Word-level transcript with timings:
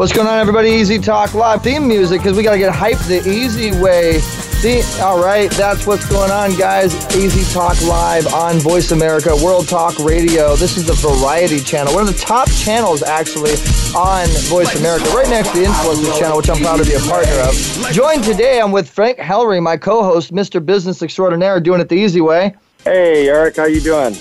What's 0.00 0.14
going 0.14 0.28
on, 0.28 0.38
everybody? 0.38 0.70
Easy 0.70 0.98
Talk 0.98 1.34
Live 1.34 1.62
theme 1.62 1.86
music 1.86 2.22
because 2.22 2.34
we 2.34 2.42
got 2.42 2.52
to 2.52 2.58
get 2.58 2.72
hyped 2.72 3.06
the 3.06 3.20
easy 3.30 3.70
way. 3.82 4.18
See, 4.20 4.80
all 5.02 5.22
right, 5.22 5.50
that's 5.50 5.86
what's 5.86 6.08
going 6.08 6.30
on, 6.30 6.56
guys. 6.56 6.94
Easy 7.14 7.44
Talk 7.52 7.78
Live 7.82 8.26
on 8.32 8.56
Voice 8.60 8.92
America 8.92 9.36
World 9.44 9.68
Talk 9.68 9.98
Radio. 9.98 10.56
This 10.56 10.78
is 10.78 10.86
the 10.86 10.94
Variety 10.94 11.60
Channel, 11.60 11.92
one 11.92 12.08
of 12.08 12.14
the 12.14 12.18
top 12.18 12.48
channels 12.52 13.02
actually 13.02 13.52
on 13.94 14.26
Voice 14.48 14.74
America, 14.80 15.04
right 15.10 15.28
next 15.28 15.50
to 15.52 15.58
the 15.58 15.66
Influencer 15.66 16.18
Channel, 16.18 16.38
which 16.38 16.48
I'm 16.48 16.56
proud 16.62 16.78
to 16.78 16.84
be 16.86 16.94
a 16.94 17.00
partner 17.00 17.34
of. 17.34 17.92
Joined 17.92 18.24
today, 18.24 18.58
I'm 18.58 18.72
with 18.72 18.88
Frank 18.88 19.18
Hellring, 19.18 19.62
my 19.62 19.76
co-host, 19.76 20.32
Mr. 20.32 20.64
Business 20.64 21.02
Extraordinaire, 21.02 21.60
doing 21.60 21.78
it 21.82 21.90
the 21.90 21.96
easy 21.96 22.22
way. 22.22 22.54
Hey, 22.84 23.28
Eric, 23.28 23.56
how 23.56 23.66
you 23.66 23.82
doing? 23.82 24.14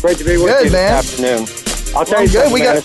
Great 0.00 0.16
to 0.18 0.24
be 0.24 0.36
with 0.36 0.46
good, 0.46 0.66
you 0.66 0.70
man. 0.70 1.02
this 1.02 1.20
afternoon. 1.20 1.96
I'll 1.96 2.04
tell 2.04 2.18
Well, 2.18 2.22
you 2.22 2.28
good. 2.28 2.32
something, 2.34 2.52
We 2.52 2.60
man. 2.60 2.74
got- 2.76 2.84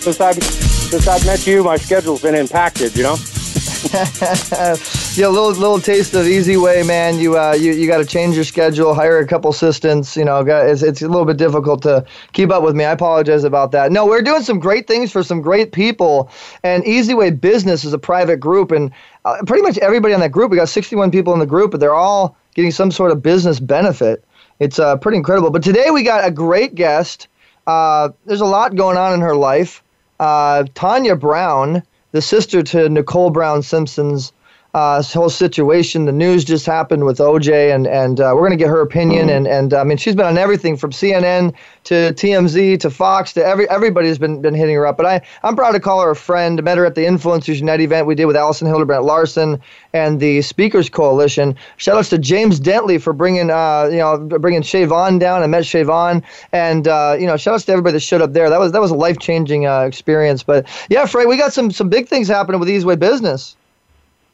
Since 0.90 1.06
I've 1.06 1.24
met 1.24 1.46
you, 1.46 1.62
my 1.62 1.76
schedule's 1.76 2.20
been 2.20 2.34
impacted. 2.34 2.96
You 2.96 3.04
know. 3.04 3.16
yeah, 3.92 5.28
little 5.28 5.52
little 5.52 5.80
taste 5.80 6.14
of 6.14 6.26
easy 6.26 6.56
way, 6.56 6.82
man. 6.82 7.20
You 7.20 7.38
uh, 7.38 7.52
you 7.52 7.70
you 7.70 7.86
got 7.86 7.98
to 7.98 8.04
change 8.04 8.34
your 8.34 8.42
schedule, 8.42 8.92
hire 8.92 9.20
a 9.20 9.26
couple 9.26 9.50
assistants. 9.50 10.16
You 10.16 10.24
know, 10.24 10.40
it's 10.40 10.82
it's 10.82 11.00
a 11.00 11.06
little 11.06 11.24
bit 11.24 11.36
difficult 11.36 11.82
to 11.82 12.04
keep 12.32 12.50
up 12.50 12.64
with 12.64 12.74
me. 12.74 12.84
I 12.84 12.90
apologize 12.90 13.44
about 13.44 13.70
that. 13.70 13.92
No, 13.92 14.04
we're 14.04 14.20
doing 14.20 14.42
some 14.42 14.58
great 14.58 14.88
things 14.88 15.12
for 15.12 15.22
some 15.22 15.40
great 15.40 15.70
people, 15.70 16.28
and 16.64 16.84
Easy 16.84 17.14
Way 17.14 17.30
Business 17.30 17.84
is 17.84 17.92
a 17.92 17.98
private 17.98 18.38
group, 18.38 18.72
and 18.72 18.90
uh, 19.24 19.36
pretty 19.46 19.62
much 19.62 19.78
everybody 19.78 20.12
on 20.12 20.18
that 20.18 20.32
group. 20.32 20.50
We 20.50 20.56
got 20.56 20.68
61 20.68 21.12
people 21.12 21.32
in 21.32 21.38
the 21.38 21.46
group, 21.46 21.70
but 21.70 21.78
they're 21.78 21.94
all 21.94 22.36
getting 22.54 22.72
some 22.72 22.90
sort 22.90 23.12
of 23.12 23.22
business 23.22 23.60
benefit. 23.60 24.24
It's 24.58 24.80
uh, 24.80 24.96
pretty 24.96 25.18
incredible. 25.18 25.50
But 25.50 25.62
today 25.62 25.92
we 25.92 26.02
got 26.02 26.26
a 26.26 26.32
great 26.32 26.74
guest. 26.74 27.28
Uh, 27.68 28.08
there's 28.26 28.40
a 28.40 28.46
lot 28.46 28.74
going 28.74 28.96
on 28.96 29.14
in 29.14 29.20
her 29.20 29.36
life. 29.36 29.84
Uh, 30.20 30.64
Tanya 30.74 31.16
Brown, 31.16 31.82
the 32.12 32.20
sister 32.20 32.62
to 32.62 32.90
Nicole 32.90 33.30
Brown 33.30 33.62
Simpson's 33.62 34.34
uh, 34.74 35.02
whole 35.02 35.30
situation. 35.30 36.04
The 36.04 36.12
news 36.12 36.44
just 36.44 36.64
happened 36.64 37.04
with 37.04 37.18
OJ, 37.18 37.74
and 37.74 37.86
and 37.86 38.20
uh, 38.20 38.32
we're 38.34 38.42
gonna 38.42 38.56
get 38.56 38.68
her 38.68 38.80
opinion. 38.80 39.28
And 39.28 39.46
and 39.46 39.74
I 39.74 39.84
mean, 39.84 39.96
she's 39.96 40.14
been 40.14 40.26
on 40.26 40.38
everything 40.38 40.76
from 40.76 40.92
CNN 40.92 41.54
to 41.84 41.94
TMZ 41.94 42.78
to 42.80 42.90
Fox 42.90 43.32
to 43.32 43.44
every 43.44 43.68
everybody's 43.68 44.18
been 44.18 44.40
been 44.40 44.54
hitting 44.54 44.74
her 44.76 44.86
up. 44.86 44.96
But 44.96 45.06
I 45.06 45.20
I'm 45.42 45.56
proud 45.56 45.72
to 45.72 45.80
call 45.80 46.00
her 46.02 46.10
a 46.10 46.16
friend. 46.16 46.62
Met 46.62 46.78
her 46.78 46.86
at 46.86 46.94
the 46.94 47.02
Influencers 47.02 47.58
Unite 47.58 47.80
event 47.80 48.06
we 48.06 48.14
did 48.14 48.26
with 48.26 48.36
Allison 48.36 48.68
Hildebrandt 48.68 49.04
Larson 49.04 49.60
and 49.92 50.20
the 50.20 50.40
Speakers 50.42 50.88
Coalition. 50.88 51.56
Shout 51.76 51.96
outs 51.96 52.10
to 52.10 52.18
James 52.18 52.60
Dentley 52.60 53.00
for 53.00 53.12
bringing 53.12 53.50
uh 53.50 53.88
you 53.90 53.98
know 53.98 54.18
bringing 54.18 54.62
Shavon 54.62 55.18
down. 55.18 55.42
I 55.42 55.48
met 55.48 55.64
Shavon, 55.64 56.22
and 56.52 56.86
uh, 56.86 57.16
you 57.18 57.26
know 57.26 57.36
shout 57.36 57.54
outs 57.54 57.64
to 57.64 57.72
everybody 57.72 57.94
that 57.94 58.00
showed 58.00 58.22
up 58.22 58.34
there. 58.34 58.48
That 58.50 58.60
was 58.60 58.70
that 58.70 58.80
was 58.80 58.92
a 58.92 58.96
life 58.96 59.18
changing 59.18 59.66
uh, 59.66 59.80
experience. 59.80 60.44
But 60.44 60.66
yeah, 60.88 61.06
Frey, 61.06 61.26
we 61.26 61.36
got 61.36 61.52
some 61.52 61.72
some 61.72 61.88
big 61.88 62.06
things 62.06 62.28
happening 62.28 62.60
with 62.60 62.68
Easyway 62.68 62.98
Business. 62.98 63.56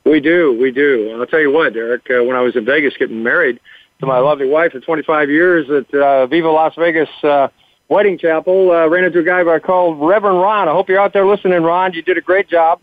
We 0.06 0.20
do, 0.20 0.56
we 0.58 0.70
do. 0.70 1.16
I'll 1.18 1.26
tell 1.26 1.40
you 1.40 1.50
what, 1.50 1.74
Eric. 1.74 2.06
Uh, 2.08 2.22
when 2.22 2.36
I 2.36 2.40
was 2.40 2.54
in 2.54 2.64
Vegas 2.64 2.94
getting 2.96 3.24
married 3.24 3.58
to 3.98 4.06
my 4.06 4.18
lovely 4.18 4.48
wife 4.48 4.70
for 4.70 4.78
25 4.78 5.28
years 5.28 5.68
at 5.68 5.92
uh, 5.92 6.28
Viva 6.28 6.48
Las 6.48 6.74
Vegas 6.78 7.08
uh, 7.24 7.48
Wedding 7.88 8.16
Chapel, 8.16 8.70
uh, 8.70 8.88
ran 8.88 9.02
into 9.02 9.18
a 9.18 9.24
guy 9.24 9.40
I 9.40 9.58
called 9.58 9.98
Reverend 9.98 10.40
Ron. 10.40 10.68
I 10.68 10.72
hope 10.72 10.88
you're 10.88 11.00
out 11.00 11.12
there 11.12 11.26
listening, 11.26 11.60
Ron. 11.60 11.92
You 11.92 12.02
did 12.02 12.16
a 12.16 12.20
great 12.20 12.48
job. 12.48 12.80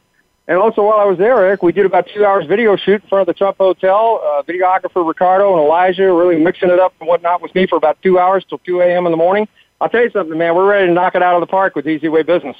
And 0.50 0.58
also, 0.58 0.84
while 0.84 1.00
I 1.00 1.06
was 1.06 1.18
there, 1.18 1.38
Eric, 1.38 1.64
we 1.64 1.72
did 1.72 1.86
about 1.86 2.09
two 2.14 2.25
hours 2.25 2.46
video 2.46 2.75
shoot 2.75 3.02
in 3.02 3.08
front 3.08 3.22
of 3.22 3.34
the 3.34 3.38
Trump 3.38 3.56
Hotel. 3.58 4.19
Uh, 4.22 4.44
videographer 4.44 5.08
Ricardo 5.08 5.53
and 5.53 5.64
Elijah 5.64 6.12
really 6.12 6.36
mixing 6.36 6.69
it 6.69 6.80
up 6.80 6.94
and 7.00 7.08
whatnot 7.08 7.42
with 7.42 7.56
me 7.56 7.66
for 7.68 7.78
about 7.78 7.98
two 8.02 8.19
hours 8.19 8.44
till 8.50 8.58
2 8.58 8.81
a.m. 8.81 9.06
in 9.06 9.14
the 9.14 9.18
morning. 9.18 9.48
I'll 9.80 9.88
tell 9.88 10.03
you 10.03 10.12
something, 10.12 10.38
man. 10.38 10.56
We're 10.56 10.68
ready 10.68 10.88
to 10.88 10.94
knock 10.94 11.16
it 11.16 11.24
out 11.24 11.36
of 11.36 11.40
the 11.40 11.48
park 11.48 11.78
with 11.78 11.88
Easy 11.88 12.09
Way 12.09 12.24
Business. 12.24 12.58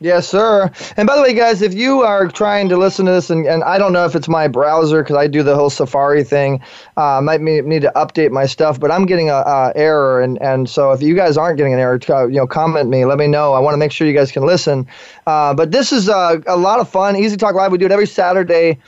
Yes, 0.00 0.28
sir. 0.28 0.70
And 0.96 1.06
by 1.06 1.16
the 1.16 1.22
way, 1.22 1.32
guys, 1.32 1.62
if 1.62 1.72
you 1.72 2.02
are 2.02 2.26
trying 2.26 2.68
to 2.68 2.76
listen 2.76 3.06
to 3.06 3.12
this, 3.12 3.30
and, 3.30 3.46
and 3.46 3.62
I 3.62 3.78
don't 3.78 3.92
know 3.92 4.04
if 4.04 4.14
it's 4.14 4.28
my 4.28 4.48
browser 4.48 5.02
because 5.02 5.16
I 5.16 5.28
do 5.28 5.42
the 5.42 5.54
whole 5.54 5.70
Safari 5.70 6.24
thing, 6.24 6.60
uh, 6.96 7.20
might 7.22 7.40
need 7.40 7.82
to 7.82 7.92
update 7.94 8.30
my 8.30 8.44
stuff, 8.44 8.78
but 8.78 8.90
I'm 8.90 9.06
getting 9.06 9.30
a, 9.30 9.36
a 9.36 9.72
error, 9.76 10.20
and, 10.20 10.40
and 10.42 10.68
so 10.68 10.90
if 10.90 11.00
you 11.00 11.14
guys 11.14 11.36
aren't 11.36 11.56
getting 11.56 11.72
an 11.72 11.78
error, 11.78 11.98
you 12.28 12.36
know, 12.36 12.46
comment 12.46 12.90
me, 12.90 13.04
let 13.04 13.18
me 13.18 13.28
know. 13.28 13.54
I 13.54 13.60
want 13.60 13.74
to 13.74 13.78
make 13.78 13.92
sure 13.92 14.06
you 14.06 14.12
guys 14.12 14.32
can 14.32 14.44
listen. 14.44 14.86
Uh, 15.26 15.54
but 15.54 15.70
this 15.70 15.92
is 15.92 16.08
uh, 16.08 16.38
a 16.46 16.56
lot 16.56 16.80
of 16.80 16.88
fun. 16.88 17.16
Easy 17.16 17.36
Talk 17.36 17.54
Live. 17.54 17.70
We 17.72 17.78
do 17.78 17.86
it 17.86 17.92
every 17.92 18.06
Saturday. 18.06 18.78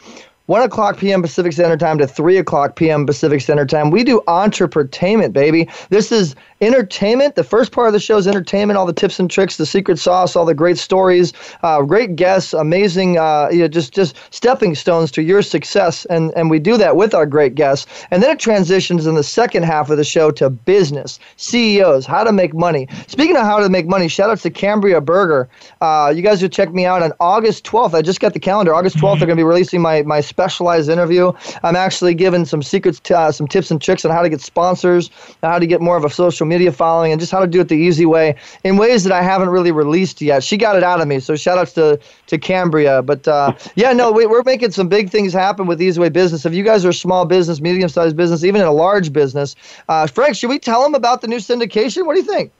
1 0.47 0.62
o'clock 0.62 0.97
p.m. 0.97 1.22
Pacific 1.22 1.53
Standard 1.53 1.81
Time 1.81 1.99
to 1.99 2.06
3 2.06 2.39
o'clock 2.39 2.77
p.m. 2.77 3.05
Pacific 3.05 3.41
Standard 3.41 3.69
Time. 3.69 3.91
We 3.91 4.05
do 4.05 4.22
entertainment, 4.28 5.33
baby. 5.33 5.69
This 5.89 6.12
is 6.12 6.37
entertainment. 6.61 7.34
The 7.34 7.44
first 7.44 7.72
part 7.72 7.87
of 7.87 7.93
the 7.93 8.00
show 8.00 8.17
is 8.17 8.27
entertainment, 8.27 8.77
all 8.77 8.87
the 8.87 8.93
tips 8.93 9.19
and 9.19 9.31
tricks, 9.31 9.56
the 9.56 9.67
secret 9.67 9.99
sauce, 9.99 10.37
all 10.37 10.44
the 10.44 10.55
great 10.55 10.78
stories, 10.78 11.33
uh, 11.62 11.83
great 11.83 12.17
guests, 12.17 12.53
amazing, 12.53 13.19
uh, 13.19 13.49
you 13.50 13.59
know, 13.59 13.69
just 13.69 13.93
just 13.93 14.17
stepping 14.31 14.75
stones 14.75 15.11
to 15.12 15.22
your 15.22 15.43
success. 15.43 16.05
And, 16.06 16.33
and 16.37 16.50
we 16.50 16.59
do 16.59 16.77
that 16.77 16.97
with 16.97 17.15
our 17.15 17.27
great 17.27 17.55
guests. 17.55 17.87
And 18.11 18.22
then 18.22 18.31
it 18.31 18.39
transitions 18.39 19.06
in 19.06 19.15
the 19.15 19.22
second 19.22 19.65
half 19.65 19.91
of 19.91 19.97
the 19.97 20.05
show 20.05 20.31
to 20.33 20.50
business, 20.50 21.19
CEOs, 21.37 22.06
how 22.06 22.25
to 22.25 22.33
make 22.33 22.55
money. 22.55 22.89
Speaking 23.06 23.37
of 23.37 23.43
how 23.43 23.59
to 23.59 23.69
make 23.69 23.87
money, 23.87 24.09
shout 24.09 24.31
out 24.31 24.39
to 24.39 24.50
Cambria 24.50 25.00
Burger. 25.00 25.49
Uh, 25.81 26.12
you 26.15 26.22
guys 26.22 26.41
should 26.41 26.53
check 26.53 26.72
me 26.72 26.87
out 26.87 27.03
on 27.03 27.12
August 27.21 27.65
12th. 27.65 27.95
I 27.95 28.03
just 28.03 28.21
got 28.21 28.33
the 28.33 28.41
calendar. 28.41 28.75
August 28.75 28.97
12th, 28.97 29.19
they're 29.19 29.27
going 29.27 29.37
to 29.37 29.41
be 29.41 29.45
releasing 29.45 29.83
my, 29.83 30.03
my 30.03 30.21
specialized 30.21 30.89
interview. 30.89 31.33
I'm 31.62 31.77
actually 31.77 32.15
giving 32.15 32.45
some 32.45 32.62
secrets, 32.62 33.00
to, 33.00 33.19
uh, 33.19 33.33
some 33.33 33.47
tips 33.47 33.71
and 33.71 33.81
tricks 33.81 34.05
on 34.05 34.11
how 34.11 34.22
to 34.22 34.28
get 34.28 34.41
sponsors, 34.41 35.11
how 35.43 35.59
to 35.59 35.66
get 35.66 35.81
more 35.81 35.97
of 35.97 36.05
a 36.05 36.11
social 36.11 36.46
media 36.49 36.73
following, 36.73 37.12
and 37.12 37.21
just 37.21 37.33
how 37.33 37.41
to 37.41 37.47
do 37.47 37.61
it 37.61 37.69
the 37.69 37.77
easy 37.77 38.07
way 38.07 38.34
in 38.65 38.77
ways 38.77 39.05
that 39.05 39.12
I 39.12 39.23
haven't 39.23 39.51
really 39.51 39.73
released 39.73 40.21
yet. 40.21 40.43
She 40.43 40.57
got 40.57 40.77
it 40.77 40.83
out 40.83 41.01
of 41.01 41.09
me, 41.09 41.21
so 41.21 41.37
shout 41.37 41.59
outs 41.59 41.73
to, 41.75 41.99
to 42.29 42.39
Cambria. 42.39 43.03
But 43.03 43.27
uh, 43.29 43.53
yeah, 43.75 43.93
no, 43.93 44.12
we, 44.12 44.27
we're 44.27 44.43
making 44.43 44.71
some 44.73 44.89
big 44.89 45.11
things 45.11 45.33
happen 45.33 45.67
with 45.67 45.81
Easy 45.83 46.01
Way 46.01 46.09
Business. 46.09 46.47
If 46.47 46.55
you 46.55 46.65
guys 46.65 46.84
are 46.84 46.91
a 46.91 46.95
small 46.95 47.25
business, 47.25 47.61
medium 47.61 47.89
sized 47.89 48.17
business, 48.17 48.45
even 48.45 48.61
in 48.61 48.67
a 48.67 48.73
large 48.73 49.12
business, 49.12 49.57
uh, 49.89 50.07
Frank, 50.07 50.37
should 50.37 50.51
we 50.51 50.59
tell 50.59 50.83
them 50.83 50.95
about 50.95 51.21
the 51.21 51.29
new 51.29 51.39
syndication? 51.39 52.07
What 52.07 52.15
do 52.15 52.21
you 52.21 52.27
think? 52.27 52.53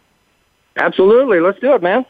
Absolutely. 0.77 1.41
Let's 1.41 1.59
do 1.59 1.73
it, 1.75 1.83
man. 1.83 2.05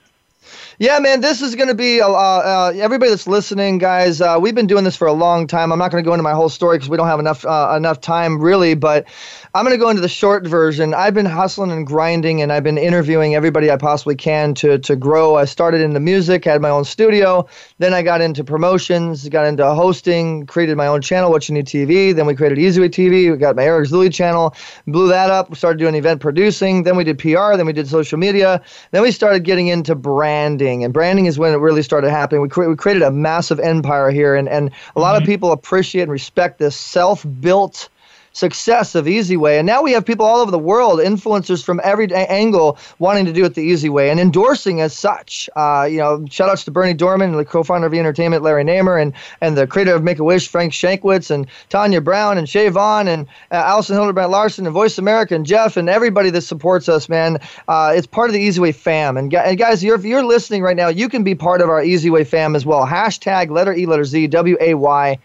Yeah, 0.78 0.98
man, 0.98 1.22
this 1.22 1.40
is 1.40 1.54
going 1.54 1.68
to 1.68 1.74
be 1.74 2.02
uh, 2.02 2.06
uh, 2.10 2.72
everybody 2.76 3.08
that's 3.08 3.26
listening, 3.26 3.78
guys. 3.78 4.20
Uh, 4.20 4.36
we've 4.38 4.54
been 4.54 4.66
doing 4.66 4.84
this 4.84 4.94
for 4.94 5.08
a 5.08 5.12
long 5.14 5.46
time. 5.46 5.72
I'm 5.72 5.78
not 5.78 5.90
going 5.90 6.04
to 6.04 6.06
go 6.06 6.12
into 6.12 6.22
my 6.22 6.34
whole 6.34 6.50
story 6.50 6.76
because 6.76 6.90
we 6.90 6.98
don't 6.98 7.06
have 7.06 7.18
enough 7.18 7.46
uh, 7.46 7.72
enough 7.74 8.02
time, 8.02 8.38
really. 8.38 8.74
But 8.74 9.06
I'm 9.54 9.64
going 9.64 9.74
to 9.74 9.82
go 9.82 9.88
into 9.88 10.02
the 10.02 10.08
short 10.08 10.46
version. 10.46 10.92
I've 10.92 11.14
been 11.14 11.24
hustling 11.24 11.70
and 11.70 11.86
grinding, 11.86 12.42
and 12.42 12.52
I've 12.52 12.62
been 12.62 12.76
interviewing 12.76 13.34
everybody 13.34 13.70
I 13.70 13.78
possibly 13.78 14.16
can 14.16 14.52
to 14.56 14.78
to 14.80 14.96
grow. 14.96 15.36
I 15.36 15.46
started 15.46 15.80
in 15.80 15.94
the 15.94 16.00
music, 16.00 16.44
had 16.44 16.60
my 16.60 16.68
own 16.68 16.84
studio. 16.84 17.48
Then 17.78 17.94
I 17.94 18.02
got 18.02 18.20
into 18.20 18.44
promotions, 18.44 19.26
got 19.30 19.46
into 19.46 19.64
hosting, 19.74 20.44
created 20.44 20.76
my 20.76 20.88
own 20.88 21.00
channel, 21.00 21.30
What 21.30 21.48
You 21.48 21.54
Need 21.54 21.68
TV. 21.68 22.14
Then 22.14 22.26
we 22.26 22.34
created 22.34 22.58
EasyWay 22.58 22.90
TV. 22.90 23.30
We 23.32 23.38
got 23.38 23.56
my 23.56 23.64
Eric 23.64 23.88
Zuley 23.88 24.12
channel, 24.12 24.54
blew 24.86 25.08
that 25.08 25.30
up. 25.30 25.48
We 25.48 25.56
started 25.56 25.78
doing 25.78 25.94
event 25.94 26.20
producing. 26.20 26.82
Then 26.82 26.98
we 26.98 27.04
did 27.04 27.18
PR. 27.18 27.56
Then 27.56 27.64
we 27.64 27.72
did 27.72 27.88
social 27.88 28.18
media. 28.18 28.60
Then 28.90 29.00
we 29.00 29.10
started 29.10 29.42
getting 29.42 29.68
into 29.68 29.94
branding, 29.94 30.65
and 30.84 30.92
branding 30.92 31.26
is 31.26 31.38
when 31.38 31.52
it 31.52 31.58
really 31.58 31.82
started 31.82 32.10
happening. 32.10 32.42
We, 32.42 32.48
cre- 32.48 32.68
we 32.68 32.76
created 32.76 33.02
a 33.02 33.10
massive 33.10 33.60
empire 33.60 34.10
here, 34.10 34.34
and, 34.34 34.48
and 34.48 34.70
a 34.94 35.00
lot 35.00 35.16
of 35.16 35.22
mm-hmm. 35.22 35.32
people 35.32 35.52
appreciate 35.52 36.02
and 36.02 36.12
respect 36.12 36.58
this 36.58 36.76
self-built 36.76 37.88
success 38.36 38.94
of 38.94 39.08
Easy 39.08 39.36
Way. 39.36 39.58
And 39.58 39.66
now 39.66 39.82
we 39.82 39.92
have 39.92 40.04
people 40.04 40.26
all 40.26 40.40
over 40.40 40.50
the 40.50 40.58
world, 40.58 41.00
influencers 41.00 41.64
from 41.64 41.80
every 41.82 42.12
angle, 42.14 42.78
wanting 42.98 43.24
to 43.24 43.32
do 43.32 43.44
it 43.44 43.54
the 43.54 43.62
easy 43.62 43.88
way 43.88 44.10
and 44.10 44.20
endorsing 44.20 44.80
as 44.82 44.96
such. 44.96 45.48
Uh, 45.56 45.88
you 45.90 45.96
know, 45.96 46.24
shout 46.30 46.50
outs 46.50 46.64
to 46.64 46.70
Bernie 46.70 46.92
Dorman, 46.92 47.32
the 47.32 47.44
co-founder 47.44 47.86
of 47.86 47.94
E 47.94 47.98
Entertainment, 47.98 48.42
Larry 48.42 48.62
Namer, 48.62 48.98
and 48.98 49.14
and 49.40 49.56
the 49.56 49.66
creator 49.66 49.94
of 49.94 50.04
Make 50.04 50.18
a 50.18 50.24
Wish, 50.24 50.48
Frank 50.48 50.72
Shankwitz, 50.72 51.30
and 51.30 51.46
Tanya 51.70 52.00
Brown, 52.00 52.36
and 52.36 52.48
Shay 52.48 52.68
Vaughn, 52.68 53.08
and 53.08 53.26
uh, 53.50 53.54
Allison 53.54 53.96
Hildebrandt 53.96 54.30
Larson, 54.30 54.66
and 54.66 54.74
Voice 54.74 54.98
America, 54.98 55.34
and 55.34 55.46
Jeff, 55.46 55.76
and 55.76 55.88
everybody 55.88 56.30
that 56.30 56.42
supports 56.42 56.88
us, 56.88 57.08
man. 57.08 57.38
Uh, 57.68 57.92
it's 57.96 58.06
part 58.06 58.28
of 58.28 58.34
the 58.34 58.40
Easy 58.40 58.60
Way 58.60 58.72
fam. 58.72 59.16
And, 59.16 59.32
and 59.32 59.58
guys, 59.58 59.82
you're, 59.82 59.96
if 59.96 60.04
you're 60.04 60.24
listening 60.24 60.62
right 60.62 60.76
now, 60.76 60.88
you 60.88 61.08
can 61.08 61.24
be 61.24 61.34
part 61.34 61.62
of 61.62 61.70
our 61.70 61.82
Easy 61.82 62.10
Way 62.10 62.24
fam 62.24 62.54
as 62.54 62.66
well. 62.66 62.86
Hashtag 62.86 63.50
letter 63.50 63.72
E, 63.72 63.86
letter 63.86 64.04
Z, 64.04 64.26
W 64.26 64.56
A 64.60 64.74
Y 64.74 65.18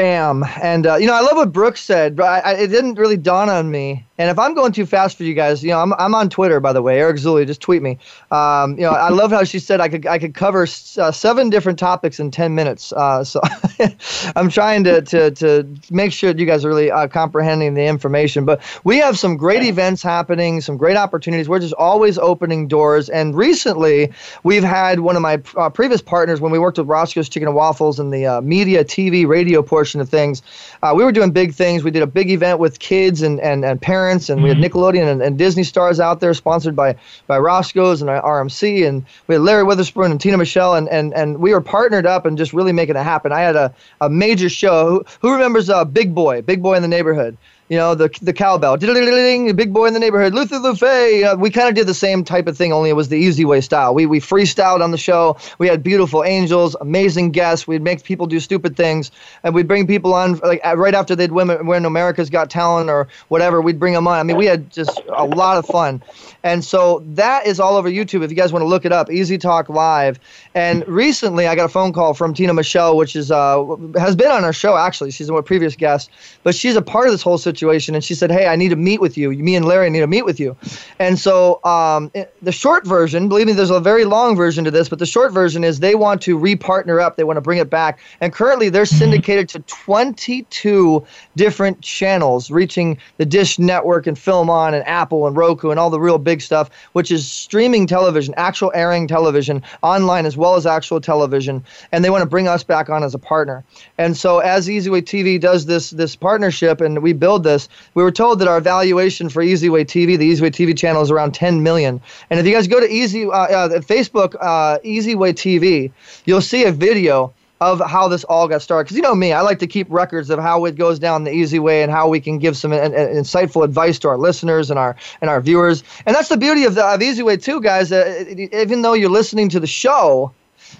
fam. 0.00 0.44
And 0.62 0.86
uh, 0.86 0.96
you 0.96 1.06
know, 1.06 1.14
I 1.14 1.20
love 1.20 1.36
what 1.36 1.52
Brooks 1.52 1.82
said, 1.82 2.16
but 2.16 2.24
I, 2.24 2.38
I, 2.38 2.52
it 2.54 2.68
didn't 2.68 2.94
really 2.94 3.16
dawn 3.16 3.48
on 3.48 3.70
me. 3.70 4.06
And 4.20 4.28
if 4.28 4.38
I'm 4.38 4.52
going 4.52 4.72
too 4.72 4.84
fast 4.84 5.16
for 5.16 5.24
you 5.24 5.32
guys, 5.32 5.64
you 5.64 5.70
know, 5.70 5.78
I'm, 5.78 5.94
I'm 5.94 6.14
on 6.14 6.28
Twitter, 6.28 6.60
by 6.60 6.74
the 6.74 6.82
way, 6.82 6.98
Eric 7.00 7.16
Zuley, 7.16 7.46
just 7.46 7.62
tweet 7.62 7.80
me. 7.80 7.96
Um, 8.30 8.72
you 8.76 8.82
know, 8.82 8.90
I 8.90 9.08
love 9.08 9.30
how 9.30 9.44
she 9.44 9.58
said 9.58 9.80
I 9.80 9.88
could 9.88 10.06
I 10.06 10.18
could 10.18 10.34
cover 10.34 10.64
uh, 10.98 11.10
seven 11.10 11.48
different 11.48 11.78
topics 11.78 12.20
in 12.20 12.30
10 12.30 12.54
minutes. 12.54 12.92
Uh, 12.92 13.24
so 13.24 13.40
I'm 14.36 14.50
trying 14.50 14.84
to, 14.84 15.00
to, 15.00 15.30
to 15.30 15.66
make 15.90 16.12
sure 16.12 16.36
you 16.36 16.44
guys 16.44 16.66
are 16.66 16.68
really 16.68 16.90
uh, 16.90 17.08
comprehending 17.08 17.72
the 17.72 17.86
information. 17.86 18.44
But 18.44 18.60
we 18.84 18.98
have 18.98 19.18
some 19.18 19.38
great 19.38 19.62
events 19.62 20.02
happening, 20.02 20.60
some 20.60 20.76
great 20.76 20.98
opportunities. 20.98 21.48
We're 21.48 21.60
just 21.60 21.72
always 21.72 22.18
opening 22.18 22.68
doors. 22.68 23.08
And 23.08 23.34
recently, 23.34 24.12
we've 24.42 24.62
had 24.62 25.00
one 25.00 25.16
of 25.16 25.22
my 25.22 25.40
uh, 25.56 25.70
previous 25.70 26.02
partners 26.02 26.42
when 26.42 26.52
we 26.52 26.58
worked 26.58 26.76
with 26.76 26.88
Roscoe's 26.88 27.30
Chicken 27.30 27.48
and 27.48 27.56
Waffles 27.56 27.98
in 27.98 28.10
the 28.10 28.26
uh, 28.26 28.40
media, 28.42 28.84
TV, 28.84 29.26
radio 29.26 29.62
portion 29.62 29.98
of 29.98 30.10
things. 30.10 30.42
Uh, 30.82 30.92
we 30.94 31.04
were 31.04 31.12
doing 31.12 31.30
big 31.30 31.54
things. 31.54 31.84
We 31.84 31.90
did 31.90 32.02
a 32.02 32.06
big 32.06 32.30
event 32.30 32.58
with 32.58 32.80
kids 32.80 33.22
and, 33.22 33.40
and, 33.40 33.64
and 33.64 33.80
parents 33.80 34.09
parents, 34.10 34.28
and 34.28 34.42
we 34.42 34.48
had 34.48 34.58
mm-hmm. 34.58 34.76
Nickelodeon 34.76 35.10
and, 35.10 35.22
and, 35.22 35.38
Disney 35.38 35.62
stars 35.62 36.00
out 36.00 36.20
there, 36.20 36.34
sponsored 36.34 36.74
by 36.74 36.96
by 37.26 37.38
Roscoe's 37.38 38.02
and 38.02 38.10
RMC, 38.10 38.86
and 38.86 39.04
we 39.26 39.36
had 39.36 39.42
Larry 39.42 39.62
Witherspoon 39.62 40.10
and 40.10 40.20
Tina 40.20 40.36
Michelle, 40.36 40.74
and 40.74 40.88
and 40.88 41.14
and 41.14 41.38
we 41.38 41.52
were 41.52 41.60
partnered 41.60 42.06
up 42.06 42.26
and 42.26 42.36
just 42.36 42.52
really 42.52 42.72
making 42.72 42.96
it 42.96 43.02
happen. 43.02 43.32
I 43.32 43.40
had 43.40 43.56
a, 43.56 43.72
a 44.00 44.08
major 44.08 44.48
show. 44.48 44.90
Who, 44.90 45.04
who 45.20 45.32
remembers 45.32 45.70
uh, 45.70 45.84
Big 45.84 46.14
Boy, 46.14 46.42
Big 46.42 46.62
Boy 46.62 46.74
in 46.74 46.82
the 46.82 46.88
neighborhood? 46.88 47.36
You 47.70 47.76
know, 47.76 47.94
the 47.94 48.10
the 48.20 48.32
cowbell, 48.32 48.76
ding, 48.76 49.54
big 49.54 49.72
boy 49.72 49.86
in 49.86 49.94
the 49.94 50.00
neighborhood, 50.00 50.34
Luther 50.34 50.56
Lefay. 50.56 51.24
Uh, 51.24 51.36
we 51.36 51.50
kind 51.50 51.68
of 51.68 51.76
did 51.76 51.86
the 51.86 51.94
same 51.94 52.24
type 52.24 52.48
of 52.48 52.56
thing, 52.58 52.72
only 52.72 52.90
it 52.90 52.94
was 52.94 53.10
the 53.10 53.16
easy 53.16 53.44
way 53.44 53.60
style. 53.60 53.94
We 53.94 54.06
we 54.06 54.18
freestyled 54.18 54.82
on 54.82 54.90
the 54.90 54.98
show. 54.98 55.36
We 55.58 55.68
had 55.68 55.80
beautiful 55.80 56.24
angels, 56.24 56.74
amazing 56.80 57.30
guests. 57.30 57.68
We'd 57.68 57.80
make 57.80 58.02
people 58.02 58.26
do 58.26 58.40
stupid 58.40 58.76
things, 58.76 59.12
and 59.44 59.54
we'd 59.54 59.68
bring 59.68 59.86
people 59.86 60.14
on 60.14 60.38
like 60.38 60.60
right 60.64 60.94
after 60.94 61.14
they'd 61.14 61.30
win 61.30 61.64
win 61.64 61.84
America's 61.84 62.28
Got 62.28 62.50
Talent 62.50 62.90
or 62.90 63.06
whatever. 63.28 63.60
We'd 63.60 63.78
bring 63.78 63.94
them 63.94 64.08
on. 64.08 64.18
I 64.18 64.24
mean, 64.24 64.36
we 64.36 64.46
had 64.46 64.68
just 64.72 65.00
a 65.16 65.24
lot 65.24 65.56
of 65.56 65.64
fun, 65.64 66.02
and 66.42 66.64
so 66.64 67.04
that 67.10 67.46
is 67.46 67.60
all 67.60 67.76
over 67.76 67.88
YouTube. 67.88 68.24
If 68.24 68.30
you 68.30 68.36
guys 68.36 68.52
want 68.52 68.64
to 68.64 68.68
look 68.68 68.84
it 68.84 68.90
up, 68.90 69.12
Easy 69.12 69.38
Talk 69.38 69.68
Live. 69.68 70.18
And 70.56 70.84
recently, 70.88 71.46
I 71.46 71.54
got 71.54 71.66
a 71.66 71.68
phone 71.68 71.92
call 71.92 72.14
from 72.14 72.34
Tina 72.34 72.52
Michelle, 72.52 72.96
which 72.96 73.14
is 73.14 73.30
uh 73.30 73.64
has 73.96 74.16
been 74.16 74.32
on 74.32 74.42
our 74.42 74.52
show 74.52 74.76
actually. 74.76 75.12
She's 75.12 75.28
a 75.28 75.40
previous 75.42 75.76
guest, 75.76 76.10
but 76.42 76.56
she's 76.56 76.74
a 76.74 76.82
part 76.82 77.06
of 77.06 77.12
this 77.12 77.22
whole 77.22 77.38
situation 77.38 77.59
situation, 77.60 77.94
and 77.94 78.02
she 78.02 78.14
said, 78.14 78.30
"Hey, 78.30 78.46
I 78.46 78.56
need 78.56 78.70
to 78.70 78.76
meet 78.76 79.00
with 79.00 79.16
you. 79.16 79.30
Me 79.30 79.54
and 79.54 79.66
Larry 79.66 79.90
need 79.90 80.00
to 80.00 80.06
meet 80.06 80.24
with 80.24 80.40
you." 80.40 80.56
And 80.98 81.18
so 81.18 81.62
um, 81.64 82.10
the 82.42 82.52
short 82.52 82.86
version, 82.86 83.28
believe 83.28 83.46
me, 83.46 83.52
there's 83.52 83.70
a 83.70 83.80
very 83.80 84.04
long 84.04 84.34
version 84.34 84.64
to 84.64 84.70
this, 84.70 84.88
but 84.88 84.98
the 84.98 85.06
short 85.06 85.32
version 85.32 85.62
is 85.62 85.80
they 85.80 85.94
want 85.94 86.22
to 86.22 86.38
repartner 86.38 87.02
up. 87.02 87.16
They 87.16 87.24
want 87.24 87.36
to 87.36 87.42
bring 87.42 87.58
it 87.58 87.70
back, 87.70 88.00
and 88.20 88.32
currently 88.32 88.70
they're 88.70 88.86
syndicated 88.86 89.48
to 89.50 89.60
22 89.60 91.06
different 91.36 91.82
channels, 91.82 92.50
reaching 92.50 92.98
the 93.18 93.26
Dish 93.26 93.58
Network 93.58 94.06
and 94.06 94.16
FilmOn 94.16 94.72
and 94.74 94.86
Apple 94.86 95.26
and 95.26 95.36
Roku 95.36 95.70
and 95.70 95.78
all 95.78 95.90
the 95.90 96.00
real 96.00 96.18
big 96.18 96.40
stuff, 96.40 96.70
which 96.92 97.10
is 97.10 97.30
streaming 97.30 97.86
television, 97.86 98.34
actual 98.36 98.72
airing 98.74 99.06
television 99.06 99.62
online 99.82 100.26
as 100.26 100.36
well 100.36 100.54
as 100.54 100.66
actual 100.66 101.00
television, 101.00 101.62
and 101.92 102.04
they 102.04 102.10
want 102.10 102.22
to 102.22 102.28
bring 102.28 102.48
us 102.48 102.64
back 102.64 102.88
on 102.88 103.02
as 103.04 103.14
a 103.14 103.18
partner. 103.18 103.64
And 103.98 104.16
so 104.16 104.38
as 104.38 104.68
EasyWay 104.68 105.02
TV 105.02 105.40
does 105.40 105.66
this 105.66 105.90
this 105.90 106.16
partnership, 106.16 106.80
and 106.80 107.02
we 107.02 107.12
build 107.12 107.44
this, 107.44 107.49
we 107.94 108.02
were 108.02 108.12
told 108.12 108.38
that 108.40 108.48
our 108.48 108.60
valuation 108.60 109.28
for 109.28 109.42
EasyWay 109.42 109.84
TV, 109.84 110.18
the 110.18 110.30
EasyWay 110.30 110.50
TV 110.50 110.76
channel, 110.76 111.02
is 111.02 111.10
around 111.10 111.32
10 111.32 111.62
million. 111.62 112.00
And 112.30 112.38
if 112.38 112.46
you 112.46 112.52
guys 112.52 112.66
go 112.66 112.80
to 112.80 112.88
Easy 112.90 113.26
uh, 113.26 113.30
uh, 113.30 113.68
Facebook 113.80 114.36
uh, 114.40 114.78
EasyWay 114.84 115.32
TV, 115.34 115.92
you'll 116.24 116.40
see 116.40 116.64
a 116.64 116.72
video 116.72 117.32
of 117.60 117.80
how 117.86 118.08
this 118.08 118.24
all 118.24 118.48
got 118.48 118.62
started. 118.62 118.84
Because 118.84 118.96
you 118.96 119.02
know 119.02 119.14
me, 119.14 119.32
I 119.32 119.42
like 119.42 119.58
to 119.58 119.66
keep 119.66 119.86
records 119.90 120.30
of 120.30 120.38
how 120.38 120.64
it 120.64 120.76
goes 120.76 120.98
down 120.98 121.24
the 121.24 121.32
easy 121.32 121.58
way 121.58 121.82
and 121.82 121.92
how 121.92 122.08
we 122.08 122.20
can 122.20 122.38
give 122.38 122.56
some 122.56 122.72
an, 122.72 122.94
an 122.94 123.14
insightful 123.14 123.64
advice 123.64 123.98
to 124.00 124.08
our 124.08 124.16
listeners 124.16 124.70
and 124.70 124.78
our 124.78 124.96
and 125.20 125.28
our 125.28 125.40
viewers. 125.40 125.84
And 126.06 126.16
that's 126.16 126.28
the 126.28 126.38
beauty 126.38 126.64
of 126.64 126.74
the 126.74 126.84
of 126.84 127.02
Easy 127.02 127.22
Way 127.22 127.36
too, 127.36 127.60
guys. 127.60 127.92
Uh, 127.92 128.24
even 128.52 128.82
though 128.82 128.94
you're 128.94 129.10
listening 129.10 129.50
to 129.50 129.60
the 129.60 129.66
show, 129.66 130.32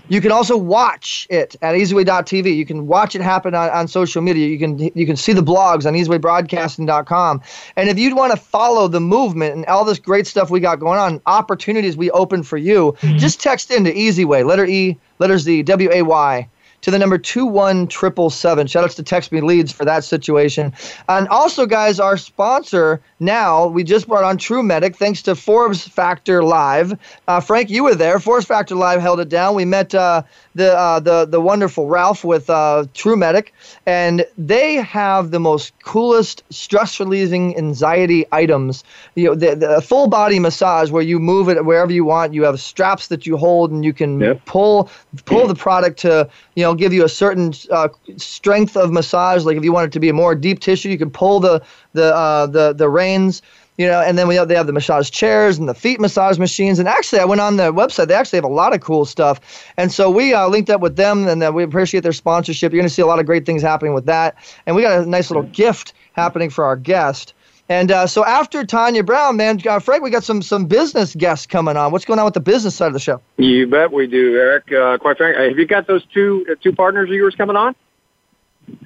you 0.08 0.20
can 0.20 0.32
also 0.32 0.56
watch 0.56 1.26
it 1.30 1.56
at 1.62 1.74
easyway.tv. 1.74 2.56
You 2.56 2.66
can 2.66 2.86
watch 2.86 3.14
it 3.14 3.22
happen 3.22 3.54
on, 3.54 3.70
on 3.70 3.88
social 3.88 4.22
media. 4.22 4.48
You 4.48 4.58
can 4.58 4.78
you 4.78 5.06
can 5.06 5.16
see 5.16 5.32
the 5.32 5.42
blogs 5.42 5.86
on 5.86 5.94
easywaybroadcasting.com. 5.94 7.42
And 7.76 7.88
if 7.88 7.98
you'd 7.98 8.16
want 8.16 8.32
to 8.32 8.38
follow 8.38 8.88
the 8.88 9.00
movement 9.00 9.54
and 9.54 9.66
all 9.66 9.84
this 9.84 9.98
great 9.98 10.26
stuff 10.26 10.50
we 10.50 10.60
got 10.60 10.80
going 10.80 10.98
on, 10.98 11.20
opportunities 11.26 11.96
we 11.96 12.10
open 12.10 12.42
for 12.42 12.56
you, 12.56 12.96
mm-hmm. 13.00 13.18
just 13.18 13.40
text 13.40 13.70
into 13.70 13.90
Easyway, 13.90 14.44
letter 14.44 14.64
E, 14.64 14.98
letter 15.18 15.38
Z, 15.38 15.62
W 15.64 15.90
A 15.92 16.02
Y 16.02 16.48
to 16.82 16.90
the 16.90 16.98
number 16.98 17.18
21777. 17.18 18.66
Shout 18.66 18.84
outs 18.84 18.94
to 18.94 19.02
Text 19.02 19.32
Me 19.32 19.40
Leads 19.40 19.72
for 19.72 19.84
that 19.84 20.04
situation. 20.04 20.72
And 21.08 21.28
also, 21.28 21.66
guys, 21.66 22.00
our 22.00 22.16
sponsor 22.16 23.00
now, 23.18 23.66
we 23.66 23.84
just 23.84 24.08
brought 24.08 24.24
on 24.24 24.38
TruMedic 24.38 24.96
thanks 24.96 25.22
to 25.22 25.34
Forbes 25.34 25.86
Factor 25.86 26.42
Live. 26.42 26.98
Uh, 27.28 27.40
Frank, 27.40 27.70
you 27.70 27.84
were 27.84 27.94
there. 27.94 28.18
Forbes 28.18 28.46
Factor 28.46 28.74
Live 28.74 29.00
held 29.00 29.20
it 29.20 29.28
down. 29.28 29.54
We 29.54 29.64
met 29.64 29.94
uh, 29.94 30.22
the, 30.54 30.76
uh, 30.76 31.00
the, 31.00 31.26
the 31.26 31.40
wonderful 31.40 31.86
Ralph 31.86 32.24
with 32.24 32.48
uh, 32.48 32.86
TruMedic, 32.94 33.48
and 33.86 34.24
they 34.38 34.76
have 34.76 35.30
the 35.30 35.40
most 35.40 35.72
coolest 35.84 36.42
stress 36.50 36.98
relieving 36.98 37.56
anxiety 37.56 38.24
items. 38.32 38.84
You 39.14 39.26
know, 39.26 39.34
the, 39.34 39.54
the 39.54 39.82
full 39.82 40.08
body 40.08 40.38
massage 40.38 40.90
where 40.90 41.02
you 41.02 41.18
move 41.18 41.48
it 41.48 41.64
wherever 41.64 41.92
you 41.92 42.04
want. 42.04 42.32
You 42.32 42.44
have 42.44 42.58
straps 42.60 43.08
that 43.08 43.26
you 43.26 43.36
hold, 43.36 43.70
and 43.70 43.84
you 43.84 43.92
can 43.92 44.20
yep. 44.20 44.44
pull 44.46 44.90
pull 45.24 45.46
the 45.46 45.54
product 45.54 45.98
to 46.00 46.28
you 46.60 46.66
know 46.66 46.74
give 46.74 46.92
you 46.92 47.04
a 47.04 47.08
certain 47.08 47.54
uh, 47.70 47.88
strength 48.16 48.76
of 48.76 48.92
massage. 48.92 49.44
Like 49.44 49.56
if 49.56 49.64
you 49.64 49.72
want 49.72 49.86
it 49.86 49.92
to 49.92 50.00
be 50.00 50.10
a 50.10 50.12
more 50.12 50.34
deep 50.34 50.60
tissue, 50.60 50.90
you 50.90 50.98
can 50.98 51.10
pull 51.10 51.40
the 51.40 51.62
the 51.94 52.14
uh, 52.14 52.46
the 52.46 52.74
the 52.74 52.88
reins 52.88 53.42
you 53.80 53.86
know, 53.86 54.02
and 54.02 54.18
then 54.18 54.28
we 54.28 54.34
have, 54.34 54.48
they 54.48 54.54
have 54.54 54.66
the 54.66 54.74
massage 54.74 55.08
chairs 55.08 55.56
and 55.56 55.66
the 55.66 55.72
feet 55.72 56.00
massage 56.00 56.38
machines. 56.38 56.78
And 56.78 56.86
actually, 56.86 57.18
I 57.20 57.24
went 57.24 57.40
on 57.40 57.56
their 57.56 57.72
website. 57.72 58.08
They 58.08 58.14
actually 58.14 58.36
have 58.36 58.44
a 58.44 58.48
lot 58.48 58.74
of 58.74 58.82
cool 58.82 59.06
stuff. 59.06 59.40
And 59.78 59.90
so 59.90 60.10
we 60.10 60.34
uh, 60.34 60.48
linked 60.48 60.68
up 60.68 60.82
with 60.82 60.96
them, 60.96 61.26
and 61.26 61.54
we 61.54 61.62
appreciate 61.62 62.02
their 62.02 62.12
sponsorship. 62.12 62.72
You're 62.72 62.80
going 62.82 62.90
to 62.90 62.94
see 62.94 63.00
a 63.00 63.06
lot 63.06 63.20
of 63.20 63.24
great 63.24 63.46
things 63.46 63.62
happening 63.62 63.94
with 63.94 64.04
that. 64.04 64.36
And 64.66 64.76
we 64.76 64.82
got 64.82 65.00
a 65.00 65.06
nice 65.06 65.30
little 65.30 65.44
gift 65.44 65.94
happening 66.12 66.50
for 66.50 66.66
our 66.66 66.76
guest. 66.76 67.32
And 67.70 67.92
uh, 67.92 68.08
so 68.08 68.24
after 68.24 68.64
Tanya 68.64 69.04
Brown, 69.04 69.36
man, 69.36 69.60
uh, 69.64 69.78
Frank, 69.78 70.02
we 70.02 70.10
got 70.10 70.24
some 70.24 70.42
some 70.42 70.66
business 70.66 71.14
guests 71.14 71.46
coming 71.46 71.76
on. 71.76 71.92
What's 71.92 72.04
going 72.04 72.18
on 72.18 72.24
with 72.24 72.34
the 72.34 72.40
business 72.40 72.74
side 72.74 72.88
of 72.88 72.94
the 72.94 72.98
show? 72.98 73.22
You 73.36 73.68
bet 73.68 73.92
we 73.92 74.08
do, 74.08 74.34
Eric. 74.36 74.72
Uh, 74.72 74.98
quite 74.98 75.16
frankly, 75.16 75.48
have 75.48 75.56
you 75.56 75.66
got 75.66 75.86
those 75.86 76.04
two 76.06 76.44
uh, 76.50 76.56
two 76.60 76.72
partners 76.72 77.08
of 77.08 77.14
yours 77.14 77.36
coming 77.36 77.54
on? 77.54 77.76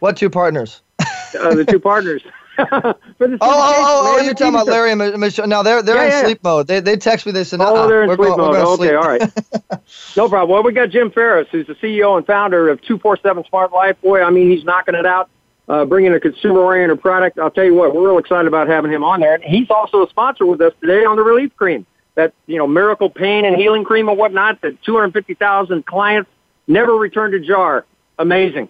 What 0.01 0.19
two 0.19 0.29
partners? 0.29 0.83
uh, 1.01 1.55
the 1.55 1.65
two 1.65 1.81
partners. 1.81 2.23
oh, 2.59 2.95
oh, 3.21 3.39
oh, 3.41 4.17
oh, 4.17 4.23
you're 4.23 4.35
talking 4.35 4.55
about 4.55 4.67
Larry 4.67 4.93
and 4.93 5.19
Michelle. 5.19 5.49
No, 5.49 5.63
they're 5.63 5.83
they're 5.83 5.97
yeah, 5.97 6.05
in 6.05 6.11
yeah. 6.11 6.23
sleep 6.25 6.45
mode. 6.45 6.67
They 6.67 6.81
they 6.81 6.97
text 6.97 7.25
me. 7.25 7.33
They 7.33 7.43
said, 7.43 7.61
"Oh, 7.63 7.89
they're 7.89 8.03
in 8.03 8.09
we're 8.11 8.17
sleep 8.17 8.37
going, 8.37 8.53
mode." 8.53 8.57
Okay, 8.57 8.77
sleep. 8.77 8.93
all 8.93 9.09
right, 9.09 9.81
no 10.17 10.29
problem. 10.29 10.51
Well, 10.51 10.63
we 10.63 10.73
got 10.73 10.91
Jim 10.91 11.11
Ferris, 11.11 11.49
who's 11.51 11.67
the 11.67 11.75
CEO 11.75 12.17
and 12.17 12.25
founder 12.25 12.69
of 12.69 12.81
Two 12.83 12.99
Four 12.99 13.17
Seven 13.17 13.45
Smart 13.49 13.73
Life. 13.73 14.01
Boy, 14.03 14.23
I 14.23 14.31
mean, 14.31 14.51
he's 14.51 14.63
knocking 14.63 14.95
it 14.95 15.07
out 15.07 15.31
uh, 15.69 15.85
bringing 15.85 16.13
a 16.13 16.21
consumer-oriented 16.21 17.01
product. 17.01 17.39
I'll 17.39 17.51
tell 17.51 17.65
you 17.65 17.75
what, 17.75 17.95
we're 17.95 18.07
real 18.07 18.19
excited 18.19 18.47
about 18.47 18.69
having 18.69 18.93
him 18.93 19.03
on 19.05 19.21
there. 19.21 19.35
And 19.35 19.45
he's 19.45 19.71
also 19.71 20.05
a 20.05 20.11
sponsor 20.11 20.47
with 20.47 20.61
us 20.61 20.73
today 20.81 21.05
on 21.05 21.17
the 21.17 21.23
Relief 21.23 21.55
Cream, 21.57 21.87
that 22.15 22.35
you 22.47 22.59
know 22.59 22.67
miracle 22.67 23.11
pain 23.11 23.45
and 23.45 23.57
healing 23.57 23.85
cream 23.85 24.09
and 24.09 24.19
whatnot. 24.19 24.61
That 24.63 24.83
250,000 24.83 25.87
clients 25.87 26.31
never 26.67 26.95
returned 26.95 27.35
a 27.35 27.41
jar. 27.41 27.85
Amazing. 28.19 28.69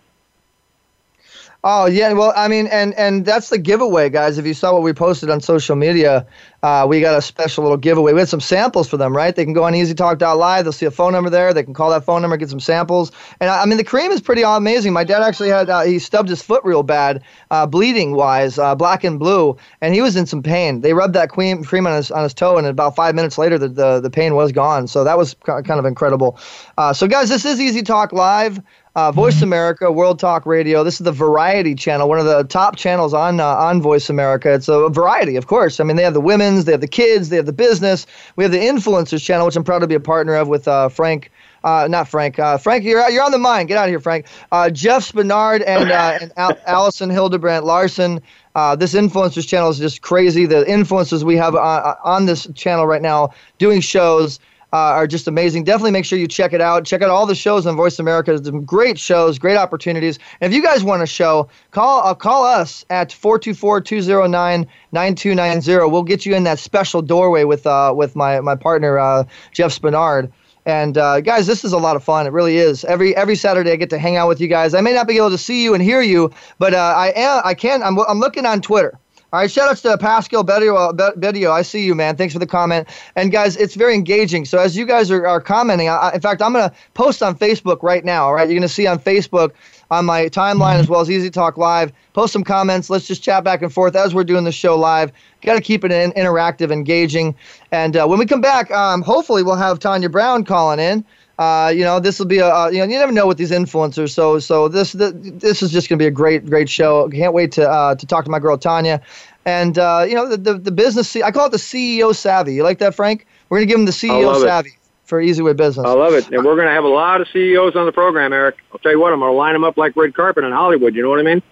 Oh 1.67 1.87
yeah, 1.87 2.13
well 2.13 2.31
I 2.37 2.47
mean, 2.47 2.67
and 2.67 2.93
and 2.93 3.25
that's 3.25 3.49
the 3.49 3.57
giveaway, 3.57 4.11
guys. 4.11 4.37
If 4.37 4.45
you 4.45 4.53
saw 4.53 4.75
what 4.75 4.83
we 4.83 4.93
posted 4.93 5.31
on 5.31 5.41
social 5.41 5.77
media, 5.77 6.27
uh, 6.63 6.85
we 6.87 7.01
got 7.01 7.17
a 7.17 7.23
special 7.23 7.65
little 7.65 7.79
giveaway. 7.79 8.13
We 8.13 8.19
had 8.19 8.29
some 8.29 8.43
samples 8.43 8.87
for 8.87 8.99
them, 8.99 9.17
right? 9.17 9.35
They 9.35 9.45
can 9.45 9.55
go 9.55 9.65
on 9.65 9.73
EasyTalk.live. 9.73 10.65
They'll 10.65 10.73
see 10.73 10.85
a 10.85 10.91
phone 10.91 11.13
number 11.13 11.31
there. 11.31 11.55
They 11.55 11.63
can 11.63 11.73
call 11.73 11.89
that 11.89 12.05
phone 12.05 12.21
number, 12.21 12.37
get 12.37 12.51
some 12.51 12.61
samples. 12.61 13.13
And 13.41 13.49
I, 13.49 13.63
I 13.63 13.65
mean, 13.65 13.79
the 13.79 13.85
cream 13.85 14.11
is 14.11 14.21
pretty 14.21 14.43
amazing. 14.43 14.93
My 14.93 15.05
dad 15.05 15.23
actually 15.23 15.49
had 15.49 15.71
uh, 15.71 15.85
he 15.85 15.99
stubbed 15.99 16.29
his 16.29 16.43
foot 16.43 16.63
real 16.65 16.83
bad, 16.83 17.23
uh, 17.51 17.65
bleeding 17.65 18.15
wise, 18.15 18.59
uh, 18.59 18.75
black 18.75 19.03
and 19.03 19.19
blue, 19.19 19.57
and 19.81 19.95
he 19.95 20.03
was 20.03 20.17
in 20.17 20.27
some 20.27 20.43
pain. 20.43 20.83
They 20.83 20.93
rubbed 20.93 21.15
that 21.15 21.31
cream 21.31 21.65
cream 21.65 21.87
on 21.87 21.97
his 21.97 22.11
on 22.11 22.25
his 22.25 22.35
toe, 22.35 22.59
and 22.59 22.67
about 22.67 22.95
five 22.95 23.15
minutes 23.15 23.39
later, 23.39 23.57
the 23.57 23.69
the, 23.69 24.01
the 24.01 24.11
pain 24.11 24.35
was 24.35 24.53
gone. 24.53 24.87
So 24.87 25.03
that 25.05 25.17
was 25.17 25.35
kind 25.45 25.71
of 25.71 25.87
incredible. 25.87 26.39
Uh, 26.77 26.93
so 26.93 27.09
guys, 27.09 27.31
this 27.31 27.47
is 27.47 27.59
Easy 27.59 27.81
Talk 27.81 28.13
Live. 28.13 28.61
Uh, 28.97 29.11
Voice 29.11 29.43
America, 29.43 29.91
World 29.91 30.21
Talk 30.21 30.47
Radio. 30.47 30.85
This 30.85 31.01
is 31.01 31.05
the 31.05 31.11
Variety 31.11 31.75
Channel, 31.75 32.09
one 32.09 32.21
of 32.21 32.27
the 32.27 32.45
top 32.45 32.77
channels 32.77 33.13
on 33.13 33.41
uh, 33.41 33.45
on 33.45 33.83
Voice 33.83 34.09
America. 34.09 34.55
It's 34.55 34.69
a 34.69 34.89
variety, 34.89 35.35
of 35.35 35.49
course. 35.49 35.81
I 35.81 35.85
mean, 35.85 35.97
they 35.97 36.05
have 36.05 36.15
the 36.15 36.21
women's, 36.21 36.65
they 36.65 36.71
have 36.71 36.81
the 36.81 36.87
kids, 36.87 37.29
they 37.29 37.35
have 37.35 37.47
the 37.47 37.53
business. 37.53 38.07
We 38.37 38.45
have 38.45 38.53
the 38.53 38.59
influencers 38.59 39.21
channel, 39.25 39.47
which 39.47 39.57
I'm 39.57 39.65
proud 39.65 39.81
to 39.81 39.89
be 39.89 39.97
a 39.97 40.01
partner 40.01 40.37
of 40.37 40.47
with 40.47 40.69
uh, 40.69 40.89
Frank. 40.89 41.33
Uh, 41.65 41.89
not 41.91 42.07
Frank. 42.07 42.39
Uh, 42.39 42.57
Frank, 42.57 42.85
you're 42.85 43.09
you're 43.11 43.25
on 43.25 43.33
the 43.33 43.39
mind. 43.39 43.67
Get 43.67 43.79
out 43.79 43.87
of 43.87 43.91
here, 43.91 43.99
Frank. 43.99 44.27
Uh, 44.53 44.71
Jeff 44.71 45.11
Spinard 45.11 45.65
and 45.67 45.91
and 45.91 46.33
Al- 46.37 46.59
Allison 46.65 47.11
Hildebrandt 47.11 47.65
Larson. 47.65 48.21
Uh, 48.55 48.77
this 48.77 48.95
influencers 48.95 49.49
channel 49.49 49.71
is 49.71 49.79
just 49.79 50.03
crazy. 50.03 50.47
The 50.47 50.63
influencers 50.67 51.25
we 51.25 51.37
have 51.37 51.57
on, 51.57 51.97
on 52.05 52.27
this 52.27 52.47
channel 52.55 52.87
right 52.87 53.03
now 53.03 53.31
doing 53.59 53.81
shows 53.81 54.39
are 54.77 55.07
just 55.07 55.29
amazing. 55.29 55.65
Definitely 55.65 55.93
make 55.93 56.05
sure 56.05 56.19
you 56.19 56.27
check 56.27 56.53
it 56.53 56.61
out. 56.61 56.85
Check 56.85 57.01
out 57.03 57.11
all 57.11 57.27
the 57.27 57.35
shows 57.35 57.67
on 57.67 57.77
Voice 57.77 57.99
America. 57.99 58.33
There's 58.33 58.47
some 58.47 58.65
great 58.65 58.99
shows, 58.99 59.39
great 59.39 59.57
opportunities. 59.57 60.19
And 60.41 60.53
if 60.53 60.57
you 60.57 60.63
guys 60.63 60.83
want 60.83 61.03
a 61.03 61.07
show, 61.07 61.49
call 61.71 62.07
uh, 62.07 62.15
call 62.15 62.45
us 62.45 62.85
at 62.91 63.11
424-209-9290. 63.11 65.91
We'll 65.91 66.03
get 66.03 66.27
you 66.27 66.35
in 66.35 66.45
that 66.45 66.59
special 66.59 67.03
doorway 67.03 67.45
with 67.45 67.67
uh, 67.67 67.93
with 67.97 68.17
my 68.17 68.41
my 68.41 68.57
partner 68.57 68.99
uh, 68.99 69.25
Jeff 69.53 69.79
Spinard. 69.79 70.33
And 70.67 70.97
uh, 70.97 71.21
guys, 71.21 71.47
this 71.47 71.63
is 71.65 71.73
a 71.73 71.79
lot 71.79 71.95
of 71.95 72.03
fun. 72.03 72.27
It 72.27 72.33
really 72.33 72.57
is. 72.57 72.85
Every 72.85 73.15
every 73.17 73.37
Saturday, 73.37 73.71
I 73.71 73.77
get 73.77 73.91
to 73.91 73.99
hang 73.99 74.17
out 74.17 74.29
with 74.29 74.41
you 74.41 74.49
guys. 74.49 74.75
I 74.75 74.81
may 74.81 74.95
not 74.95 75.07
be 75.07 75.19
able 75.19 75.31
to 75.31 75.39
see 75.39 75.63
you 75.63 75.75
and 75.75 75.83
hear 75.83 76.01
you, 76.01 76.33
but 76.59 76.75
uh, 76.75 76.95
I 76.97 77.13
am. 77.15 77.43
I 77.45 77.55
can. 77.55 77.83
I'm, 77.83 77.99
I'm 78.01 78.19
looking 78.19 78.47
on 78.47 78.61
Twitter. 78.61 78.99
All 79.35 79.41
right, 79.41 79.51
shout 79.51 79.69
outs 79.69 79.83
to 79.83 79.99
Pascal 79.99 80.45
Bedio. 80.45 81.51
I 81.51 81.63
see 81.63 81.85
you, 81.85 81.97
man. 81.97 82.15
Thanks 82.15 82.33
for 82.33 82.39
the 82.39 82.47
comment. 82.47 82.89
And 83.17 83.33
guys, 83.33 83.57
it's 83.57 83.75
very 83.75 83.93
engaging. 83.93 84.45
So 84.45 84.59
as 84.59 84.77
you 84.77 84.87
guys 84.87 85.11
are, 85.11 85.27
are 85.27 85.41
commenting, 85.41 85.89
I, 85.89 86.13
in 86.15 86.21
fact, 86.21 86.41
I'm 86.41 86.53
going 86.53 86.71
to 86.71 86.77
post 86.95 87.21
on 87.21 87.37
Facebook 87.37 87.83
right 87.83 88.05
now. 88.05 88.27
All 88.27 88.35
right, 88.35 88.49
you're 88.49 88.57
going 88.57 88.63
to 88.63 88.73
see 88.73 88.87
on 88.87 89.01
Facebook 89.01 89.51
on 89.91 90.05
my 90.05 90.27
timeline 90.27 90.79
as 90.79 90.89
well 90.89 91.01
as 91.01 91.11
Easy 91.11 91.31
Talk 91.31 91.57
Live. 91.57 91.93
Post 92.13 92.33
some 92.33 92.45
comments. 92.45 92.91
Let's 92.91 93.09
just 93.09 93.25
chat 93.25 93.43
back 93.43 93.61
and 93.61 93.73
forth 93.73 93.97
as 93.97 94.15
we're 94.15 94.23
doing 94.23 94.45
the 94.45 94.53
show 94.53 94.79
live. 94.79 95.11
Got 95.43 95.55
to 95.55 95.61
keep 95.61 95.85
it 95.85 95.91
in, 95.91 96.13
interactive, 96.13 96.71
engaging. 96.71 97.35
And 97.73 97.97
uh, 97.97 98.07
when 98.07 98.21
we 98.21 98.27
come 98.27 98.41
back, 98.41 98.71
um, 98.71 99.03
hopefully 99.03 99.43
we'll 99.43 99.57
have 99.57 99.81
Tanya 99.81 100.11
Brown 100.11 100.45
calling 100.45 100.79
in. 100.79 101.05
Uh, 101.39 101.73
you 101.75 101.83
know, 101.83 101.99
this 101.99 102.19
will 102.19 102.27
be 102.27 102.39
a, 102.39 102.49
uh, 102.49 102.69
you 102.69 102.79
know, 102.79 102.85
you 102.85 102.99
never 102.99 103.13
know 103.13 103.27
with 103.27 103.39
these 103.39 103.51
influencers. 103.51 104.11
So, 104.11 104.39
so 104.39 104.69
this, 104.69 104.93
the, 104.93 105.11
this 105.13 105.63
is 105.63 105.73
just 105.73 105.89
going 105.89 105.99
to 105.99 106.03
be 106.03 106.07
a 106.07 106.13
great, 106.13 106.47
great 106.47 106.69
show. 106.69 107.09
Can't 107.09 107.33
wait 107.33 107.53
to, 107.53 107.69
uh, 107.69 107.97
to 107.97 108.07
talk 108.07 108.25
to 108.25 108.31
my 108.31 108.39
girl 108.39 108.57
Tanya. 108.57 109.01
And, 109.45 109.79
uh, 109.79 110.05
you 110.09 110.15
know, 110.15 110.29
the, 110.29 110.37
the, 110.37 110.55
the 110.55 110.73
business, 110.73 111.17
I 111.17 111.31
call 111.33 111.47
it 111.47 111.53
the 111.53 111.59
CEO 111.59 112.15
savvy. 112.15 112.55
You 112.55 112.63
like 112.63 112.79
that, 112.79 112.95
Frank? 112.95 113.27
We're 113.49 113.59
going 113.59 113.69
to 113.69 113.73
give 113.73 113.81
him 113.81 113.87
the 113.87 113.93
CEO 113.93 114.41
savvy. 114.43 114.71
It. 114.71 114.77
For 115.05 115.21
easy 115.21 115.43
way 115.43 115.53
business. 115.53 115.87
I 115.87 115.93
love 115.93 116.15
it, 116.15 116.31
and 116.31 116.43
we're 116.43 116.57
going 116.57 116.67
to 116.67 116.73
have 116.73 116.85
a 116.85 116.89
lot 116.89 117.21
of 117.21 117.29
CEOs 117.29 117.77
on 117.77 117.85
the 117.85 117.93
program, 117.93 118.33
Eric. 118.33 118.57
I'll 118.73 118.79
tell 118.79 118.91
you 118.91 118.99
what, 118.99 119.13
I'm 119.13 119.19
going 119.19 119.31
to 119.31 119.37
line 119.37 119.53
them 119.53 119.63
up 119.63 119.77
like 119.77 119.95
red 119.97 120.15
carpet 120.15 120.45
in 120.45 120.53
Hollywood. 120.53 120.95
You 120.95 121.03
know 121.03 121.11
what 121.11 121.21
I 121.21 121.23
mean? 121.23 121.43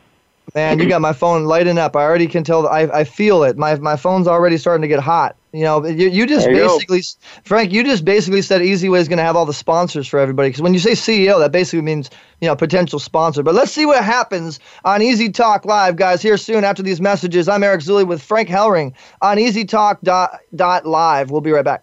Man, 0.54 0.78
you 0.78 0.88
got 0.88 1.00
my 1.00 1.14
phone 1.14 1.44
lighting 1.44 1.78
up. 1.78 1.96
I 1.96 2.02
already 2.02 2.26
can 2.26 2.44
tell. 2.44 2.68
I, 2.68 2.80
I 2.80 3.04
feel 3.04 3.42
it. 3.42 3.56
My 3.56 3.74
my 3.76 3.96
phone's 3.96 4.26
already 4.26 4.58
starting 4.58 4.82
to 4.82 4.88
get 4.88 5.00
hot. 5.00 5.36
You 5.52 5.64
know, 5.64 5.86
you, 5.86 6.08
you 6.08 6.26
just 6.26 6.46
you 6.46 6.54
basically, 6.54 7.00
go. 7.00 7.40
Frank, 7.44 7.72
you 7.72 7.82
just 7.84 8.04
basically 8.04 8.42
said 8.42 8.62
Easy 8.62 8.88
Way 8.88 9.00
is 9.00 9.08
going 9.08 9.18
to 9.18 9.24
have 9.24 9.34
all 9.34 9.46
the 9.46 9.54
sponsors 9.54 10.06
for 10.06 10.18
everybody. 10.18 10.50
Because 10.50 10.62
when 10.62 10.74
you 10.74 10.80
say 10.80 10.92
CEO, 10.92 11.38
that 11.38 11.52
basically 11.52 11.82
means 11.82 12.10
you 12.42 12.48
know 12.48 12.56
potential 12.56 12.98
sponsor. 12.98 13.42
But 13.42 13.54
let's 13.54 13.72
see 13.72 13.86
what 13.86 14.04
happens 14.04 14.60
on 14.84 15.00
Easy 15.00 15.30
Talk 15.30 15.64
Live, 15.64 15.96
guys. 15.96 16.20
Here 16.20 16.36
soon 16.36 16.64
after 16.64 16.82
these 16.82 17.00
messages. 17.00 17.48
I'm 17.48 17.62
Eric 17.62 17.80
Zuley 17.80 18.06
with 18.06 18.22
Frank 18.22 18.48
Hellring 18.48 18.94
on 19.22 19.38
Easy 19.38 19.64
Talk 19.64 20.02
dot, 20.02 20.38
dot 20.54 20.84
live. 20.84 21.30
We'll 21.30 21.40
be 21.40 21.52
right 21.52 21.64
back. 21.64 21.82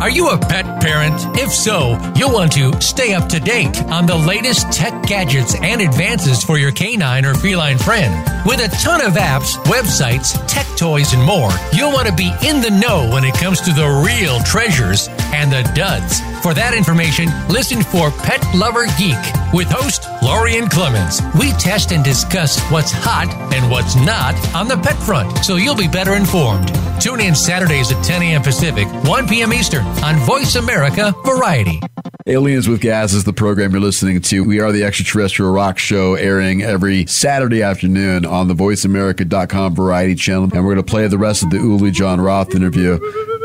Are 0.00 0.10
you 0.10 0.28
a 0.30 0.38
pet 0.38 0.80
parent? 0.82 1.14
If 1.38 1.50
so, 1.52 1.98
you'll 2.16 2.32
want 2.32 2.52
to 2.52 2.78
stay 2.80 3.14
up 3.14 3.28
to 3.30 3.40
date 3.40 3.82
on 3.84 4.06
the 4.06 4.14
latest 4.14 4.70
tech 4.70 5.02
gadgets 5.06 5.54
and 5.54 5.80
advances 5.80 6.44
for 6.44 6.58
your 6.58 6.72
canine 6.72 7.24
or 7.24 7.34
feline 7.34 7.78
friend. 7.78 8.14
With 8.44 8.60
a 8.60 8.68
ton 8.82 9.00
of 9.00 9.14
apps, 9.14 9.54
websites, 9.64 10.38
tech 10.46 10.66
toys, 10.76 11.14
and 11.14 11.22
more, 11.22 11.50
you'll 11.72 11.92
want 11.92 12.08
to 12.08 12.14
be 12.14 12.30
in 12.46 12.60
the 12.60 12.70
know 12.70 13.08
when 13.10 13.24
it 13.24 13.34
comes 13.34 13.60
to 13.62 13.72
the 13.72 13.88
real 14.04 14.38
treasures 14.40 15.08
and 15.32 15.50
the 15.50 15.62
duds. 15.74 16.20
For 16.46 16.54
that 16.54 16.74
information, 16.74 17.26
listen 17.48 17.82
for 17.82 18.12
Pet 18.12 18.40
Lover 18.54 18.86
Geek 18.96 19.18
with 19.52 19.66
host 19.68 20.06
Lorian 20.22 20.68
Clemens. 20.68 21.20
We 21.40 21.50
test 21.50 21.90
and 21.90 22.04
discuss 22.04 22.60
what's 22.70 22.92
hot 22.92 23.34
and 23.52 23.68
what's 23.68 23.96
not 23.96 24.36
on 24.54 24.68
the 24.68 24.76
pet 24.76 24.94
front, 25.02 25.44
so 25.44 25.56
you'll 25.56 25.74
be 25.74 25.88
better 25.88 26.14
informed. 26.14 26.70
Tune 27.00 27.18
in 27.18 27.34
Saturdays 27.34 27.90
at 27.90 28.00
10 28.04 28.22
a.m. 28.22 28.42
Pacific, 28.42 28.86
1 28.86 29.26
p.m. 29.26 29.52
Eastern 29.52 29.84
on 30.04 30.14
Voice 30.18 30.54
America 30.54 31.12
Variety. 31.24 31.80
Aliens 32.28 32.68
with 32.68 32.80
Gas 32.80 33.12
is 33.12 33.24
the 33.24 33.32
program 33.32 33.72
you're 33.72 33.80
listening 33.80 34.20
to. 34.20 34.44
We 34.44 34.60
are 34.60 34.70
the 34.70 34.84
extraterrestrial 34.84 35.50
rock 35.50 35.78
show 35.78 36.14
airing 36.14 36.62
every 36.62 37.06
Saturday 37.06 37.64
afternoon 37.64 38.24
on 38.24 38.46
the 38.46 38.54
voiceamerica.com 38.54 39.74
variety 39.74 40.14
channel. 40.14 40.44
And 40.44 40.64
we're 40.64 40.74
going 40.74 40.76
to 40.76 40.82
play 40.84 41.08
the 41.08 41.18
rest 41.18 41.42
of 41.42 41.50
the 41.50 41.56
Uli 41.56 41.90
Jon 41.90 42.20
Roth 42.20 42.54
interview 42.54 43.00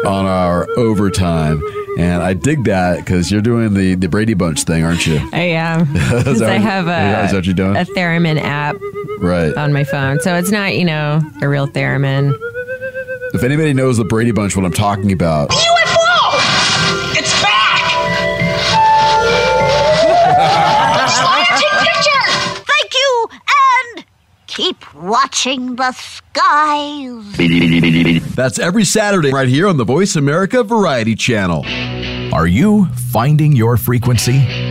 on 0.05 0.25
our 0.25 0.67
overtime. 0.77 1.61
And 1.97 2.23
I 2.23 2.33
dig 2.33 2.63
that 2.65 2.99
because 2.99 3.31
you're 3.31 3.41
doing 3.41 3.73
the, 3.73 3.95
the 3.95 4.07
Brady 4.07 4.33
Bunch 4.33 4.63
thing, 4.63 4.83
aren't 4.83 5.05
you? 5.05 5.19
I 5.33 5.41
am. 5.41 5.87
Because 5.93 6.41
I 6.41 6.53
have 6.57 6.87
a, 6.87 7.25
is 7.25 7.31
that 7.31 7.37
what 7.37 7.45
you're 7.45 7.53
doing? 7.53 7.75
a 7.75 7.85
theremin 7.85 8.39
app 8.39 8.75
right. 9.19 9.55
on 9.55 9.73
my 9.73 9.83
phone. 9.83 10.19
So 10.19 10.35
it's 10.35 10.51
not, 10.51 10.75
you 10.75 10.85
know, 10.85 11.21
a 11.41 11.49
real 11.49 11.67
theremin. 11.67 12.33
If 13.33 13.43
anybody 13.43 13.73
knows 13.73 13.97
the 13.97 14.05
Brady 14.05 14.31
Bunch, 14.31 14.55
what 14.55 14.65
I'm 14.65 14.73
talking 14.73 15.11
about. 15.11 15.49
UFO! 15.49 17.17
It's 17.17 17.41
back! 17.41 17.57
picture! 21.83 22.63
Thank 22.65 22.93
you, 22.93 23.29
and 23.31 24.05
keep 24.47 24.90
watching 25.11 25.75
the 25.75 25.91
skies. 25.91 27.35
That's 28.33 28.59
every 28.59 28.85
Saturday 28.85 29.29
right 29.29 29.49
here 29.49 29.67
on 29.67 29.75
the 29.75 29.83
Voice 29.83 30.15
America 30.15 30.63
Variety 30.63 31.15
Channel. 31.15 31.65
Are 32.33 32.47
you 32.47 32.85
finding 33.11 33.51
your 33.51 33.75
frequency? 33.75 34.70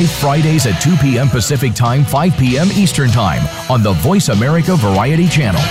live 0.01 0.11
Fridays 0.11 0.65
at 0.65 0.81
2 0.81 0.97
p.m. 0.97 1.29
Pacific 1.29 1.75
Time, 1.75 2.03
5 2.03 2.35
p.m. 2.37 2.69
Eastern 2.71 3.11
Time 3.11 3.47
on 3.69 3.83
the 3.83 3.93
Voice 3.93 4.29
America 4.29 4.75
Variety 4.75 5.27
Channel. 5.27 5.61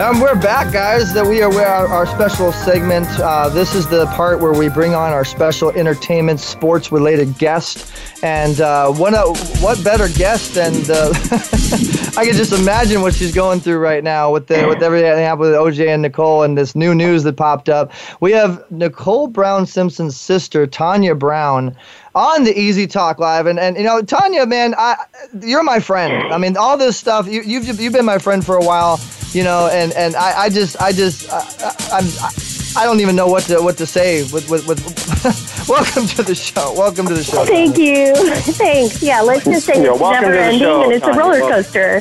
Um, 0.00 0.18
we're 0.18 0.34
back, 0.34 0.72
guys. 0.72 1.12
That 1.12 1.26
we 1.26 1.42
are 1.42 1.52
our, 1.52 1.86
our 1.86 2.06
special 2.06 2.52
segment. 2.52 3.06
Uh, 3.20 3.50
this 3.50 3.74
is 3.74 3.86
the 3.86 4.06
part 4.06 4.40
where 4.40 4.54
we 4.54 4.70
bring 4.70 4.94
on 4.94 5.12
our 5.12 5.26
special 5.26 5.70
entertainment, 5.72 6.40
sports-related 6.40 7.36
guest. 7.36 7.92
And 8.22 8.62
uh, 8.62 8.90
what 8.92 9.12
a, 9.12 9.38
what 9.60 9.84
better 9.84 10.08
guest 10.08 10.54
than 10.54 10.72
the? 10.72 12.14
I 12.16 12.24
can 12.24 12.34
just 12.34 12.54
imagine 12.54 13.02
what 13.02 13.12
she's 13.12 13.34
going 13.34 13.60
through 13.60 13.78
right 13.78 14.02
now 14.02 14.32
with 14.32 14.46
the 14.46 14.66
with 14.66 14.82
everything 14.82 15.10
that 15.10 15.18
happened 15.18 15.50
with 15.50 15.52
OJ 15.52 15.88
and 15.88 16.00
Nicole 16.00 16.44
and 16.44 16.56
this 16.56 16.74
new 16.74 16.94
news 16.94 17.22
that 17.24 17.36
popped 17.36 17.68
up. 17.68 17.92
We 18.20 18.32
have 18.32 18.70
Nicole 18.70 19.26
Brown 19.26 19.66
Simpson's 19.66 20.18
sister, 20.18 20.66
Tanya 20.66 21.14
Brown 21.14 21.76
on 22.14 22.44
the 22.44 22.58
Easy 22.58 22.86
Talk 22.86 23.18
Live. 23.18 23.46
And, 23.46 23.58
and 23.58 23.76
you 23.76 23.84
know, 23.84 24.02
Tanya, 24.02 24.46
man, 24.46 24.74
I, 24.76 24.96
you're 25.40 25.62
my 25.62 25.80
friend. 25.80 26.32
I 26.32 26.38
mean, 26.38 26.56
all 26.56 26.76
this 26.76 26.96
stuff, 26.96 27.26
you, 27.26 27.42
you've, 27.42 27.80
you've 27.80 27.92
been 27.92 28.04
my 28.04 28.18
friend 28.18 28.44
for 28.44 28.56
a 28.56 28.64
while 28.64 28.98
you 29.32 29.44
know, 29.44 29.68
and 29.72 29.92
and 29.92 30.16
I, 30.16 30.42
I 30.42 30.48
just 30.48 30.80
I 30.80 30.92
just 30.92 31.30
I, 31.30 31.38
I'm. 31.92 32.04
I, 32.20 32.30
I 32.76 32.84
don't 32.84 33.00
even 33.00 33.16
know 33.16 33.26
what 33.26 33.42
to 33.44 33.60
what 33.60 33.76
to 33.78 33.86
say. 33.86 34.22
With 34.32 34.48
with, 34.48 34.66
with 34.68 34.80
welcome 35.68 36.06
to 36.06 36.22
the 36.22 36.34
show. 36.36 36.72
Welcome 36.76 37.06
to 37.08 37.14
the 37.14 37.24
show. 37.24 37.44
Thank 37.44 37.78
you. 37.78 38.14
Thanks. 38.54 39.02
Yeah, 39.02 39.22
let's 39.22 39.44
just 39.44 39.66
say 39.66 39.72
it's 39.74 40.00
never 40.00 40.32
ending 40.32 40.60
show, 40.60 40.84
and 40.84 40.92
it's 40.92 41.06
a 41.06 41.12
roller 41.12 41.40
coaster. 41.40 42.00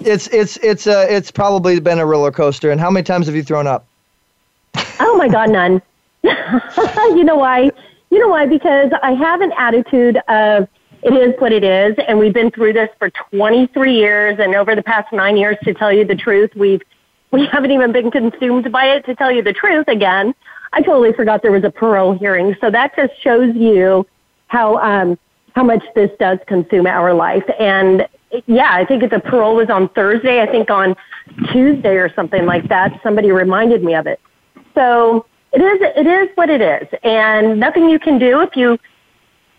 It's 0.00 0.26
it's 0.28 0.56
it's 0.58 0.86
uh 0.86 1.06
it's 1.08 1.30
probably 1.30 1.78
been 1.78 2.00
a 2.00 2.06
roller 2.06 2.32
coaster. 2.32 2.70
And 2.72 2.80
how 2.80 2.90
many 2.90 3.04
times 3.04 3.26
have 3.26 3.36
you 3.36 3.44
thrown 3.44 3.66
up? 3.68 3.86
Oh 4.98 5.16
my 5.16 5.28
God, 5.28 5.50
none. 5.50 5.80
you 6.22 7.24
know 7.24 7.36
why? 7.36 7.70
You 8.14 8.20
know 8.20 8.28
why? 8.28 8.46
Because 8.46 8.92
I 9.02 9.10
have 9.10 9.40
an 9.40 9.50
attitude 9.58 10.18
of 10.28 10.68
it 11.02 11.12
is 11.12 11.34
what 11.40 11.50
it 11.50 11.64
is. 11.64 11.96
And 12.06 12.16
we've 12.16 12.32
been 12.32 12.52
through 12.52 12.74
this 12.74 12.88
for 12.96 13.10
23 13.10 13.92
years. 13.92 14.38
And 14.38 14.54
over 14.54 14.76
the 14.76 14.84
past 14.84 15.12
nine 15.12 15.36
years, 15.36 15.56
to 15.64 15.74
tell 15.74 15.92
you 15.92 16.04
the 16.04 16.14
truth, 16.14 16.52
we've, 16.54 16.80
we 17.32 17.44
haven't 17.46 17.72
even 17.72 17.90
been 17.90 18.12
consumed 18.12 18.70
by 18.70 18.84
it. 18.84 19.04
To 19.06 19.16
tell 19.16 19.32
you 19.32 19.42
the 19.42 19.52
truth 19.52 19.88
again, 19.88 20.32
I 20.72 20.80
totally 20.80 21.12
forgot 21.12 21.42
there 21.42 21.50
was 21.50 21.64
a 21.64 21.72
parole 21.72 22.16
hearing. 22.16 22.54
So 22.60 22.70
that 22.70 22.94
just 22.94 23.20
shows 23.20 23.52
you 23.56 24.06
how, 24.46 24.76
um, 24.76 25.18
how 25.56 25.64
much 25.64 25.82
this 25.96 26.12
does 26.20 26.38
consume 26.46 26.86
our 26.86 27.12
life. 27.12 27.42
And 27.58 28.06
yeah, 28.46 28.70
I 28.74 28.84
think 28.84 29.10
the 29.10 29.18
parole 29.18 29.56
was 29.56 29.70
on 29.70 29.88
Thursday. 29.88 30.40
I 30.40 30.46
think 30.46 30.70
on 30.70 30.94
Tuesday 31.50 31.96
or 31.96 32.14
something 32.14 32.46
like 32.46 32.68
that, 32.68 33.00
somebody 33.02 33.32
reminded 33.32 33.82
me 33.82 33.96
of 33.96 34.06
it. 34.06 34.20
So 34.76 35.26
it 35.54 35.62
is, 35.62 35.80
it 35.96 36.06
is 36.06 36.36
what 36.36 36.50
it 36.50 36.60
is. 36.60 36.88
And 37.02 37.60
nothing 37.60 37.88
you 37.88 37.98
can 37.98 38.18
do 38.18 38.40
if 38.40 38.56
you, 38.56 38.78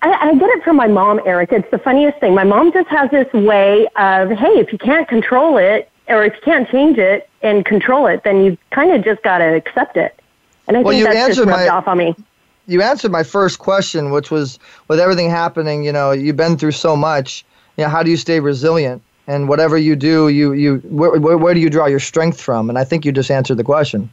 I, 0.02 0.12
I 0.12 0.36
get 0.36 0.50
it 0.50 0.64
from 0.64 0.76
my 0.76 0.88
mom, 0.88 1.22
Eric. 1.26 1.52
It's 1.52 1.70
the 1.72 1.80
funniest 1.80 2.20
thing. 2.20 2.36
My 2.36 2.44
mom 2.44 2.74
just 2.74 2.90
has 2.90 3.10
this 3.12 3.32
way 3.34 3.88
of, 3.96 4.30
hey, 4.32 4.60
if 4.60 4.72
you 4.72 4.78
can't 4.78 5.08
control 5.08 5.58
it, 5.58 5.90
or 6.08 6.24
if 6.24 6.34
you 6.36 6.42
can't 6.44 6.70
change 6.70 6.98
it 6.98 7.30
and 7.42 7.66
control 7.66 8.06
it, 8.08 8.24
then 8.24 8.44
you 8.44 8.58
kind 8.72 8.92
of 8.92 9.04
just 9.04 9.24
got 9.24 9.40
to 9.40 9.56
accept 9.56 9.98
it. 9.98 10.20
And 10.68 10.78
I 10.78 10.82
well, 10.82 10.94
think 10.94 11.06
that's 11.06 11.36
just 11.36 11.40
rubbed 11.48 11.50
my, 11.50 11.68
off 11.68 11.88
on 11.88 11.98
me. 11.98 12.16
You 12.68 12.82
answered 12.82 13.12
my 13.12 13.24
first 13.24 13.60
question, 13.60 14.12
which 14.12 14.30
was 14.32 14.60
with 14.88 15.00
everything 15.00 15.30
happening, 15.30 15.84
you 15.84 15.92
know, 15.92 16.12
you've 16.12 16.36
been 16.36 16.58
through 16.58 16.72
so 16.72 16.96
much. 16.96 17.46
You 17.78 17.84
know, 17.84 17.90
how 17.90 18.04
do 18.04 18.12
you 18.12 18.18
stay 18.18 18.40
resilient? 18.40 19.02
And 19.28 19.50
whatever 19.50 19.78
you 19.78 19.96
do, 19.96 20.30
you 20.30 20.54
you 20.54 20.78
where, 20.86 21.20
where, 21.20 21.38
where 21.38 21.54
do 21.54 21.60
you 21.60 21.70
draw 21.70 21.88
your 21.88 22.00
strength 22.00 22.40
from? 22.40 22.70
And 22.70 22.78
I 22.78 22.84
think 22.84 23.06
you 23.06 23.12
just 23.12 23.32
answered 23.32 23.58
the 23.58 23.64
question. 23.64 24.10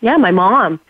Yeah, 0.00 0.16
my 0.16 0.30
mom. 0.30 0.80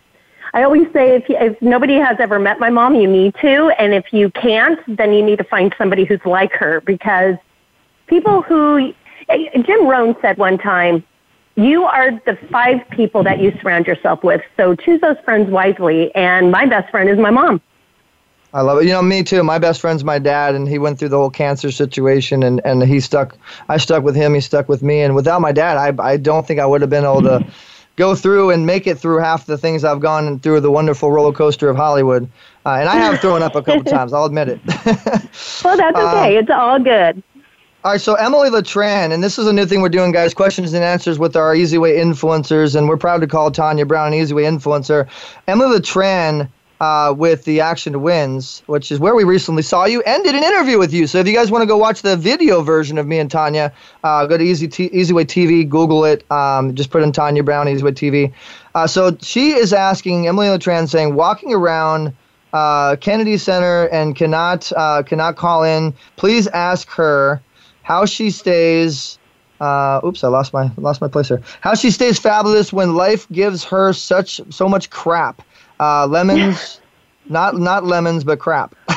I 0.53 0.63
always 0.63 0.91
say 0.93 1.15
if, 1.15 1.29
you, 1.29 1.37
if 1.37 1.61
nobody 1.61 1.95
has 1.95 2.17
ever 2.19 2.39
met 2.39 2.59
my 2.59 2.69
mom, 2.69 2.95
you 2.95 3.07
need 3.07 3.35
to. 3.41 3.69
And 3.79 3.93
if 3.93 4.11
you 4.13 4.29
can't, 4.31 4.79
then 4.87 5.13
you 5.13 5.23
need 5.23 5.37
to 5.37 5.43
find 5.43 5.73
somebody 5.77 6.05
who's 6.05 6.23
like 6.25 6.53
her 6.53 6.81
because 6.81 7.35
people 8.07 8.41
who, 8.41 8.93
eh, 9.29 9.61
Jim 9.61 9.87
Rohn 9.87 10.15
said 10.21 10.37
one 10.37 10.57
time, 10.57 11.03
you 11.55 11.83
are 11.83 12.11
the 12.11 12.37
five 12.51 12.87
people 12.91 13.23
that 13.23 13.39
you 13.39 13.51
surround 13.61 13.87
yourself 13.87 14.23
with. 14.23 14.41
So 14.55 14.75
choose 14.75 15.01
those 15.01 15.17
friends 15.25 15.49
wisely. 15.49 16.13
And 16.15 16.51
my 16.51 16.65
best 16.65 16.91
friend 16.91 17.09
is 17.09 17.17
my 17.17 17.31
mom. 17.31 17.61
I 18.53 18.61
love 18.61 18.79
it. 18.79 18.85
You 18.85 18.91
know, 18.91 19.01
me 19.01 19.23
too. 19.23 19.43
My 19.43 19.59
best 19.59 19.81
friend's 19.81 20.03
my 20.03 20.19
dad, 20.19 20.55
and 20.55 20.67
he 20.67 20.79
went 20.79 20.99
through 20.99 21.09
the 21.09 21.17
whole 21.17 21.29
cancer 21.29 21.69
situation, 21.69 22.43
and, 22.43 22.61
and 22.63 22.81
he 22.81 23.01
stuck. 23.01 23.37
I 23.67 23.77
stuck 23.77 24.03
with 24.03 24.15
him. 24.15 24.33
He 24.33 24.39
stuck 24.39 24.69
with 24.69 24.81
me, 24.81 25.01
and 25.01 25.13
without 25.15 25.41
my 25.41 25.51
dad, 25.51 25.77
I 25.77 25.93
I 26.01 26.17
don't 26.17 26.47
think 26.47 26.59
I 26.59 26.65
would 26.65 26.79
have 26.79 26.89
been 26.89 27.03
able 27.03 27.23
to 27.23 27.45
go 27.97 28.15
through 28.15 28.51
and 28.51 28.65
make 28.65 28.87
it 28.87 28.97
through 28.97 29.17
half 29.17 29.45
the 29.45 29.57
things 29.57 29.83
I've 29.83 29.99
gone 29.99 30.39
through 30.39 30.61
the 30.61 30.71
wonderful 30.71 31.11
roller 31.11 31.33
coaster 31.33 31.67
of 31.67 31.75
Hollywood. 31.75 32.29
Uh, 32.65 32.77
and 32.79 32.87
I 32.87 32.95
have 32.95 33.19
thrown 33.19 33.43
up 33.43 33.55
a 33.55 33.61
couple 33.61 33.83
times, 33.91 34.13
I'll 34.13 34.25
admit 34.25 34.47
it. 34.47 34.59
well, 35.63 35.75
that's 35.75 35.97
okay. 35.97 36.37
Um, 36.37 36.43
it's 36.43 36.49
all 36.49 36.79
good. 36.79 37.21
All 37.83 37.91
right, 37.91 38.01
so 38.01 38.15
Emily 38.15 38.49
Letran, 38.49 39.13
and 39.13 39.23
this 39.23 39.37
is 39.37 39.47
a 39.47 39.53
new 39.53 39.65
thing 39.65 39.81
we're 39.81 39.89
doing, 39.89 40.11
guys. 40.11 40.33
Questions 40.33 40.73
and 40.73 40.83
answers 40.83 41.19
with 41.19 41.35
our 41.35 41.55
Easy 41.55 41.77
Way 41.77 41.97
influencers, 41.97 42.75
and 42.75 42.89
we're 42.89 42.97
proud 42.97 43.21
to 43.21 43.27
call 43.27 43.51
Tanya 43.51 43.85
Brown 43.85 44.07
an 44.07 44.13
Easy 44.15 44.33
Way 44.33 44.43
influencer. 44.43 45.07
Emily 45.47 45.79
Letran 45.79 46.49
uh, 46.79 47.13
with 47.17 47.43
the 47.45 47.61
Action 47.61 48.01
Wins, 48.01 48.61
which 48.67 48.91
is 48.91 48.99
where 48.99 49.15
we 49.15 49.23
recently 49.23 49.63
saw 49.63 49.85
you 49.85 50.01
and 50.01 50.23
did 50.23 50.35
an 50.35 50.43
interview 50.43 50.77
with 50.77 50.93
you. 50.93 51.07
So 51.07 51.19
if 51.19 51.27
you 51.27 51.33
guys 51.33 51.49
want 51.49 51.63
to 51.63 51.65
go 51.67 51.77
watch 51.77 52.01
the 52.01 52.15
video 52.15 52.61
version 52.61 52.97
of 52.97 53.07
me 53.07 53.19
and 53.19 53.29
Tanya, 53.29 53.73
uh, 54.03 54.25
go 54.27 54.37
to 54.37 54.43
Easy 54.43 54.67
T- 54.67 54.89
Easy 54.93 55.13
Way 55.13 55.25
TV, 55.25 55.67
Google 55.67 56.05
it, 56.05 56.29
um, 56.31 56.75
just 56.75 56.91
put 56.91 57.03
in 57.03 57.11
Tanya 57.11 57.43
Brown 57.43 57.67
Easy 57.67 57.83
Way 57.83 57.91
TV. 57.91 58.33
Uh, 58.75 58.85
so 58.85 59.17
she 59.21 59.51
is 59.51 59.73
asking 59.73 60.27
Emily 60.27 60.47
Letran 60.47 60.87
saying, 60.87 61.15
walking 61.15 61.53
around 61.53 62.13
uh, 62.53 62.95
Kennedy 62.97 63.37
Center 63.37 63.87
and 63.87 64.15
cannot 64.15 64.71
uh, 64.75 65.03
cannot 65.03 65.35
call 65.35 65.63
in. 65.63 65.93
Please 66.15 66.47
ask 66.47 66.89
her 66.89 67.41
how 67.83 68.05
she 68.05 68.31
stays. 68.31 69.17
Uh, 69.59 69.99
oops, 70.05 70.23
I 70.23 70.27
lost 70.27 70.53
my 70.53 70.69
lost 70.77 71.01
my 71.01 71.07
place 71.07 71.27
here. 71.27 71.41
How 71.61 71.73
she 71.73 71.89
stays 71.91 72.19
fabulous 72.19 72.71
when 72.71 72.95
life 72.95 73.27
gives 73.31 73.63
her 73.65 73.93
such 73.93 74.39
so 74.49 74.69
much 74.69 74.89
crap. 74.89 75.41
Uh, 75.79 76.07
lemons, 76.07 76.81
not 77.29 77.57
not 77.57 77.83
lemons, 77.83 78.23
but 78.23 78.39
crap. 78.39 78.75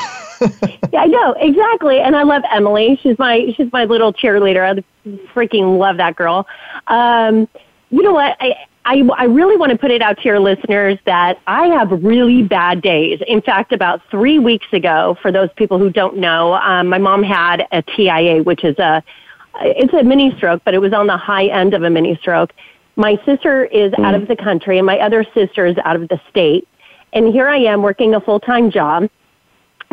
yeah, 0.91 1.01
I 1.01 1.07
know 1.07 1.33
exactly, 1.39 1.99
and 1.99 2.15
I 2.15 2.23
love 2.23 2.43
Emily. 2.51 2.99
She's 3.01 3.17
my 3.19 3.53
she's 3.55 3.71
my 3.71 3.85
little 3.85 4.13
cheerleader. 4.13 4.63
I 4.79 4.83
freaking 5.33 5.77
love 5.77 5.97
that 5.97 6.15
girl. 6.15 6.47
Um, 6.87 7.47
you 7.89 8.01
know 8.01 8.13
what? 8.13 8.37
I, 8.39 8.55
I 8.85 9.07
I 9.17 9.25
really 9.25 9.57
want 9.57 9.71
to 9.71 9.77
put 9.77 9.91
it 9.91 10.01
out 10.01 10.17
to 10.17 10.23
your 10.23 10.39
listeners 10.39 10.97
that 11.05 11.39
I 11.45 11.67
have 11.67 11.91
really 12.03 12.43
bad 12.43 12.81
days. 12.81 13.21
In 13.27 13.41
fact, 13.41 13.71
about 13.71 14.01
three 14.09 14.39
weeks 14.39 14.67
ago, 14.73 15.17
for 15.21 15.31
those 15.31 15.49
people 15.55 15.77
who 15.77 15.89
don't 15.89 16.17
know, 16.17 16.55
um, 16.55 16.87
my 16.87 16.97
mom 16.97 17.21
had 17.21 17.67
a 17.71 17.81
TIA, 17.83 18.41
which 18.43 18.63
is 18.63 18.77
a 18.79 19.03
it's 19.59 19.93
a 19.93 20.03
mini 20.03 20.35
stroke, 20.37 20.61
but 20.65 20.73
it 20.73 20.79
was 20.79 20.93
on 20.93 21.07
the 21.07 21.17
high 21.17 21.47
end 21.47 21.73
of 21.73 21.83
a 21.83 21.89
mini 21.89 22.15
stroke. 22.15 22.53
My 22.95 23.19
sister 23.25 23.65
is 23.65 23.91
mm. 23.93 24.05
out 24.05 24.15
of 24.15 24.27
the 24.27 24.35
country, 24.35 24.77
and 24.77 24.85
my 24.85 24.99
other 24.99 25.25
sister 25.33 25.65
is 25.65 25.77
out 25.85 25.95
of 25.95 26.07
the 26.09 26.19
state 26.29 26.67
and 27.13 27.27
here 27.27 27.47
I 27.47 27.57
am 27.57 27.81
working 27.81 28.15
a 28.15 28.21
full 28.21 28.39
time 28.39 28.71
job. 28.71 29.09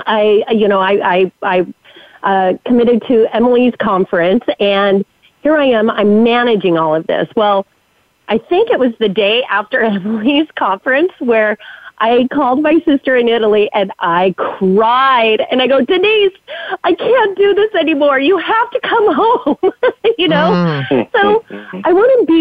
I, 0.07 0.45
you 0.51 0.69
know, 0.69 0.81
I, 0.81 0.93
I, 1.03 1.33
I 1.43 1.67
uh, 2.23 2.59
committed 2.65 3.03
to 3.09 3.27
Emily's 3.35 3.75
conference, 3.81 4.45
and 4.61 5.05
here 5.43 5.57
I 5.57 5.67
am. 5.67 5.91
I'm 5.91 6.23
managing 6.23 6.79
all 6.79 6.95
of 6.95 7.07
this. 7.07 7.29
Well, 7.35 7.67
I 8.29 8.39
think 8.39 8.71
it 8.71 8.79
was 8.79 8.93
the 9.01 9.09
day 9.09 9.43
after 9.51 9.81
Emily's 9.83 10.49
conference 10.57 11.13
where 11.19 11.59
I 12.01 12.29
called 12.33 12.63
my 12.63 12.81
sister 12.85 13.17
in 13.17 13.29
Italy 13.29 13.69
and 13.75 13.93
I 13.99 14.35
cried 14.37 15.45
and 15.51 15.61
I 15.61 15.67
go, 15.67 15.85
Denise, 15.85 16.33
I 16.85 16.93
can't 16.93 17.37
do 17.37 17.55
this 17.55 17.75
anymore. 17.75 18.21
You 18.21 18.39
have 18.39 18.71
to 18.71 18.81
come 18.81 19.15
home. 19.15 19.73
you 20.19 20.29
know? 20.29 20.85
Mm. 20.91 21.11
so 21.13 21.38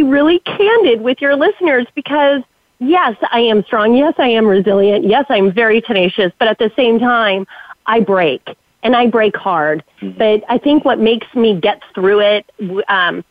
really 0.09 0.39
candid 0.39 1.01
with 1.01 1.21
your 1.21 1.35
listeners 1.35 1.87
because 1.95 2.41
yes, 2.79 3.15
I 3.31 3.41
am 3.41 3.63
strong. 3.63 3.95
Yes, 3.95 4.13
I 4.17 4.27
am 4.29 4.45
resilient. 4.45 5.05
Yes, 5.05 5.25
I'm 5.29 5.51
very 5.51 5.81
tenacious. 5.81 6.31
But 6.39 6.47
at 6.47 6.59
the 6.59 6.71
same 6.75 6.99
time, 6.99 7.47
I 7.85 7.99
break 8.01 8.47
and 8.83 8.95
I 8.95 9.07
break 9.07 9.35
hard. 9.35 9.83
Mm-hmm. 10.01 10.17
But 10.17 10.43
I 10.49 10.57
think 10.57 10.85
what 10.85 10.99
makes 10.99 11.27
me 11.35 11.59
get 11.59 11.81
through 11.93 12.21
it, 12.21 12.51
um, 12.87 13.23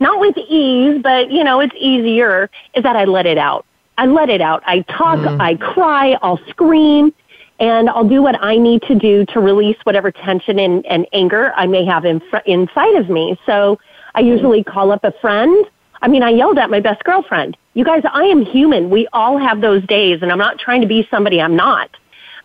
not 0.00 0.20
with 0.20 0.36
ease, 0.38 1.00
but 1.02 1.30
you 1.30 1.44
know, 1.44 1.60
it's 1.60 1.74
easier, 1.78 2.50
is 2.74 2.82
that 2.82 2.96
I 2.96 3.04
let 3.04 3.26
it 3.26 3.38
out. 3.38 3.66
I 3.98 4.06
let 4.06 4.30
it 4.30 4.40
out. 4.40 4.62
I 4.66 4.80
talk, 4.80 5.18
mm. 5.18 5.40
I 5.40 5.56
cry, 5.56 6.18
I'll 6.22 6.40
scream, 6.48 7.12
and 7.60 7.90
I'll 7.90 8.08
do 8.08 8.22
what 8.22 8.42
I 8.42 8.56
need 8.56 8.82
to 8.82 8.94
do 8.94 9.24
to 9.26 9.40
release 9.40 9.76
whatever 9.84 10.10
tension 10.10 10.58
and, 10.58 10.84
and 10.86 11.06
anger 11.12 11.52
I 11.56 11.66
may 11.66 11.84
have 11.84 12.04
in, 12.04 12.22
inside 12.46 12.94
of 12.96 13.10
me. 13.10 13.38
So 13.46 13.78
I 14.14 14.20
usually 14.20 14.64
call 14.64 14.90
up 14.90 15.04
a 15.04 15.12
friend 15.20 15.66
I 16.02 16.08
mean, 16.08 16.24
I 16.24 16.30
yelled 16.30 16.58
at 16.58 16.68
my 16.68 16.80
best 16.80 17.04
girlfriend. 17.04 17.56
You 17.74 17.84
guys, 17.84 18.02
I 18.12 18.24
am 18.24 18.44
human. 18.44 18.90
We 18.90 19.06
all 19.12 19.38
have 19.38 19.60
those 19.60 19.86
days, 19.86 20.20
and 20.20 20.32
I'm 20.32 20.38
not 20.38 20.58
trying 20.58 20.80
to 20.80 20.86
be 20.88 21.06
somebody 21.10 21.40
I'm 21.40 21.54
not. 21.54 21.90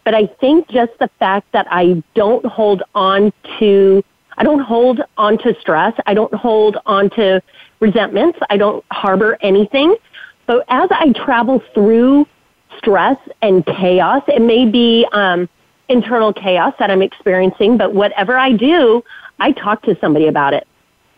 But 0.05 0.13
I 0.13 0.27
think 0.39 0.69
just 0.69 0.91
the 0.99 1.09
fact 1.19 1.51
that 1.51 1.67
I 1.69 2.01
don't 2.13 2.45
hold 2.45 2.83
on 2.93 3.33
to, 3.59 4.03
I 4.37 4.43
don't 4.43 4.61
hold 4.61 5.01
on 5.17 5.39
to 5.39 5.59
stress. 5.59 5.93
I 6.05 6.13
don't 6.13 6.33
hold 6.33 6.77
on 6.85 7.09
to 7.11 7.41
resentments. 7.79 8.37
I 8.49 8.57
don't 8.57 8.85
harbor 8.91 9.37
anything. 9.41 9.95
But 10.45 10.63
as 10.69 10.87
I 10.91 11.11
travel 11.13 11.61
through 11.73 12.27
stress 12.77 13.17
and 13.41 13.65
chaos, 13.65 14.21
it 14.27 14.41
may 14.41 14.65
be 14.65 15.05
um, 15.11 15.49
internal 15.89 16.31
chaos 16.31 16.73
that 16.79 16.91
I'm 16.91 17.01
experiencing, 17.01 17.75
but 17.75 17.93
whatever 17.93 18.37
I 18.37 18.53
do, 18.53 19.03
I 19.39 19.51
talk 19.51 19.81
to 19.83 19.97
somebody 19.99 20.27
about 20.27 20.53
it. 20.53 20.67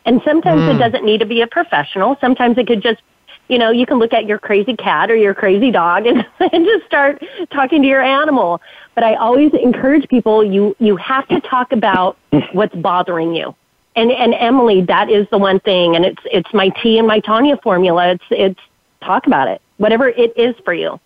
And 0.06 0.22
sometimes 0.24 0.62
mm. 0.62 0.76
it 0.76 0.78
doesn't 0.80 1.06
need 1.06 1.20
to 1.20 1.26
be 1.26 1.42
a 1.42 1.48
professional. 1.48 2.18
Sometimes 2.22 2.58
it 2.58 2.68
could 2.68 2.82
just, 2.82 3.02
you 3.48 3.58
know, 3.58 3.72
you 3.72 3.86
can 3.86 4.00
look 4.00 4.14
at 4.14 4.26
your 4.26 4.40
crazy 4.40 4.76
cat 4.76 5.12
or 5.12 5.16
your 5.16 5.34
crazy 5.34 5.72
dog 5.72 6.06
and, 6.08 6.26
and 6.40 6.66
just 6.66 6.86
start 6.86 7.24
talking 7.52 7.82
to 7.82 7.88
your 7.88 8.02
animal. 8.02 8.62
But 8.96 9.04
I 9.04 9.16
always 9.16 9.54
encourage 9.54 10.08
people, 10.10 10.44
you, 10.44 10.76
you 10.80 10.96
have 10.98 11.28
to 11.30 11.42
talk 11.42 11.72
about 11.72 12.18
what's 12.54 12.76
bothering 12.76 13.36
you. 13.36 13.56
And, 13.96 14.12
and 14.12 14.34
Emily, 14.34 14.82
that 14.84 15.10
is 15.10 15.28
the 15.30 15.38
one 15.38 15.60
thing. 15.60 15.96
And 15.96 16.06
it's, 16.06 16.22
it's 16.26 16.54
my 16.54 16.70
T 16.82 16.98
and 16.98 17.08
my 17.08 17.20
Tanya 17.20 17.58
formula. 17.58 18.12
It's, 18.12 18.24
it's 18.32 18.60
talk 19.02 19.28
about 19.28 19.48
it, 19.48 19.62
whatever 19.78 20.08
it 20.08 20.34
is 20.38 20.56
for 20.64 20.74
you. 20.74 21.00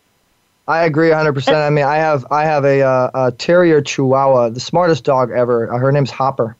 I 0.67 0.85
agree 0.85 1.09
100%. 1.09 1.53
I 1.53 1.69
mean, 1.69 1.83
I 1.83 1.97
have 1.97 2.25
I 2.31 2.45
have 2.45 2.63
a, 2.63 2.81
uh, 2.81 3.11
a 3.13 3.31
terrier 3.33 3.81
chihuahua, 3.81 4.49
the 4.49 4.61
smartest 4.61 5.03
dog 5.03 5.29
ever. 5.31 5.67
Her 5.77 5.91
name's 5.91 6.09
Hopper 6.09 6.55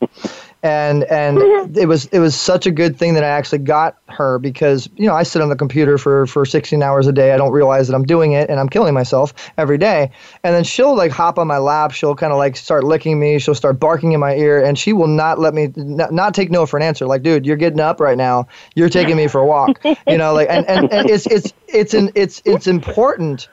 and 0.64 1.04
and 1.04 1.38
mm-hmm. 1.38 1.78
it 1.78 1.88
was 1.90 2.06
it 2.06 2.20
was 2.20 2.34
such 2.34 2.66
a 2.66 2.72
good 2.72 2.98
thing 2.98 3.14
that 3.16 3.24
I 3.24 3.28
actually 3.28 3.60
got 3.60 3.98
her 4.08 4.40
because 4.40 4.90
you 4.96 5.06
know 5.06 5.14
I 5.14 5.24
sit 5.24 5.42
on 5.42 5.50
the 5.50 5.58
computer 5.58 5.98
for 5.98 6.26
for 6.26 6.46
16 6.46 6.82
hours 6.82 7.06
a 7.06 7.12
day. 7.12 7.34
I 7.34 7.38
don't 7.38 7.52
realize 7.52 7.90
that 7.90 7.96
I'm 7.96 8.06
doing 8.06 8.32
it 8.32 8.50
and 8.50 8.60
I'm 8.60 8.70
killing 8.70 8.94
myself 8.94 9.34
every 9.58 9.78
day. 9.78 10.10
And 10.44 10.56
then 10.56 10.64
she'll 10.64 10.96
like 10.96 11.12
hop 11.12 11.38
on 11.38 11.48
my 11.48 11.58
lap. 11.58 11.92
She'll 11.92 12.16
kind 12.16 12.32
of 12.32 12.38
like 12.38 12.56
start 12.56 12.86
licking 12.86 13.20
me. 13.20 13.40
She'll 13.40 13.56
start 13.56 13.78
barking 13.78 14.14
in 14.14 14.22
my 14.22 14.36
ear 14.36 14.64
and 14.64 14.80
she 14.80 14.94
will 14.94 15.08
not 15.08 15.38
let 15.38 15.54
me 15.54 15.72
not, 15.76 16.14
not 16.14 16.34
take 16.34 16.50
no 16.50 16.66
for 16.66 16.78
an 16.78 16.84
answer. 16.84 17.06
Like 17.06 17.24
dude 17.24 17.46
you're 17.46 17.58
getting 17.58 17.82
up 17.82 18.00
right 18.00 18.18
now. 18.18 18.48
You're 18.74 18.90
taking 18.90 19.18
me 19.18 19.28
for 19.28 19.42
a 19.42 19.46
walk. 19.46 19.82
You 20.08 20.18
know 20.18 20.34
like 20.34 20.50
and, 20.50 20.68
and, 20.68 20.92
and 20.92 21.10
it's 21.10 21.26
it's 21.28 21.54
it's 21.68 21.94
an, 21.94 22.12
it's 22.14 22.42
it's 22.46 22.68
important 22.68 23.48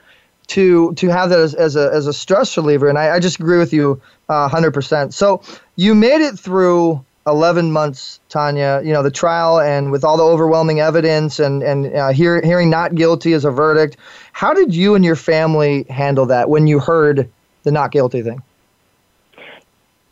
to 0.51 0.93
to 0.95 1.09
have 1.09 1.31
that 1.31 1.39
as, 1.39 1.55
as 1.55 1.77
a 1.77 1.91
as 1.93 2.07
a 2.07 2.13
stress 2.13 2.57
reliever. 2.57 2.89
And 2.89 2.99
I, 2.99 3.17
I 3.17 3.21
just 3.21 3.39
agree 3.39 3.59
with 3.59 3.73
you 3.73 4.01
uh, 4.29 4.49
hundred 4.49 4.73
percent. 4.73 5.15
So 5.15 5.43
you 5.77 5.95
made 5.95 6.21
it 6.21 6.39
through 6.39 7.05
11 7.27 7.71
months, 7.71 8.19
Tanya, 8.29 8.81
you 8.83 8.93
know, 8.93 9.03
the 9.03 9.11
trial 9.11 9.61
and 9.61 9.93
with 9.93 10.05
all 10.05 10.17
the 10.17 10.23
overwhelming 10.23 10.81
evidence 10.81 11.39
and, 11.39 11.63
and 11.63 11.95
uh, 11.95 12.09
hear, 12.11 12.41
hearing 12.41 12.71
not 12.71 12.95
guilty 12.95 13.35
as 13.35 13.45
a 13.45 13.51
verdict. 13.51 13.99
How 14.33 14.55
did 14.55 14.75
you 14.75 14.95
and 14.95 15.05
your 15.05 15.17
family 15.17 15.85
handle 15.85 16.27
that 16.27 16.49
when 16.49 16.67
you 16.67 16.81
heard 16.81 17.31
the 17.63 17.71
not 17.71 17.93
guilty 17.93 18.23
thing? 18.23 18.43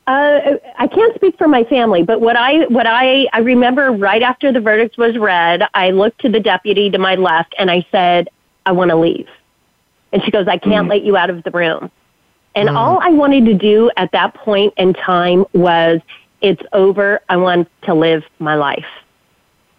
Uh, 0.06 0.56
I 0.78 0.86
can't 0.86 1.14
speak 1.14 1.36
for 1.36 1.48
my 1.48 1.64
family, 1.64 2.02
but 2.02 2.20
what 2.20 2.36
I 2.36 2.64
what 2.66 2.86
I 2.86 3.26
I 3.34 3.40
remember 3.40 3.90
right 3.92 4.22
after 4.22 4.50
the 4.50 4.60
verdict 4.60 4.96
was 4.96 5.18
read, 5.18 5.68
I 5.74 5.90
looked 5.90 6.22
to 6.22 6.30
the 6.30 6.40
deputy 6.40 6.88
to 6.90 6.98
my 6.98 7.14
left 7.16 7.54
and 7.58 7.70
I 7.70 7.86
said, 7.92 8.28
"I 8.64 8.72
want 8.72 8.90
to 8.90 8.96
leave." 8.96 9.28
And 10.12 10.22
she 10.24 10.30
goes, 10.30 10.48
I 10.48 10.58
can't 10.58 10.86
mm 10.86 10.90
let 10.90 11.02
you 11.02 11.16
out 11.16 11.30
of 11.30 11.42
the 11.42 11.50
room. 11.50 11.90
And 12.54 12.68
mm 12.68 12.76
all 12.76 12.98
I 13.02 13.10
wanted 13.10 13.44
to 13.46 13.54
do 13.54 13.90
at 13.96 14.12
that 14.12 14.34
point 14.34 14.74
in 14.76 14.94
time 14.94 15.44
was, 15.52 16.00
it's 16.40 16.62
over. 16.72 17.20
I 17.28 17.36
want 17.36 17.68
to 17.82 17.94
live 17.94 18.22
my 18.38 18.54
life. 18.54 18.86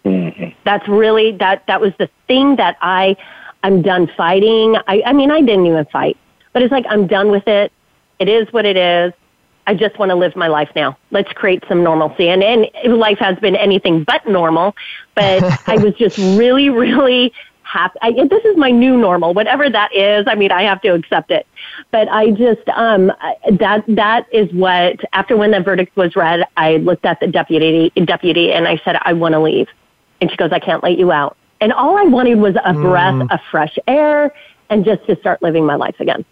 Mm-hmm. 0.04 0.58
That's 0.64 0.86
really, 0.88 1.32
that, 1.32 1.66
that 1.66 1.80
was 1.80 1.92
the 1.98 2.08
thing 2.26 2.56
that 2.56 2.76
I, 2.80 3.16
I'm 3.62 3.82
done 3.82 4.10
fighting. 4.16 4.76
I, 4.86 5.02
I 5.04 5.12
mean, 5.12 5.30
I 5.30 5.40
didn't 5.40 5.66
even 5.66 5.84
fight, 5.86 6.16
but 6.52 6.62
it's 6.62 6.72
like, 6.72 6.84
I'm 6.88 7.06
done 7.06 7.30
with 7.30 7.46
it. 7.48 7.72
It 8.18 8.28
is 8.28 8.52
what 8.52 8.66
it 8.66 8.76
is. 8.76 9.12
I 9.66 9.74
just 9.74 9.98
want 9.98 10.10
to 10.10 10.16
live 10.16 10.34
my 10.36 10.48
life 10.48 10.70
now. 10.74 10.98
Let's 11.10 11.32
create 11.32 11.62
some 11.68 11.84
normalcy. 11.84 12.28
And, 12.28 12.42
and 12.42 12.98
life 12.98 13.18
has 13.18 13.38
been 13.38 13.56
anything 13.56 14.04
but 14.04 14.26
normal, 14.26 14.74
but 15.14 15.42
I 15.68 15.76
was 15.76 15.94
just 15.94 16.18
really, 16.18 16.70
really 16.70 17.32
happy. 17.70 17.98
I, 18.02 18.12
this 18.12 18.44
is 18.44 18.56
my 18.56 18.70
new 18.70 18.96
normal, 18.96 19.34
whatever 19.34 19.70
that 19.70 19.94
is. 19.94 20.26
I 20.26 20.34
mean, 20.34 20.52
I 20.52 20.62
have 20.62 20.80
to 20.82 20.94
accept 20.94 21.30
it. 21.30 21.46
But 21.90 22.08
I 22.08 22.30
just 22.30 22.68
um, 22.70 23.12
that 23.50 23.84
that 23.88 24.26
is 24.32 24.52
what. 24.52 25.00
After 25.12 25.36
when 25.36 25.50
the 25.52 25.60
verdict 25.60 25.96
was 25.96 26.16
read, 26.16 26.46
I 26.56 26.76
looked 26.78 27.04
at 27.04 27.20
the 27.20 27.26
deputy 27.26 27.90
deputy 28.04 28.52
and 28.52 28.66
I 28.66 28.80
said, 28.84 28.96
I 29.02 29.12
want 29.12 29.32
to 29.34 29.40
leave. 29.40 29.68
And 30.20 30.30
she 30.30 30.36
goes, 30.36 30.52
I 30.52 30.58
can't 30.58 30.82
let 30.82 30.98
you 30.98 31.12
out. 31.12 31.36
And 31.60 31.72
all 31.72 31.96
I 31.96 32.02
wanted 32.02 32.36
was 32.36 32.54
a 32.56 32.72
mm. 32.72 32.82
breath 32.82 33.30
of 33.30 33.40
fresh 33.50 33.78
air 33.86 34.34
and 34.70 34.84
just 34.84 35.06
to 35.06 35.16
start 35.16 35.42
living 35.42 35.64
my 35.64 35.76
life 35.76 35.98
again. 36.00 36.24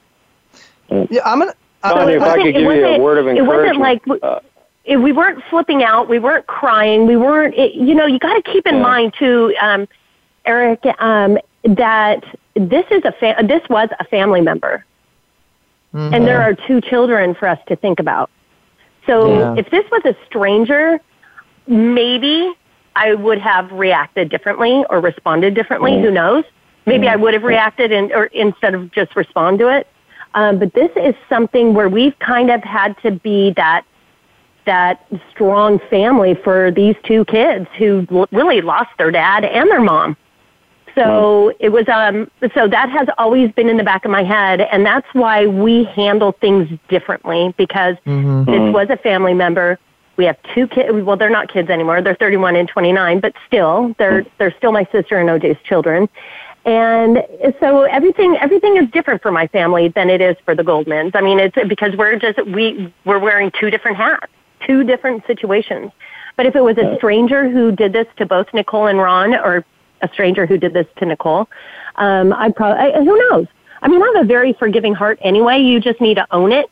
Yeah, 0.91 1.21
I'm 1.25 1.39
gonna. 1.39 1.55
So 1.85 2.09
if 2.09 2.23
I 2.23 2.37
could 2.43 2.55
give 2.55 2.63
you 2.63 2.87
a 2.87 2.99
word 2.99 3.19
of 3.19 3.29
encouragement. 3.29 3.39
It 3.39 3.43
wasn't 3.43 3.79
like. 3.79 4.23
Uh, 4.23 4.41
we 4.97 5.13
weren't 5.13 5.45
flipping 5.51 5.83
out. 5.83 6.09
We 6.09 6.19
weren't 6.19 6.47
crying. 6.47 7.07
We 7.07 7.17
weren't, 7.17 7.55
it, 7.55 7.75
you 7.75 7.95
know, 7.95 8.07
you 8.07 8.19
got 8.19 8.43
to 8.43 8.43
keep 8.51 8.67
in 8.67 8.77
yeah. 8.77 8.83
mind 8.83 9.15
too, 9.19 9.55
um, 9.61 9.87
Eric, 10.49 10.81
um, 10.99 11.39
that 11.65 12.25
this 12.55 12.87
is 12.91 13.03
a 13.05 13.13
fa- 13.13 13.37
this 13.47 13.63
was 13.69 13.89
a 14.01 14.05
family 14.05 14.41
member, 14.41 14.85
mm-hmm. 15.95 16.15
and 16.15 16.27
there 16.27 16.41
are 16.41 16.55
two 16.55 16.81
children 16.81 17.35
for 17.35 17.47
us 17.47 17.59
to 17.69 17.77
think 17.77 18.01
about. 18.01 18.31
So 19.07 19.55
yeah. 19.55 19.55
if 19.57 19.71
this 19.71 19.85
was 19.93 20.03
a 20.05 20.17
stranger, 20.27 21.01
maybe 21.67 22.53
I 22.97 23.15
would 23.15 23.39
have 23.39 23.71
reacted 23.73 24.31
differently 24.31 24.85
or 24.91 25.01
responded 25.01 25.55
differently. 25.55 25.93
Mm-hmm. 25.93 26.05
Who 26.05 26.11
knows? 26.11 26.45
Maybe 26.87 27.07
mm-hmm. 27.07 27.13
I 27.13 27.17
would 27.17 27.35
have 27.35 27.43
reacted 27.43 27.93
and 27.93 28.11
or 28.13 28.25
instead 28.27 28.75
of 28.75 28.91
just 28.93 29.15
respond 29.15 29.59
to 29.61 29.69
it. 29.69 29.87
Um, 30.35 30.59
but 30.59 30.73
this 30.73 30.91
is 30.97 31.15
something 31.29 31.75
where 31.75 31.89
we've 31.89 32.19
kind 32.19 32.51
of 32.51 32.63
had 32.63 32.97
to 33.03 33.11
be 33.11 33.53
that 33.57 33.85
that 34.67 35.07
strong 35.31 35.79
family 35.89 36.35
for 36.35 36.71
these 36.71 36.95
two 37.05 37.25
kids 37.25 37.67
who 37.79 38.07
l- 38.11 38.29
really 38.31 38.61
lost 38.61 38.91
their 38.99 39.11
dad 39.11 39.45
and 39.45 39.71
their 39.71 39.81
mom. 39.81 40.17
So 41.05 41.53
it 41.61 41.71
was 41.71 41.89
um 41.89 42.31
so 42.55 42.69
that 42.69 42.89
has 42.91 43.09
always 43.19 43.53
been 43.53 43.69
in 43.69 43.77
the 43.77 43.85
back 43.85 44.05
of 44.05 44.11
my 44.11 44.23
head 44.23 44.61
and 44.61 44.85
that's 44.85 45.07
why 45.13 45.47
we 45.47 45.85
handle 45.85 46.33
things 46.33 46.69
differently 46.89 47.55
because 47.57 47.97
mm-hmm. 48.07 48.51
this 48.51 48.75
was 48.75 48.89
a 48.91 48.97
family 48.97 49.35
member. 49.35 49.79
We 50.17 50.25
have 50.25 50.37
two 50.55 50.67
kids 50.67 50.91
well 51.05 51.17
they're 51.17 51.31
not 51.31 51.53
kids 51.53 51.71
anymore. 51.71 52.03
They're 52.03 52.17
31 52.17 52.57
and 52.57 52.69
29, 52.69 53.21
but 53.21 53.35
still 53.47 53.95
they're 53.99 54.27
they're 54.39 54.55
still 54.57 54.73
my 54.73 54.87
sister 54.91 55.19
and 55.19 55.29
OJ's 55.29 55.63
children. 55.63 56.09
And 56.65 57.25
so 57.61 57.83
everything 57.83 58.37
everything 58.41 58.77
is 58.77 58.91
different 58.91 59.23
for 59.23 59.31
my 59.31 59.47
family 59.47 59.89
than 59.89 60.11
it 60.11 60.21
is 60.21 60.37
for 60.45 60.55
the 60.55 60.63
Goldmans. 60.63 61.13
I 61.15 61.21
mean, 61.21 61.39
it's 61.39 61.57
because 61.69 61.97
we're 61.97 62.19
just 62.19 62.45
we 62.47 62.93
we're 63.05 63.19
wearing 63.19 63.51
two 63.59 63.71
different 63.71 63.97
hats, 63.97 64.27
two 64.67 64.85
different 64.85 65.27
situations. 65.27 65.93
But 66.37 66.47
if 66.47 66.55
it 66.55 66.61
was 66.61 66.79
a 66.79 66.95
stranger 66.97 67.51
who 67.51 67.73
did 67.73 67.93
this 67.93 68.07
to 68.19 68.27
both 68.27 68.47
Nicole 68.55 68.87
and 68.87 68.99
Ron, 68.99 69.35
or 69.35 69.65
a 70.01 70.09
stranger 70.13 70.47
who 70.47 70.59
did 70.59 70.73
this 70.73 70.87
to 70.99 71.07
Nicole, 71.07 71.49
um, 71.97 72.33
I 72.33 72.51
probably, 72.51 72.93
who 73.05 73.17
knows? 73.31 73.47
I 73.83 73.89
mean, 73.89 74.03
I 74.03 74.13
have 74.15 74.25
a 74.25 74.27
very 74.27 74.53
forgiving 74.55 74.95
heart 74.95 75.19
anyway. 75.23 75.61
You 75.61 75.81
just 75.81 76.01
need 76.01 76.15
to 76.15 76.27
own 76.31 76.53
it. 76.53 76.67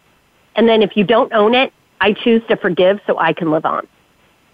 And 0.54 0.68
then 0.68 0.82
if 0.82 0.96
you 0.96 1.04
don't 1.04 1.32
own 1.32 1.54
it, 1.54 1.72
I 2.00 2.12
choose 2.12 2.42
to 2.48 2.56
forgive 2.56 3.00
so 3.06 3.18
I 3.18 3.32
can 3.32 3.50
live 3.50 3.64
on. 3.64 3.86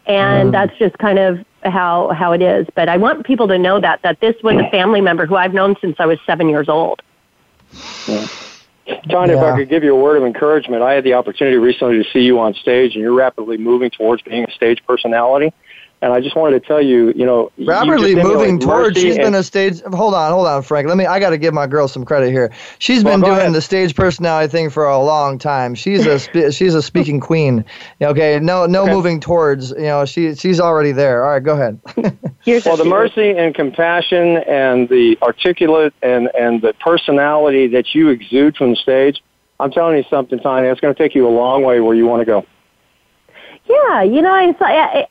And 0.07 0.49
mm. 0.49 0.53
that's 0.53 0.77
just 0.79 0.99
kind 0.99 1.19
of 1.19 1.39
how, 1.63 2.11
how 2.11 2.33
it 2.33 2.43
is. 2.43 2.67
But 2.75 2.89
I 2.89 2.97
want 2.97 3.25
people 3.25 3.49
to 3.49 3.59
know 3.59 3.81
that, 3.81 4.03
that 4.03 4.21
this 4.21 4.35
was 4.43 4.57
a 4.57 4.71
family 4.71 5.01
member 5.01 5.27
who 5.27 5.37
I've 5.37 5.55
known 5.55 5.77
since 5.81 5.97
I 5.99 6.07
was 6.07 6.19
seven 6.27 6.49
years 6.49 6.69
old. 6.69 7.03
Yeah. 8.07 8.27
John, 9.07 9.29
yeah. 9.29 9.37
if 9.37 9.43
I 9.43 9.57
could 9.57 9.69
give 9.69 9.85
you 9.85 9.95
a 9.95 10.01
word 10.01 10.17
of 10.17 10.25
encouragement, 10.25 10.83
I 10.83 10.95
had 10.95 11.05
the 11.05 11.15
opportunity 11.15 11.57
recently 11.57 12.03
to 12.03 12.11
see 12.11 12.21
you 12.21 12.41
on 12.41 12.53
stage, 12.55 12.95
and 12.95 13.03
you're 13.03 13.15
rapidly 13.15 13.57
moving 13.57 13.91
towards 13.91 14.23
being 14.23 14.45
a 14.45 14.51
stage 14.51 14.83
personality. 14.87 15.53
And 16.03 16.13
I 16.13 16.21
just 16.21 16.35
wanted 16.35 16.61
to 16.61 16.67
tell 16.67 16.83
you, 16.83 17.13
you 17.15 17.25
know, 17.25 17.53
rapidly 17.59 18.17
moving 18.17 18.59
towards. 18.59 19.01
She's 19.01 19.17
been 19.17 19.37
a 19.37 19.43
stage. 19.45 19.81
Hold 19.83 20.15
on, 20.15 20.33
hold 20.33 20.49
on, 20.49 20.63
Frank. 20.63 20.89
Let 20.89 20.97
me. 20.97 21.07
I 21.07 21.21
got 21.21 21.31
to 21.31 21.39
give 21.39 21.55
my 21.55 21.69
girl 21.69 21.87
some 21.87 22.05
credit 22.05 22.33
here. 22.33 22.53
She's 22.81 23.05
well, 23.05 23.15
been 23.15 23.21
doing 23.21 23.39
ahead. 23.39 23.53
the 23.53 23.61
stage 23.61 23.95
personality 23.95 24.51
thing 24.51 24.69
for 24.69 24.85
a 24.85 24.99
long 24.99 25.39
time. 25.39 25.77
She's 25.77 26.05
a 26.05 26.19
she's 26.53 26.75
a 26.75 26.83
speaking 26.83 27.21
queen. 27.21 27.65
Okay, 28.01 28.41
no 28.41 28.67
no 28.67 28.83
okay. 28.83 28.93
moving 28.93 29.21
towards. 29.21 29.71
You 29.71 29.83
know, 29.83 30.05
she 30.05 30.35
she's 30.35 30.59
already 30.59 30.91
there. 30.91 31.25
All 31.25 31.31
right, 31.31 31.43
go 31.43 31.55
ahead. 31.55 31.81
well, 32.67 32.77
the 32.77 32.85
mercy 32.85 33.31
and 33.31 33.55
compassion 33.55 34.39
and 34.39 34.89
the 34.89 35.17
articulate 35.23 35.95
and 36.03 36.29
and 36.37 36.63
the 36.63 36.75
personality 36.81 37.69
that 37.69 37.95
you 37.95 38.09
exude 38.09 38.57
from 38.57 38.71
the 38.71 38.77
stage. 38.77 39.23
I'm 39.61 39.71
telling 39.71 39.97
you 39.97 40.05
something, 40.11 40.41
Tanya. 40.41 40.73
It's 40.73 40.81
going 40.81 40.93
to 40.93 41.01
take 41.01 41.15
you 41.15 41.29
a 41.29 41.31
long 41.31 41.63
way 41.63 41.79
where 41.79 41.95
you 41.95 42.07
want 42.07 42.23
to 42.23 42.27
go. 42.27 42.45
Yeah, 43.65 44.03
you 44.03 44.23
know, 44.23 44.35
it's 44.35 44.61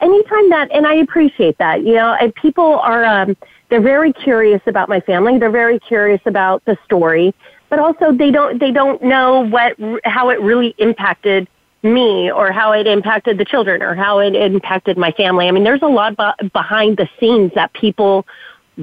anytime 0.01 0.49
that, 0.49 0.69
and 0.71 0.85
I 0.85 0.95
appreciate 0.95 1.57
that. 1.57 1.83
You 1.85 1.93
know, 1.93 2.13
and 2.19 2.33
people 2.35 2.79
are 2.79 3.05
um, 3.05 3.37
they're 3.69 3.81
very 3.81 4.13
curious 4.13 4.61
about 4.67 4.89
my 4.89 4.99
family. 4.99 5.39
They're 5.39 5.49
very 5.49 5.79
curious 5.79 6.21
about 6.25 6.63
the 6.65 6.77
story, 6.85 7.33
but 7.69 7.79
also 7.79 8.11
they 8.11 8.29
don't 8.29 8.59
they 8.59 8.71
don't 8.71 9.01
know 9.01 9.47
what 9.47 9.77
how 10.03 10.29
it 10.29 10.41
really 10.41 10.75
impacted 10.77 11.47
me 11.83 12.31
or 12.31 12.51
how 12.51 12.73
it 12.73 12.87
impacted 12.87 13.37
the 13.37 13.45
children 13.45 13.81
or 13.81 13.95
how 13.95 14.19
it 14.19 14.35
impacted 14.35 14.97
my 14.97 15.11
family. 15.11 15.47
I 15.47 15.51
mean, 15.51 15.63
there's 15.63 15.81
a 15.81 15.87
lot 15.87 16.17
be- 16.17 16.47
behind 16.49 16.97
the 16.97 17.09
scenes 17.19 17.51
that 17.55 17.73
people 17.73 18.27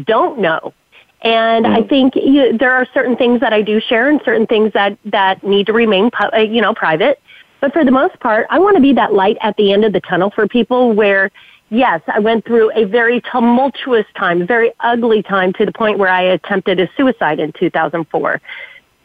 don't 0.05 0.41
know. 0.41 0.75
And 1.23 1.65
mm-hmm. 1.65 1.85
I 1.85 1.89
think 1.89 2.15
you, 2.17 2.57
there 2.57 2.73
are 2.73 2.87
certain 2.95 3.17
things 3.17 3.41
that 3.41 3.53
I 3.53 3.63
do 3.63 3.81
share 3.81 4.09
and 4.09 4.21
certain 4.25 4.47
things 4.47 4.73
that, 4.73 4.99
that 5.07 5.43
need 5.43 5.67
to 5.67 5.73
remain, 5.73 6.11
uh, 6.21 6.39
you 6.39 6.61
know, 6.61 6.75
private. 6.75 7.21
But 7.61 7.73
for 7.73 7.85
the 7.85 7.91
most 7.91 8.19
part, 8.21 8.47
I 8.51 8.59
want 8.59 8.77
to 8.77 8.83
be 8.83 8.93
that 8.95 9.13
light 9.13 9.37
at 9.41 9.57
the 9.57 9.73
end 9.73 9.85
of 9.85 9.93
the 9.93 10.01
tunnel 10.01 10.31
for 10.31 10.47
people 10.47 10.93
where, 10.93 11.31
yes, 11.71 12.01
I 12.07 12.21
went 12.21 12.45
through 12.45 12.71
a 12.77 12.85
very 12.85 13.21
tumultuous 13.33 14.07
time, 14.17 14.47
very 14.47 14.73
ugly 14.81 15.23
time 15.23 15.53
to 15.55 15.67
the 15.67 15.73
point 15.73 15.99
where 15.99 16.11
I 16.11 16.23
attempted 16.23 16.79
a 16.81 16.89
suicide 16.97 17.41
in 17.41 17.53
2004. 17.53 18.41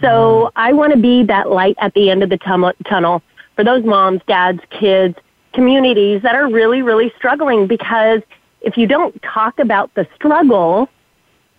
So 0.01 0.07
mm. 0.07 0.51
I 0.55 0.73
want 0.73 0.93
to 0.93 0.99
be 0.99 1.23
that 1.23 1.49
light 1.49 1.75
at 1.79 1.93
the 1.93 2.09
end 2.09 2.23
of 2.23 2.29
the 2.29 2.37
tum- 2.37 2.73
tunnel 2.87 3.23
for 3.55 3.63
those 3.63 3.83
moms, 3.83 4.21
dads, 4.27 4.59
kids 4.69 5.15
communities 5.53 6.21
that 6.23 6.35
are 6.35 6.49
really, 6.49 6.81
really 6.81 7.13
struggling 7.15 7.67
because 7.67 8.21
if 8.61 8.77
you 8.77 8.87
don't 8.87 9.21
talk 9.21 9.59
about 9.59 9.93
the 9.93 10.07
struggle, 10.15 10.89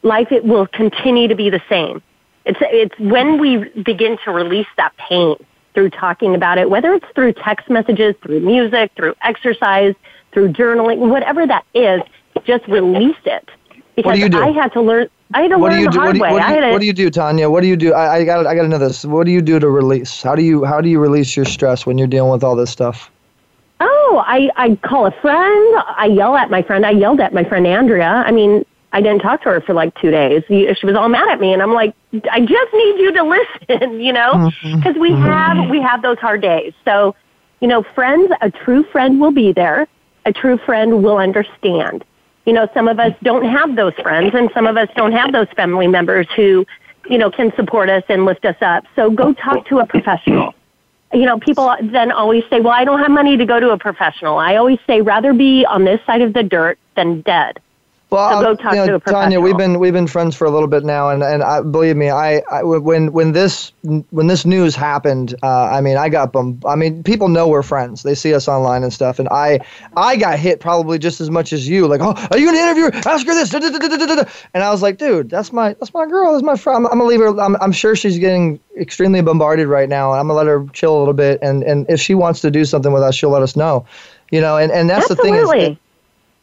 life 0.02 0.28
it 0.30 0.44
will 0.44 0.66
continue 0.66 1.28
to 1.28 1.34
be 1.34 1.48
the 1.48 1.62
same. 1.68 2.02
It's 2.44 2.58
it's 2.60 2.98
when 2.98 3.38
we 3.38 3.68
begin 3.82 4.18
to 4.24 4.30
release 4.30 4.66
that 4.76 4.94
pain 4.96 5.36
through 5.74 5.90
talking 5.90 6.34
about 6.34 6.58
it, 6.58 6.70
whether 6.70 6.94
it's 6.94 7.06
through 7.14 7.32
text 7.34 7.68
messages, 7.68 8.14
through 8.22 8.40
music, 8.40 8.92
through 8.96 9.14
exercise, 9.22 9.94
through 10.32 10.52
journaling, 10.52 10.98
whatever 11.10 11.46
that 11.46 11.64
is, 11.74 12.00
just 12.44 12.66
release 12.68 13.16
it. 13.24 13.48
Because 13.96 14.10
what 14.10 14.14
do 14.14 14.20
you 14.20 14.28
do? 14.28 14.42
I 14.42 14.50
had 14.50 14.72
to 14.72 14.80
learn. 14.80 15.08
I 15.32 15.42
had 15.42 15.48
to 15.48 15.58
what 15.58 15.72
learn 15.72 15.78
do 15.78 15.84
you 15.84 15.86
the 15.86 15.92
do? 15.92 15.98
hard 15.98 16.08
What 16.08 16.14
do, 16.14 16.22
way. 16.22 16.32
what, 16.32 16.48
do 16.48 16.54
you, 16.54 16.60
to, 16.60 16.70
what 16.72 16.80
do 16.80 16.86
you 16.86 16.92
do, 16.92 17.10
Tanya? 17.10 17.50
What 17.50 17.60
do 17.62 17.68
you 17.68 17.76
do? 17.76 17.92
I, 17.92 18.16
I 18.16 18.24
got 18.24 18.46
I 18.46 18.54
got 18.54 18.62
to 18.62 18.68
know 18.68 18.78
this. 18.78 19.04
What 19.04 19.24
do 19.24 19.32
you 19.32 19.42
do 19.42 19.58
to 19.58 19.68
release? 19.68 20.22
How 20.22 20.34
do 20.34 20.42
you 20.42 20.64
how 20.64 20.80
do 20.80 20.88
you 20.88 20.98
release 21.00 21.36
your 21.36 21.44
stress 21.44 21.86
when 21.86 21.98
you're 21.98 22.08
dealing 22.08 22.30
with 22.32 22.44
all 22.44 22.56
this 22.56 22.70
stuff? 22.70 23.10
Oh, 23.80 24.24
I 24.26 24.50
I 24.56 24.76
call 24.76 25.06
a 25.06 25.12
friend. 25.20 25.82
I 25.96 26.06
yell 26.06 26.36
at 26.36 26.50
my 26.50 26.62
friend. 26.62 26.84
I 26.86 26.90
yelled 26.90 27.20
at 27.20 27.32
my 27.32 27.44
friend 27.44 27.66
Andrea. 27.66 28.22
I 28.26 28.30
mean, 28.32 28.64
I 28.94 29.00
didn't 29.00 29.22
talk 29.22 29.42
to 29.42 29.48
her 29.50 29.60
for 29.60 29.74
like 29.74 29.92
two 30.00 30.12
days. 30.12 30.44
She 30.46 30.86
was 30.86 30.94
all 30.94 31.08
mad 31.08 31.28
at 31.28 31.40
me, 31.40 31.52
and 31.52 31.60
I'm 31.60 31.72
like, 31.72 31.96
I 32.30 32.38
just 32.38 32.72
need 32.72 32.98
you 33.00 33.12
to 33.12 33.22
listen, 33.68 34.00
you 34.00 34.12
know, 34.12 34.32
mm-hmm. 34.34 34.78
because 34.78 34.96
we 34.96 35.10
mm-hmm. 35.10 35.26
have 35.26 35.68
we 35.68 35.80
have 35.82 36.00
those 36.00 36.18
hard 36.18 36.42
days. 36.42 36.72
So, 36.84 37.16
you 37.60 37.66
know, 37.66 37.82
friends, 37.82 38.32
a 38.40 38.52
true 38.52 38.84
friend 38.84 39.20
will 39.20 39.32
be 39.32 39.52
there. 39.52 39.88
A 40.26 40.32
true 40.32 40.58
friend 40.58 41.02
will 41.02 41.18
understand. 41.18 42.04
You 42.46 42.52
know, 42.52 42.68
some 42.72 42.86
of 42.86 43.00
us 43.00 43.12
don't 43.22 43.44
have 43.44 43.74
those 43.74 43.94
friends, 43.94 44.32
and 44.32 44.48
some 44.54 44.66
of 44.68 44.76
us 44.76 44.88
don't 44.94 45.12
have 45.12 45.32
those 45.32 45.48
family 45.56 45.88
members 45.88 46.28
who, 46.36 46.64
you 47.10 47.18
know, 47.18 47.32
can 47.32 47.52
support 47.56 47.90
us 47.90 48.04
and 48.08 48.24
lift 48.24 48.44
us 48.44 48.56
up. 48.60 48.84
So 48.94 49.10
go 49.10 49.32
talk 49.34 49.66
to 49.68 49.80
a 49.80 49.86
professional 49.86 50.54
you 51.12 51.26
know, 51.26 51.38
people 51.38 51.72
then 51.80 52.10
always 52.10 52.42
say, 52.50 52.58
well, 52.58 52.72
I 52.72 52.84
don't 52.84 52.98
have 52.98 53.10
money 53.10 53.36
to 53.36 53.46
go 53.46 53.60
to 53.60 53.70
a 53.70 53.78
professional. 53.78 54.38
I 54.38 54.56
always 54.56 54.80
say, 54.84 55.00
rather 55.00 55.32
be 55.32 55.64
on 55.64 55.84
this 55.84 56.00
side 56.06 56.22
of 56.22 56.32
the 56.32 56.42
dirt 56.42 56.76
than 56.96 57.20
dead. 57.20 57.60
Well, 58.14 58.40
so 58.40 58.54
go 58.54 58.62
talk 58.62 58.72
you 58.72 58.78
know, 58.78 58.86
to 58.86 58.94
a 58.94 59.00
professional. 59.00 59.22
Tanya, 59.22 59.40
we've 59.40 59.56
been 59.56 59.78
we've 59.80 59.92
been 59.92 60.06
friends 60.06 60.36
for 60.36 60.44
a 60.44 60.50
little 60.50 60.68
bit 60.68 60.84
now, 60.84 61.08
and 61.10 61.22
and 61.22 61.42
I, 61.42 61.62
believe 61.62 61.96
me, 61.96 62.10
I, 62.10 62.42
I 62.50 62.62
when 62.62 63.12
when 63.12 63.32
this 63.32 63.72
when 63.82 64.28
this 64.28 64.44
news 64.44 64.76
happened, 64.76 65.34
uh, 65.42 65.64
I 65.64 65.80
mean, 65.80 65.96
I 65.96 66.08
got 66.08 66.32
bum. 66.32 66.60
I 66.64 66.76
mean, 66.76 67.02
people 67.02 67.28
know 67.28 67.48
we're 67.48 67.64
friends. 67.64 68.04
They 68.04 68.14
see 68.14 68.32
us 68.32 68.46
online 68.46 68.84
and 68.84 68.92
stuff, 68.92 69.18
and 69.18 69.28
I 69.30 69.58
I 69.96 70.14
got 70.16 70.38
hit 70.38 70.60
probably 70.60 70.98
just 70.98 71.20
as 71.20 71.28
much 71.28 71.52
as 71.52 71.68
you. 71.68 71.88
Like, 71.88 72.00
oh, 72.02 72.14
are 72.30 72.38
you 72.38 72.46
gonna 72.46 72.58
interview? 72.58 73.00
Ask 73.04 73.26
her 73.26 73.34
this. 73.34 73.50
Da, 73.50 73.58
da, 73.58 73.68
da. 73.68 74.24
And 74.54 74.62
I 74.62 74.70
was 74.70 74.80
like, 74.80 74.98
dude, 74.98 75.28
that's 75.28 75.52
my 75.52 75.74
that's 75.74 75.92
my 75.92 76.06
girl. 76.06 76.32
That's 76.32 76.44
my 76.44 76.56
friend. 76.56 76.76
I'm, 76.76 76.92
I'm 76.92 76.98
gonna 76.98 77.10
leave 77.10 77.20
her. 77.20 77.38
I'm, 77.40 77.56
I'm 77.56 77.72
sure 77.72 77.96
she's 77.96 78.18
getting 78.18 78.60
extremely 78.78 79.22
bombarded 79.22 79.66
right 79.66 79.88
now, 79.88 80.12
and 80.12 80.20
I'm 80.20 80.28
gonna 80.28 80.38
let 80.38 80.46
her 80.46 80.64
chill 80.72 80.96
a 80.96 81.00
little 81.00 81.14
bit. 81.14 81.40
And 81.42 81.64
and 81.64 81.84
if 81.88 82.00
she 82.00 82.14
wants 82.14 82.40
to 82.42 82.50
do 82.50 82.64
something 82.64 82.92
with 82.92 83.02
us, 83.02 83.16
she'll 83.16 83.30
let 83.30 83.42
us 83.42 83.56
know. 83.56 83.86
You 84.30 84.40
know, 84.40 84.56
and 84.56 84.70
and 84.70 84.88
that's 84.88 85.08
the 85.08 85.16
thing 85.16 85.34
is. 85.34 85.76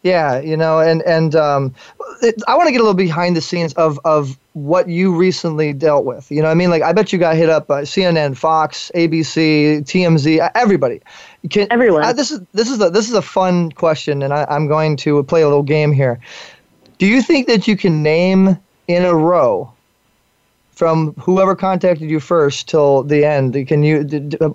Yeah, 0.04 0.40
you 0.40 0.58
know, 0.58 0.80
and 0.80 1.04
and 1.04 1.36
um, 1.36 1.76
it, 2.24 2.36
I 2.48 2.56
want 2.56 2.68
to 2.68 2.72
get 2.72 2.82
a 2.82 2.84
little 2.84 2.96
behind 2.96 3.38
the 3.38 3.42
scenes 3.42 3.74
of 3.74 4.00
of 4.04 4.38
what 4.54 4.90
you 4.90 5.16
recently 5.16 5.74
dealt 5.74 6.06
with. 6.06 6.32
You 6.32 6.38
know, 6.38 6.48
what 6.48 6.52
I 6.52 6.56
mean, 6.56 6.72
like 6.72 6.82
I 6.82 6.92
bet 6.92 7.14
you 7.14 7.20
got 7.20 7.36
hit 7.36 7.50
up 7.50 7.68
by 7.68 7.84
CNN, 7.84 8.36
Fox, 8.36 8.92
ABC, 8.96 9.82
TMZ, 9.82 10.52
everybody. 10.56 11.02
Can, 11.50 11.68
Everyone. 11.70 12.04
Uh, 12.04 12.14
this 12.14 12.32
is 12.32 12.42
this 12.54 12.70
is 12.70 12.82
a 12.82 12.90
this 12.90 13.10
is 13.10 13.14
a 13.14 13.22
fun 13.22 13.72
question, 13.72 14.24
and 14.24 14.34
I, 14.34 14.46
I'm 14.50 14.68
going 14.68 14.98
to 14.98 15.22
play 15.24 15.44
a 15.44 15.48
little 15.48 15.64
game 15.64 15.92
here. 15.92 16.20
Do 16.98 17.06
you 17.06 17.22
think 17.22 17.48
that 17.48 17.68
you 17.68 17.78
can 17.78 18.02
name 18.02 18.58
in 18.88 19.06
a 19.06 19.14
row? 19.14 19.72
From 20.72 21.14
whoever 21.14 21.56
contacted 21.56 22.10
you 22.10 22.20
first 22.20 22.68
till 22.68 23.04
the 23.04 23.24
end, 23.24 23.54
can 23.68 23.84
you? 23.84 24.04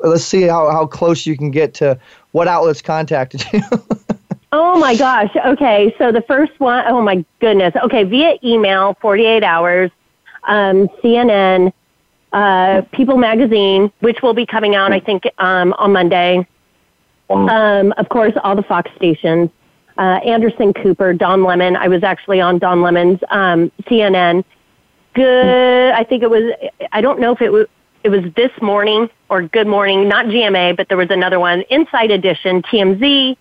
Let's 0.03 0.25
see 0.25 0.43
how, 0.43 0.73
how 0.73 0.85
close 0.85 1.25
you 1.25 1.37
can 1.37 1.53
get 1.53 1.75
to 1.75 2.01
what 2.33 2.49
outlets 2.49 2.83
contacted 2.83 3.45
you. 3.53 3.61
Oh 4.59 4.79
my 4.79 4.97
gosh. 4.97 5.31
Okay. 5.37 5.95
So 5.99 6.13
the 6.13 6.23
first 6.23 6.59
one, 6.59 6.83
oh 6.89 7.03
my 7.03 7.23
goodness. 7.41 7.75
Okay. 7.85 8.05
Via 8.05 8.39
email, 8.43 8.97
48 9.03 9.45
hours, 9.45 9.91
um, 10.45 10.89
CNN, 11.03 11.75
uh, 12.33 12.81
People 12.93 13.19
Magazine, 13.19 13.93
which 14.01 14.23
will 14.23 14.33
be 14.33 14.47
coming 14.47 14.75
out, 14.75 14.93
I 14.93 15.01
think, 15.01 15.25
um, 15.37 15.75
on 15.75 15.93
Monday. 15.93 16.47
Um, 17.29 17.93
of 17.99 18.09
course, 18.09 18.33
all 18.43 18.57
the 18.57 18.63
Fox 18.63 18.91
stations. 18.97 19.51
Uh, 19.99 20.21
Anderson 20.25 20.73
Cooper, 20.73 21.13
Don 21.13 21.45
Lemon. 21.45 21.77
I 21.77 21.89
was 21.89 22.03
actually 22.03 22.41
on 22.41 22.59
Don 22.59 22.81
Lemon's 22.81 23.21
um, 23.29 23.71
CNN. 23.83 24.43
Good. 25.13 25.93
I 25.93 26.03
think 26.03 26.23
it 26.23 26.31
was. 26.31 26.55
I 26.93 27.03
don't 27.03 27.21
know 27.21 27.33
if 27.33 27.43
it 27.43 27.53
was. 27.53 27.67
It 28.05 28.09
was 28.09 28.23
this 28.37 28.53
morning 28.63 29.11
or 29.29 29.43
Good 29.43 29.67
Morning, 29.67 30.09
not 30.09 30.27
GMA, 30.27 30.77
but 30.77 30.89
there 30.89 30.97
was 30.97 31.11
another 31.11 31.41
one, 31.41 31.63
Inside 31.71 32.11
Edition, 32.11 32.63
TMZ, 32.63 33.37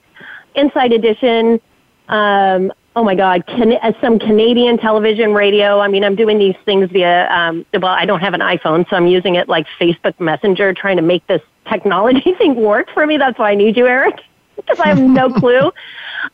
Inside 0.56 0.92
Edition. 0.92 1.60
Um, 2.08 2.72
oh 2.96 3.04
my 3.04 3.16
God, 3.16 3.46
can, 3.48 3.74
uh, 3.74 3.92
some 4.00 4.20
Canadian 4.20 4.78
television, 4.78 5.34
radio. 5.34 5.80
I 5.80 5.88
mean, 5.88 6.04
I'm 6.04 6.16
doing 6.16 6.38
these 6.38 6.56
things 6.66 6.90
via. 6.92 7.30
Um, 7.30 7.66
well, 7.74 7.88
I 7.92 8.06
don't 8.06 8.22
have 8.22 8.34
an 8.34 8.42
iPhone, 8.42 8.90
so 8.90 8.96
I'm 8.96 9.08
using 9.08 9.36
it 9.36 9.50
like 9.50 9.68
Facebook 9.80 10.20
Messenger, 10.20 10.74
trying 10.74 10.98
to 10.98 11.04
make 11.04 11.26
this 11.28 11.42
technology 11.70 12.34
thing 12.38 12.56
work 12.56 12.88
for 12.94 13.06
me. 13.06 13.18
That's 13.18 13.38
why 13.38 13.52
I 13.52 13.56
need 13.56 13.78
you, 13.78 13.88
Eric, 13.88 14.16
because 14.56 14.80
I 14.80 14.90
have 14.90 15.02
no 15.02 15.30
clue. 15.40 15.72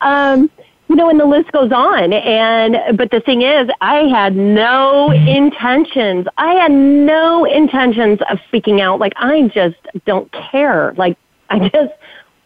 Um, 0.00 0.50
you 0.88 0.96
know, 0.96 1.08
and 1.08 1.18
the 1.18 1.24
list 1.24 1.50
goes 1.52 1.72
on. 1.72 2.12
And, 2.12 2.98
but 2.98 3.10
the 3.10 3.20
thing 3.20 3.40
is, 3.40 3.68
I 3.80 4.08
had 4.08 4.36
no 4.36 5.10
intentions. 5.10 6.26
I 6.36 6.52
had 6.52 6.70
no 6.70 7.46
intentions 7.46 8.18
of 8.28 8.38
speaking 8.48 8.82
out. 8.82 9.00
Like, 9.00 9.14
I 9.16 9.48
just 9.48 9.78
don't 10.04 10.30
care. 10.32 10.92
Like, 10.98 11.16
I 11.48 11.70
just 11.70 11.94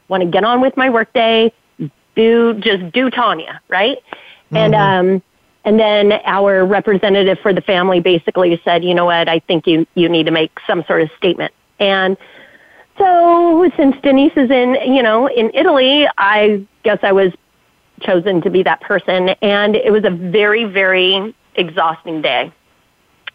want 0.07 0.23
to 0.23 0.29
get 0.29 0.45
on 0.45 0.61
with 0.61 0.77
my 0.77 0.91
workday, 0.91 1.53
do, 2.17 2.55
just 2.55 2.93
do 2.93 3.11
Tanya, 3.11 3.61
right? 3.69 3.99
And, 4.51 4.75
um, 4.75 5.23
and 5.65 5.79
then 5.81 6.13
our 6.25 6.65
representative 6.65 7.39
for 7.41 7.53
the 7.53 7.61
family 7.61 8.01
basically 8.01 8.61
said, 8.65 8.85
you 8.85 8.95
know 8.95 9.05
what, 9.05 9.29
I 9.29 9.41
think 9.41 9.67
you, 9.67 9.87
you 9.95 10.09
need 10.09 10.27
to 10.27 10.33
make 10.33 10.53
some 10.67 10.85
sort 10.85 11.03
of 11.03 11.11
statement. 11.19 11.53
And 11.81 12.17
so 12.99 13.71
since 13.77 13.97
Denise 14.03 14.33
is 14.37 14.51
in, 14.51 14.77
you 14.87 15.03
know, 15.03 15.27
in 15.27 15.51
Italy, 15.55 16.07
I 16.17 16.67
guess 16.85 16.99
I 17.03 17.13
was 17.13 17.33
chosen 18.01 18.41
to 18.43 18.51
be 18.51 18.63
that 18.63 18.81
person. 18.81 19.31
And 19.43 19.75
it 19.75 19.93
was 19.93 20.05
a 20.05 20.11
very, 20.11 20.65
very 20.65 21.35
exhausting 21.57 22.23
day. 22.23 22.53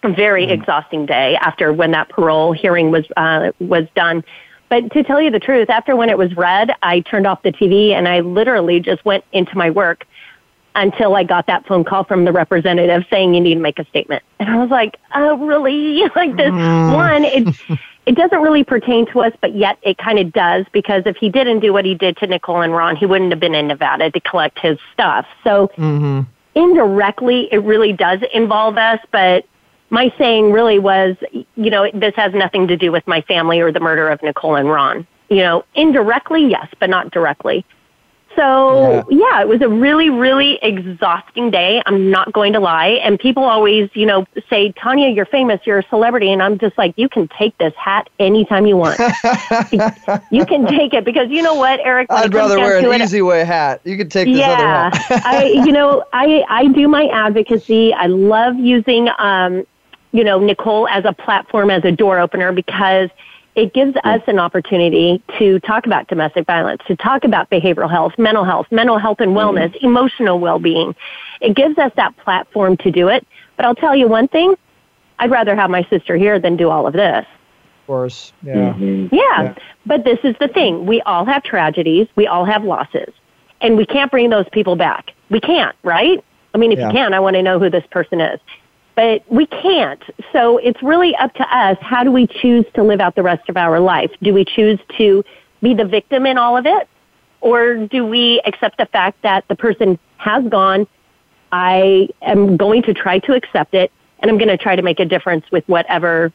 A 0.04 0.10
very 0.10 0.50
exhausting 0.50 1.06
day 1.06 1.36
after 1.36 1.72
when 1.72 1.92
that 1.92 2.10
parole 2.10 2.54
hearing 2.54 2.90
was, 2.90 3.06
uh, 3.18 3.52
was 3.60 3.86
done. 3.94 4.24
But 4.72 4.90
to 4.94 5.04
tell 5.04 5.22
you 5.22 5.30
the 5.30 5.40
truth, 5.40 5.70
after 5.70 5.98
when 5.98 6.10
it 6.10 6.18
was 6.18 6.34
read, 6.38 6.72
I 6.82 7.02
turned 7.02 7.28
off 7.28 7.44
the 7.44 7.52
TV 7.52 7.90
and 7.90 8.08
I 8.08 8.22
literally 8.22 8.80
just 8.80 9.04
went 9.04 9.26
into 9.34 9.58
my 9.58 9.70
work 9.70 10.08
until 10.76 11.14
I 11.14 11.26
got 11.26 11.46
that 11.48 11.68
phone 11.68 11.84
call 11.84 12.06
from 12.06 12.24
the 12.24 12.32
representative 12.32 13.04
saying 13.10 13.34
you 13.34 13.42
need 13.42 13.56
to 13.56 13.60
make 13.60 13.80
a 13.80 13.86
statement. 13.88 14.24
And 14.40 14.50
I 14.50 14.56
was 14.56 14.70
like, 14.70 14.96
oh, 15.14 15.46
really? 15.46 16.04
like 16.16 16.38
this 16.38 16.52
mm. 16.52 16.94
one, 16.94 17.26
it, 17.26 17.54
it 18.06 18.16
doesn't 18.16 18.40
really 18.40 18.64
pertain 18.64 19.06
to 19.08 19.20
us, 19.20 19.34
but 19.42 19.54
yet 19.54 19.78
it 19.82 19.98
kind 19.98 20.20
of 20.20 20.32
does 20.32 20.66
because 20.72 21.04
if 21.06 21.18
he 21.18 21.28
didn't 21.28 21.60
do 21.60 21.74
what 21.74 21.84
he 21.84 21.94
did 21.94 22.16
to 22.20 22.28
Nicole 22.28 22.62
and 22.62 22.72
Ron, 22.72 22.96
he 22.96 23.06
wouldn't 23.06 23.32
have 23.32 23.42
been 23.42 23.54
in 23.54 23.68
Nevada 23.68 24.10
to 24.10 24.20
collect 24.22 24.58
his 24.58 24.80
stuff. 24.94 25.28
So 25.44 25.68
mm-hmm. 25.76 26.22
indirectly, 26.56 27.50
it 27.52 27.62
really 27.64 27.92
does 27.92 28.22
involve 28.34 28.78
us, 28.78 29.02
but 29.12 29.46
my 29.92 30.12
saying 30.18 30.52
really 30.52 30.80
was, 30.80 31.16
you 31.32 31.70
know, 31.70 31.90
this 31.94 32.16
has 32.16 32.34
nothing 32.34 32.68
to 32.70 32.78
do 32.78 32.92
with 32.92 33.06
my 33.06 33.22
family 33.22 33.60
or 33.60 33.72
the 33.72 33.80
murder 33.80 34.10
of 34.10 34.24
Nicole 34.24 34.56
and 34.56 34.70
Ron. 34.70 35.06
You 35.30 35.38
know, 35.38 35.66
indirectly, 35.76 36.48
yes, 36.48 36.68
but 36.80 36.90
not 36.90 37.12
directly. 37.12 37.66
So 38.36 39.06
yeah. 39.10 39.42
it 39.42 39.48
was 39.48 39.62
a 39.62 39.68
really, 39.68 40.10
really 40.10 40.58
exhausting 40.62 41.52
day. 41.52 41.82
I'm 41.86 42.10
not 42.10 42.32
going 42.32 42.54
to 42.54 42.60
lie. 42.60 43.00
And 43.04 43.20
people 43.20 43.44
always, 43.44 43.90
you 43.94 44.06
know, 44.06 44.26
say, 44.50 44.72
Tanya, 44.72 45.10
you're 45.10 45.26
famous, 45.26 45.60
you're 45.66 45.80
a 45.80 45.88
celebrity. 45.90 46.32
And 46.32 46.42
I'm 46.42 46.58
just 46.58 46.78
like, 46.78 46.94
you 46.98 47.10
can 47.10 47.28
take 47.28 47.58
this 47.58 47.74
hat 47.76 48.10
anytime 48.20 48.66
you 48.66 48.78
want. 48.78 49.00
you 50.32 50.46
can 50.46 50.66
take 50.68 50.94
it 50.94 51.04
because 51.04 51.30
you 51.30 51.42
know 51.42 51.56
what, 51.56 51.80
Eric? 51.82 52.08
I'd 52.10 52.34
rather 52.34 52.58
wear 52.58 52.78
an 52.78 52.86
it- 52.86 53.02
easy 53.02 53.22
way 53.22 53.44
hat. 53.44 53.82
You 53.84 53.98
could 53.98 54.12
take 54.12 54.28
this 54.28 54.38
yeah, 54.38 54.90
other 54.92 54.98
hat. 54.98 55.26
I 55.26 55.44
you 55.66 55.72
know 55.72 56.04
I 56.14 56.44
I 56.48 56.68
do 56.68 56.88
my 56.88 57.08
advocacy. 57.08 57.94
I 57.94 58.08
love 58.08 58.56
using 58.58 59.10
um 59.18 59.66
you 60.12 60.24
know 60.24 60.40
Nicole 60.40 60.88
as 60.88 61.06
a 61.06 61.14
platform 61.14 61.70
as 61.70 61.84
a 61.86 61.92
door 61.92 62.20
opener 62.20 62.52
because 62.52 63.10
it 63.56 63.74
gives 63.74 63.94
mm-hmm. 63.94 64.08
us 64.08 64.22
an 64.28 64.40
opportunity 64.40 65.22
to 65.38 65.60
talk 65.60 65.86
about 65.86 66.08
domestic 66.08 66.46
violence, 66.48 66.82
to 66.88 66.96
talk 66.96 67.24
about 67.24 67.50
behavioral 67.50 67.90
health, 67.90 68.14
mental 68.18 68.44
health, 68.44 68.68
mental 68.72 68.98
health 68.98 69.20
and 69.20 69.32
mm-hmm. 69.32 69.58
wellness, 69.58 69.76
emotional 69.82 70.40
well-being. 70.40 70.96
It 71.42 71.56
gives 71.56 71.78
us 71.78 71.92
that 71.96 72.16
platform 72.18 72.78
to 72.78 72.92
do 72.92 73.10
it. 73.10 73.28
But 73.58 73.66
I'll 73.66 73.76
tell 73.76 73.96
you 73.96 74.08
one 74.08 74.28
thing, 74.28 74.56
I'd 75.20 75.32
rather 75.32 75.56
have 75.56 75.70
my 75.70 75.84
sister 75.90 76.16
here 76.16 76.40
than 76.40 76.56
do 76.56 76.70
all 76.70 76.88
of 76.88 76.94
this. 76.94 77.26
Of 77.82 77.88
course. 77.88 78.32
Yeah. 78.42 78.74
Mm-hmm. 78.74 79.14
Yeah, 79.14 79.56
but 79.86 80.06
this 80.06 80.20
is 80.24 80.36
the 80.40 80.48
thing. 80.48 80.86
We 80.86 81.02
all 81.02 81.26
have 81.26 81.44
tragedies. 81.44 82.08
We 82.16 82.28
all 82.28 82.46
have 82.46 82.64
losses. 82.64 83.14
And 83.60 83.76
we 83.76 83.86
can't 83.86 84.10
bring 84.10 84.30
those 84.30 84.48
people 84.52 84.76
back. 84.76 85.12
We 85.30 85.40
can't, 85.40 85.76
right? 85.84 86.24
I 86.54 86.58
mean, 86.58 86.72
if 86.72 86.80
Yeah. 86.80 86.88
you 86.88 86.94
can, 86.94 87.14
I 87.14 87.20
want 87.20 87.36
to 87.36 87.44
know 87.44 87.60
who 87.60 87.70
this 87.70 87.86
person 87.92 88.22
is. 88.22 88.40
But 88.96 89.24
we 89.32 89.46
can't. 89.46 90.04
So 90.34 90.58
it's 90.58 90.82
really 90.84 91.16
up 91.16 91.34
to 91.36 91.44
us. 91.44 91.78
How 91.82 92.04
do 92.04 92.12
we 92.12 92.28
choose 92.28 92.66
to 92.76 92.84
live 92.84 93.00
out 93.00 93.16
the 93.16 93.24
rest 93.24 93.48
of 93.50 93.58
our 93.58 93.80
life? 93.80 94.12
Do 94.22 94.34
we 94.34 94.46
choose 94.46 94.80
to 94.98 95.24
be 95.62 95.74
the 95.74 95.86
victim 95.86 96.26
in 96.26 96.38
all 96.38 96.58
of 96.58 96.66
it? 96.66 96.88
Or 97.40 97.88
do 97.88 98.06
we 98.06 98.42
accept 98.46 98.78
the 98.78 98.86
fact 98.86 99.22
that 99.24 99.48
the 99.48 99.56
person 99.56 99.98
has 100.18 100.44
gone? 100.48 100.88
I 101.52 102.10
am 102.22 102.58
going 102.58 102.84
to 102.84 102.94
try 102.94 103.20
to 103.20 103.34
accept 103.34 103.74
it 103.74 103.92
and 104.20 104.30
I'm 104.30 104.38
going 104.38 104.50
to 104.50 104.58
try 104.58 104.76
to 104.76 104.82
make 104.82 105.00
a 105.00 105.06
difference 105.06 105.46
with 105.52 105.68
whatever 105.68 106.32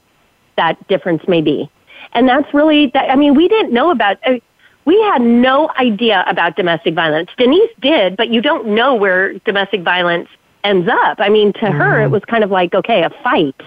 that 0.56 0.86
difference 0.88 1.22
may 1.28 1.40
be. 1.40 1.70
And 2.12 2.28
that's 2.28 2.52
really 2.52 2.88
that. 2.88 3.10
I 3.10 3.16
mean, 3.16 3.34
we 3.34 3.48
didn't 3.48 3.72
know 3.72 3.90
about. 3.90 4.18
Uh, 4.26 4.36
we 4.84 5.00
had 5.02 5.20
no 5.20 5.70
idea 5.78 6.24
about 6.28 6.56
domestic 6.56 6.94
violence. 6.94 7.30
Denise 7.36 7.70
did, 7.80 8.16
but 8.16 8.28
you 8.28 8.40
don't 8.40 8.68
know 8.68 8.94
where 8.94 9.34
domestic 9.40 9.82
violence 9.82 10.28
ends 10.66 10.88
up. 10.88 11.18
I 11.20 11.28
mean, 11.28 11.52
to 11.54 11.60
mm-hmm. 11.60 11.78
her, 11.78 12.00
it 12.00 12.04
mm-hmm. 12.04 12.12
was 12.12 12.24
kind 12.24 12.44
of 12.44 12.50
like 12.50 12.74
okay, 12.74 13.02
a 13.02 13.10
fight, 13.22 13.60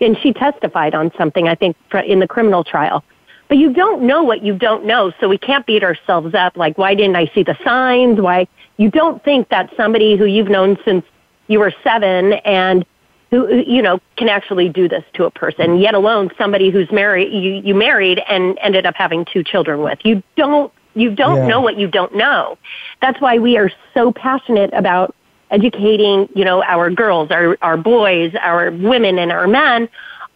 and 0.00 0.16
she 0.22 0.32
testified 0.32 0.94
on 0.94 1.10
something. 1.16 1.48
I 1.48 1.54
think 1.54 1.76
in 2.06 2.20
the 2.20 2.28
criminal 2.28 2.64
trial. 2.64 3.04
But 3.48 3.58
you 3.58 3.72
don't 3.72 4.02
know 4.04 4.22
what 4.22 4.42
you 4.42 4.56
don't 4.56 4.86
know, 4.86 5.12
so 5.20 5.28
we 5.28 5.36
can't 5.36 5.66
beat 5.66 5.84
ourselves 5.84 6.34
up 6.34 6.56
like, 6.56 6.78
why 6.78 6.94
didn't 6.94 7.16
I 7.16 7.30
see 7.34 7.42
the 7.42 7.56
signs? 7.62 8.18
Why? 8.18 8.48
You 8.78 8.90
don't 8.90 9.22
think 9.24 9.50
that 9.50 9.70
somebody 9.76 10.16
who 10.16 10.24
you've 10.24 10.48
known 10.48 10.78
since 10.86 11.04
you 11.48 11.58
were 11.58 11.74
seven 11.84 12.32
and 12.44 12.86
who 13.30 13.62
you 13.66 13.82
know 13.82 13.98
can 14.16 14.28
actually 14.28 14.68
do 14.68 14.88
this 14.88 15.04
to 15.14 15.24
a 15.24 15.30
person 15.30 15.78
yet 15.78 15.94
alone 15.94 16.30
somebody 16.38 16.70
who's 16.70 16.90
married 16.92 17.32
you 17.32 17.54
you 17.64 17.74
married 17.74 18.22
and 18.28 18.58
ended 18.60 18.86
up 18.86 18.94
having 18.94 19.24
two 19.24 19.42
children 19.42 19.82
with 19.82 19.98
you 20.04 20.22
don't 20.36 20.72
you 20.94 21.10
don't 21.14 21.38
yeah. 21.38 21.46
know 21.48 21.60
what 21.60 21.78
you 21.78 21.88
don't 21.88 22.14
know 22.14 22.56
that's 23.00 23.20
why 23.20 23.38
we 23.38 23.56
are 23.56 23.70
so 23.94 24.12
passionate 24.12 24.72
about 24.74 25.14
educating 25.52 26.28
you 26.34 26.44
know 26.44 26.62
our 26.64 26.90
girls 26.90 27.30
our 27.30 27.56
our 27.62 27.76
boys 27.76 28.34
our 28.40 28.70
women 28.72 29.18
and 29.18 29.30
our 29.30 29.46
men 29.46 29.88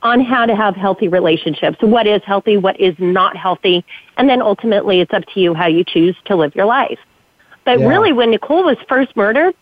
on 0.03 0.21
how 0.21 0.47
to 0.47 0.55
have 0.55 0.77
healthy 0.77 1.09
relationships 1.09 1.79
what 1.81 2.07
is 2.07 2.23
healthy 2.25 2.57
what 2.57 2.79
is 2.79 2.95
not 2.99 3.37
healthy 3.37 3.85
and 4.19 4.29
then 4.29 4.41
ultimately 4.41 5.01
it's 5.01 5.13
up 5.13 5.25
to 5.35 5.41
you 5.41 5.55
how 5.55 5.67
you 5.67 5.83
choose 5.83 6.15
to 6.27 6.37
live 6.37 6.55
your 6.55 6.67
life 6.67 6.99
but 7.65 7.81
yeah. 7.81 7.87
really 7.89 8.13
when 8.13 8.31
nicole 8.31 8.65
was 8.65 8.77
first 8.89 9.17
murdered 9.17 9.55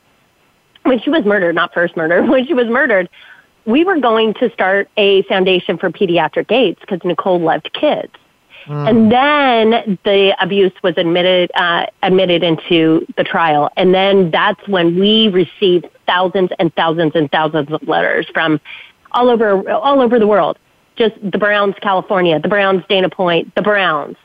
when 0.85 1.01
she 1.01 1.11
was 1.11 1.25
murdered, 1.25 1.55
not 1.55 1.75
first 1.75 1.97
murdered, 1.97 2.29
when 2.29 2.47
she 2.47 2.55
was 2.55 2.69
murdered, 2.69 3.09
we 3.67 3.85
were 3.85 3.99
going 3.99 4.35
to 4.35 4.51
start 4.53 4.89
a 4.97 5.23
foundation 5.25 5.79
for 5.79 5.91
pediatric 5.91 6.51
AIDS 6.53 6.79
because 6.81 7.01
Nicole 7.05 7.41
loved 7.41 7.73
kids. 7.73 8.13
Mm. 8.67 8.89
And 8.89 9.13
then 9.13 9.99
the 10.05 10.37
abuse 10.43 10.73
was 10.83 10.95
admitted 10.97 11.51
uh, 11.55 11.87
admitted 12.03 12.43
into 12.43 13.07
the 13.17 13.25
trial, 13.25 13.71
and 13.77 13.95
then 13.95 14.31
that's 14.31 14.67
when 14.69 14.99
we 14.99 15.29
received 15.29 15.89
thousands 16.07 16.51
and 16.59 16.75
thousands 16.75 17.13
and 17.15 17.31
thousands 17.31 17.71
of 17.71 17.87
letters 17.87 18.27
from 18.33 18.61
all 19.13 19.29
over 19.29 19.69
all 19.71 20.01
over 20.01 20.19
the 20.19 20.27
world. 20.27 20.59
Just 20.97 21.15
the 21.23 21.39
Browns, 21.39 21.75
California, 21.83 22.39
the 22.39 22.49
Browns, 22.49 22.85
Dana 22.89 23.11
Point, 23.11 23.55
the 23.55 23.63
Browns, 23.63 24.17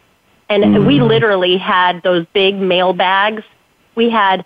and 0.49 0.63
mm. 0.63 0.87
we 0.87 1.01
literally 1.01 1.57
had 1.57 2.01
those 2.03 2.25
big 2.33 2.55
mail 2.55 2.93
bags. 2.93 3.43
We 3.95 4.09
had 4.09 4.45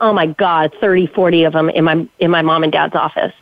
oh 0.00 0.12
my 0.12 0.26
God, 0.26 0.74
30, 0.80 1.06
40 1.08 1.44
of 1.44 1.52
them 1.52 1.70
in 1.70 1.84
my, 1.84 2.06
in 2.18 2.30
my 2.30 2.42
mom 2.42 2.62
and 2.62 2.72
dad's 2.72 2.94
office. 2.94 3.32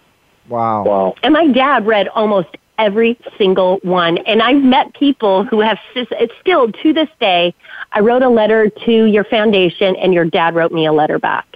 Wow. 0.48 0.84
Wow. 0.84 1.14
And 1.22 1.32
my 1.32 1.46
dad 1.48 1.86
read 1.86 2.08
almost 2.08 2.48
every 2.78 3.18
single 3.38 3.78
one. 3.82 4.18
And 4.18 4.42
I've 4.42 4.62
met 4.62 4.94
people 4.94 5.44
who 5.44 5.60
have 5.60 5.78
it's 5.94 6.32
still 6.40 6.70
to 6.72 6.92
this 6.92 7.08
day. 7.20 7.54
I 7.92 8.00
wrote 8.00 8.22
a 8.22 8.28
letter 8.28 8.68
to 8.68 9.04
your 9.04 9.24
foundation, 9.24 9.96
and 9.96 10.12
your 10.12 10.24
dad 10.24 10.54
wrote 10.54 10.72
me 10.72 10.86
a 10.86 10.92
letter 10.92 11.18
back. 11.18 11.46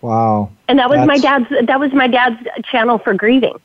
Wow. 0.00 0.50
And 0.68 0.78
that 0.78 0.88
was 0.88 0.98
That's... 0.98 1.08
my 1.08 1.18
dad's. 1.18 1.66
That 1.66 1.80
was 1.80 1.92
my 1.92 2.06
dad's 2.06 2.46
channel 2.70 2.98
for 2.98 3.14
grieving. 3.14 3.58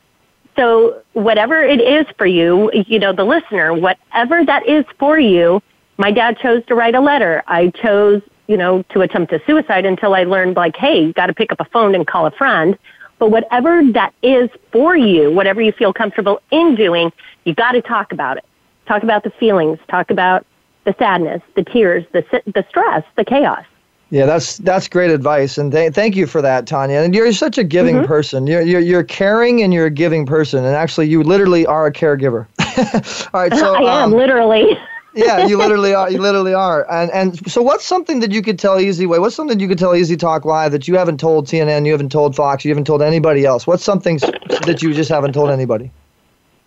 So 0.56 1.02
whatever 1.12 1.62
it 1.62 1.80
is 1.80 2.06
for 2.16 2.26
you, 2.26 2.70
you 2.72 2.98
know, 2.98 3.12
the 3.12 3.24
listener, 3.24 3.74
whatever 3.74 4.44
that 4.44 4.66
is 4.66 4.86
for 4.98 5.18
you, 5.18 5.62
my 5.98 6.10
dad 6.10 6.38
chose 6.38 6.64
to 6.66 6.74
write 6.74 6.94
a 6.94 7.00
letter. 7.00 7.42
I 7.46 7.68
chose 7.68 8.22
you 8.46 8.56
know, 8.56 8.82
to 8.90 9.00
attempt 9.00 9.32
a 9.32 9.40
suicide 9.46 9.84
until 9.84 10.14
I 10.14 10.24
learned 10.24 10.56
like, 10.56 10.76
hey, 10.76 11.06
you 11.06 11.12
got 11.12 11.26
to 11.26 11.34
pick 11.34 11.52
up 11.52 11.60
a 11.60 11.64
phone 11.66 11.94
and 11.94 12.06
call 12.06 12.26
a 12.26 12.30
friend. 12.30 12.78
But 13.18 13.30
whatever 13.30 13.82
that 13.92 14.12
is 14.22 14.50
for 14.72 14.96
you, 14.96 15.30
whatever 15.32 15.60
you 15.62 15.72
feel 15.72 15.92
comfortable 15.92 16.40
in 16.50 16.74
doing, 16.74 17.12
you 17.44 17.54
got 17.54 17.72
to 17.72 17.82
talk 17.82 18.12
about 18.12 18.36
it. 18.36 18.44
Talk 18.86 19.02
about 19.02 19.24
the 19.24 19.30
feelings. 19.30 19.78
Talk 19.88 20.10
about 20.10 20.44
the 20.84 20.94
sadness, 20.98 21.42
the 21.54 21.64
tears, 21.64 22.04
the 22.12 22.24
the 22.46 22.64
stress, 22.68 23.04
the 23.16 23.24
chaos. 23.24 23.64
Yeah, 24.10 24.26
that's 24.26 24.58
that's 24.58 24.86
great 24.86 25.10
advice, 25.10 25.58
and 25.58 25.72
th- 25.72 25.92
thank 25.92 26.14
you 26.14 26.28
for 26.28 26.40
that, 26.40 26.66
Tanya. 26.66 26.98
And 26.98 27.12
you're 27.12 27.32
such 27.32 27.58
a 27.58 27.64
giving 27.64 27.96
mm-hmm. 27.96 28.06
person. 28.06 28.46
You're, 28.46 28.62
you're 28.62 28.80
you're 28.80 29.02
caring 29.02 29.62
and 29.62 29.74
you're 29.74 29.86
a 29.86 29.90
giving 29.90 30.26
person, 30.26 30.64
and 30.64 30.76
actually, 30.76 31.08
you 31.08 31.24
literally 31.24 31.66
are 31.66 31.86
a 31.86 31.92
caregiver. 31.92 32.46
All 33.34 33.40
right, 33.40 33.52
so 33.52 33.74
I 33.84 34.02
am 34.02 34.12
um, 34.12 34.12
literally. 34.12 34.78
Yeah, 35.16 35.46
you 35.46 35.56
literally 35.62 35.94
are. 35.94 36.10
You 36.10 36.20
literally 36.20 36.54
are. 36.54 36.90
And 36.90 37.10
and 37.10 37.50
so, 37.50 37.62
what's 37.62 37.84
something 37.84 38.20
that 38.20 38.30
you 38.32 38.42
could 38.42 38.58
tell 38.58 38.78
Easy 38.78 39.06
Way? 39.06 39.18
What's 39.18 39.34
something 39.34 39.58
you 39.58 39.68
could 39.68 39.78
tell 39.78 39.94
Easy 39.96 40.16
Talk 40.16 40.44
Live 40.44 40.72
that 40.72 40.86
you 40.86 40.96
haven't 40.96 41.18
told 41.18 41.46
CNN, 41.46 41.86
you 41.86 41.92
haven't 41.92 42.12
told 42.12 42.36
Fox, 42.36 42.64
you 42.64 42.70
haven't 42.70 42.86
told 42.86 43.02
anybody 43.02 43.44
else? 43.44 43.66
What's 43.66 43.82
something 43.82 44.18
that 44.18 44.80
you 44.82 44.92
just 44.92 45.10
haven't 45.10 45.32
told 45.32 45.50
anybody? 45.50 45.90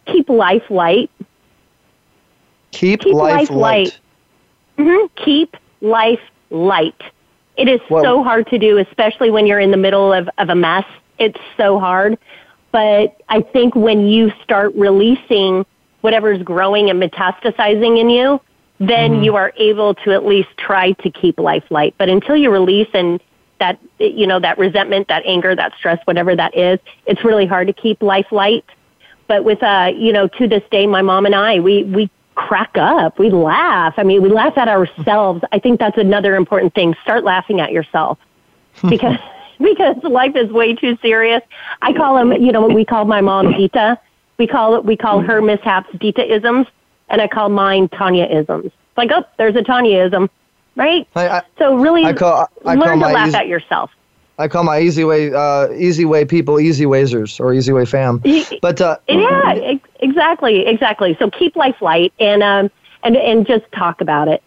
Keep 0.07 0.29
life 0.29 0.63
light. 0.69 1.11
Keep, 2.71 3.01
Keep 3.01 3.13
life, 3.13 3.33
life 3.33 3.49
light. 3.49 3.57
light. 3.57 3.99
Mm-hmm. 4.77 5.23
Keep 5.23 5.57
life 5.81 6.19
light. 6.49 7.01
It 7.57 7.67
is 7.67 7.81
well, 7.89 8.03
so 8.03 8.23
hard 8.23 8.47
to 8.47 8.57
do, 8.57 8.77
especially 8.77 9.29
when 9.31 9.45
you're 9.45 9.59
in 9.59 9.71
the 9.71 9.77
middle 9.77 10.13
of, 10.13 10.29
of 10.37 10.49
a 10.49 10.55
mess. 10.55 10.85
It's 11.19 11.39
so 11.57 11.79
hard. 11.79 12.17
But 12.71 13.21
I 13.29 13.41
think 13.41 13.75
when 13.75 14.07
you 14.07 14.31
start 14.43 14.73
releasing 14.75 15.65
whatever's 16.01 16.41
growing 16.43 16.89
and 16.89 17.01
metastasizing 17.01 17.99
in 17.99 18.09
you, 18.09 18.41
then 18.79 19.11
mm-hmm. 19.11 19.23
you 19.23 19.35
are 19.35 19.53
able 19.57 19.93
to 19.93 20.11
at 20.11 20.25
least 20.25 20.49
try 20.57 20.93
to 20.93 21.11
keep 21.11 21.39
life 21.39 21.65
light. 21.69 21.95
But 21.97 22.09
until 22.09 22.35
you 22.35 22.49
release 22.49 22.87
and 22.93 23.21
that, 23.59 23.77
you 23.99 24.25
know, 24.25 24.39
that 24.39 24.57
resentment, 24.57 25.09
that 25.09 25.23
anger, 25.25 25.55
that 25.55 25.73
stress, 25.77 25.99
whatever 26.05 26.35
that 26.35 26.55
is, 26.55 26.79
it's 27.05 27.23
really 27.25 27.45
hard 27.45 27.67
to 27.67 27.73
keep 27.73 28.01
life 28.01 28.31
light. 28.31 28.63
But 29.27 29.43
with, 29.43 29.61
uh, 29.61 29.91
you 29.95 30.13
know, 30.13 30.27
to 30.27 30.47
this 30.47 30.63
day, 30.71 30.87
my 30.87 31.01
mom 31.01 31.25
and 31.25 31.35
I, 31.35 31.59
we, 31.59 31.83
we 31.83 32.09
crack 32.35 32.71
up. 32.75 33.19
We 33.19 33.29
laugh. 33.29 33.95
I 33.97 34.03
mean, 34.03 34.21
we 34.21 34.29
laugh 34.29 34.57
at 34.57 34.69
ourselves. 34.69 35.43
I 35.51 35.59
think 35.59 35.79
that's 35.79 35.97
another 35.97 36.35
important 36.35 36.73
thing. 36.73 36.95
Start 37.03 37.25
laughing 37.25 37.59
at 37.59 37.73
yourself 37.73 38.17
because, 38.89 39.19
because 39.59 39.97
life 40.03 40.37
is 40.37 40.49
way 40.51 40.73
too 40.73 40.97
serious. 41.01 41.41
I 41.81 41.91
call 41.91 42.17
him, 42.17 42.31
you 42.31 42.53
know, 42.53 42.65
we 42.65 42.85
call 42.85 43.03
my 43.03 43.19
mom 43.19 43.51
Dita 43.51 43.99
we 44.39 44.47
call 44.47 44.75
it, 44.75 44.85
we 44.85 44.95
call 44.95 45.21
her 45.21 45.41
mishaps 45.41 45.89
Dita-isms, 45.99 46.65
and 47.09 47.21
I 47.21 47.27
call 47.27 47.49
mine 47.49 47.89
Tanya-isms. 47.89 48.71
Like, 48.97 49.11
oh, 49.13 49.23
there's 49.37 49.55
a 49.55 49.61
Tanya-ism, 49.61 50.29
right? 50.75 51.07
I, 51.15 51.29
I, 51.29 51.41
so 51.59 51.75
really 51.75 52.05
I 52.05 52.13
call, 52.13 52.49
I 52.65 52.73
learn 52.75 52.99
call 52.99 53.09
to 53.09 53.13
laugh 53.13 53.27
easy, 53.27 53.37
at 53.37 53.47
yourself. 53.47 53.91
I 54.39 54.47
call 54.47 54.63
my 54.63 54.79
easy 54.79 55.03
way, 55.03 55.33
uh, 55.33 55.69
easy 55.73 56.05
way 56.05 56.25
people, 56.25 56.59
easy 56.59 56.85
waysers 56.85 57.39
or 57.39 57.53
easy 57.53 57.73
way 57.73 57.85
fam. 57.85 58.23
But 58.61 58.81
uh, 58.81 58.97
yeah, 59.07 59.75
exactly, 59.99 60.65
exactly. 60.65 61.15
So 61.19 61.29
keep 61.29 61.55
life 61.55 61.81
light 61.81 62.13
and 62.19 62.41
um, 62.41 62.71
and 63.03 63.17
and 63.17 63.45
just 63.45 63.69
talk 63.73 63.99
about 63.99 64.29
it. 64.29 64.41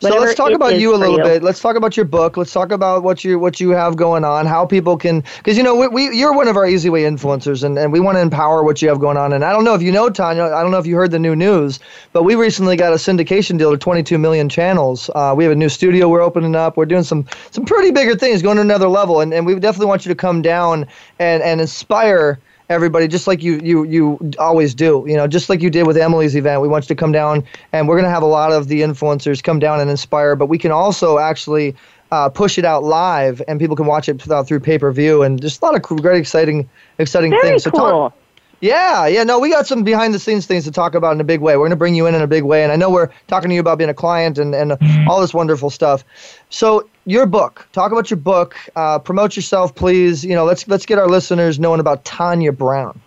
So 0.00 0.18
let's 0.18 0.34
talk 0.34 0.52
about 0.52 0.78
you 0.78 0.94
a 0.94 0.96
little 0.96 1.18
you. 1.18 1.22
bit. 1.22 1.42
Let's 1.42 1.60
talk 1.60 1.76
about 1.76 1.96
your 1.96 2.06
book. 2.06 2.36
Let's 2.36 2.52
talk 2.52 2.72
about 2.72 3.02
what 3.02 3.24
you 3.24 3.38
what 3.38 3.60
you 3.60 3.70
have 3.70 3.96
going 3.96 4.24
on. 4.24 4.46
How 4.46 4.64
people 4.66 4.96
can 4.96 5.22
because 5.38 5.56
you 5.56 5.62
know 5.62 5.74
we, 5.74 5.88
we, 5.88 6.16
you're 6.16 6.32
one 6.32 6.48
of 6.48 6.56
our 6.56 6.66
easy 6.66 6.90
way 6.90 7.02
influencers, 7.02 7.64
and, 7.64 7.78
and 7.78 7.92
we 7.92 8.00
want 8.00 8.16
to 8.16 8.20
empower 8.20 8.62
what 8.62 8.80
you 8.80 8.88
have 8.88 9.00
going 9.00 9.16
on. 9.16 9.32
And 9.32 9.44
I 9.44 9.52
don't 9.52 9.64
know 9.64 9.74
if 9.74 9.82
you 9.82 9.92
know 9.92 10.08
Tanya. 10.08 10.44
I 10.44 10.62
don't 10.62 10.70
know 10.70 10.78
if 10.78 10.86
you 10.86 10.96
heard 10.96 11.10
the 11.10 11.18
new 11.18 11.36
news, 11.36 11.80
but 12.12 12.22
we 12.22 12.34
recently 12.34 12.76
got 12.76 12.92
a 12.92 12.96
syndication 12.96 13.58
deal 13.58 13.70
to 13.70 13.78
22 13.78 14.18
million 14.18 14.48
channels. 14.48 15.10
Uh, 15.14 15.34
we 15.36 15.44
have 15.44 15.52
a 15.52 15.56
new 15.56 15.68
studio 15.68 16.08
we're 16.08 16.22
opening 16.22 16.54
up. 16.54 16.76
We're 16.76 16.86
doing 16.86 17.04
some 17.04 17.26
some 17.50 17.64
pretty 17.64 17.90
bigger 17.90 18.16
things, 18.16 18.42
going 18.42 18.56
to 18.56 18.62
another 18.62 18.88
level, 18.88 19.20
and 19.20 19.32
and 19.34 19.46
we 19.46 19.58
definitely 19.58 19.86
want 19.86 20.04
you 20.04 20.10
to 20.10 20.16
come 20.16 20.42
down 20.42 20.86
and 21.18 21.42
and 21.42 21.60
inspire 21.60 22.38
everybody, 22.70 23.08
just 23.08 23.26
like 23.26 23.42
you 23.42 23.60
you 23.62 23.84
you 23.84 24.32
always 24.38 24.74
do. 24.74 25.04
You 25.06 25.16
know, 25.16 25.26
just 25.26 25.50
like 25.50 25.60
you 25.60 25.68
did 25.68 25.86
with 25.86 25.98
Emily's 25.98 26.34
event. 26.34 26.62
We 26.62 26.68
want 26.68 26.84
you 26.84 26.88
to 26.88 26.98
come 26.98 27.12
down, 27.12 27.44
and 27.72 27.86
we're 27.86 27.96
going 27.96 28.04
to 28.04 28.10
have 28.10 28.22
a 28.22 28.26
lot 28.26 28.52
of 28.52 28.68
the 28.68 28.80
influencers 28.80 29.42
come 29.42 29.58
down 29.58 29.80
and 29.80 29.90
inspire. 29.90 30.36
But 30.36 30.46
we 30.46 30.56
can 30.56 30.70
also 30.70 31.18
actually 31.18 31.76
uh, 32.10 32.30
push 32.30 32.56
it 32.56 32.64
out 32.64 32.84
live, 32.84 33.42
and 33.46 33.60
people 33.60 33.76
can 33.76 33.86
watch 33.86 34.08
it 34.08 34.22
through 34.22 34.60
pay 34.60 34.78
per 34.78 34.90
view, 34.92 35.22
and 35.22 35.42
just 35.42 35.60
a 35.60 35.64
lot 35.66 35.74
of 35.74 35.82
great, 35.82 36.18
exciting, 36.18 36.70
exciting 36.98 37.30
Very 37.32 37.42
things. 37.42 37.64
So 37.64 37.70
cool. 37.72 37.80
Talk, 37.80 38.16
yeah, 38.60 39.06
yeah, 39.06 39.24
no, 39.24 39.38
we 39.38 39.48
got 39.48 39.66
some 39.66 39.84
behind 39.84 40.12
the 40.12 40.18
scenes 40.18 40.44
things 40.44 40.64
to 40.64 40.70
talk 40.70 40.94
about 40.94 41.14
in 41.14 41.20
a 41.20 41.24
big 41.24 41.40
way. 41.40 41.56
We're 41.56 41.62
going 41.62 41.70
to 41.70 41.76
bring 41.76 41.94
you 41.94 42.06
in 42.06 42.14
in 42.14 42.20
a 42.20 42.26
big 42.26 42.44
way, 42.44 42.62
and 42.62 42.70
I 42.70 42.76
know 42.76 42.90
we're 42.90 43.08
talking 43.26 43.48
to 43.48 43.54
you 43.54 43.60
about 43.60 43.78
being 43.78 43.88
a 43.88 43.94
client 43.94 44.38
and 44.38 44.54
and 44.54 44.76
all 45.08 45.20
this 45.20 45.32
wonderful 45.32 45.70
stuff. 45.70 46.04
So 46.50 46.86
your 47.10 47.26
book, 47.26 47.66
talk 47.72 47.90
about 47.92 48.10
your 48.10 48.18
book, 48.18 48.56
uh, 48.76 48.98
promote 48.98 49.34
yourself, 49.36 49.74
please. 49.74 50.24
You 50.24 50.34
know, 50.34 50.44
let's 50.44 50.66
let's 50.68 50.86
get 50.86 50.98
our 50.98 51.08
listeners 51.08 51.58
knowing 51.58 51.80
about 51.80 52.04
Tanya 52.04 52.52
Brown. 52.52 53.00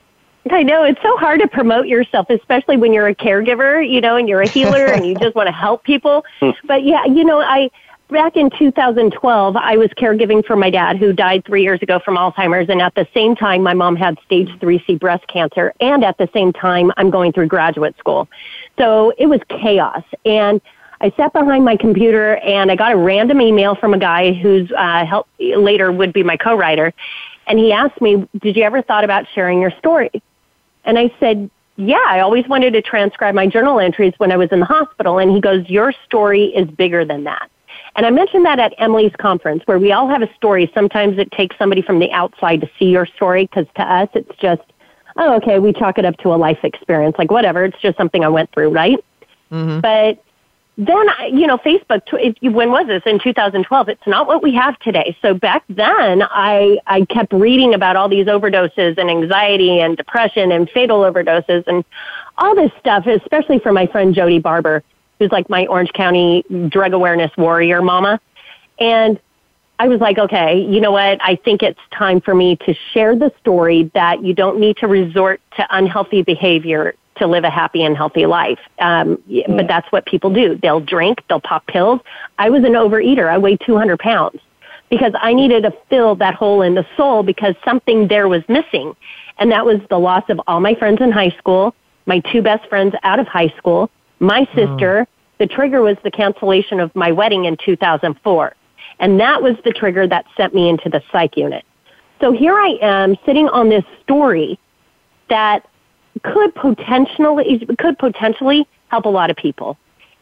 I 0.51 0.61
know 0.61 0.83
it's 0.83 1.01
so 1.01 1.15
hard 1.17 1.39
to 1.39 1.47
promote 1.47 1.87
yourself, 1.87 2.29
especially 2.29 2.75
when 2.75 2.91
you're 2.91 3.07
a 3.07 3.15
caregiver, 3.15 3.89
you 3.89 4.01
know, 4.01 4.17
and 4.17 4.27
you're 4.27 4.41
a 4.41 4.47
healer 4.47 4.87
and 4.87 5.05
you 5.05 5.15
just 5.15 5.35
want 5.35 5.47
to 5.47 5.53
help 5.53 5.83
people. 5.83 6.25
But 6.65 6.83
yeah, 6.83 7.05
you 7.05 7.23
know, 7.23 7.39
I 7.39 7.71
back 8.09 8.35
in 8.35 8.49
2012, 8.49 9.55
I 9.55 9.77
was 9.77 9.89
caregiving 9.91 10.45
for 10.45 10.55
my 10.55 10.69
dad 10.69 10.97
who 10.97 11.13
died 11.13 11.45
three 11.45 11.63
years 11.63 11.81
ago 11.81 11.99
from 11.99 12.15
Alzheimer's. 12.15 12.69
And 12.69 12.81
at 12.81 12.95
the 12.95 13.07
same 13.13 13.35
time, 13.35 13.63
my 13.63 13.73
mom 13.73 13.95
had 13.95 14.17
stage 14.25 14.49
3C 14.59 14.99
breast 14.99 15.25
cancer. 15.27 15.73
And 15.79 16.03
at 16.03 16.17
the 16.17 16.29
same 16.33 16.51
time, 16.53 16.91
I'm 16.97 17.09
going 17.09 17.31
through 17.31 17.47
graduate 17.47 17.97
school. 17.97 18.27
So 18.77 19.13
it 19.17 19.27
was 19.27 19.39
chaos. 19.49 20.03
And 20.25 20.61
I 21.03 21.11
sat 21.17 21.33
behind 21.33 21.65
my 21.65 21.75
computer 21.75 22.37
and 22.37 22.71
I 22.71 22.77
got 22.77 22.93
a 22.93 22.97
random 22.97 23.41
email 23.41 23.75
from 23.75 23.93
a 23.93 23.99
guy 23.99 24.31
who's 24.31 24.71
uh, 24.71 25.05
help, 25.05 25.27
later 25.37 25.91
would 25.91 26.13
be 26.13 26.23
my 26.23 26.37
co-writer, 26.37 26.93
and 27.45 27.59
he 27.59 27.73
asked 27.73 27.99
me, 28.01 28.25
"Did 28.41 28.55
you 28.55 28.63
ever 28.63 28.81
thought 28.81 29.03
about 29.03 29.25
sharing 29.35 29.59
your 29.59 29.71
story?" 29.71 30.09
And 30.85 30.97
I 30.97 31.13
said, 31.19 31.49
"Yeah, 31.75 32.03
I 32.07 32.21
always 32.21 32.47
wanted 32.47 32.71
to 32.71 32.81
transcribe 32.81 33.35
my 33.35 33.47
journal 33.47 33.81
entries 33.81 34.13
when 34.17 34.31
I 34.31 34.37
was 34.37 34.49
in 34.53 34.61
the 34.61 34.65
hospital." 34.65 35.19
And 35.19 35.29
he 35.31 35.41
goes, 35.41 35.69
"Your 35.69 35.93
story 36.05 36.45
is 36.55 36.69
bigger 36.69 37.03
than 37.03 37.25
that." 37.25 37.49
And 37.97 38.05
I 38.05 38.09
mentioned 38.09 38.45
that 38.45 38.59
at 38.59 38.73
Emily's 38.77 39.15
conference 39.19 39.61
where 39.65 39.79
we 39.79 39.91
all 39.91 40.07
have 40.07 40.21
a 40.21 40.33
story. 40.35 40.71
Sometimes 40.73 41.17
it 41.17 41.29
takes 41.31 41.57
somebody 41.57 41.81
from 41.81 41.99
the 41.99 42.11
outside 42.11 42.61
to 42.61 42.69
see 42.79 42.85
your 42.85 43.05
story 43.05 43.45
because 43.45 43.67
to 43.75 43.83
us 43.83 44.09
it's 44.13 44.35
just, 44.37 44.61
oh, 45.17 45.35
okay, 45.35 45.59
we 45.59 45.73
chalk 45.73 45.97
it 45.97 46.05
up 46.05 46.15
to 46.19 46.33
a 46.33 46.37
life 46.37 46.59
experience. 46.63 47.15
Like, 47.19 47.29
whatever, 47.29 47.65
it's 47.65 47.79
just 47.81 47.97
something 47.97 48.23
I 48.23 48.29
went 48.29 48.51
through, 48.51 48.69
right? 48.69 49.03
Mm-hmm. 49.51 49.81
But 49.81 50.22
then, 50.77 51.09
I 51.09 51.29
you 51.31 51.45
know, 51.45 51.57
Facebook, 51.57 52.01
when 52.41 52.71
was 52.71 52.87
this? 52.87 53.03
In 53.05 53.19
2012. 53.19 53.89
It's 53.89 54.07
not 54.07 54.27
what 54.27 54.41
we 54.41 54.53
have 54.55 54.79
today. 54.79 55.15
So 55.21 55.33
back 55.33 55.63
then, 55.69 56.23
I, 56.23 56.79
I 56.87 57.05
kept 57.05 57.31
reading 57.33 57.73
about 57.73 57.95
all 57.95 58.09
these 58.09 58.25
overdoses 58.25 58.97
and 58.97 59.09
anxiety 59.09 59.79
and 59.79 59.95
depression 59.95 60.51
and 60.51 60.69
fatal 60.69 61.01
overdoses 61.01 61.63
and 61.67 61.85
all 62.37 62.55
this 62.55 62.71
stuff, 62.79 63.05
especially 63.05 63.59
for 63.59 63.71
my 63.71 63.85
friend 63.87 64.15
Jody 64.15 64.39
Barber 64.39 64.83
who's 65.23 65.31
like 65.31 65.49
my 65.49 65.65
Orange 65.67 65.93
County 65.93 66.43
drug 66.69 66.93
awareness 66.93 67.31
warrior 67.37 67.81
mama. 67.81 68.19
And 68.79 69.19
I 69.79 69.87
was 69.87 69.99
like, 69.99 70.17
okay, 70.17 70.59
you 70.59 70.79
know 70.81 70.91
what? 70.91 71.19
I 71.21 71.35
think 71.35 71.63
it's 71.63 71.79
time 71.91 72.21
for 72.21 72.35
me 72.35 72.57
to 72.57 72.73
share 72.93 73.15
the 73.15 73.31
story 73.39 73.91
that 73.93 74.23
you 74.23 74.33
don't 74.33 74.59
need 74.59 74.77
to 74.77 74.87
resort 74.87 75.41
to 75.57 75.67
unhealthy 75.75 76.21
behavior 76.21 76.93
to 77.17 77.27
live 77.27 77.43
a 77.43 77.49
happy 77.49 77.83
and 77.83 77.95
healthy 77.95 78.25
life. 78.25 78.59
Um, 78.79 79.21
but 79.47 79.67
that's 79.67 79.91
what 79.91 80.05
people 80.05 80.33
do. 80.33 80.57
They'll 80.61 80.79
drink, 80.79 81.21
they'll 81.29 81.41
pop 81.41 81.65
pills. 81.67 82.01
I 82.39 82.49
was 82.49 82.63
an 82.63 82.73
overeater. 82.73 83.29
I 83.29 83.37
weighed 83.37 83.61
200 83.65 83.99
pounds 83.99 84.39
because 84.89 85.13
I 85.19 85.33
needed 85.33 85.63
to 85.63 85.73
fill 85.89 86.15
that 86.15 86.35
hole 86.35 86.61
in 86.61 86.75
the 86.75 86.85
soul 86.97 87.23
because 87.23 87.55
something 87.65 88.07
there 88.07 88.27
was 88.27 88.43
missing. 88.47 88.95
And 89.39 89.51
that 89.51 89.65
was 89.65 89.79
the 89.89 89.99
loss 89.99 90.23
of 90.29 90.39
all 90.47 90.59
my 90.59 90.75
friends 90.75 91.01
in 91.01 91.11
high 91.11 91.35
school, 91.37 91.73
my 92.05 92.19
two 92.31 92.41
best 92.41 92.67
friends 92.69 92.93
out 93.03 93.19
of 93.19 93.27
high 93.27 93.53
school, 93.57 93.89
my 94.19 94.47
sister, 94.55 95.07
the 95.39 95.47
trigger 95.47 95.81
was 95.81 95.97
the 96.03 96.11
cancellation 96.11 96.79
of 96.79 96.95
my 96.95 97.11
wedding 97.11 97.45
in 97.45 97.57
2004. 97.57 98.55
And 98.99 99.19
that 99.19 99.41
was 99.41 99.55
the 99.65 99.71
trigger 99.71 100.07
that 100.07 100.25
sent 100.37 100.53
me 100.53 100.69
into 100.69 100.89
the 100.89 101.01
psych 101.11 101.35
unit. 101.35 101.65
So 102.21 102.31
here 102.31 102.57
I 102.57 102.77
am 102.81 103.17
sitting 103.25 103.49
on 103.49 103.69
this 103.69 103.83
story 104.03 104.59
that 105.29 105.67
could 106.21 106.53
potentially, 106.55 107.65
could 107.79 107.97
potentially 107.97 108.67
help 108.89 109.05
a 109.05 109.09
lot 109.09 109.29
of 109.29 109.37
people. 109.37 109.77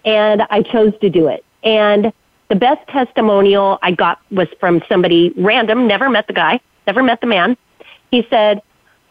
And 0.06 0.44
I 0.50 0.62
chose 0.62 0.94
to 1.02 1.10
do 1.10 1.28
it. 1.28 1.44
And 1.64 2.14
the 2.50 2.56
best 2.56 2.88
testimonial 2.88 3.80
I 3.82 3.92
got 3.92 4.20
was 4.32 4.48
from 4.60 4.82
somebody 4.90 5.34
random, 5.38 5.88
never 5.88 6.10
met 6.10 6.28
the 6.28 6.34
guy, 6.34 6.60
never 6.88 7.04
met 7.04 7.22
the 7.22 7.28
man. 7.28 7.58
He 8.10 8.26
said, 8.30 8.62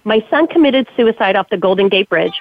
my 0.05 0.25
son 0.31 0.47
committed 0.47 0.89
suicide 0.97 1.37
off 1.37 1.49
the 1.51 1.57
Golden 1.57 1.89
Gate 1.89 2.09
Bridge. 2.09 2.41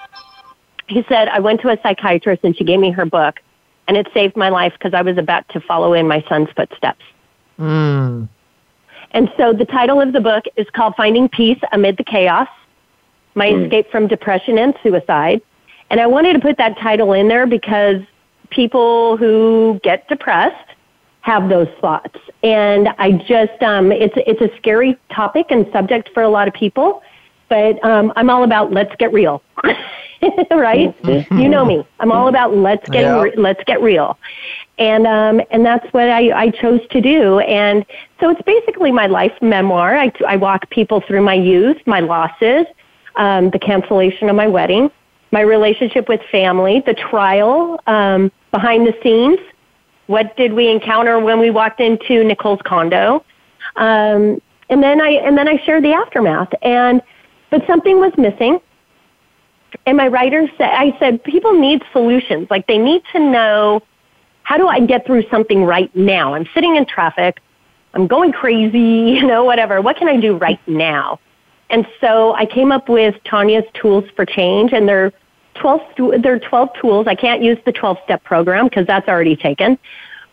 He 0.88 1.06
said, 1.08 1.28
I 1.28 1.40
went 1.40 1.62
to 1.62 1.70
a 1.70 1.78
psychiatrist 1.84 2.44
and 2.44 2.56
she 2.56 2.64
gave 2.64 2.80
me 2.80 2.92
her 2.92 3.06
book 3.06 3.40
and 3.88 3.98
it 3.98 4.08
saved 4.14 4.36
my 4.36 4.50
life 4.50 4.74
because 4.74 4.94
I 4.94 5.02
was 5.02 5.18
about 5.18 5.48
to 5.50 5.60
follow 5.60 5.94
in 5.94 6.08
my 6.08 6.24
son's 6.28 6.50
footsteps. 6.56 7.04
Mm. 7.60 8.30
And 9.12 9.32
so 9.38 9.54
the 9.54 9.66
title 9.66 10.00
of 10.00 10.14
the 10.14 10.22
book 10.22 10.46
is 10.56 10.68
called 10.72 10.96
Finding 10.96 11.28
Peace 11.30 11.60
Amid 11.72 11.98
the 11.98 12.04
Chaos 12.04 12.48
My 13.36 13.48
mm. 13.48 13.66
Escape 13.66 13.92
from 13.92 14.08
Depression 14.08 14.58
and 14.58 14.74
Suicide. 14.84 15.42
And 15.90 16.00
I 16.00 16.08
wanted 16.08 16.34
to 16.34 16.40
put 16.40 16.58
that 16.58 16.78
title 16.78 17.14
in 17.14 17.28
there 17.28 17.48
because 17.48 18.02
people 18.50 19.18
who 19.18 19.80
get 19.84 20.08
depressed 20.08 20.56
have 21.22 21.50
those 21.50 21.68
thoughts. 21.82 22.18
And 22.44 22.90
I 22.98 23.12
just, 23.12 23.62
um, 23.62 23.92
it's, 23.92 24.14
it's 24.16 24.42
a 24.42 24.56
scary 24.58 24.98
topic 25.12 25.48
and 25.50 25.68
subject 25.72 26.10
for 26.14 26.24
a 26.24 26.30
lot 26.30 26.48
of 26.48 26.54
people, 26.54 27.02
but 27.50 27.84
um, 27.84 28.14
I'm 28.16 28.30
all 28.30 28.44
about 28.44 28.72
let's 28.72 28.96
get 28.98 29.12
real. 29.12 29.42
right? 30.52 31.02
Mm-hmm. 31.02 31.40
You 31.40 31.50
know 31.50 31.66
me. 31.66 31.86
I'm 32.00 32.12
all 32.12 32.28
about 32.28 32.56
let's 32.56 32.88
get 32.90 33.02
yeah. 33.02 33.22
re- 33.22 33.34
let's 33.38 33.64
get 33.66 33.82
real, 33.82 34.18
and 34.78 35.08
um, 35.08 35.42
and 35.52 35.66
that's 35.66 35.86
what 35.94 36.10
I, 36.10 36.32
I 36.32 36.50
chose 36.50 36.82
to 36.92 37.02
do. 37.02 37.40
And 37.40 37.86
so 38.20 38.30
it's 38.30 38.42
basically 38.42 38.92
my 38.92 39.08
life 39.08 39.34
memoir. 39.42 39.98
I, 39.98 40.12
I 40.28 40.36
walk 40.36 40.70
people 40.70 41.02
through 41.02 41.22
my 41.22 41.36
youth, 41.36 41.78
my 41.86 42.02
losses, 42.02 42.66
um, 43.20 43.52
the 43.52 43.60
cancellation 43.60 44.30
of 44.30 44.36
my 44.36 44.48
wedding, 44.48 44.90
my 45.32 45.42
relationship 45.42 46.10
with 46.10 46.22
family, 46.32 46.82
the 46.86 46.96
trial, 46.96 47.80
um, 47.86 48.32
behind 48.52 48.88
the 48.88 48.96
scenes. 49.04 49.40
What 50.08 50.36
did 50.36 50.54
we 50.54 50.70
encounter 50.70 51.20
when 51.20 51.40
we 51.40 51.52
walked 51.52 51.80
into 51.80 52.24
Nicole's 52.24 52.62
condo? 52.66 53.24
Um, 53.76 54.42
and 54.72 54.82
then 54.82 55.00
I 55.00 55.10
and 55.10 55.38
then 55.38 55.48
I 55.48 55.64
shared 55.64 55.84
the 55.84 55.94
aftermath. 55.94 56.50
And 56.64 57.04
but 57.52 57.62
something 57.68 58.00
was 58.00 58.12
missing 58.18 58.60
and 59.86 59.98
my 59.98 60.08
writer 60.08 60.48
said, 60.58 60.70
I 60.70 60.96
said, 61.00 61.24
people 61.24 61.60
need 61.60 61.84
solutions. 61.92 62.48
Like 62.50 62.68
they 62.68 62.78
need 62.78 63.02
to 63.14 63.20
know, 63.20 63.82
how 64.44 64.58
do 64.58 64.68
I 64.68 64.80
get 64.80 65.06
through 65.06 65.24
something 65.30 65.64
right 65.64 65.94
now? 65.96 66.34
I'm 66.34 66.48
sitting 66.54 66.76
in 66.76 66.86
traffic. 66.86 67.40
I'm 67.94 68.08
going 68.08 68.32
crazy, 68.32 68.80
you 69.18 69.26
know, 69.26 69.44
whatever. 69.44 69.82
What 69.82 69.98
can 69.98 70.08
I 70.08 70.18
do 70.20 70.38
right 70.38 70.60
now? 70.68 71.20
And 71.70 71.88
so 72.02 72.34
I 72.34 72.46
came 72.46 72.72
up 72.72 72.90
with 72.90 73.16
Tanya's 73.26 73.66
Tools 73.74 74.06
for 74.16 74.26
Change, 74.26 74.74
and 74.74 74.88
they're 74.88 75.12
12, 75.56 75.82
they're 76.22 76.40
12 76.40 76.70
tools. 76.82 77.08
I 77.08 77.16
can't 77.16 77.44
use 77.44 77.58
the 77.66 77.72
12 77.72 77.98
step 78.04 78.24
program 78.24 78.66
because 78.66 78.88
that's 78.88 79.08
already 79.08 79.36
taken. 79.36 79.78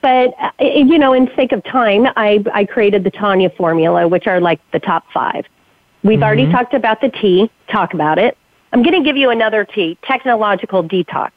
But, 0.01 0.35
uh, 0.41 0.51
you 0.61 0.99
know, 0.99 1.13
in 1.13 1.31
sake 1.35 1.53
of 1.53 1.65
time, 1.65 2.07
I, 2.17 2.45
I 2.55 2.65
created 2.65 3.05
the 3.05 3.11
Tanya 3.11 3.51
formula, 3.51 4.07
which 4.07 4.27
are 4.27 4.41
like 4.41 4.61
the 4.71 4.79
top 4.79 5.05
five. 5.13 5.45
We've 6.03 6.17
mm-hmm. 6.17 6.23
already 6.23 6.51
talked 6.51 6.75
about 6.75 7.01
the 7.01 7.09
T, 7.09 7.51
talk 7.69 7.93
about 7.93 8.19
it. 8.19 8.37
I'm 8.73 8.83
going 8.83 8.95
to 8.95 9.03
give 9.03 9.17
you 9.17 9.31
another 9.31 9.65
T, 9.65 9.99
technological 10.03 10.85
detox. 10.85 11.33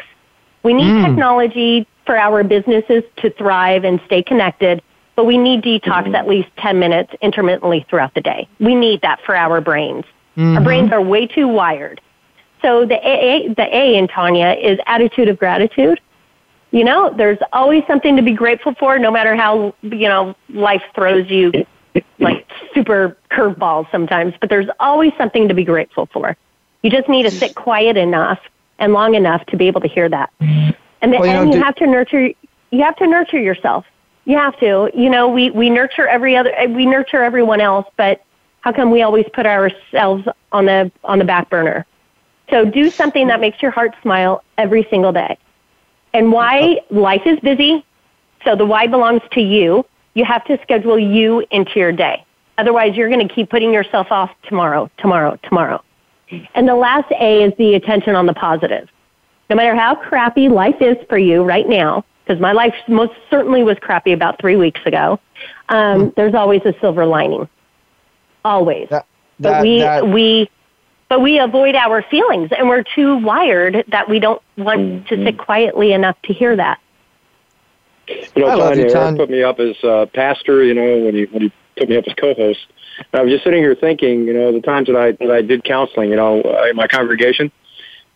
We 0.63 0.73
need 0.73 0.91
mm. 0.91 1.05
technology 1.05 1.87
for 2.05 2.17
our 2.17 2.43
businesses 2.43 3.03
to 3.17 3.29
thrive 3.31 3.85
and 3.85 4.01
stay 4.05 4.21
connected, 4.21 4.81
but 5.19 5.25
we 5.25 5.37
need 5.37 5.61
detox 5.61 6.03
mm-hmm. 6.03 6.15
at 6.15 6.29
least 6.29 6.47
10 6.59 6.79
minutes 6.79 7.13
intermittently 7.21 7.85
throughout 7.89 8.13
the 8.13 8.21
day. 8.21 8.47
We 8.61 8.73
need 8.73 9.01
that 9.01 9.19
for 9.25 9.35
our 9.35 9.59
brains. 9.59 10.05
Mm-hmm. 10.37 10.57
Our 10.57 10.63
brains 10.63 10.91
are 10.93 11.01
way 11.01 11.27
too 11.27 11.45
wired. 11.45 11.99
So 12.61 12.85
the 12.85 13.05
A, 13.05 13.53
the 13.53 13.67
A 13.75 13.97
in 13.97 14.07
Tanya 14.07 14.51
is 14.51 14.79
attitude 14.85 15.27
of 15.27 15.37
gratitude. 15.37 15.99
You 16.71 16.85
know, 16.85 17.13
there's 17.13 17.37
always 17.51 17.83
something 17.85 18.15
to 18.15 18.21
be 18.21 18.31
grateful 18.31 18.75
for, 18.75 18.97
no 18.97 19.11
matter 19.11 19.35
how, 19.35 19.75
you 19.81 20.07
know, 20.07 20.35
life 20.47 20.83
throws 20.95 21.29
you 21.29 21.51
like 22.19 22.47
super 22.73 23.17
curveballs 23.29 23.91
sometimes, 23.91 24.35
but 24.39 24.49
there's 24.49 24.69
always 24.79 25.11
something 25.17 25.49
to 25.49 25.53
be 25.53 25.65
grateful 25.65 26.05
for. 26.13 26.37
You 26.81 26.89
just 26.89 27.09
need 27.09 27.23
to 27.23 27.31
sit 27.31 27.55
quiet 27.55 27.97
enough 27.97 28.39
and 28.77 28.93
long 28.93 29.15
enough 29.15 29.45
to 29.47 29.57
be 29.57 29.67
able 29.67 29.81
to 29.81 29.89
hear 29.89 30.07
that. 30.07 30.31
And, 30.39 30.73
the, 31.11 31.17
well, 31.19 31.25
you, 31.25 31.31
and 31.33 31.49
know, 31.49 31.57
you 31.57 31.61
have 31.61 31.75
to 31.75 31.87
nurture. 31.87 32.29
You 32.71 32.83
have 32.83 32.95
to 32.95 33.07
nurture 33.07 33.41
yourself. 33.41 33.85
You 34.25 34.37
have 34.37 34.59
to. 34.59 34.91
You 34.93 35.09
know, 35.09 35.27
we 35.27 35.49
we 35.51 35.69
nurture 35.69 36.07
every 36.07 36.35
other. 36.35 36.53
Eh, 36.55 36.67
we 36.67 36.85
nurture 36.85 37.23
everyone 37.23 37.61
else, 37.61 37.87
but 37.97 38.23
how 38.61 38.71
come 38.71 38.91
we 38.91 39.01
always 39.01 39.25
put 39.33 39.45
ourselves 39.45 40.27
on 40.51 40.65
the 40.65 40.91
on 41.03 41.19
the 41.19 41.25
back 41.25 41.49
burner? 41.49 41.85
So 42.49 42.65
do 42.65 42.89
something 42.89 43.27
that 43.27 43.39
makes 43.39 43.61
your 43.61 43.71
heart 43.71 43.95
smile 44.01 44.43
every 44.57 44.85
single 44.89 45.11
day. 45.11 45.37
And 46.13 46.31
why 46.31 46.81
life 46.89 47.21
is 47.25 47.39
busy, 47.39 47.85
so 48.43 48.55
the 48.55 48.65
why 48.65 48.87
belongs 48.87 49.21
to 49.31 49.41
you. 49.41 49.85
You 50.15 50.25
have 50.25 50.43
to 50.45 50.59
schedule 50.63 50.97
you 50.97 51.45
into 51.51 51.79
your 51.79 51.91
day. 51.91 52.25
Otherwise, 52.57 52.95
you're 52.97 53.09
going 53.09 53.25
to 53.25 53.33
keep 53.33 53.49
putting 53.49 53.71
yourself 53.71 54.07
off 54.11 54.31
tomorrow, 54.43 54.89
tomorrow, 54.97 55.37
tomorrow. 55.43 55.81
And 56.55 56.67
the 56.67 56.75
last 56.75 57.09
A 57.19 57.43
is 57.43 57.53
the 57.57 57.75
attention 57.75 58.15
on 58.15 58.25
the 58.25 58.33
positive. 58.33 58.89
No 59.49 59.55
matter 59.55 59.75
how 59.75 59.95
crappy 59.95 60.49
life 60.49 60.81
is 60.81 60.97
for 61.07 61.17
you 61.17 61.43
right 61.43 61.67
now, 61.67 62.03
because 62.29 62.39
my 62.39 62.51
life 62.51 62.75
most 62.87 63.13
certainly 63.31 63.63
was 63.63 63.75
crappy 63.81 64.13
about 64.13 64.39
three 64.39 64.55
weeks 64.55 64.79
ago, 64.85 65.19
um, 65.69 66.11
mm. 66.11 66.15
there's 66.15 66.35
always 66.35 66.61
a 66.63 66.75
silver 66.79 67.03
lining. 67.03 67.49
Always. 68.45 68.87
That, 68.89 69.07
that, 69.39 69.51
but 69.53 69.61
we, 69.63 69.79
that, 69.79 70.07
we, 70.07 70.51
but 71.07 71.21
we 71.21 71.39
avoid 71.39 71.73
our 71.73 72.03
feelings 72.03 72.51
and 72.55 72.69
we're 72.69 72.83
too 72.83 73.17
wired 73.17 73.83
that 73.87 74.07
we 74.07 74.19
don't 74.19 74.43
want 74.57 74.79
mm-hmm. 74.79 75.15
to 75.15 75.25
sit 75.25 75.39
quietly 75.39 75.91
enough 75.91 76.21
to 76.25 76.33
hear 76.33 76.55
that. 76.55 76.79
You 78.35 78.45
know, 78.45 78.49
I 78.49 78.57
Tanya, 78.57 78.83
you, 78.83 78.89
Tanya. 78.91 79.17
put 79.17 79.29
me 79.31 79.41
up 79.41 79.59
as 79.59 79.83
uh, 79.83 80.05
pastor, 80.13 80.63
you 80.63 80.75
know, 80.75 81.05
when 81.05 81.15
you, 81.15 81.27
when 81.31 81.41
you 81.41 81.51
put 81.77 81.89
me 81.89 81.97
up 81.97 82.05
as 82.05 82.13
co-host. 82.13 82.59
I 83.11 83.23
was 83.23 83.31
just 83.31 83.43
sitting 83.43 83.63
here 83.63 83.75
thinking, 83.75 84.27
you 84.27 84.33
know, 84.33 84.51
the 84.51 84.61
times 84.61 84.85
that 84.85 84.95
I 84.95 85.13
that 85.13 85.31
I 85.31 85.41
did 85.41 85.63
counseling, 85.63 86.09
you 86.09 86.15
know, 86.15 86.41
uh, 86.41 86.69
in 86.69 86.75
my 86.75 86.87
congregation, 86.87 87.51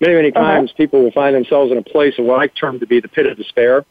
many 0.02 0.14
many 0.14 0.32
uh-huh. 0.32 0.42
times 0.42 0.70
uh-huh. 0.70 0.78
people 0.78 1.02
will 1.02 1.12
find 1.12 1.36
themselves 1.36 1.72
in 1.72 1.78
a 1.80 1.84
place 1.84 2.14
of 2.20 2.26
what 2.26 2.40
I 2.40 2.48
term 2.48 2.80
to 2.80 2.86
be 2.86 3.00
the 3.00 3.08
pit 3.08 3.26
of 3.26 3.38
despair. 3.38 3.86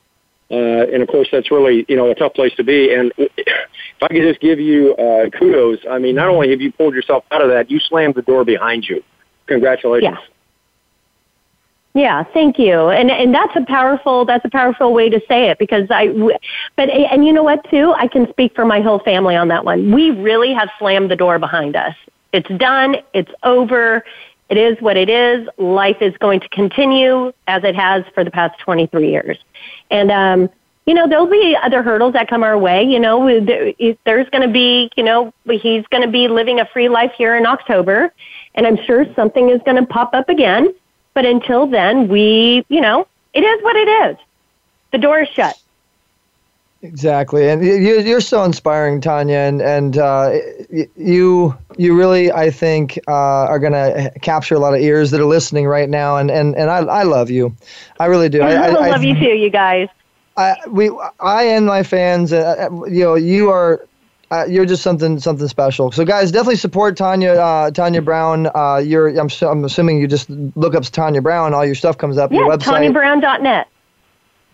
Uh, 0.53 0.87
and 0.93 1.03
of 1.03 1.09
course, 1.09 1.29
that's 1.33 1.51
really 1.51 1.87
you 1.89 1.97
know 1.97 2.11
a 2.11 2.15
tough 2.15 2.35
place 2.35 2.55
to 2.57 2.65
be. 2.65 2.93
And 2.93 3.13
if 3.19 4.03
I 4.03 4.09
could 4.09 4.23
just 4.23 4.41
give 4.41 4.61
you 4.61 4.95
uh, 4.97 5.31
kudos, 5.31 5.79
I 5.91 5.99
mean, 5.99 6.15
not 6.15 6.29
only 6.29 6.51
have 6.51 6.61
you 6.61 6.71
pulled 6.71 6.95
yourself 6.95 7.25
out 7.31 7.43
of 7.43 7.49
that, 7.49 7.71
you 7.71 7.81
slammed 7.81 8.15
the 8.15 8.23
door 8.23 8.45
behind 8.45 8.87
you. 8.87 9.03
Congratulations. 9.47 10.19
Yeah, 11.95 12.25
thank 12.25 12.59
you. 12.59 12.89
And 12.89 13.11
and 13.11 13.35
that's 13.35 13.55
a 13.55 13.65
powerful 13.67 14.25
that's 14.25 14.45
a 14.45 14.51
powerful 14.51 14.95
way 14.95 15.11
to 15.11 15.21
say 15.29 15.51
it 15.51 15.59
because 15.59 15.87
I 15.91 16.09
but 16.77 16.89
and 16.89 17.27
you 17.27 17.33
know 17.33 17.43
what 17.43 17.69
too? 17.71 17.93
I 17.97 18.09
can 18.09 18.29
speak 18.31 18.55
for 18.55 18.65
my 18.65 18.81
whole 18.81 18.99
family 19.01 19.37
on 19.37 19.49
that 19.49 19.65
one. 19.65 19.93
We 19.93 20.11
really 20.11 20.55
have 20.55 20.71
slammed 20.79 21.11
the 21.11 21.17
door 21.17 21.39
behind 21.39 21.77
us. 21.77 21.95
It's 22.33 22.49
done, 22.57 22.97
it's 23.13 23.31
over. 23.43 24.05
It 24.49 24.57
is 24.57 24.81
what 24.81 24.97
it 24.97 25.09
is. 25.09 25.49
Life 25.59 25.99
is 26.01 26.15
going 26.19 26.41
to 26.41 26.49
continue 26.49 27.33
as 27.47 27.65
it 27.65 27.75
has 27.75 28.05
for 28.15 28.23
the 28.23 28.31
past 28.31 28.59
23 28.61 29.11
years. 29.11 29.39
And 29.93 30.11
um 30.11 30.51
you 30.87 30.95
know, 30.95 31.07
there'll 31.09 31.27
be 31.27 31.57
other 31.63 31.83
hurdles 31.83 32.15
that 32.15 32.29
come 32.29 32.43
our 32.43 32.59
way. 32.59 32.83
You 32.83 32.99
know, 32.99 33.29
there's 34.05 34.29
going 34.31 34.43
to 34.43 34.53
be, 34.53 34.91
you 34.97 35.05
know, 35.05 35.33
he's 35.49 35.87
going 35.87 36.03
to 36.03 36.11
be 36.11 36.27
living 36.27 36.59
a 36.59 36.67
free 36.67 36.89
life 36.89 37.13
here 37.17 37.37
in 37.37 37.47
October, 37.47 38.13
and 38.57 38.67
I'm 38.67 38.77
sure 38.85 39.07
something 39.15 39.49
is 39.49 39.61
going 39.65 39.77
to 39.77 39.87
pop 39.87 40.13
up 40.13 40.29
again. 40.29 40.75
But 41.15 41.25
until 41.25 41.67
then, 41.69 42.09
we, 42.09 42.65
you 42.69 42.81
know, 42.81 43.07
it 43.33 43.43
is 43.45 43.63
what 43.63 43.77
it 43.77 43.89
is. 44.11 44.17
The 44.91 44.99
door 44.99 45.21
is 45.21 45.29
shut. 45.29 45.62
Exactly, 46.85 47.49
and 47.49 47.65
you, 47.65 48.17
are 48.17 48.21
so 48.21 48.43
inspiring, 48.43 49.01
Tanya, 49.01 49.37
and 49.37 49.63
and 49.63 49.97
uh, 49.97 50.37
you 50.97 51.57
you 51.79 51.97
really 51.97 52.33
I 52.33 52.51
think 52.51 52.99
uh, 53.07 53.13
are 53.13 53.61
going 53.61 53.73
to 53.73 54.11
capture 54.21 54.57
a 54.57 54.59
lot 54.59 54.75
of 54.75 54.81
ears 54.81 55.13
that 55.13 55.21
are 55.21 55.25
listening 55.25 55.69
right 55.69 55.89
now, 55.89 56.17
and 56.17 56.29
and, 56.29 56.57
and 56.57 56.69
I 56.69 56.79
I 56.79 57.03
love 57.05 57.31
you, 57.31 57.57
I 58.01 58.07
really 58.07 58.29
do. 58.29 58.43
I, 58.43 58.55
I, 58.55 58.67
I 58.67 58.89
love 58.89 59.01
I, 59.01 59.05
you 59.05 59.15
too, 59.15 59.27
you 59.27 59.49
guys. 59.49 59.89
I 60.37 60.57
we 60.69 60.91
I 61.21 61.45
and 61.45 61.67
my 61.67 61.85
fans, 61.85 62.33
uh, 62.33 62.69
you 62.89 63.05
know, 63.05 63.15
you 63.15 63.51
are 63.51 63.87
uh, 64.33 64.47
you're 64.49 64.67
just 64.67 64.83
something 64.83 65.21
something 65.21 65.47
special. 65.47 65.93
So 65.93 66.05
guys, 66.05 66.33
definitely 66.33 66.57
support 66.57 66.97
Tanya 66.97 67.35
uh, 67.35 67.71
Tanya 67.71 68.03
Brown. 68.03 68.49
Uh, 68.53 68.83
you're 68.85 69.09
I'm, 69.21 69.29
I'm 69.43 69.65
assuming 69.65 69.99
you 69.99 70.09
just 70.09 70.29
look 70.31 70.75
up 70.75 70.83
Tanya 70.85 71.23
Brown, 71.23 71.55
all 71.55 71.65
your 71.65 71.77
stuff 71.77 71.97
comes 71.97 72.19
up. 72.19 72.33
Yeah, 72.33 72.39
your 72.39 72.49
website. 72.49 72.93
TanyaBrown.net. 72.93 73.69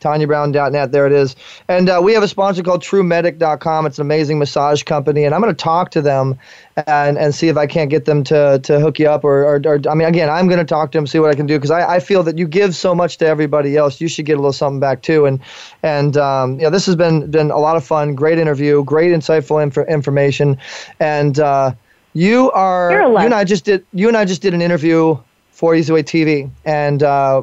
TanyaBrown.net. 0.00 0.92
There 0.92 1.06
it 1.06 1.12
is. 1.12 1.36
And 1.68 1.88
uh, 1.88 2.00
we 2.02 2.12
have 2.14 2.22
a 2.22 2.28
sponsor 2.28 2.62
called 2.62 2.82
TruMedic.com. 2.82 3.86
It's 3.86 3.98
an 3.98 4.02
amazing 4.02 4.38
massage 4.38 4.82
company, 4.82 5.24
and 5.24 5.34
I'm 5.34 5.40
going 5.40 5.54
to 5.54 5.62
talk 5.62 5.90
to 5.92 6.02
them 6.02 6.38
and, 6.86 7.18
and 7.18 7.34
see 7.34 7.48
if 7.48 7.56
I 7.56 7.66
can't 7.66 7.90
get 7.90 8.04
them 8.04 8.22
to, 8.24 8.60
to 8.62 8.80
hook 8.80 8.98
you 8.98 9.08
up. 9.08 9.24
Or, 9.24 9.44
or, 9.44 9.60
or 9.64 9.80
I 9.88 9.94
mean, 9.94 10.08
again, 10.08 10.30
I'm 10.30 10.46
going 10.46 10.58
to 10.58 10.64
talk 10.64 10.92
to 10.92 10.98
them, 10.98 11.06
see 11.06 11.18
what 11.18 11.30
I 11.30 11.34
can 11.34 11.46
do 11.46 11.56
because 11.56 11.70
I, 11.70 11.96
I 11.96 12.00
feel 12.00 12.22
that 12.24 12.38
you 12.38 12.46
give 12.46 12.74
so 12.74 12.94
much 12.94 13.18
to 13.18 13.26
everybody 13.26 13.76
else. 13.76 14.00
You 14.00 14.08
should 14.08 14.26
get 14.26 14.34
a 14.34 14.40
little 14.40 14.52
something 14.52 14.80
back 14.80 15.02
too. 15.02 15.26
And 15.26 15.40
and 15.82 16.16
um, 16.16 16.60
yeah, 16.60 16.70
this 16.70 16.86
has 16.86 16.96
been 16.96 17.30
been 17.30 17.50
a 17.50 17.58
lot 17.58 17.76
of 17.76 17.84
fun. 17.84 18.14
Great 18.14 18.38
interview. 18.38 18.84
Great 18.84 19.12
insightful 19.12 19.62
inf- 19.62 19.88
information. 19.88 20.58
And 21.00 21.38
uh, 21.38 21.72
you 22.14 22.50
are 22.52 22.92
you 22.92 23.16
and 23.18 23.34
I 23.34 23.44
just 23.44 23.64
did 23.64 23.84
you 23.92 24.08
and 24.08 24.16
I 24.16 24.24
just 24.24 24.42
did 24.42 24.54
an 24.54 24.62
interview 24.62 25.16
for 25.50 25.74
Easy 25.74 25.92
Way 25.92 26.04
TV, 26.04 26.50
and 26.64 27.02
uh, 27.02 27.42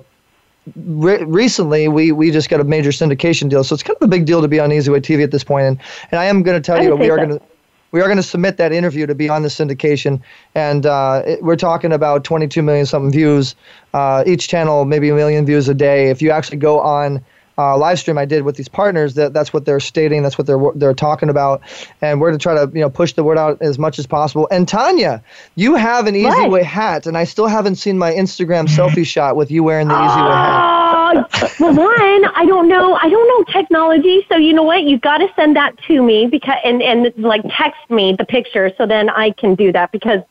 re- 0.75 1.23
recently 1.23 1.87
we 1.87 2.11
we 2.11 2.31
just 2.31 2.49
got 2.49 2.59
a 2.59 2.63
major 2.63 2.91
syndication 2.91 3.49
deal, 3.49 3.63
so 3.63 3.73
it's 3.73 3.83
kind 3.83 3.97
of 3.97 4.05
a 4.05 4.07
big 4.07 4.25
deal 4.25 4.41
to 4.41 4.47
be 4.47 4.59
on 4.59 4.71
Easy 4.71 4.91
Way 4.91 4.99
TV 4.99 5.23
at 5.23 5.31
this 5.31 5.43
point. 5.43 5.65
And 5.65 5.79
and 6.11 6.19
I 6.19 6.25
am 6.25 6.43
going 6.43 6.61
to 6.61 6.65
tell 6.65 6.83
you 6.83 6.95
we 6.95 7.09
are 7.09 7.17
going 7.17 7.29
to 7.29 7.41
we 7.91 8.01
are 8.01 8.05
going 8.05 8.17
to 8.17 8.23
submit 8.23 8.57
that 8.57 8.73
interview 8.73 9.05
to 9.05 9.15
be 9.15 9.29
on 9.29 9.41
the 9.41 9.47
syndication, 9.47 10.21
and 10.53 10.85
uh, 10.85 11.23
it, 11.25 11.43
we're 11.43 11.55
talking 11.55 11.93
about 11.93 12.23
22 12.23 12.61
million 12.61 12.85
something 12.85 13.11
views. 13.11 13.55
Uh, 13.93 14.23
each 14.25 14.47
channel 14.47 14.85
maybe 14.85 15.09
a 15.09 15.15
million 15.15 15.45
views 15.45 15.69
a 15.69 15.73
day. 15.73 16.09
If 16.09 16.21
you 16.21 16.31
actually 16.31 16.57
go 16.57 16.79
on 16.79 17.23
uh, 17.57 17.77
live 17.77 17.99
stream 17.99 18.17
I 18.17 18.25
did 18.25 18.43
with 18.43 18.55
these 18.55 18.67
partners 18.67 19.15
that 19.15 19.33
that's 19.33 19.53
what 19.53 19.65
they're 19.65 19.79
stating, 19.79 20.23
that's 20.23 20.37
what 20.37 20.47
they're 20.47 20.59
they're 20.75 20.93
talking 20.93 21.29
about, 21.29 21.61
and 22.01 22.19
we're 22.19 22.31
to 22.31 22.37
try 22.37 22.53
to 22.53 22.71
you 22.73 22.81
know 22.81 22.89
push 22.89 23.13
the 23.13 23.23
word 23.23 23.37
out 23.37 23.61
as 23.61 23.79
much 23.79 23.99
as 23.99 24.07
possible. 24.07 24.47
And 24.51 24.67
Tanya, 24.67 25.23
you 25.55 25.75
have 25.75 26.07
an 26.07 26.15
Easy 26.15 26.25
what? 26.25 26.51
Way 26.51 26.63
hat, 26.63 27.05
and 27.07 27.17
I 27.17 27.23
still 27.23 27.47
haven't 27.47 27.75
seen 27.75 27.97
my 27.97 28.13
Instagram 28.13 28.67
selfie 28.67 29.05
shot 29.15 29.35
with 29.35 29.51
you 29.51 29.63
wearing 29.63 29.87
the 29.87 29.93
Easy 29.93 30.21
Way 30.21 30.29
hat. 30.29 31.04
Well, 31.59 31.73
one, 31.73 32.25
I 32.35 32.45
don't 32.45 32.67
know, 32.67 32.95
I 32.95 33.09
don't 33.09 33.27
know 33.27 33.53
technology, 33.53 34.25
so 34.29 34.37
you 34.37 34.53
know 34.53 34.63
what? 34.63 34.83
You've 34.83 35.01
got 35.01 35.19
to 35.19 35.27
send 35.35 35.55
that 35.55 35.77
to 35.87 36.03
me 36.03 36.27
because 36.27 36.57
and 36.63 36.81
and 36.81 37.13
like 37.17 37.41
text 37.49 37.79
me 37.89 38.15
the 38.17 38.25
picture 38.25 38.71
so 38.77 38.85
then 38.85 39.09
I 39.09 39.31
can 39.31 39.55
do 39.55 39.71
that 39.71 39.91
because, 39.91 40.21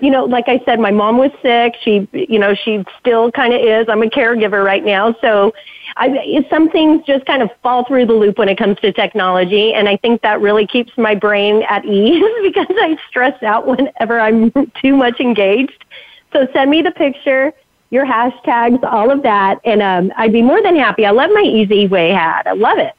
you 0.00 0.10
know, 0.10 0.24
like 0.24 0.48
I 0.48 0.60
said, 0.64 0.80
my 0.80 0.90
mom 0.90 1.18
was 1.18 1.30
sick. 1.42 1.74
She, 1.82 2.08
you 2.12 2.38
know, 2.38 2.54
she 2.54 2.84
still 3.00 3.30
kind 3.30 3.52
of 3.52 3.60
is. 3.60 3.86
I'm 3.88 4.02
a 4.02 4.06
caregiver 4.06 4.64
right 4.64 4.84
now, 4.84 5.14
so 5.20 5.52
I, 5.96 6.44
some 6.48 6.70
things 6.70 7.04
just 7.06 7.26
kind 7.26 7.42
of 7.42 7.50
fall 7.62 7.84
through 7.84 8.06
the 8.06 8.14
loop 8.14 8.38
when 8.38 8.48
it 8.48 8.56
comes 8.56 8.78
to 8.80 8.92
technology, 8.92 9.74
and 9.74 9.88
I 9.88 9.96
think 9.96 10.22
that 10.22 10.40
really 10.40 10.66
keeps 10.66 10.92
my 10.96 11.14
brain 11.14 11.62
at 11.68 11.84
ease 11.84 12.24
because 12.42 12.66
I 12.70 12.96
stress 13.08 13.42
out 13.42 13.66
whenever 13.66 14.18
I'm 14.20 14.50
too 14.80 14.96
much 14.96 15.20
engaged. 15.20 15.84
So 16.32 16.46
send 16.54 16.70
me 16.70 16.80
the 16.80 16.92
picture, 16.92 17.52
your 17.92 18.06
hashtags, 18.06 18.82
all 18.82 19.10
of 19.10 19.22
that, 19.22 19.60
and 19.64 19.82
um, 19.82 20.12
I'd 20.16 20.32
be 20.32 20.42
more 20.42 20.60
than 20.62 20.74
happy. 20.74 21.04
I 21.04 21.10
love 21.10 21.30
my 21.32 21.42
Easy 21.42 21.86
Way 21.86 22.10
hat. 22.10 22.46
I 22.46 22.54
love 22.54 22.78
it. 22.78 22.94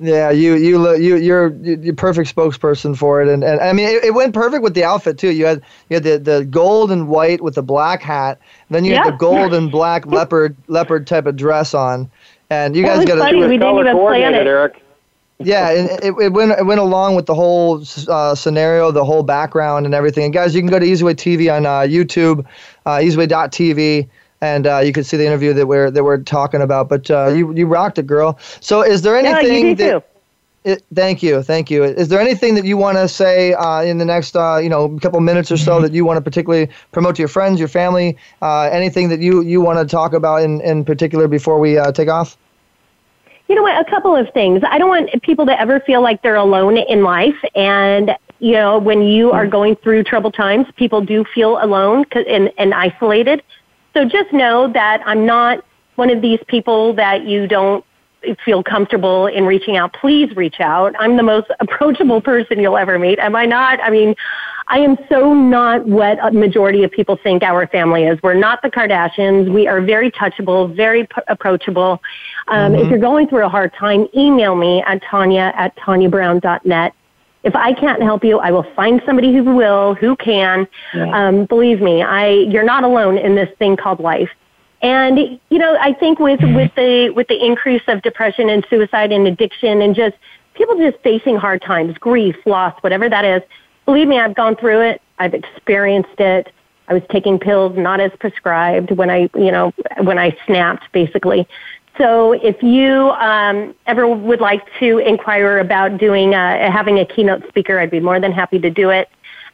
Yeah, 0.00 0.30
you 0.30 0.54
you 0.54 0.94
you 0.94 1.16
you're 1.16 1.52
you're 1.56 1.94
perfect 1.94 2.34
spokesperson 2.34 2.96
for 2.96 3.20
it, 3.20 3.28
and, 3.28 3.42
and 3.42 3.60
I 3.60 3.72
mean 3.72 3.88
it, 3.88 4.04
it, 4.04 4.14
went 4.14 4.32
perfect 4.32 4.62
with 4.62 4.74
the 4.74 4.84
outfit 4.84 5.18
too. 5.18 5.32
You 5.32 5.46
had 5.46 5.62
you 5.90 5.96
had 5.96 6.04
the, 6.04 6.18
the 6.18 6.44
gold 6.44 6.92
and 6.92 7.08
white 7.08 7.40
with 7.40 7.56
the 7.56 7.64
black 7.64 8.00
hat, 8.00 8.38
then 8.70 8.84
you 8.84 8.92
yeah. 8.92 9.02
had 9.02 9.14
the 9.14 9.16
gold 9.16 9.52
and 9.52 9.70
black 9.72 10.06
leopard 10.06 10.56
leopard 10.68 11.08
type 11.08 11.26
of 11.26 11.34
dress 11.34 11.74
on, 11.74 12.08
and 12.48 12.76
you 12.76 12.84
guys 12.84 13.04
got 13.04 13.16
to 13.16 13.30
do 13.32 13.42
it. 13.42 13.48
We 13.48 13.58
didn't 13.58 13.76
even 13.76 13.98
plan 13.98 14.34
it, 14.34 14.46
Eric. 14.46 14.80
Yeah, 15.40 15.70
and 15.70 15.90
it, 16.02 16.14
it 16.20 16.32
went 16.32 16.52
it 16.52 16.64
went 16.64 16.80
along 16.80 17.14
with 17.14 17.26
the 17.26 17.34
whole 17.34 17.84
uh, 18.08 18.34
scenario, 18.34 18.92
the 18.92 19.04
whole 19.04 19.22
background, 19.22 19.84
and 19.84 19.94
everything. 19.94 20.24
And 20.24 20.32
guys, 20.32 20.54
you 20.54 20.60
can 20.60 20.70
go 20.70 20.78
to 20.78 20.86
EasyWay 20.86 21.14
TV 21.14 21.52
on 21.52 21.64
uh, 21.64 21.80
YouTube, 21.80 22.44
uh, 22.86 22.96
EasyWay.tv, 22.96 24.08
and 24.40 24.66
uh, 24.66 24.78
you 24.78 24.92
can 24.92 25.04
see 25.04 25.16
the 25.16 25.26
interview 25.26 25.52
that 25.52 25.66
we're 25.66 25.90
that 25.90 26.04
we're 26.04 26.18
talking 26.18 26.60
about. 26.60 26.88
But 26.88 27.10
uh, 27.10 27.28
you 27.28 27.52
you 27.54 27.66
rocked 27.66 27.98
it, 27.98 28.06
girl. 28.06 28.38
So, 28.60 28.82
is 28.82 29.02
there 29.02 29.16
anything 29.16 29.64
yeah, 29.64 29.70
you 29.70 29.74
that? 29.76 29.90
Too. 29.90 30.02
It, 30.64 30.84
thank 30.92 31.22
you, 31.22 31.42
thank 31.42 31.70
you. 31.70 31.84
Is 31.84 32.08
there 32.08 32.20
anything 32.20 32.54
that 32.56 32.64
you 32.64 32.76
want 32.76 32.98
to 32.98 33.08
say 33.08 33.54
uh, 33.54 33.80
in 33.82 33.98
the 33.98 34.04
next, 34.04 34.36
uh, 34.36 34.58
you 34.58 34.68
know, 34.68 34.98
couple 34.98 35.20
minutes 35.20 35.50
or 35.50 35.56
so 35.56 35.80
that 35.80 35.92
you 35.92 36.04
want 36.04 36.18
to 36.18 36.20
particularly 36.20 36.68
promote 36.92 37.16
to 37.16 37.22
your 37.22 37.28
friends, 37.28 37.58
your 37.58 37.68
family? 37.68 38.18
Uh, 38.42 38.62
anything 38.62 39.08
that 39.08 39.20
you 39.20 39.42
you 39.42 39.60
want 39.60 39.78
to 39.78 39.86
talk 39.86 40.12
about 40.12 40.42
in 40.42 40.60
in 40.60 40.84
particular 40.84 41.28
before 41.28 41.58
we 41.58 41.78
uh, 41.78 41.92
take 41.92 42.08
off? 42.08 42.36
You 43.48 43.54
know 43.54 43.62
what? 43.62 43.80
A 43.80 43.88
couple 43.88 44.14
of 44.14 44.30
things. 44.34 44.62
I 44.68 44.76
don't 44.76 44.90
want 44.90 45.22
people 45.22 45.46
to 45.46 45.58
ever 45.58 45.80
feel 45.80 46.02
like 46.02 46.20
they're 46.22 46.34
alone 46.34 46.76
in 46.76 47.02
life. 47.02 47.42
And, 47.54 48.14
you 48.40 48.52
know, 48.52 48.78
when 48.78 49.02
you 49.02 49.32
are 49.32 49.46
going 49.46 49.76
through 49.76 50.04
troubled 50.04 50.34
times, 50.34 50.66
people 50.76 51.00
do 51.00 51.24
feel 51.34 51.62
alone 51.62 52.04
and, 52.12 52.52
and 52.58 52.74
isolated. 52.74 53.42
So 53.98 54.04
just 54.04 54.32
know 54.32 54.72
that 54.74 55.02
I'm 55.06 55.26
not 55.26 55.64
one 55.96 56.08
of 56.08 56.22
these 56.22 56.38
people 56.46 56.92
that 56.94 57.24
you 57.24 57.48
don't 57.48 57.84
feel 58.44 58.62
comfortable 58.62 59.26
in 59.26 59.44
reaching 59.44 59.76
out. 59.76 59.92
Please 59.92 60.36
reach 60.36 60.60
out. 60.60 60.94
I'm 61.00 61.16
the 61.16 61.24
most 61.24 61.48
approachable 61.60 62.20
person 62.20 62.60
you'll 62.60 62.76
ever 62.76 62.96
meet. 62.96 63.18
Am 63.18 63.34
I 63.34 63.44
not? 63.44 63.80
I 63.82 63.90
mean, 63.90 64.14
I 64.68 64.78
am 64.78 64.98
so 65.08 65.34
not 65.34 65.84
what 65.84 66.24
a 66.24 66.30
majority 66.30 66.84
of 66.84 66.92
people 66.92 67.18
think 67.20 67.42
our 67.42 67.66
family 67.66 68.04
is. 68.04 68.22
We're 68.22 68.34
not 68.34 68.62
the 68.62 68.70
Kardashians. 68.70 69.52
We 69.52 69.66
are 69.66 69.80
very 69.80 70.12
touchable, 70.12 70.72
very 70.76 71.04
p- 71.04 71.22
approachable. 71.26 72.00
Um, 72.46 72.74
mm-hmm. 72.74 72.82
If 72.82 72.90
you're 72.90 73.00
going 73.00 73.26
through 73.26 73.46
a 73.46 73.48
hard 73.48 73.74
time, 73.74 74.06
email 74.16 74.54
me 74.54 74.80
at 74.86 75.02
Tanya 75.02 75.52
at 75.56 75.74
TanyaBrown.net. 75.78 76.94
If 77.44 77.54
I 77.54 77.72
can't 77.72 78.02
help 78.02 78.24
you, 78.24 78.38
I 78.38 78.50
will 78.50 78.66
find 78.74 79.00
somebody 79.06 79.32
who 79.32 79.44
will, 79.44 79.94
who 79.94 80.16
can. 80.16 80.66
Um, 81.12 81.44
believe 81.44 81.80
me, 81.80 82.02
I, 82.02 82.28
you're 82.28 82.64
not 82.64 82.84
alone 82.84 83.16
in 83.16 83.34
this 83.34 83.48
thing 83.58 83.76
called 83.76 84.00
life. 84.00 84.30
And 84.80 85.18
you 85.50 85.58
know, 85.58 85.76
I 85.80 85.92
think 85.92 86.18
with 86.20 86.40
with 86.40 86.72
the 86.76 87.10
with 87.10 87.26
the 87.28 87.44
increase 87.44 87.82
of 87.88 88.02
depression 88.02 88.48
and 88.48 88.64
suicide 88.70 89.10
and 89.10 89.26
addiction 89.26 89.82
and 89.82 89.94
just 89.94 90.16
people 90.54 90.76
just 90.78 90.98
facing 91.02 91.36
hard 91.36 91.62
times, 91.62 91.98
grief, 91.98 92.36
loss, 92.46 92.74
whatever 92.82 93.08
that 93.08 93.24
is, 93.24 93.42
believe 93.86 94.06
me, 94.06 94.20
I've 94.20 94.34
gone 94.34 94.54
through 94.54 94.82
it. 94.82 95.02
I've 95.18 95.34
experienced 95.34 96.20
it. 96.20 96.52
I 96.88 96.94
was 96.94 97.02
taking 97.10 97.38
pills 97.38 97.76
not 97.76 98.00
as 98.00 98.12
prescribed 98.18 98.92
when 98.92 99.10
I, 99.10 99.28
you 99.34 99.52
know, 99.52 99.72
when 100.02 100.18
I 100.18 100.36
snapped 100.46 100.90
basically. 100.92 101.46
So 101.98 102.32
if 102.32 102.62
you 102.62 103.10
um, 103.10 103.74
ever 103.86 104.06
would 104.06 104.40
like 104.40 104.62
to 104.78 104.98
inquire 104.98 105.58
about 105.58 105.98
doing 105.98 106.34
uh, 106.34 106.70
having 106.70 106.98
a 106.98 107.04
keynote 107.04 107.46
speaker, 107.48 107.78
I'd 107.80 107.90
be 107.90 108.00
more 108.00 108.20
than 108.20 108.30
happy 108.30 108.60
to 108.60 108.70
do 108.70 108.90
it. 108.90 109.08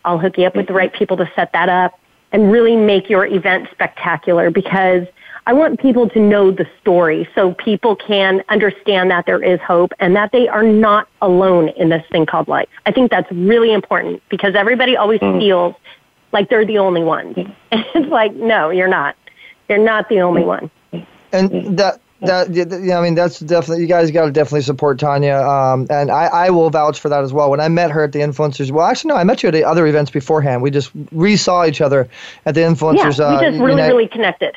I'll 0.04 0.18
hook 0.18 0.36
you 0.36 0.44
up 0.44 0.54
with 0.54 0.66
the 0.66 0.74
right 0.74 0.92
people 0.92 1.16
to 1.16 1.30
set 1.34 1.52
that 1.52 1.70
up 1.70 1.98
and 2.32 2.52
really 2.52 2.76
make 2.76 3.08
your 3.08 3.24
event 3.24 3.68
spectacular 3.72 4.50
because 4.50 5.06
I 5.46 5.52
want 5.52 5.80
people 5.80 6.08
to 6.10 6.20
know 6.20 6.50
the 6.50 6.66
story 6.80 7.28
so 7.34 7.54
people 7.54 7.96
can 7.96 8.42
understand 8.48 9.10
that 9.10 9.24
there 9.24 9.42
is 9.42 9.60
hope 9.60 9.92
and 9.98 10.14
that 10.16 10.32
they 10.32 10.48
are 10.48 10.62
not 10.62 11.08
alone 11.22 11.68
in 11.70 11.88
this 11.88 12.04
thing 12.10 12.26
called 12.26 12.48
life. 12.48 12.68
I 12.84 12.92
think 12.92 13.10
that's 13.10 13.30
really 13.30 13.72
important 13.72 14.22
because 14.28 14.54
everybody 14.54 14.96
always 14.96 15.20
mm. 15.20 15.38
feels 15.38 15.74
like 16.32 16.50
they're 16.50 16.66
the 16.66 16.78
only 16.78 17.02
one. 17.02 17.34
And 17.70 17.86
it's 17.94 18.10
like, 18.10 18.34
no, 18.34 18.70
you're 18.70 18.88
not. 18.88 19.16
You're 19.68 19.78
not 19.78 20.08
the 20.08 20.20
only 20.20 20.44
one. 20.44 20.70
And 21.32 21.78
that 21.78 22.00
that 22.26 22.82
yeah, 22.84 22.98
I 22.98 23.02
mean 23.02 23.14
that's 23.14 23.38
definitely 23.40 23.82
you 23.82 23.88
guys 23.88 24.10
got 24.10 24.26
to 24.26 24.32
definitely 24.32 24.62
support 24.62 24.98
Tanya, 24.98 25.36
um, 25.36 25.86
and 25.90 26.10
I, 26.10 26.26
I 26.26 26.50
will 26.50 26.70
vouch 26.70 27.00
for 27.00 27.08
that 27.08 27.22
as 27.22 27.32
well. 27.32 27.50
When 27.50 27.60
I 27.60 27.68
met 27.68 27.90
her 27.90 28.04
at 28.04 28.12
the 28.12 28.20
influencers, 28.20 28.70
well, 28.70 28.86
actually 28.86 29.08
no, 29.10 29.16
I 29.16 29.24
met 29.24 29.42
you 29.42 29.48
at 29.48 29.54
other 29.54 29.86
events 29.86 30.10
beforehand. 30.10 30.62
We 30.62 30.70
just 30.70 30.90
re 31.12 31.36
saw 31.36 31.64
each 31.64 31.80
other 31.80 32.08
at 32.46 32.54
the 32.54 32.62
influencers. 32.62 33.18
Yeah, 33.18 33.40
we 33.40 33.46
just 33.46 33.60
uh, 33.60 33.64
really 33.64 33.82
really 33.82 34.08
connected. 34.08 34.56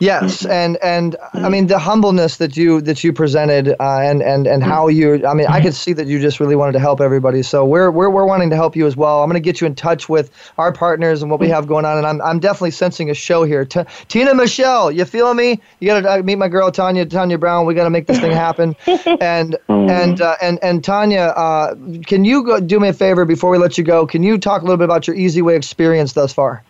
Yes, 0.00 0.46
and 0.46 0.76
and 0.82 1.16
I 1.32 1.48
mean 1.48 1.66
the 1.66 1.78
humbleness 1.78 2.36
that 2.36 2.56
you 2.56 2.80
that 2.82 3.02
you 3.02 3.12
presented, 3.12 3.68
uh, 3.68 3.98
and 4.00 4.22
and 4.22 4.46
and 4.46 4.62
how 4.62 4.88
you. 4.88 5.26
I 5.26 5.34
mean, 5.34 5.46
I 5.48 5.60
could 5.60 5.74
see 5.74 5.92
that 5.92 6.06
you 6.06 6.20
just 6.20 6.40
really 6.40 6.56
wanted 6.56 6.72
to 6.72 6.78
help 6.78 7.00
everybody. 7.00 7.42
So 7.42 7.64
we're 7.64 7.90
we're 7.90 8.10
we're 8.10 8.24
wanting 8.24 8.50
to 8.50 8.56
help 8.56 8.76
you 8.76 8.86
as 8.86 8.96
well. 8.96 9.22
I'm 9.22 9.28
going 9.28 9.42
to 9.42 9.44
get 9.44 9.60
you 9.60 9.66
in 9.66 9.74
touch 9.74 10.08
with 10.08 10.30
our 10.56 10.72
partners 10.72 11.22
and 11.22 11.30
what 11.30 11.40
we 11.40 11.48
have 11.48 11.66
going 11.66 11.84
on, 11.84 11.98
and 11.98 12.06
I'm 12.06 12.22
I'm 12.22 12.38
definitely 12.38 12.70
sensing 12.70 13.10
a 13.10 13.14
show 13.14 13.42
here. 13.44 13.64
T- 13.64 13.82
Tina 14.08 14.34
Michelle, 14.34 14.92
you 14.92 15.04
feel 15.04 15.34
me? 15.34 15.60
You 15.80 15.88
got 15.88 16.00
to 16.00 16.12
uh, 16.12 16.22
meet 16.22 16.36
my 16.36 16.48
girl 16.48 16.70
Tanya 16.70 17.04
Tanya 17.04 17.38
Brown. 17.38 17.66
We 17.66 17.74
got 17.74 17.84
to 17.84 17.90
make 17.90 18.06
this 18.06 18.20
thing 18.20 18.32
happen. 18.32 18.76
and 19.20 19.56
and 19.68 20.20
uh, 20.20 20.36
and 20.40 20.58
and 20.62 20.84
Tanya, 20.84 21.32
uh, 21.36 21.74
can 22.06 22.24
you 22.24 22.44
go, 22.44 22.60
do 22.60 22.78
me 22.78 22.88
a 22.88 22.92
favor 22.92 23.24
before 23.24 23.50
we 23.50 23.58
let 23.58 23.78
you 23.78 23.84
go? 23.84 24.06
Can 24.06 24.22
you 24.22 24.38
talk 24.38 24.62
a 24.62 24.64
little 24.64 24.76
bit 24.76 24.84
about 24.84 25.06
your 25.06 25.16
Easy 25.16 25.42
Way 25.42 25.56
experience 25.56 26.12
thus 26.12 26.32
far? 26.32 26.62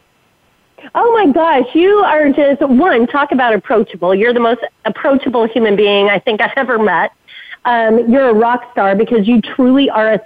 Oh 0.95 1.12
my 1.12 1.33
gosh, 1.33 1.66
you 1.74 1.91
are 1.99 2.31
just 2.31 2.61
one, 2.62 3.07
talk 3.07 3.33
about 3.33 3.55
approachable. 3.55 4.14
You're 4.14 4.33
the 4.33 4.41
most 4.41 4.61
approachable 4.85 5.47
human 5.47 5.76
being 5.76 6.09
I 6.09 6.18
think 6.18 6.41
I've 6.41 6.57
ever 6.57 6.79
met. 6.79 7.12
Um, 7.64 8.11
you're 8.11 8.29
a 8.29 8.35
rock 8.35 8.70
star 8.72 8.95
because 8.95 9.26
you 9.26 9.41
truly 9.41 9.91
are 9.91 10.20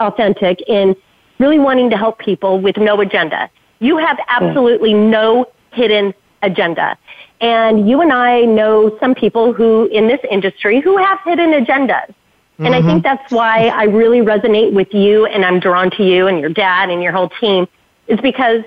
authentic 0.00 0.60
in 0.68 0.94
really 1.38 1.58
wanting 1.58 1.90
to 1.90 1.96
help 1.96 2.18
people 2.18 2.60
with 2.60 2.76
no 2.76 3.00
agenda. 3.00 3.50
You 3.80 3.98
have 3.98 4.18
absolutely 4.28 4.94
no 4.94 5.46
hidden 5.72 6.14
agenda. 6.42 6.96
And 7.40 7.88
you 7.88 8.00
and 8.00 8.12
I 8.12 8.42
know 8.42 8.96
some 8.98 9.14
people 9.14 9.52
who 9.52 9.86
in 9.86 10.08
this 10.08 10.20
industry 10.30 10.80
who 10.80 10.96
have 10.96 11.18
hidden 11.24 11.50
agendas. 11.50 12.14
And 12.58 12.68
mm-hmm. 12.68 12.74
I 12.74 12.90
think 12.90 13.02
that's 13.02 13.30
why 13.30 13.66
I 13.66 13.84
really 13.84 14.20
resonate 14.20 14.72
with 14.72 14.94
you 14.94 15.26
and 15.26 15.44
I'm 15.44 15.60
drawn 15.60 15.90
to 15.90 16.02
you 16.02 16.26
and 16.26 16.40
your 16.40 16.48
dad 16.48 16.88
and 16.88 17.02
your 17.02 17.12
whole 17.12 17.28
team 17.40 17.68
is 18.08 18.18
because 18.20 18.62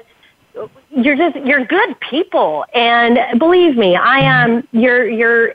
you're 0.92 1.16
just 1.16 1.36
you're 1.46 1.66
good 1.66 2.00
people 2.00 2.66
and 2.74 3.20
believe 3.40 3.78
me 3.78 3.96
i 3.96 4.20
am 4.20 4.68
you're 4.72 5.08
you're 5.08 5.54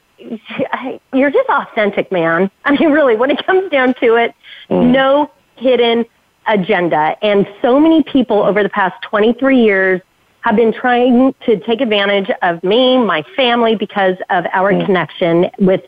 you're 1.12 1.30
just 1.30 1.48
authentic 1.48 2.10
man 2.12 2.50
i 2.64 2.70
mean 2.72 2.90
really 2.90 3.16
when 3.16 3.30
it 3.30 3.44
comes 3.44 3.68
down 3.70 3.94
to 3.94 4.14
it 4.14 4.34
mm. 4.70 4.90
no 4.92 5.30
hidden 5.56 6.04
agenda 6.46 7.16
and 7.22 7.48
so 7.60 7.80
many 7.80 8.02
people 8.02 8.42
over 8.42 8.62
the 8.62 8.68
past 8.68 8.94
23 9.02 9.60
years 9.60 10.00
have 10.42 10.56
been 10.56 10.72
trying 10.72 11.34
to 11.44 11.58
take 11.60 11.80
advantage 11.80 12.30
of 12.42 12.62
me 12.62 12.96
my 12.98 13.24
family 13.34 13.74
because 13.74 14.16
of 14.30 14.44
our 14.52 14.72
mm. 14.72 14.84
connection 14.86 15.50
with 15.58 15.82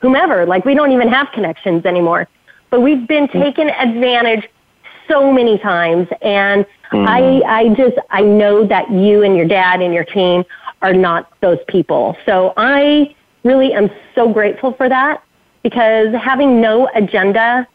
whomever 0.00 0.46
like 0.46 0.64
we 0.64 0.74
don't 0.74 0.90
even 0.90 1.08
have 1.08 1.28
connections 1.32 1.84
anymore 1.84 2.26
but 2.70 2.80
we've 2.80 3.06
been 3.06 3.28
mm. 3.28 3.44
taken 3.44 3.68
advantage 3.68 4.48
so 5.06 5.32
many 5.32 5.58
times 5.58 6.08
and 6.22 6.66
Mm. 6.92 7.06
I, 7.06 7.60
I 7.60 7.74
just, 7.74 7.96
I 8.10 8.22
know 8.22 8.66
that 8.66 8.90
you 8.90 9.22
and 9.22 9.36
your 9.36 9.46
dad 9.46 9.80
and 9.80 9.94
your 9.94 10.04
team 10.04 10.44
are 10.82 10.92
not 10.92 11.32
those 11.40 11.58
people. 11.68 12.16
So 12.26 12.52
I 12.56 13.14
really 13.44 13.72
am 13.72 13.90
so 14.14 14.32
grateful 14.32 14.72
for 14.72 14.88
that 14.88 15.22
because 15.62 16.14
having 16.14 16.60
no 16.60 16.88
agenda, 16.94 17.66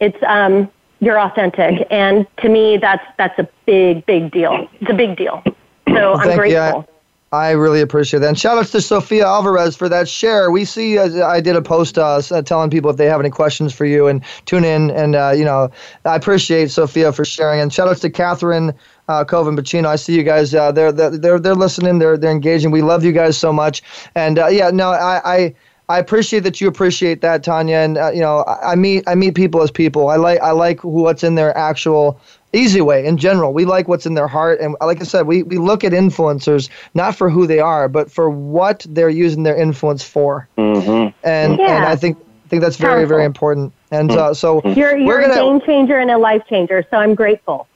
it's, 0.00 0.18
um, 0.26 0.70
you're 1.00 1.20
authentic. 1.20 1.86
And 1.90 2.26
to 2.38 2.48
me, 2.48 2.76
that's, 2.76 3.04
that's 3.16 3.38
a 3.38 3.48
big, 3.66 4.04
big 4.06 4.32
deal. 4.32 4.68
It's 4.80 4.90
a 4.90 4.94
big 4.94 5.16
deal. 5.16 5.42
So 5.88 6.14
I'm 6.14 6.36
grateful. 6.36 6.86
You. 6.88 6.97
I 7.30 7.50
really 7.50 7.82
appreciate 7.82 8.20
that. 8.20 8.28
And 8.28 8.38
shout 8.38 8.56
outs 8.56 8.70
to 8.70 8.80
Sophia 8.80 9.26
Alvarez 9.26 9.76
for 9.76 9.86
that 9.90 10.08
share. 10.08 10.50
We 10.50 10.64
see, 10.64 10.96
uh, 10.96 11.26
I 11.26 11.42
did 11.42 11.56
a 11.56 11.62
post 11.62 11.98
uh, 11.98 12.22
uh, 12.30 12.40
telling 12.40 12.70
people 12.70 12.90
if 12.90 12.96
they 12.96 13.04
have 13.04 13.20
any 13.20 13.28
questions 13.28 13.74
for 13.74 13.84
you 13.84 14.06
and 14.06 14.24
tune 14.46 14.64
in. 14.64 14.90
And, 14.90 15.14
uh, 15.14 15.32
you 15.36 15.44
know, 15.44 15.70
I 16.06 16.16
appreciate 16.16 16.70
Sophia 16.70 17.12
for 17.12 17.26
sharing. 17.26 17.60
And 17.60 17.70
shout 17.70 17.86
outs 17.86 18.00
to 18.00 18.10
Catherine 18.10 18.72
uh, 19.08 19.24
Coven 19.24 19.56
Pacino. 19.56 19.86
I 19.86 19.96
see 19.96 20.16
you 20.16 20.22
guys. 20.22 20.54
Uh, 20.54 20.72
they're, 20.72 20.90
they're, 20.90 21.38
they're 21.38 21.54
listening. 21.54 21.98
They're, 21.98 22.16
they're 22.16 22.30
engaging. 22.30 22.70
We 22.70 22.80
love 22.80 23.04
you 23.04 23.12
guys 23.12 23.36
so 23.36 23.52
much. 23.52 23.82
And, 24.14 24.38
uh, 24.38 24.46
yeah, 24.46 24.70
no, 24.70 24.90
I, 24.90 25.20
I, 25.24 25.54
I 25.90 25.98
appreciate 25.98 26.40
that 26.40 26.60
you 26.62 26.68
appreciate 26.68 27.20
that, 27.22 27.42
Tanya. 27.42 27.76
And, 27.76 27.98
uh, 27.98 28.10
you 28.10 28.20
know, 28.20 28.38
I, 28.40 28.72
I 28.72 28.74
meet, 28.74 29.04
I 29.06 29.14
meet 29.14 29.34
people 29.34 29.62
as 29.62 29.70
people. 29.70 30.08
I 30.08 30.16
like, 30.16 30.40
I 30.40 30.52
like 30.52 30.82
what's 30.82 31.24
in 31.24 31.34
their 31.34 31.56
actual 31.56 32.20
easy 32.52 32.80
way 32.80 33.04
in 33.04 33.16
general. 33.16 33.52
We 33.52 33.64
like 33.64 33.88
what's 33.88 34.06
in 34.06 34.14
their 34.14 34.28
heart 34.28 34.60
and 34.60 34.76
like 34.80 35.00
i 35.00 35.04
said 35.04 35.26
we, 35.26 35.42
we 35.42 35.58
look 35.58 35.84
at 35.84 35.92
influencers 35.92 36.68
not 36.94 37.14
for 37.14 37.28
who 37.30 37.46
they 37.46 37.60
are 37.60 37.88
but 37.88 38.10
for 38.10 38.30
what 38.30 38.86
they're 38.88 39.10
using 39.10 39.42
their 39.42 39.56
influence 39.56 40.02
for. 40.02 40.48
Mm-hmm. 40.56 41.16
and 41.26 41.58
yeah. 41.58 41.76
and 41.76 41.84
i 41.84 41.96
think 41.96 42.18
I 42.18 42.48
think 42.48 42.62
that's 42.62 42.76
very 42.76 43.04
very 43.04 43.26
important. 43.26 43.74
And 43.90 44.10
uh, 44.10 44.32
so 44.32 44.62
you're, 44.64 44.96
you're 44.96 45.20
gonna, 45.20 45.34
a 45.34 45.36
game 45.36 45.60
changer 45.60 45.98
and 45.98 46.10
a 46.10 46.16
life 46.16 46.42
changer 46.48 46.84
so 46.90 46.96
i'm 46.96 47.14
grateful 47.14 47.66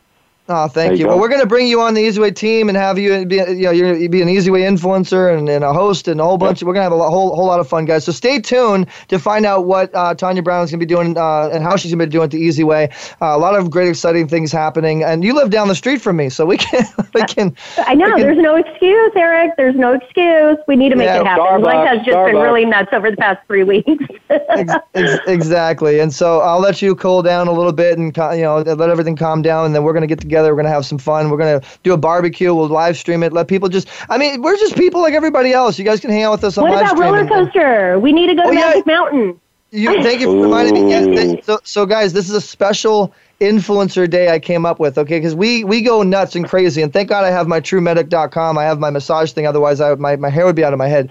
Oh, 0.48 0.66
thank 0.66 0.92
you. 0.92 0.98
you 0.98 1.06
well, 1.06 1.20
we're 1.20 1.28
going 1.28 1.40
to 1.40 1.46
bring 1.46 1.68
you 1.68 1.80
on 1.80 1.94
the 1.94 2.00
Easy 2.00 2.20
Way 2.20 2.32
team 2.32 2.68
and 2.68 2.76
have 2.76 2.98
you 2.98 3.24
be, 3.24 3.36
you 3.36 3.62
know, 3.62 3.70
you're, 3.70 4.08
be 4.08 4.22
an 4.22 4.28
Easy 4.28 4.50
Way 4.50 4.62
influencer 4.62 5.36
and, 5.36 5.48
and 5.48 5.62
a 5.62 5.72
host 5.72 6.08
and 6.08 6.20
a 6.20 6.24
whole 6.24 6.36
bunch. 6.36 6.60
Yep. 6.60 6.66
We're 6.66 6.74
going 6.74 6.90
to 6.90 6.90
have 6.90 7.00
a 7.00 7.10
whole 7.10 7.36
whole 7.36 7.46
lot 7.46 7.60
of 7.60 7.68
fun, 7.68 7.84
guys. 7.84 8.04
So 8.04 8.10
stay 8.10 8.40
tuned 8.40 8.88
to 9.06 9.20
find 9.20 9.46
out 9.46 9.66
what 9.66 9.94
uh, 9.94 10.14
Tanya 10.14 10.42
Brown 10.42 10.64
is 10.64 10.72
going 10.72 10.80
to 10.80 10.84
be 10.84 10.92
doing 10.92 11.16
uh, 11.16 11.48
and 11.52 11.62
how 11.62 11.76
she's 11.76 11.92
going 11.92 12.00
to 12.00 12.06
be 12.06 12.10
doing 12.10 12.24
it 12.24 12.32
the 12.32 12.40
Easy 12.40 12.64
Way. 12.64 12.90
Uh, 13.20 13.26
a 13.26 13.38
lot 13.38 13.54
of 13.54 13.70
great, 13.70 13.88
exciting 13.88 14.26
things 14.26 14.50
happening. 14.50 15.04
And 15.04 15.22
you 15.22 15.32
live 15.32 15.50
down 15.50 15.68
the 15.68 15.76
street 15.76 16.02
from 16.02 16.16
me, 16.16 16.28
so 16.28 16.44
we 16.44 16.56
can 16.56 16.86
we 17.14 17.22
can. 17.22 17.56
I 17.78 17.94
know. 17.94 18.10
Can, 18.10 18.20
there's 18.22 18.38
no 18.38 18.56
excuse, 18.56 19.12
Eric. 19.14 19.52
There's 19.56 19.76
no 19.76 19.92
excuse. 19.92 20.58
We 20.66 20.74
need 20.74 20.88
to 20.88 20.96
make 20.96 21.06
yeah, 21.06 21.20
it 21.20 21.26
happen. 21.26 21.44
Starbucks, 21.44 21.62
Life 21.62 21.88
has 21.88 21.98
just 21.98 22.16
Starbucks. 22.16 22.32
been 22.32 22.42
really 22.42 22.64
nuts 22.64 22.90
over 22.92 23.12
the 23.12 23.16
past 23.16 23.46
three 23.46 23.62
weeks. 23.62 24.04
ex- 24.30 24.74
ex- 24.94 25.28
exactly. 25.28 26.00
And 26.00 26.12
so 26.12 26.40
I'll 26.40 26.60
let 26.60 26.82
you 26.82 26.96
cool 26.96 27.22
down 27.22 27.46
a 27.46 27.52
little 27.52 27.72
bit 27.72 27.96
and 27.96 28.16
you 28.36 28.42
know 28.42 28.58
let 28.58 28.90
everything 28.90 29.14
calm 29.14 29.40
down, 29.40 29.66
and 29.66 29.74
then 29.74 29.84
we're 29.84 29.92
going 29.92 30.06
to 30.06 30.12
get 30.12 30.31
together. 30.32 30.50
We're 30.50 30.62
going 30.62 30.72
to 30.72 30.74
have 30.74 30.84
some 30.84 30.98
fun 30.98 31.12
fun. 31.12 31.30
We're 31.30 31.38
gonna 31.38 31.62
do 31.82 31.92
a 31.92 31.96
barbecue. 31.96 32.54
We'll 32.54 32.68
live 32.68 32.96
stream 32.96 33.22
it. 33.22 33.32
Let 33.32 33.48
people 33.48 33.68
just. 33.68 33.88
I 34.08 34.18
mean, 34.18 34.42
we're 34.42 34.56
just 34.56 34.76
people 34.76 35.00
like 35.00 35.14
everybody 35.14 35.52
else. 35.52 35.78
You 35.78 35.84
guys 35.84 36.00
can 36.00 36.10
hang 36.10 36.22
out 36.22 36.32
with 36.32 36.44
us 36.44 36.58
on 36.58 36.64
what 36.64 36.82
live 36.82 36.92
about 36.92 36.98
roller 36.98 37.26
coaster? 37.26 37.98
We 37.98 38.12
need 38.12 38.28
to 38.28 38.34
go 38.34 38.42
to 38.42 38.48
oh, 38.48 38.52
Magic 38.52 38.84
yeah. 38.86 38.94
Mountain. 38.94 39.40
You, 39.70 40.02
thank 40.02 40.20
you 40.20 40.26
for 40.26 40.42
reminding 40.42 40.74
me. 40.74 40.90
Yes, 40.90 41.46
so, 41.46 41.58
so 41.64 41.86
guys, 41.86 42.12
this 42.12 42.28
is 42.28 42.34
a 42.34 42.42
special 42.42 43.14
influencer 43.40 44.08
day 44.08 44.30
I 44.30 44.38
came 44.38 44.66
up 44.66 44.78
with, 44.78 44.98
okay? 44.98 45.18
Because 45.18 45.34
we 45.34 45.64
we 45.64 45.80
go 45.80 46.02
nuts 46.02 46.36
and 46.36 46.46
crazy, 46.46 46.82
and 46.82 46.92
thank 46.92 47.08
God 47.08 47.24
I 47.24 47.30
have 47.30 47.48
my 47.48 47.60
TruMedic.com. 47.60 48.58
I 48.58 48.64
have 48.64 48.78
my 48.78 48.90
massage 48.90 49.32
thing. 49.32 49.46
Otherwise, 49.46 49.80
I 49.80 49.94
my 49.94 50.16
my 50.16 50.28
hair 50.30 50.44
would 50.44 50.56
be 50.56 50.64
out 50.64 50.72
of 50.72 50.78
my 50.78 50.88
head. 50.88 51.10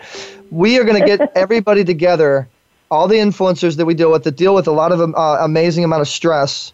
We 0.51 0.77
are 0.79 0.83
going 0.83 0.99
to 0.99 1.05
get 1.05 1.31
everybody 1.35 1.83
together, 1.83 2.47
all 2.91 3.07
the 3.07 3.15
influencers 3.15 3.77
that 3.77 3.85
we 3.85 3.93
deal 3.93 4.11
with 4.11 4.23
that 4.25 4.35
deal 4.35 4.53
with 4.53 4.67
a 4.67 4.71
lot 4.71 4.91
of 4.91 4.99
uh, 5.01 5.37
amazing 5.41 5.83
amount 5.83 6.01
of 6.01 6.07
stress, 6.07 6.71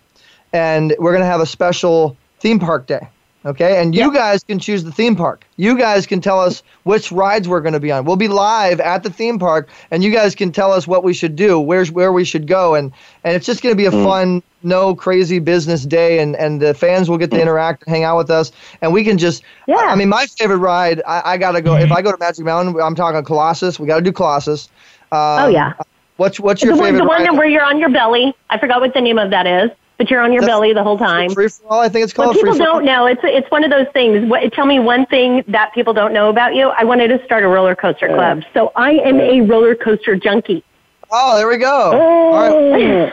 and 0.52 0.94
we're 1.00 1.12
going 1.12 1.24
to 1.24 1.30
have 1.30 1.42
a 1.42 1.46
special 1.46 2.18
theme 2.48 2.60
park 2.60 2.88
day. 2.88 3.10
Okay, 3.46 3.82
and 3.82 3.94
you 3.94 4.14
guys 4.14 4.44
can 4.44 4.58
choose 4.60 4.84
the 4.84 4.92
theme 4.92 5.16
park. 5.16 5.46
You 5.58 5.78
guys 5.78 6.06
can 6.06 6.20
tell 6.20 6.40
us 6.40 6.64
which 6.84 7.12
rides 7.12 7.48
we're 7.48 7.62
going 7.62 7.74
to 7.74 7.80
be 7.80 7.92
on. 7.92 8.04
We'll 8.04 8.18
be 8.18 8.28
live 8.28 8.80
at 8.82 9.04
the 9.04 9.10
theme 9.10 9.38
park, 9.40 9.70
and 9.92 10.04
you 10.04 10.12
guys 10.12 10.34
can 10.36 10.52
tell 10.52 10.72
us 10.74 10.88
what 10.88 11.04
we 11.04 11.14
should 11.14 11.36
do, 11.36 11.60
where's 11.60 11.92
where 11.92 12.12
we 12.12 12.26
should 12.26 12.48
go, 12.48 12.76
and 12.76 12.92
and 13.24 13.36
it's 13.36 13.46
just 13.46 13.62
going 13.62 13.72
to 13.72 13.78
be 13.78 13.86
a 13.86 13.92
mm. 13.92 14.04
fun, 14.04 14.44
no 14.64 14.96
crazy 14.96 15.40
business 15.40 15.86
day, 15.86 16.20
and 16.20 16.36
and 16.36 16.62
the 16.62 16.74
fans 16.74 17.10
will 17.10 17.18
get 17.18 17.32
to 17.32 17.42
interact 17.42 17.84
and 17.86 17.94
hang 17.94 18.04
out 18.04 18.18
with 18.18 18.30
us, 18.30 18.52
and 18.82 18.92
we 18.92 19.04
can 19.04 19.18
just. 19.18 19.44
Yeah. 19.68 19.76
I, 19.76 19.92
I 19.92 19.96
mean, 19.96 20.10
my 20.10 20.26
favorite 20.26 20.58
ride. 20.58 21.02
I, 21.06 21.34
I 21.34 21.38
gotta 21.38 21.62
go. 21.62 21.76
If 21.76 21.92
I 21.92 22.02
go 22.02 22.12
to 22.12 22.18
Magic 22.18 22.44
Mountain, 22.44 22.82
I'm 22.82 22.96
talking 22.96 23.24
Colossus. 23.24 23.80
We 23.80 23.88
got 23.88 23.98
to 23.98 24.02
do 24.02 24.12
Colossus. 24.12 24.68
Um, 25.12 25.20
oh 25.20 25.48
yeah. 25.48 25.74
What's 26.18 26.40
what's 26.40 26.64
your 26.64 26.76
the 26.76 26.82
favorite? 26.82 27.06
One, 27.06 27.24
the 27.24 27.30
one 27.30 27.38
where 27.38 27.48
you're 27.48 27.64
on 27.64 27.80
your 27.80 27.90
belly. 27.90 28.34
I 28.50 28.58
forgot 28.58 28.82
what 28.82 28.94
the 28.94 29.02
name 29.02 29.20
of 29.20 29.30
that 29.30 29.46
is 29.48 29.72
but 29.98 30.10
you're 30.10 30.22
on 30.22 30.32
your 30.32 30.42
That's 30.42 30.52
belly 30.52 30.74
the 30.74 30.84
whole 30.84 30.98
time. 30.98 31.30
Free 31.32 31.50
for 31.50 31.66
all, 31.68 31.80
I 31.80 31.90
think 31.90 32.04
it's 32.04 32.14
called. 32.14 32.36
What 32.36 32.44
people 32.44 32.58
don't 32.58 32.86
know, 32.86 33.06
it's 33.06 33.22
it's 33.24 33.50
one 33.50 33.64
of 33.64 33.72
those 33.72 33.88
things. 33.94 34.30
What, 34.30 34.54
tell 34.54 34.66
me 34.66 34.80
one 34.80 35.06
thing 35.08 35.44
that 35.48 35.74
people 35.74 35.94
don't 35.94 36.14
know 36.14 36.30
about 36.30 36.56
you. 36.56 36.70
I 36.70 36.84
wanted 36.84 37.08
to 37.10 37.24
start 37.26 37.44
a 37.44 37.48
roller 37.48 37.76
coaster 37.76 38.08
club, 38.08 38.44
so 38.54 38.72
I 38.76 38.92
am 38.92 39.20
a 39.20 39.42
roller 39.42 39.76
coaster 39.76 40.16
junkie. 40.16 40.64
Oh, 41.10 41.38
there 41.38 41.48
we 41.48 41.58
go. 41.58 41.92
Oh. 41.94 43.12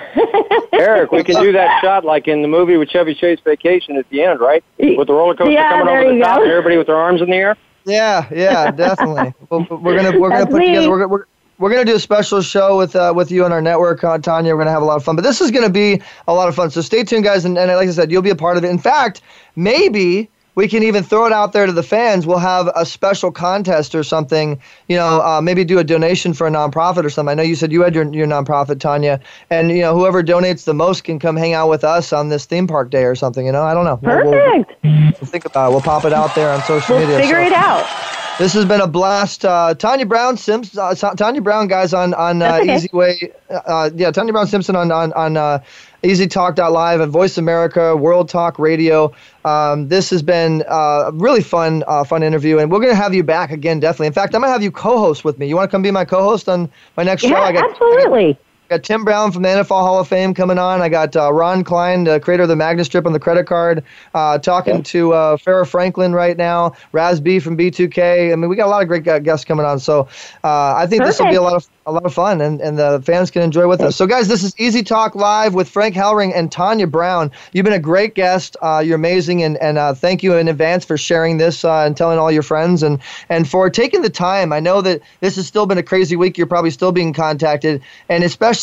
Eric, 0.72 1.12
we 1.12 1.22
can 1.24 1.40
do 1.40 1.52
that 1.52 1.80
shot 1.80 2.04
like 2.04 2.26
in 2.26 2.42
the 2.42 2.48
movie 2.48 2.76
with 2.76 2.88
Chevy 2.88 3.14
Chase 3.14 3.38
Vacation 3.44 3.96
at 3.96 4.08
the 4.10 4.22
end, 4.22 4.40
right? 4.40 4.64
With 4.78 5.06
the 5.06 5.12
roller 5.12 5.34
coaster 5.34 5.52
yeah, 5.52 5.70
coming 5.70 5.88
over 5.88 6.12
the 6.12 6.20
top, 6.20 6.40
and 6.40 6.50
everybody 6.50 6.76
with 6.76 6.88
their 6.88 6.96
arms 6.96 7.22
in 7.22 7.30
the 7.30 7.36
air. 7.36 7.56
Yeah, 7.84 8.28
yeah, 8.32 8.70
definitely. 8.70 9.34
we're 9.50 9.96
gonna 9.96 10.18
we're 10.18 10.30
gonna 10.30 10.46
put 10.46 10.58
me. 10.58 10.68
together. 10.68 10.90
We're, 10.90 11.06
we're, 11.06 11.24
we're 11.58 11.70
going 11.70 11.84
to 11.84 11.90
do 11.90 11.96
a 11.96 12.00
special 12.00 12.42
show 12.42 12.76
with 12.76 12.96
uh, 12.96 13.12
with 13.14 13.30
you 13.30 13.44
on 13.44 13.52
our 13.52 13.62
network, 13.62 14.02
uh, 14.02 14.18
Tanya. 14.18 14.52
We're 14.52 14.58
going 14.58 14.66
to 14.66 14.72
have 14.72 14.82
a 14.82 14.86
lot 14.86 14.96
of 14.96 15.04
fun. 15.04 15.16
But 15.16 15.22
this 15.22 15.40
is 15.40 15.50
going 15.50 15.64
to 15.64 15.72
be 15.72 16.02
a 16.26 16.34
lot 16.34 16.48
of 16.48 16.54
fun. 16.54 16.70
So 16.70 16.80
stay 16.80 17.04
tuned, 17.04 17.24
guys. 17.24 17.44
And, 17.44 17.56
and 17.56 17.70
like 17.72 17.88
I 17.88 17.92
said, 17.92 18.10
you'll 18.10 18.22
be 18.22 18.30
a 18.30 18.36
part 18.36 18.56
of 18.56 18.64
it. 18.64 18.70
In 18.70 18.78
fact, 18.78 19.22
maybe 19.54 20.28
we 20.56 20.68
can 20.68 20.82
even 20.82 21.02
throw 21.02 21.26
it 21.26 21.32
out 21.32 21.52
there 21.52 21.66
to 21.66 21.72
the 21.72 21.82
fans. 21.82 22.26
We'll 22.26 22.38
have 22.38 22.70
a 22.74 22.86
special 22.86 23.32
contest 23.32 23.94
or 23.94 24.02
something. 24.02 24.60
You 24.88 24.96
know, 24.96 25.20
uh, 25.20 25.40
maybe 25.40 25.64
do 25.64 25.78
a 25.78 25.84
donation 25.84 26.32
for 26.32 26.46
a 26.46 26.50
nonprofit 26.50 27.04
or 27.04 27.10
something. 27.10 27.30
I 27.30 27.34
know 27.34 27.42
you 27.42 27.56
said 27.56 27.72
you 27.72 27.82
had 27.82 27.94
your 27.94 28.12
your 28.12 28.26
nonprofit, 28.26 28.80
Tanya, 28.80 29.20
and 29.50 29.70
you 29.70 29.80
know 29.80 29.96
whoever 29.96 30.22
donates 30.22 30.64
the 30.64 30.74
most 30.74 31.04
can 31.04 31.18
come 31.18 31.36
hang 31.36 31.54
out 31.54 31.68
with 31.68 31.84
us 31.84 32.12
on 32.12 32.28
this 32.28 32.46
theme 32.46 32.66
park 32.66 32.90
day 32.90 33.04
or 33.04 33.14
something. 33.14 33.46
You 33.46 33.52
know, 33.52 33.62
I 33.62 33.74
don't 33.74 33.84
know. 33.84 33.96
Perfect. 33.96 34.82
We'll, 34.82 34.92
we'll, 34.92 35.12
we'll 35.20 35.30
think 35.30 35.44
about 35.44 35.68
it. 35.68 35.72
We'll 35.72 35.82
pop 35.82 36.04
it 36.04 36.12
out 36.12 36.34
there 36.34 36.50
on 36.50 36.60
social 36.62 36.96
we'll 36.96 37.06
media. 37.06 37.20
Figure 37.20 37.36
so. 37.36 37.46
it 37.46 37.52
out. 37.52 38.20
This 38.36 38.52
has 38.54 38.64
been 38.64 38.80
a 38.80 38.88
blast. 38.88 39.44
Uh, 39.44 39.74
Tanya 39.74 40.06
Brown 40.06 40.36
Simpson, 40.36 40.80
uh, 40.80 40.94
Tanya 40.94 41.40
Brown 41.40 41.68
guys 41.68 41.94
on 41.94 42.14
on 42.14 42.42
uh, 42.42 42.58
okay. 42.60 42.74
Easy 42.76 42.88
Way. 42.92 43.32
Uh, 43.48 43.90
yeah, 43.94 44.10
Tanya 44.10 44.32
Brown 44.32 44.48
Simpson 44.48 44.74
on 44.74 44.90
on 44.90 45.12
on 45.12 45.36
uh, 45.36 45.62
Easy 46.02 46.26
Talk 46.26 46.58
Live 46.58 47.00
and 47.00 47.12
Voice 47.12 47.38
America 47.38 47.96
World 47.96 48.28
Talk 48.28 48.58
Radio. 48.58 49.14
Um, 49.44 49.86
this 49.86 50.10
has 50.10 50.22
been 50.22 50.64
uh, 50.68 51.04
a 51.06 51.12
really 51.12 51.42
fun 51.42 51.84
uh, 51.86 52.02
fun 52.02 52.24
interview, 52.24 52.58
and 52.58 52.72
we're 52.72 52.80
gonna 52.80 52.96
have 52.96 53.14
you 53.14 53.22
back 53.22 53.52
again, 53.52 53.78
definitely. 53.78 54.08
In 54.08 54.12
fact, 54.12 54.34
I'm 54.34 54.40
gonna 54.40 54.52
have 54.52 54.64
you 54.64 54.72
co-host 54.72 55.24
with 55.24 55.38
me. 55.38 55.46
You 55.46 55.54
want 55.54 55.70
to 55.70 55.74
come 55.74 55.82
be 55.82 55.92
my 55.92 56.04
co-host 56.04 56.48
on 56.48 56.68
my 56.96 57.04
next 57.04 57.22
yeah, 57.22 57.30
show? 57.30 57.36
I 57.36 57.52
got, 57.52 57.70
absolutely. 57.70 58.24
I 58.24 58.32
got, 58.32 58.40
got 58.68 58.82
Tim 58.82 59.04
Brown 59.04 59.32
from 59.32 59.42
the 59.42 59.48
NFL 59.48 59.68
Hall 59.68 59.98
of 59.98 60.08
Fame 60.08 60.34
coming 60.34 60.58
on. 60.58 60.80
I 60.80 60.88
got 60.88 61.14
uh, 61.16 61.32
Ron 61.32 61.64
Klein, 61.64 62.04
the 62.04 62.20
creator 62.20 62.44
of 62.44 62.48
the 62.48 62.56
Magnet 62.56 62.86
Strip 62.86 63.06
on 63.06 63.12
the 63.12 63.20
credit 63.20 63.46
card, 63.46 63.84
uh, 64.14 64.38
talking 64.38 64.82
to 64.84 65.12
uh, 65.12 65.36
Farrah 65.36 65.66
Franklin 65.66 66.12
right 66.12 66.36
now. 66.36 66.74
Raz 66.92 67.20
B 67.20 67.38
from 67.38 67.56
B2K. 67.56 68.32
I 68.32 68.36
mean, 68.36 68.48
we 68.48 68.56
got 68.56 68.66
a 68.66 68.70
lot 68.70 68.82
of 68.82 68.88
great 68.88 69.04
guests 69.04 69.44
coming 69.44 69.66
on. 69.66 69.78
So 69.78 70.08
uh, 70.42 70.74
I 70.74 70.86
think 70.86 71.04
this 71.04 71.18
will 71.18 71.28
be 71.28 71.36
a 71.36 71.42
lot 71.42 71.54
of 71.54 71.68
a 71.86 71.92
lot 71.92 72.06
of 72.06 72.14
fun, 72.14 72.40
and, 72.40 72.62
and 72.62 72.78
the 72.78 73.02
fans 73.04 73.30
can 73.30 73.42
enjoy 73.42 73.68
with 73.68 73.82
us. 73.82 73.94
So, 73.94 74.06
guys, 74.06 74.26
this 74.26 74.42
is 74.42 74.58
Easy 74.58 74.82
Talk 74.82 75.14
Live 75.14 75.52
with 75.52 75.68
Frank 75.68 75.94
Hellring 75.94 76.32
and 76.34 76.50
Tanya 76.50 76.86
Brown. 76.86 77.30
You've 77.52 77.64
been 77.64 77.74
a 77.74 77.78
great 77.78 78.14
guest. 78.14 78.56
Uh, 78.62 78.82
you're 78.84 78.94
amazing, 78.94 79.42
and, 79.42 79.58
and 79.58 79.76
uh, 79.76 79.92
thank 79.92 80.22
you 80.22 80.34
in 80.34 80.48
advance 80.48 80.86
for 80.86 80.96
sharing 80.96 81.36
this 81.36 81.62
uh, 81.62 81.80
and 81.80 81.94
telling 81.94 82.18
all 82.18 82.32
your 82.32 82.42
friends, 82.42 82.82
and, 82.82 83.00
and 83.28 83.46
for 83.48 83.68
taking 83.68 84.00
the 84.00 84.08
time. 84.08 84.50
I 84.50 84.60
know 84.60 84.80
that 84.80 85.02
this 85.20 85.36
has 85.36 85.46
still 85.46 85.66
been 85.66 85.76
a 85.76 85.82
crazy 85.82 86.16
week. 86.16 86.38
You're 86.38 86.46
probably 86.46 86.70
still 86.70 86.92
being 86.92 87.12
contacted, 87.12 87.82
and 88.08 88.24
especially 88.24 88.53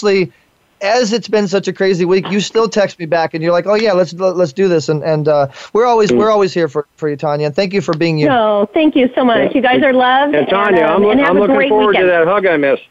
as 0.82 1.14
it's 1.14 1.28
been 1.28 1.48
such 1.48 1.68
a 1.68 1.74
crazy 1.74 2.06
week, 2.06 2.30
you 2.30 2.40
still 2.40 2.68
text 2.68 3.00
me 3.00 3.06
back 3.06 3.34
and 3.34 3.44
you're 3.44 3.52
like, 3.52 3.68
"Oh 3.68 3.76
yeah, 3.76 3.94
let's 3.94 4.14
let's 4.14 4.54
do 4.54 4.68
this." 4.68 4.90
And 4.90 5.04
and 5.04 5.28
uh, 5.28 5.48
we're 5.74 5.86
always 5.86 6.12
we're 6.12 6.32
always 6.32 6.54
here 6.54 6.68
for, 6.68 6.88
for 6.96 7.10
you, 7.10 7.16
Tanya. 7.16 7.48
And 7.48 7.56
thank 7.56 7.74
you 7.74 7.82
for 7.82 7.94
being 7.94 8.18
you. 8.18 8.28
No, 8.28 8.70
thank 8.74 8.96
you 8.96 9.10
so 9.16 9.24
much. 9.24 9.54
You 9.54 9.62
guys 9.62 9.84
are 9.84 9.94
loved. 9.94 10.36
And 10.36 10.48
Tanya, 10.48 10.84
and, 10.84 11.06
um, 11.06 11.06
I'm, 11.06 11.20
I'm 11.20 11.38
looking 11.38 11.70
forward 11.70 11.88
weekend. 11.88 12.06
to 12.06 12.12
that 12.12 12.28
hug 12.28 12.46
I 12.46 12.58
missed. 12.58 12.84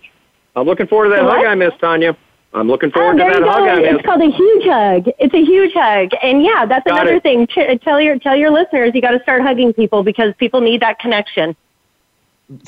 I'm 0.56 0.66
looking 0.66 0.86
forward 0.86 1.08
to 1.08 1.10
that 1.16 1.22
hug 1.22 1.44
I 1.44 1.54
missed, 1.54 1.78
Tanya. 1.80 2.16
I'm 2.52 2.66
looking 2.66 2.90
forward 2.90 3.20
oh, 3.20 3.28
to 3.28 3.32
that 3.32 3.42
hug 3.42 3.68
I 3.68 3.80
missed. 3.80 3.94
It's 3.94 4.06
called 4.06 4.22
a 4.22 4.30
huge 4.30 4.64
hug. 4.64 5.08
It's 5.18 5.34
a 5.34 5.44
huge 5.44 5.72
hug, 5.74 6.10
and 6.22 6.42
yeah, 6.42 6.66
that's 6.66 6.84
got 6.86 7.02
another 7.02 7.16
it. 7.16 7.22
thing. 7.22 7.46
Ch- 7.46 7.82
tell 7.82 8.00
your 8.00 8.18
tell 8.18 8.36
your 8.36 8.50
listeners 8.50 8.92
you 8.94 9.00
got 9.00 9.12
to 9.12 9.22
start 9.22 9.42
hugging 9.42 9.72
people 9.72 10.02
because 10.02 10.34
people 10.38 10.60
need 10.60 10.82
that 10.82 10.98
connection. 10.98 11.56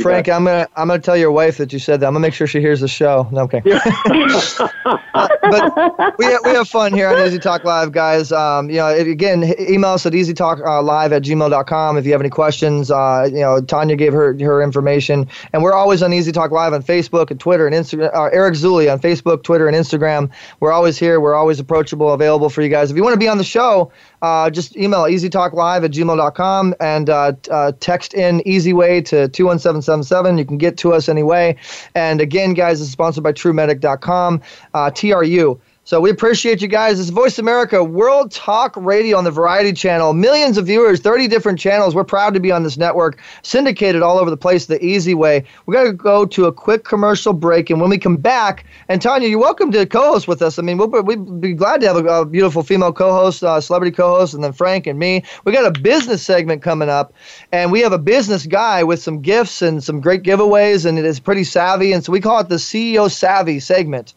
Frank, 0.01 0.29
I'm 0.29 0.45
gonna 0.45 0.69
I'm 0.77 0.87
gonna 0.87 1.01
tell 1.01 1.17
your 1.17 1.33
wife 1.33 1.59
that 1.59 1.73
you 1.73 1.81
said 1.81 1.99
that. 2.01 2.07
I'm 2.07 2.13
gonna 2.13 2.23
make 2.23 2.35
sure 2.35 2.47
she 2.47 2.61
hears 2.61 2.81
the 2.81 2.89
show. 2.89 3.29
No, 3.33 3.43
okay. 3.43 3.63
uh, 3.67 5.29
but 5.43 6.19
we 6.19 6.27
we 6.45 6.51
have 6.51 6.69
fun 6.69 6.93
here 6.93 7.09
on 7.09 7.27
Easy 7.27 7.41
Talk 7.41 7.65
Live, 7.65 7.91
guys. 7.91 8.31
Um, 8.31 8.71
you 8.71 8.77
know, 8.77 8.87
again, 8.89 9.43
email 9.59 9.91
us 9.91 10.07
at 10.07 10.13
easytalklive 10.13 11.11
at 11.11 11.23
gmail.com 11.23 11.97
if 11.97 12.07
you 12.07 12.13
have 12.13 12.21
any 12.21 12.31
questions. 12.31 12.93
Uh, 12.93 13.29
you 13.29 13.41
know, 13.41 13.61
Tanya 13.61 13.97
gave 13.97 14.13
her 14.13 14.39
her 14.39 14.63
information, 14.63 15.27
and 15.53 15.65
we're 15.65 15.73
always 15.73 16.01
on 16.01 16.13
Easy 16.13 16.31
Talk 16.31 16.53
Live 16.53 16.73
on 16.73 16.83
Facebook 16.85 17.33
and 17.33 17.41
Twitter 17.41 17.67
and 17.67 17.75
Instagram. 17.75 18.15
Uh, 18.15 18.31
Eric 18.33 18.55
Zuley 18.55 18.93
on 18.93 19.01
Facebook, 19.01 19.43
Twitter, 19.43 19.67
and 19.67 19.77
Instagram. 19.77 20.31
We're 20.61 20.73
always 20.73 20.97
here. 20.97 21.19
We're 21.19 21.35
always 21.35 21.59
approachable, 21.59 22.13
available 22.13 22.51
for 22.51 22.63
you 22.63 22.69
guys. 22.69 22.93
If 22.93 22.97
you 22.97 23.03
want 23.03 23.15
to 23.15 23.21
be 23.21 23.29
on 23.29 23.39
the 23.39 23.45
show, 23.45 23.91
uh, 24.23 24.49
just 24.49 24.77
email 24.77 25.01
easytalklive 25.01 25.85
at 25.85 25.91
gmail.com 25.91 26.75
and 26.81 27.11
uh, 27.11 27.33
uh, 27.51 27.73
text 27.81 28.15
in 28.15 28.47
Easy 28.47 28.73
Way 28.73 29.03
to 29.03 29.29
21777. 29.29 30.39
You 30.39 30.45
can 30.45 30.59
get 30.59 30.79
to 30.79 30.93
us 30.93 31.09
anyway. 31.09 31.57
And 31.95 32.21
again, 32.21 32.55
guys, 32.55 32.81
is 32.81 32.91
sponsored 32.91 33.25
by 33.25 33.33
TruMedic.com, 33.33 34.41
uh, 34.75 34.91
TRU. 34.91 35.61
So 35.85 36.01
we 36.01 36.11
appreciate 36.11 36.63
you 36.63 36.69
guys. 36.69 36.99
This 36.99 37.07
is 37.07 37.11
Voice 37.11 37.41
America 37.41 37.83
World 37.83 38.31
Talk 38.31 38.77
Radio 38.77 39.19
on 39.19 39.25
the 39.25 39.33
Variety 39.33 39.73
Channel. 39.73 40.13
Millions 40.13 40.57
of 40.57 40.67
viewers, 40.67 41.01
30 41.01 41.27
different 41.27 41.59
channels. 41.59 41.93
We're 41.93 42.05
proud 42.05 42.35
to 42.35 42.41
be 42.41 42.53
on 42.53 42.63
this 42.63 42.77
network, 42.77 43.21
syndicated 43.43 44.01
all 44.01 44.17
over 44.17 44.31
the 44.31 44.37
place 44.37 44.67
the 44.67 44.83
easy 44.83 45.13
way. 45.13 45.45
We're 45.67 45.75
going 45.75 45.91
to 45.91 45.93
go 45.93 46.25
to 46.25 46.45
a 46.45 46.53
quick 46.53 46.85
commercial 46.85 47.33
break. 47.33 47.69
And 47.69 47.81
when 47.81 47.91
we 47.91 47.99
come 47.99 48.17
back, 48.17 48.65
and 48.89 49.03
Tanya, 49.03 49.29
you're 49.29 49.41
welcome 49.41 49.73
to 49.73 49.85
co 49.85 50.13
host 50.13 50.29
with 50.29 50.41
us. 50.41 50.57
I 50.57 50.63
mean, 50.63 50.79
we'll, 50.79 50.89
we'd 51.03 51.41
be 51.41 51.53
glad 51.53 51.81
to 51.81 51.89
have 51.89 51.97
a, 51.97 52.07
a 52.07 52.27
beautiful 52.27 52.63
female 52.63 52.93
co 52.93 53.13
host, 53.13 53.43
uh, 53.43 53.61
celebrity 53.61 53.91
co 53.91 54.21
host, 54.21 54.35
and 54.35 54.45
then 54.45 54.53
Frank 54.53 54.87
and 54.87 55.01
me. 55.01 55.25
We 55.45 55.51
got 55.51 55.67
a 55.67 55.81
business 55.81 56.23
segment 56.23 56.63
coming 56.63 56.91
up, 56.91 57.13
and 57.51 57.73
we 57.73 57.81
have 57.81 57.93
a 57.93 57.99
business 57.99 58.47
guy 58.47 58.85
with 58.85 59.03
some 59.03 59.21
gifts 59.21 59.63
and 59.63 59.83
some 59.83 60.01
great 60.01 60.23
giveaways, 60.23 60.87
and 60.87 60.97
it 60.97 61.05
is 61.05 61.19
pretty 61.19 61.43
savvy. 61.43 61.93
And 61.93 62.05
so 62.05 62.13
we 62.13 62.21
call 62.21 62.39
it 62.39 62.49
the 62.49 62.55
CEO 62.55 63.11
Savvy 63.11 63.59
segment. 63.59 64.15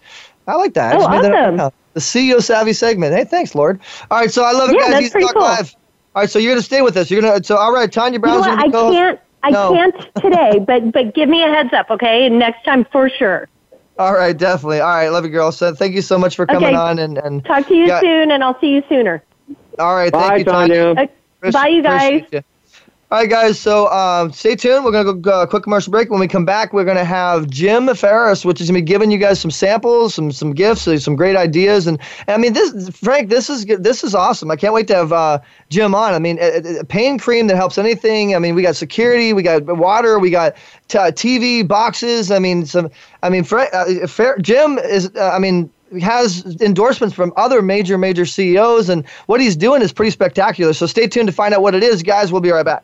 I 0.47 0.55
like 0.55 0.73
that. 0.75 0.95
Oh, 0.97 1.05
awesome. 1.05 1.57
That 1.57 1.73
the 1.93 1.99
CEO 2.01 2.41
Savvy 2.41 2.73
segment. 2.73 3.15
Hey, 3.15 3.23
thanks, 3.23 3.55
Lord. 3.55 3.81
All 4.11 4.19
right, 4.19 4.29
so 4.31 4.43
I 4.43 4.51
love 4.51 4.69
it, 4.69 4.73
yeah, 4.73 4.81
guys. 4.81 4.93
That's 4.93 5.09
pretty 5.11 5.27
Talk 5.27 5.35
cool. 5.35 5.43
Live. 5.43 5.75
All 6.13 6.21
right, 6.21 6.29
so 6.29 6.39
you're 6.39 6.51
gonna 6.51 6.61
stay 6.61 6.81
with 6.81 6.97
us. 6.97 7.09
You're 7.09 7.21
gonna. 7.21 7.43
So 7.43 7.57
all 7.57 7.73
right, 7.73 7.91
Tanya 7.91 8.19
You 8.19 8.25
know 8.25 8.41
gonna 8.41 8.61
I 8.61 8.69
can't. 8.69 9.19
I 9.43 9.51
No. 9.51 9.73
can't 9.73 9.95
today, 10.21 10.59
but 10.67 10.91
but 10.91 11.13
give 11.13 11.29
me 11.29 11.43
a 11.43 11.47
heads 11.47 11.71
up, 11.73 11.89
okay? 11.91 12.29
Next 12.29 12.63
time 12.65 12.85
for 12.91 13.09
sure. 13.09 13.47
All 13.97 14.13
right, 14.13 14.37
definitely. 14.37 14.81
All 14.81 14.89
right, 14.89 15.09
love 15.09 15.23
you, 15.23 15.31
girl. 15.31 15.51
So 15.51 15.73
thank 15.73 15.93
you 15.93 16.01
so 16.01 16.17
much 16.17 16.35
for 16.35 16.45
coming 16.45 16.69
Okay. 16.69 16.75
on 16.75 16.99
and 16.99 17.17
and 17.17 17.45
Talk 17.45 17.67
to 17.67 17.75
you 17.75 17.87
Yeah. 17.87 18.01
soon, 18.01 18.31
and 18.31 18.43
I'll 18.43 18.59
see 18.59 18.73
you 18.73 18.83
sooner. 18.89 19.23
all 19.79 19.95
right, 19.95 20.11
Bye, 20.11 20.27
thank 20.27 20.39
you, 20.39 20.45
Tanya. 20.45 20.85
Okay, 20.91 21.09
bye, 21.51 21.67
you 21.67 21.81
guys. 21.83 22.23
All 23.11 23.19
right, 23.19 23.29
guys. 23.29 23.59
So 23.59 23.87
um, 23.91 24.31
stay 24.31 24.55
tuned. 24.55 24.83
We're 24.83 24.91
gonna 24.91 25.13
go 25.13 25.31
uh, 25.31 25.45
quick 25.45 25.61
commercial 25.61 25.91
break. 25.91 26.09
When 26.09 26.19
we 26.19 26.27
come 26.27 26.43
back, 26.43 26.73
we're 26.73 26.85
gonna 26.85 27.05
have 27.05 27.47
Jim 27.47 27.93
Ferris, 27.93 28.43
which 28.43 28.59
is 28.59 28.67
gonna 28.67 28.79
be 28.79 28.85
giving 28.85 29.11
you 29.11 29.19
guys 29.19 29.39
some 29.39 29.51
samples, 29.51 30.15
some 30.15 30.31
some 30.31 30.53
gifts, 30.53 30.87
uh, 30.87 30.97
some 30.97 31.15
great 31.15 31.35
ideas, 31.35 31.85
and, 31.85 31.99
and 32.25 32.33
I 32.33 32.37
mean 32.37 32.53
this, 32.53 32.89
Frank, 32.97 33.29
this 33.29 33.47
is 33.47 33.65
this 33.65 34.03
is 34.03 34.15
awesome. 34.15 34.49
I 34.49 34.55
can't 34.55 34.73
wait 34.73 34.87
to 34.87 34.95
have 34.95 35.13
uh, 35.13 35.39
Jim 35.69 35.93
on. 35.93 36.15
I 36.15 36.19
mean, 36.19 36.39
a, 36.41 36.79
a 36.79 36.83
pain 36.83 37.19
cream 37.19 37.45
that 37.45 37.57
helps 37.57 37.77
anything. 37.77 38.35
I 38.35 38.39
mean, 38.39 38.55
we 38.55 38.63
got 38.63 38.75
security, 38.75 39.33
we 39.33 39.43
got 39.43 39.63
water, 39.67 40.17
we 40.17 40.31
got 40.31 40.55
t- 40.87 40.97
TV 40.97 41.67
boxes. 41.67 42.31
I 42.31 42.39
mean, 42.39 42.65
some. 42.65 42.89
I 43.21 43.29
mean, 43.29 43.43
Frank, 43.43 43.69
uh, 43.71 44.07
Fer- 44.07 44.39
Jim 44.39 44.79
is. 44.79 45.11
Uh, 45.15 45.29
I 45.31 45.37
mean 45.37 45.69
has 46.01 46.43
endorsements 46.61 47.15
from 47.15 47.31
other 47.37 47.61
major 47.61 47.97
major 47.97 48.25
CEOs 48.25 48.89
and 48.89 49.07
what 49.27 49.39
he's 49.39 49.55
doing 49.55 49.83
is 49.83 49.93
pretty 49.93 50.09
spectacular. 50.09 50.73
So 50.73 50.87
stay 50.87 51.07
tuned 51.07 51.27
to 51.27 51.33
find 51.33 51.53
out 51.53 51.61
what 51.61 51.75
it 51.75 51.83
is, 51.83 52.01
guys. 52.01 52.31
We'll 52.31 52.41
be 52.41 52.49
right 52.49 52.65
back. 52.65 52.83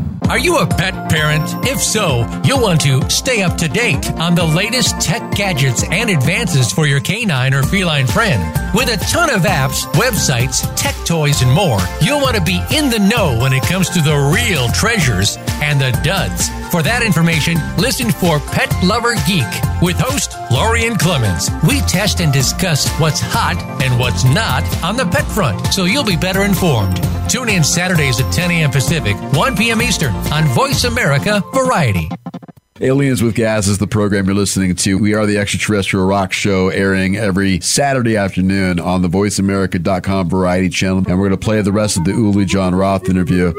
Are 0.29 0.39
you 0.39 0.59
a 0.59 0.67
pet 0.67 1.09
parent? 1.09 1.43
If 1.67 1.81
so, 1.81 2.25
you'll 2.45 2.61
want 2.61 2.81
to 2.81 3.09
stay 3.09 3.41
up 3.41 3.57
to 3.57 3.67
date 3.67 4.11
on 4.13 4.35
the 4.35 4.45
latest 4.45 5.01
tech 5.01 5.31
gadgets 5.31 5.83
and 5.83 6.09
advances 6.09 6.71
for 6.71 6.85
your 6.85 7.01
canine 7.01 7.53
or 7.53 7.63
feline 7.63 8.07
friend. 8.07 8.41
With 8.73 8.89
a 8.89 9.03
ton 9.11 9.29
of 9.29 9.41
apps, 9.41 9.83
websites, 9.93 10.65
tech 10.75 10.95
toys, 11.05 11.41
and 11.41 11.51
more, 11.51 11.79
you'll 12.01 12.21
want 12.21 12.37
to 12.37 12.43
be 12.43 12.61
in 12.71 12.89
the 12.89 12.99
know 12.99 13.37
when 13.41 13.51
it 13.51 13.63
comes 13.63 13.89
to 13.89 14.01
the 14.01 14.15
real 14.33 14.69
treasures 14.69 15.37
and 15.61 15.81
the 15.81 15.91
duds. 16.03 16.49
For 16.71 16.81
that 16.83 17.03
information, 17.03 17.57
listen 17.77 18.09
for 18.11 18.39
Pet 18.39 18.73
Lover 18.81 19.15
Geek 19.27 19.43
with 19.81 19.99
host 19.99 20.37
Lorian 20.49 20.95
Clemens. 20.95 21.49
We 21.67 21.81
test 21.81 22.21
and 22.21 22.31
discuss 22.31 22.89
what's 22.97 23.19
hot 23.19 23.61
and 23.83 23.99
what's 23.99 24.23
not 24.23 24.63
on 24.81 24.95
the 24.95 25.05
pet 25.05 25.25
front, 25.25 25.73
so 25.73 25.83
you'll 25.83 26.05
be 26.05 26.15
better 26.15 26.43
informed. 26.43 27.03
Tune 27.29 27.49
in 27.49 27.65
Saturdays 27.65 28.21
at 28.21 28.31
10 28.31 28.51
a.m. 28.51 28.71
Pacific, 28.71 29.17
1 29.33 29.57
p.m. 29.57 29.81
Eastern 29.81 30.13
on 30.31 30.45
Voice 30.55 30.85
America 30.85 31.43
Variety. 31.53 32.07
Aliens 32.79 33.21
with 33.21 33.35
Gas 33.35 33.67
is 33.67 33.77
the 33.77 33.85
program 33.85 34.25
you're 34.25 34.33
listening 34.33 34.73
to. 34.77 34.97
We 34.97 35.13
are 35.13 35.25
the 35.25 35.39
extraterrestrial 35.39 36.05
rock 36.05 36.31
show 36.31 36.69
airing 36.69 37.17
every 37.17 37.59
Saturday 37.59 38.15
afternoon 38.15 38.79
on 38.79 39.01
the 39.01 39.09
voiceamerica.com 39.09 40.29
variety 40.29 40.69
channel. 40.69 40.99
And 40.99 41.19
we're 41.19 41.27
going 41.27 41.31
to 41.31 41.45
play 41.45 41.61
the 41.61 41.73
rest 41.73 41.97
of 41.97 42.05
the 42.05 42.11
Uli 42.11 42.45
Jon 42.45 42.73
Roth 42.73 43.09
interview 43.09 43.49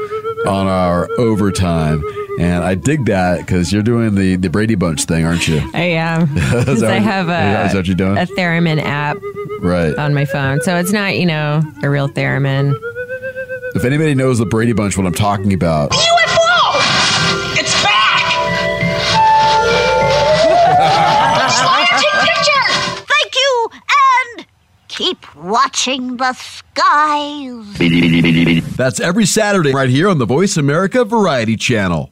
on 0.47 0.67
our 0.67 1.07
overtime. 1.19 2.03
And 2.39 2.63
I 2.63 2.75
dig 2.75 3.05
that 3.05 3.39
because 3.39 3.71
you're 3.71 3.83
doing 3.83 4.15
the, 4.15 4.35
the 4.37 4.49
Brady 4.49 4.75
Bunch 4.75 5.03
thing, 5.05 5.23
aren't 5.25 5.47
you? 5.47 5.61
I 5.73 5.81
am. 5.83 6.23
Is 6.37 6.49
Because 6.51 6.81
that 6.81 6.91
I 6.91 6.95
what- 6.95 7.03
have 7.03 7.27
yeah, 7.27 7.65
is 7.67 7.71
that 7.73 7.77
what 7.79 7.87
you're 7.87 7.95
doing? 7.95 8.17
a, 8.17 8.21
a 8.23 8.25
theremin 8.27 8.81
app 8.81 9.17
Right. 9.61 9.95
on 9.97 10.13
my 10.13 10.25
phone. 10.25 10.59
So 10.61 10.75
it's 10.77 10.91
not, 10.91 11.15
you 11.17 11.25
know, 11.25 11.61
a 11.83 11.89
real 11.89 12.09
theremin. 12.09 12.73
If 13.75 13.85
anybody 13.85 14.13
knows 14.15 14.39
the 14.39 14.45
Brady 14.45 14.73
Bunch, 14.73 14.97
what 14.97 15.05
I'm 15.07 15.13
talking 15.13 15.53
about, 15.53 15.91
UFO! 15.91 17.59
It's 17.59 17.73
back! 17.83 18.31
Scientific 21.49 22.35
picture! 22.35 23.05
Thank 23.07 23.35
you, 23.35 23.69
and 24.37 24.45
keep 24.87 25.35
watching 25.35 26.17
the 26.17 26.33
skies. 26.33 27.77
That's 28.75 28.99
every 28.99 29.25
Saturday 29.25 29.73
right 29.73 29.89
here 29.89 30.09
on 30.09 30.17
the 30.19 30.25
Voice 30.25 30.57
America 30.57 31.03
Variety 31.05 31.55
Channel. 31.55 32.11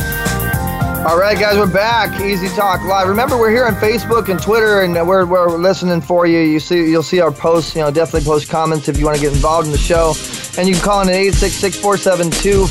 All 1.03 1.17
right, 1.17 1.35
guys, 1.37 1.57
we're 1.57 1.65
back. 1.65 2.21
Easy 2.21 2.47
Talk 2.49 2.83
Live. 2.83 3.07
Remember, 3.07 3.35
we're 3.35 3.49
here 3.49 3.65
on 3.65 3.73
Facebook 3.73 4.29
and 4.29 4.39
Twitter, 4.39 4.81
and 4.83 4.93
we're, 5.07 5.25
we're 5.25 5.57
listening 5.57 5.99
for 5.99 6.27
you. 6.27 6.37
You 6.37 6.59
see, 6.59 6.91
you'll 6.91 7.01
see 7.01 7.19
our 7.19 7.31
posts. 7.31 7.75
You 7.75 7.81
know, 7.81 7.89
definitely 7.89 8.23
post 8.23 8.49
comments 8.49 8.87
if 8.87 8.99
you 8.99 9.05
want 9.05 9.17
to 9.17 9.21
get 9.21 9.33
involved 9.33 9.65
in 9.65 9.71
the 9.71 9.79
show. 9.79 10.13
And 10.57 10.67
you 10.67 10.75
can 10.75 10.83
call 10.83 11.01
in 11.01 11.09
at 11.09 11.15
866 11.15 11.79
472 11.79 12.67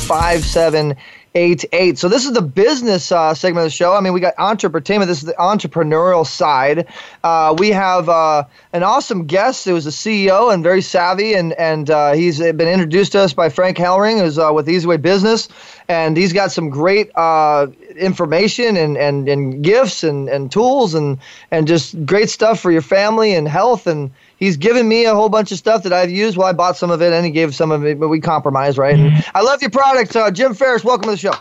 eight 1.33 1.63
eight. 1.71 1.97
So 1.97 2.09
this 2.09 2.25
is 2.25 2.33
the 2.33 2.41
business 2.41 3.11
uh, 3.11 3.33
segment 3.33 3.65
of 3.65 3.71
the 3.71 3.75
show. 3.75 3.93
I 3.93 4.01
mean, 4.01 4.13
we 4.13 4.19
got 4.19 4.33
entertainment. 4.37 5.07
This 5.07 5.19
is 5.19 5.25
the 5.25 5.33
entrepreneurial 5.33 6.25
side. 6.25 6.87
Uh, 7.23 7.55
we 7.57 7.69
have 7.69 8.09
uh, 8.09 8.43
an 8.73 8.83
awesome 8.83 9.25
guest 9.25 9.65
who 9.65 9.75
is 9.75 9.87
a 9.87 9.91
CEO 9.91 10.53
and 10.53 10.63
very 10.63 10.81
savvy, 10.81 11.33
and 11.33 11.53
and 11.53 11.89
uh, 11.89 12.13
he's 12.13 12.39
been 12.39 12.61
introduced 12.61 13.13
to 13.13 13.19
us 13.19 13.33
by 13.33 13.49
Frank 13.49 13.77
Hellring, 13.77 14.19
who's 14.19 14.37
uh, 14.37 14.51
with 14.53 14.69
Easy 14.69 14.87
Way 14.87 14.97
Business, 14.97 15.47
and 15.87 16.17
he's 16.17 16.33
got 16.33 16.51
some 16.51 16.69
great 16.69 17.09
uh, 17.15 17.67
information 17.95 18.75
and, 18.77 18.97
and, 18.97 19.27
and 19.27 19.63
gifts 19.63 20.03
and, 20.03 20.29
and 20.29 20.51
tools 20.51 20.93
and 20.93 21.17
and 21.51 21.67
just 21.67 22.05
great 22.05 22.29
stuff 22.29 22.59
for 22.59 22.71
your 22.71 22.81
family 22.81 23.33
and 23.33 23.47
health 23.47 23.87
and 23.87 24.11
he's 24.41 24.57
given 24.57 24.89
me 24.89 25.05
a 25.05 25.15
whole 25.15 25.29
bunch 25.29 25.53
of 25.53 25.57
stuff 25.57 25.83
that 25.83 25.93
I've 25.93 26.11
used. 26.11 26.35
Well, 26.35 26.47
I 26.47 26.51
bought 26.51 26.75
some 26.75 26.91
of 26.91 27.01
it, 27.01 27.13
and 27.13 27.25
he 27.25 27.31
gave 27.31 27.55
some 27.55 27.71
of 27.71 27.85
it, 27.85 27.97
but 27.97 28.09
we 28.09 28.19
compromised, 28.19 28.77
right? 28.77 28.95
And 28.95 29.11
mm-hmm. 29.11 29.37
I 29.37 29.41
love 29.41 29.61
your 29.61 29.71
product, 29.71 30.13
uh, 30.17 30.29
Jim 30.29 30.53
Ferris. 30.53 30.83
Welcome 30.83 31.05
to 31.05 31.11
the 31.11 31.17
show. 31.17 31.33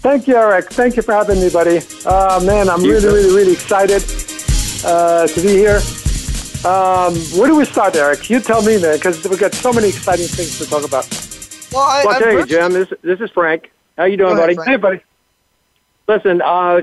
Thank 0.00 0.28
you, 0.28 0.36
Eric. 0.36 0.70
Thank 0.70 0.96
you 0.96 1.02
for 1.02 1.12
having 1.12 1.40
me, 1.40 1.50
buddy. 1.50 1.80
Uh, 2.06 2.40
man, 2.44 2.70
I'm 2.70 2.82
really, 2.82 3.06
really, 3.06 3.34
really 3.34 3.52
excited 3.52 4.02
uh, 4.86 5.26
to 5.26 5.40
be 5.42 5.48
here. 5.48 5.80
Um, 6.64 7.14
where 7.36 7.48
do 7.48 7.56
we 7.56 7.64
start, 7.64 7.96
Eric? 7.96 8.30
You 8.30 8.40
tell 8.40 8.62
me, 8.62 8.80
man, 8.80 8.96
because 8.96 9.22
we've 9.28 9.38
got 9.38 9.54
so 9.54 9.72
many 9.72 9.88
exciting 9.88 10.26
things 10.26 10.58
to 10.58 10.66
talk 10.66 10.84
about. 10.84 11.06
Well, 11.72 11.82
I, 11.82 12.04
well, 12.04 12.14
I'll 12.14 12.20
tell 12.20 12.32
you, 12.32 12.46
Jim. 12.46 12.72
This 12.72 12.88
this 13.02 13.20
is 13.20 13.30
Frank. 13.30 13.70
How 13.96 14.04
you 14.04 14.16
doing, 14.16 14.32
ahead, 14.32 14.42
buddy? 14.42 14.54
Frank. 14.54 14.68
Hey, 14.70 14.76
buddy. 14.76 15.00
Listen, 16.08 16.40
uh, 16.40 16.80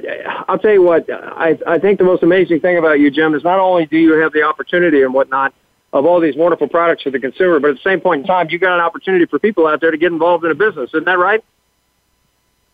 I'll 0.47 0.59
tell 0.59 0.71
you 0.71 0.83
what. 0.83 1.09
I 1.09 1.57
I 1.67 1.79
think 1.79 1.97
the 1.97 2.05
most 2.05 2.21
amazing 2.21 2.59
thing 2.59 2.77
about 2.77 2.99
you, 2.99 3.09
Jim, 3.09 3.33
is 3.33 3.43
not 3.43 3.59
only 3.59 3.87
do 3.87 3.97
you 3.97 4.13
have 4.13 4.31
the 4.33 4.43
opportunity 4.43 5.01
and 5.01 5.15
whatnot 5.15 5.51
of 5.93 6.05
all 6.05 6.19
these 6.19 6.35
wonderful 6.35 6.67
products 6.67 7.01
for 7.01 7.09
the 7.09 7.19
consumer, 7.19 7.59
but 7.59 7.71
at 7.71 7.77
the 7.77 7.81
same 7.81 7.99
point 7.99 8.21
in 8.21 8.27
time, 8.27 8.47
you 8.51 8.59
got 8.59 8.75
an 8.75 8.81
opportunity 8.81 9.25
for 9.25 9.39
people 9.39 9.65
out 9.65 9.81
there 9.81 9.89
to 9.89 9.97
get 9.97 10.11
involved 10.11 10.45
in 10.45 10.51
a 10.51 10.55
business. 10.55 10.89
Isn't 10.93 11.05
that 11.05 11.17
right? 11.17 11.43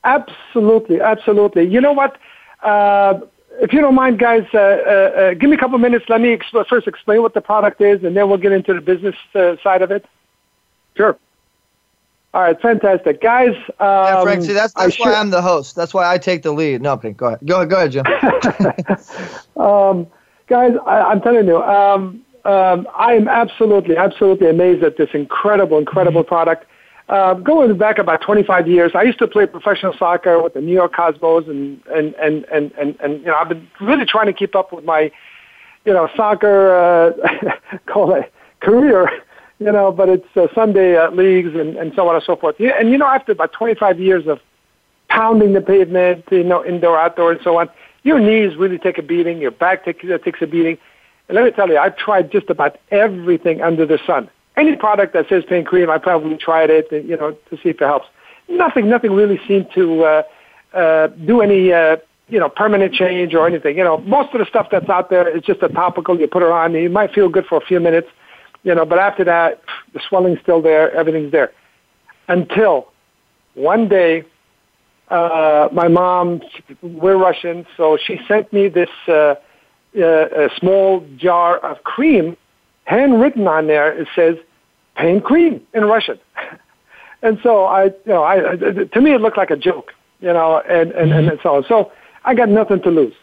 Absolutely, 0.03 0.99
absolutely. 0.99 1.67
You 1.67 1.79
know 1.79 1.93
what? 1.93 2.17
Uh, 2.61 3.21
if 3.61 3.71
you 3.71 3.79
don't 3.79 3.95
mind, 3.95 4.19
guys, 4.19 4.45
uh, 4.53 4.57
uh, 4.57 4.59
uh 4.59 5.33
give 5.35 5.49
me 5.49 5.55
a 5.55 5.59
couple 5.59 5.77
minutes. 5.77 6.05
Let 6.09 6.19
me 6.19 6.33
ex- 6.33 6.67
first 6.67 6.85
explain 6.85 7.21
what 7.21 7.33
the 7.33 7.41
product 7.41 7.79
is, 7.79 8.03
and 8.03 8.17
then 8.17 8.27
we'll 8.27 8.39
get 8.39 8.51
into 8.51 8.73
the 8.73 8.81
business 8.81 9.15
uh, 9.35 9.55
side 9.63 9.83
of 9.83 9.91
it. 9.91 10.05
Sure. 10.97 11.17
All 12.33 12.41
right, 12.41 12.59
fantastic, 12.61 13.21
guys. 13.21 13.55
Um, 13.79 13.87
yeah, 13.87 14.23
Frank. 14.23 14.43
See, 14.43 14.53
that's 14.53 14.73
that's 14.73 14.99
I 14.99 15.03
why 15.03 15.11
should... 15.11 15.19
I'm 15.19 15.31
the 15.31 15.41
host. 15.41 15.75
That's 15.75 15.93
why 15.93 16.09
I 16.09 16.17
take 16.17 16.43
the 16.43 16.53
lead. 16.53 16.81
No, 16.81 16.93
okay, 16.93 17.11
go 17.11 17.27
ahead. 17.27 17.39
Go 17.45 17.57
ahead, 17.57 17.69
go 17.69 17.75
ahead, 17.75 17.91
Jim. 17.91 18.05
um, 19.61 20.07
guys, 20.47 20.73
I, 20.85 21.11
am 21.11 21.21
telling 21.21 21.45
you, 21.45 21.61
um, 21.61 22.23
um, 22.45 22.87
I 22.95 23.15
am 23.15 23.27
absolutely, 23.27 23.97
absolutely 23.97 24.49
amazed 24.49 24.81
at 24.81 24.95
this 24.95 25.09
incredible, 25.13 25.77
incredible 25.77 26.23
product. 26.23 26.65
Uh, 27.09 27.33
going 27.33 27.77
back 27.77 27.97
about 27.97 28.21
25 28.21 28.65
years, 28.65 28.93
I 28.95 29.03
used 29.03 29.19
to 29.19 29.27
play 29.27 29.45
professional 29.45 29.93
soccer 29.97 30.41
with 30.41 30.53
the 30.53 30.61
New 30.61 30.73
York 30.73 30.93
Cosmos, 30.93 31.49
and 31.49 31.81
and 31.87 32.15
and 32.15 32.45
and 32.45 32.71
and, 32.79 32.97
and 33.01 33.19
you 33.19 33.25
know, 33.25 33.35
I've 33.35 33.49
been 33.49 33.67
really 33.81 34.05
trying 34.05 34.27
to 34.27 34.33
keep 34.33 34.55
up 34.55 34.71
with 34.71 34.85
my, 34.85 35.11
you 35.83 35.91
know, 35.91 36.07
soccer 36.15 36.73
uh, 36.73 37.57
call 37.87 38.13
it 38.13 38.31
career 38.61 39.11
you 39.61 39.71
know, 39.71 39.91
but 39.91 40.09
it's 40.09 40.35
uh, 40.35 40.47
Sunday 40.55 40.97
uh, 40.97 41.11
leagues 41.11 41.53
and, 41.53 41.77
and 41.77 41.93
so 41.95 42.09
on 42.09 42.15
and 42.15 42.23
so 42.23 42.35
forth. 42.35 42.55
Yeah, 42.57 42.71
and 42.79 42.89
you 42.89 42.97
know, 42.97 43.05
after 43.05 43.31
about 43.31 43.53
25 43.53 43.99
years 43.99 44.25
of 44.25 44.39
pounding 45.07 45.53
the 45.53 45.61
pavement, 45.61 46.25
you 46.31 46.43
know, 46.43 46.65
indoor, 46.65 46.97
outdoor, 46.97 47.33
and 47.33 47.41
so 47.43 47.59
on, 47.59 47.69
your 48.01 48.19
knees 48.19 48.57
really 48.57 48.79
take 48.79 48.97
a 48.97 49.03
beating, 49.03 49.37
your 49.37 49.51
back 49.51 49.85
take, 49.85 50.03
uh, 50.03 50.17
takes 50.17 50.41
a 50.41 50.47
beating. 50.47 50.79
And 51.27 51.35
let 51.35 51.45
me 51.45 51.51
tell 51.51 51.69
you, 51.69 51.77
I've 51.77 51.95
tried 51.95 52.31
just 52.31 52.49
about 52.49 52.79
everything 52.89 53.61
under 53.61 53.85
the 53.85 53.99
sun. 54.07 54.31
Any 54.57 54.75
product 54.75 55.13
that 55.13 55.29
says 55.29 55.43
pain 55.47 55.63
cream, 55.63 55.91
I 55.91 55.99
probably 55.99 56.37
tried 56.37 56.71
it, 56.71 56.91
you 56.91 57.15
know, 57.15 57.37
to 57.51 57.55
see 57.57 57.69
if 57.69 57.79
it 57.79 57.85
helps. 57.85 58.07
Nothing, 58.49 58.89
nothing 58.89 59.11
really 59.11 59.39
seemed 59.47 59.67
to 59.75 60.03
uh, 60.03 60.23
uh, 60.73 61.07
do 61.07 61.41
any, 61.41 61.71
uh, 61.71 61.97
you 62.29 62.39
know, 62.39 62.49
permanent 62.49 62.95
change 62.95 63.35
or 63.35 63.45
anything. 63.45 63.77
You 63.77 63.83
know, 63.83 63.99
most 63.99 64.33
of 64.33 64.39
the 64.39 64.45
stuff 64.47 64.69
that's 64.71 64.89
out 64.89 65.11
there 65.11 65.29
is 65.29 65.43
just 65.43 65.61
a 65.61 65.69
topical. 65.69 66.19
You 66.19 66.27
put 66.27 66.41
it 66.41 66.49
on, 66.49 66.73
you 66.73 66.89
might 66.89 67.13
feel 67.13 67.29
good 67.29 67.45
for 67.45 67.59
a 67.59 67.61
few 67.61 67.79
minutes 67.79 68.07
you 68.63 68.75
know, 68.75 68.85
but 68.85 68.99
after 68.99 69.23
that, 69.23 69.61
the 69.93 69.99
swelling's 70.07 70.39
still 70.41 70.61
there, 70.61 70.91
everything's 70.93 71.31
there. 71.31 71.51
Until 72.27 72.91
one 73.55 73.87
day, 73.87 74.23
uh, 75.09 75.67
my 75.73 75.87
mom, 75.87 76.41
we're 76.81 77.17
Russian, 77.17 77.65
so 77.75 77.97
she 78.01 78.19
sent 78.27 78.51
me 78.53 78.69
this 78.69 78.89
uh, 79.07 79.11
uh, 79.11 79.35
a 79.97 80.49
small 80.57 81.05
jar 81.17 81.57
of 81.57 81.83
cream, 81.83 82.37
handwritten 82.85 83.45
on 83.47 83.67
there. 83.67 83.91
It 83.91 84.07
says 84.15 84.37
"pain 84.95 85.19
cream" 85.19 85.61
in 85.73 85.83
Russian, 85.83 86.17
and 87.21 87.39
so 87.43 87.65
I, 87.65 87.85
you 87.85 87.93
know, 88.05 88.23
I 88.23 88.37
to 88.37 89.01
me 89.01 89.13
it 89.13 89.19
looked 89.19 89.37
like 89.37 89.51
a 89.51 89.57
joke, 89.57 89.91
you 90.21 90.31
know, 90.31 90.61
and 90.61 90.91
and, 90.91 91.11
and 91.11 91.39
so 91.43 91.55
on. 91.55 91.65
So 91.67 91.91
I 92.23 92.33
got 92.33 92.47
nothing 92.47 92.81
to 92.83 92.89
lose. 92.89 93.13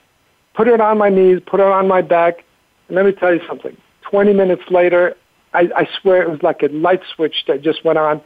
Put 0.54 0.68
it 0.68 0.80
on 0.80 0.98
my 0.98 1.08
knees, 1.08 1.40
put 1.46 1.60
it 1.60 1.66
on 1.66 1.88
my 1.88 2.02
back, 2.02 2.44
and 2.88 2.96
let 2.96 3.06
me 3.06 3.12
tell 3.12 3.32
you 3.32 3.40
something. 3.48 3.74
Twenty 4.02 4.34
minutes 4.34 4.64
later, 4.68 5.16
I, 5.58 5.68
I 5.74 5.88
swear 6.00 6.22
it 6.22 6.30
was 6.30 6.42
like 6.42 6.62
a 6.62 6.68
light 6.68 7.00
switch 7.14 7.44
that 7.48 7.62
just 7.62 7.84
went 7.84 7.98
on. 7.98 8.20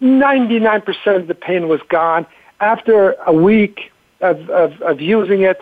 99% 0.00 0.84
of 1.16 1.26
the 1.26 1.34
pain 1.34 1.68
was 1.68 1.80
gone. 1.88 2.24
After 2.60 3.12
a 3.26 3.32
week 3.32 3.90
of, 4.20 4.48
of, 4.50 4.80
of 4.82 5.00
using 5.00 5.42
it, 5.42 5.60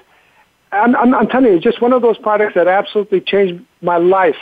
I'm, 0.73 0.95
I'm, 0.97 1.15
I'm 1.15 1.29
telling 1.29 1.47
you, 1.47 1.57
it's 1.57 1.65
just 1.65 1.81
one 1.81 1.95
of 1.95 2.03
those 2.03 2.19
products 2.19 2.55
that 2.57 2.69
absolutely 2.69 3.23
changed 3.23 3.65
my 3.81 3.97
life. 3.97 4.37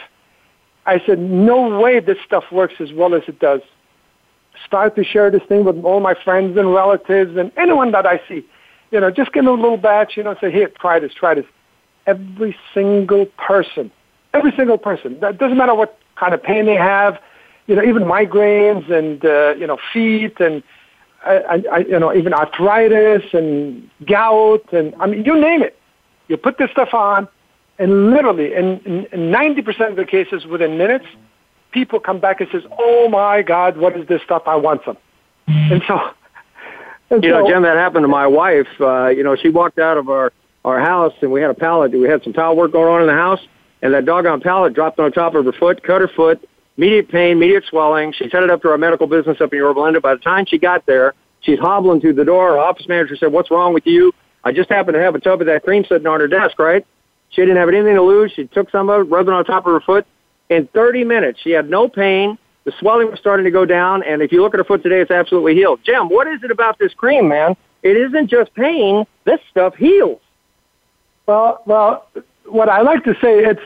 I 0.84 1.00
said, 1.06 1.20
no 1.20 1.78
way 1.78 2.00
this 2.00 2.18
stuff 2.26 2.44
works 2.50 2.74
as 2.80 2.92
well 2.92 3.14
as 3.14 3.22
it 3.28 3.38
does. 3.38 3.60
Start 4.66 4.96
to 4.96 5.04
share 5.04 5.30
this 5.30 5.42
thing 5.48 5.64
with 5.64 5.84
all 5.84 6.00
my 6.00 6.14
friends 6.24 6.56
and 6.56 6.74
relatives 6.74 7.36
and 7.36 7.52
anyone 7.56 7.92
that 7.92 8.04
I 8.04 8.20
see. 8.28 8.44
You 8.90 9.00
know, 9.00 9.10
just 9.10 9.32
give 9.32 9.44
them 9.44 9.58
a 9.58 9.62
little 9.62 9.76
batch, 9.76 10.16
you 10.16 10.24
know, 10.24 10.34
say, 10.40 10.50
here, 10.50 10.70
try 10.80 10.98
this, 10.98 11.14
try 11.14 11.34
this. 11.34 11.46
Every 12.06 12.56
single 12.74 13.26
person, 13.26 13.92
every 14.34 14.52
single 14.56 14.78
person, 14.78 15.20
that 15.20 15.38
doesn't 15.38 15.56
matter 15.56 15.74
what 15.74 15.98
kind 16.16 16.34
of 16.34 16.42
pain 16.42 16.66
they 16.66 16.76
have, 16.76 17.18
you 17.66 17.74
know, 17.74 17.82
even 17.82 18.02
migraines 18.02 18.90
and, 18.90 19.24
uh, 19.24 19.54
you 19.58 19.66
know, 19.66 19.78
feet 19.92 20.40
and, 20.40 20.62
I, 21.24 21.62
I, 21.70 21.78
you 21.78 22.00
know, 22.00 22.12
even 22.12 22.34
arthritis 22.34 23.22
and 23.32 23.88
gout 24.06 24.72
and, 24.72 24.94
I 24.98 25.06
mean, 25.06 25.24
you 25.24 25.40
name 25.40 25.62
it. 25.62 25.78
You 26.28 26.36
put 26.36 26.58
this 26.58 26.70
stuff 26.70 26.94
on 26.94 27.28
And 27.78 28.10
literally, 28.10 28.54
in, 28.54 28.80
in, 28.80 29.06
in 29.12 29.30
90% 29.30 29.90
of 29.90 29.96
the 29.96 30.04
cases, 30.04 30.46
within 30.46 30.78
minutes, 30.78 31.06
people 31.72 31.98
come 31.98 32.20
back 32.20 32.40
and 32.40 32.48
says, 32.52 32.62
"Oh 32.78 33.08
my 33.08 33.42
God, 33.42 33.76
what 33.76 33.96
is 33.96 34.06
this 34.06 34.22
stuff? 34.22 34.42
I 34.46 34.56
want 34.56 34.82
some." 34.84 34.96
And 35.48 35.82
so, 35.86 35.98
and 37.10 37.24
you 37.24 37.30
so, 37.30 37.40
know, 37.40 37.48
Jim, 37.48 37.62
that 37.62 37.76
happened 37.76 38.04
to 38.04 38.08
my 38.08 38.26
wife. 38.26 38.68
Uh, 38.78 39.08
you 39.08 39.22
know, 39.22 39.34
she 39.34 39.48
walked 39.48 39.78
out 39.78 39.96
of 39.96 40.08
our 40.08 40.32
our 40.64 40.78
house 40.78 41.12
and 41.22 41.32
we 41.32 41.40
had 41.40 41.50
a 41.50 41.54
pallet. 41.54 41.92
We 41.92 42.08
had 42.08 42.22
some 42.22 42.32
tile 42.32 42.54
work 42.54 42.72
going 42.72 42.88
on 42.88 43.00
in 43.00 43.08
the 43.08 43.14
house, 43.14 43.40
and 43.82 43.92
that 43.92 44.04
doggone 44.04 44.40
pallet 44.40 44.74
dropped 44.74 44.98
on 44.98 45.12
top 45.12 45.34
of 45.34 45.44
her 45.44 45.52
foot, 45.52 45.82
cut 45.82 46.00
her 46.00 46.08
foot, 46.08 46.48
immediate 46.76 47.08
pain, 47.08 47.32
immediate 47.32 47.64
swelling. 47.68 48.12
She's 48.12 48.32
headed 48.32 48.50
up 48.50 48.62
to 48.62 48.70
our 48.70 48.78
medical 48.78 49.06
business 49.06 49.40
up 49.40 49.52
in 49.52 49.58
Yorba 49.58 49.80
Linda. 49.80 50.00
By 50.00 50.14
the 50.14 50.20
time 50.20 50.46
she 50.46 50.58
got 50.58 50.86
there, 50.86 51.14
she's 51.40 51.58
hobbling 51.58 52.00
through 52.00 52.14
the 52.14 52.24
door. 52.24 52.52
Her 52.52 52.58
office 52.58 52.88
manager 52.88 53.16
said, 53.16 53.32
"What's 53.32 53.50
wrong 53.50 53.74
with 53.74 53.86
you?" 53.86 54.12
I 54.44 54.52
just 54.52 54.70
happened 54.70 54.94
to 54.94 55.00
have 55.02 55.14
a 55.14 55.20
tub 55.20 55.40
of 55.40 55.46
that 55.46 55.64
cream 55.64 55.84
sitting 55.84 56.06
on 56.06 56.20
her 56.20 56.28
desk, 56.28 56.58
right? 56.58 56.86
She 57.30 57.42
didn't 57.42 57.56
have 57.56 57.68
anything 57.68 57.94
to 57.94 58.02
lose. 58.02 58.32
She 58.32 58.46
took 58.46 58.70
some 58.70 58.88
of 58.88 59.00
it, 59.00 59.04
rubbed 59.04 59.28
it 59.28 59.34
on 59.34 59.44
top 59.44 59.66
of 59.66 59.72
her 59.72 59.80
foot. 59.80 60.06
In 60.48 60.66
30 60.68 61.04
minutes, 61.04 61.40
she 61.40 61.50
had 61.50 61.70
no 61.70 61.88
pain. 61.88 62.36
The 62.64 62.72
swelling 62.78 63.10
was 63.10 63.18
starting 63.18 63.44
to 63.44 63.50
go 63.50 63.64
down, 63.64 64.02
and 64.02 64.22
if 64.22 64.30
you 64.30 64.42
look 64.42 64.54
at 64.54 64.58
her 64.58 64.64
foot 64.64 64.82
today, 64.82 65.00
it's 65.00 65.10
absolutely 65.10 65.54
healed. 65.54 65.80
Jim, 65.82 66.08
what 66.08 66.26
is 66.28 66.42
it 66.44 66.50
about 66.50 66.78
this 66.78 66.92
cream, 66.94 67.28
man? 67.28 67.56
It 67.82 67.96
isn't 67.96 68.28
just 68.28 68.54
pain. 68.54 69.04
This 69.24 69.40
stuff 69.50 69.74
heals. 69.74 70.20
Well, 71.26 71.62
well, 71.66 72.08
what 72.46 72.68
I 72.68 72.82
like 72.82 73.04
to 73.04 73.14
say, 73.14 73.44
it's 73.44 73.60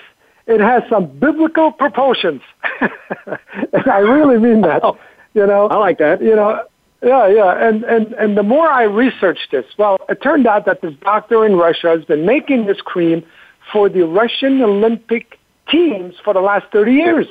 it 0.46 0.60
has 0.60 0.82
some 0.88 1.06
biblical 1.18 1.72
proportions, 1.72 2.40
and 2.80 3.86
I 3.90 3.98
really 3.98 4.38
mean 4.38 4.60
that. 4.62 4.84
Oh, 4.84 4.98
you 5.34 5.46
know, 5.46 5.66
I 5.68 5.76
like 5.76 5.98
that. 5.98 6.22
You 6.22 6.36
know, 6.36 6.64
yeah, 7.02 7.26
yeah. 7.28 7.68
And 7.68 7.84
and 7.84 8.12
and 8.14 8.36
the 8.36 8.42
more 8.42 8.68
I 8.68 8.84
researched 8.84 9.50
this, 9.50 9.66
well, 9.78 9.98
it 10.08 10.22
turned 10.22 10.46
out 10.46 10.66
that 10.66 10.82
this 10.82 10.94
doctor 11.02 11.44
in 11.44 11.56
Russia 11.56 11.88
has 11.88 12.04
been 12.04 12.24
making 12.24 12.66
this 12.66 12.80
cream 12.80 13.24
for 13.72 13.88
the 13.88 14.02
Russian 14.06 14.62
Olympic 14.62 15.38
teams 15.68 16.14
for 16.24 16.32
the 16.32 16.40
last 16.40 16.66
30 16.72 16.92
years. 16.92 17.26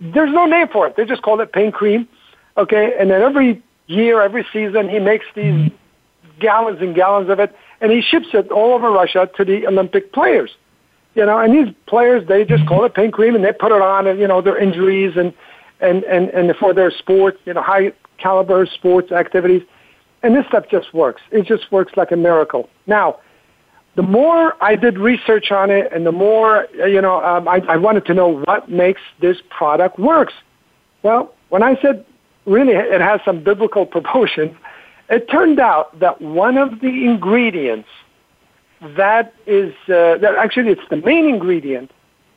There's 0.00 0.32
no 0.32 0.46
name 0.46 0.68
for 0.68 0.86
it. 0.86 0.96
They 0.96 1.04
just 1.04 1.22
call 1.22 1.40
it 1.40 1.52
pain 1.52 1.72
cream. 1.72 2.08
Okay, 2.56 2.94
and 2.98 3.10
then 3.10 3.22
every 3.22 3.62
year, 3.86 4.20
every 4.22 4.46
season, 4.52 4.88
he 4.88 4.98
makes 4.98 5.26
these 5.34 5.52
mm-hmm. 5.52 6.38
gallons 6.40 6.80
and 6.80 6.94
gallons 6.94 7.30
of 7.30 7.38
it, 7.40 7.54
and 7.80 7.92
he 7.92 8.00
ships 8.00 8.28
it 8.32 8.50
all 8.50 8.72
over 8.72 8.90
Russia 8.90 9.30
to 9.36 9.44
the 9.44 9.66
Olympic 9.66 10.12
players. 10.12 10.50
You 11.18 11.26
know, 11.26 11.36
and 11.40 11.52
these 11.52 11.74
players, 11.86 12.28
they 12.28 12.44
just 12.44 12.64
call 12.68 12.84
it 12.84 12.94
pain 12.94 13.10
cream, 13.10 13.34
and 13.34 13.44
they 13.44 13.52
put 13.52 13.72
it 13.72 13.82
on, 13.82 14.06
and 14.06 14.20
you 14.20 14.28
know, 14.28 14.40
their 14.40 14.56
injuries 14.56 15.16
and 15.16 15.34
and 15.80 16.04
and 16.04 16.28
and 16.28 16.54
for 16.54 16.72
their 16.72 16.92
sports, 16.92 17.38
you 17.44 17.54
know, 17.54 17.60
high 17.60 17.92
caliber 18.18 18.64
sports 18.66 19.10
activities, 19.10 19.62
and 20.22 20.36
this 20.36 20.46
stuff 20.46 20.66
just 20.70 20.94
works. 20.94 21.20
It 21.32 21.44
just 21.44 21.72
works 21.72 21.94
like 21.96 22.12
a 22.12 22.16
miracle. 22.16 22.70
Now, 22.86 23.18
the 23.96 24.02
more 24.02 24.54
I 24.62 24.76
did 24.76 24.96
research 24.96 25.50
on 25.50 25.70
it 25.70 25.92
and 25.92 26.06
the 26.06 26.12
more, 26.12 26.68
you 26.72 27.02
know, 27.02 27.20
um, 27.24 27.48
I, 27.48 27.62
I 27.68 27.76
wanted 27.78 28.06
to 28.06 28.14
know 28.14 28.38
what 28.44 28.70
makes 28.70 29.00
this 29.20 29.38
product 29.50 29.98
works. 29.98 30.34
Well, 31.02 31.34
when 31.48 31.64
I 31.64 31.80
said 31.82 32.06
really 32.46 32.74
it 32.74 33.00
has 33.00 33.20
some 33.24 33.42
biblical 33.42 33.86
proportions, 33.96 34.54
it 35.10 35.28
turned 35.28 35.58
out 35.58 35.98
that 35.98 36.20
one 36.20 36.56
of 36.58 36.78
the 36.78 37.06
ingredients 37.06 37.88
that 38.80 39.34
is, 39.46 39.72
uh, 39.88 40.18
that 40.18 40.34
actually 40.38 40.72
it's 40.72 40.88
the 40.90 40.96
main 40.96 41.26
ingredient 41.26 41.90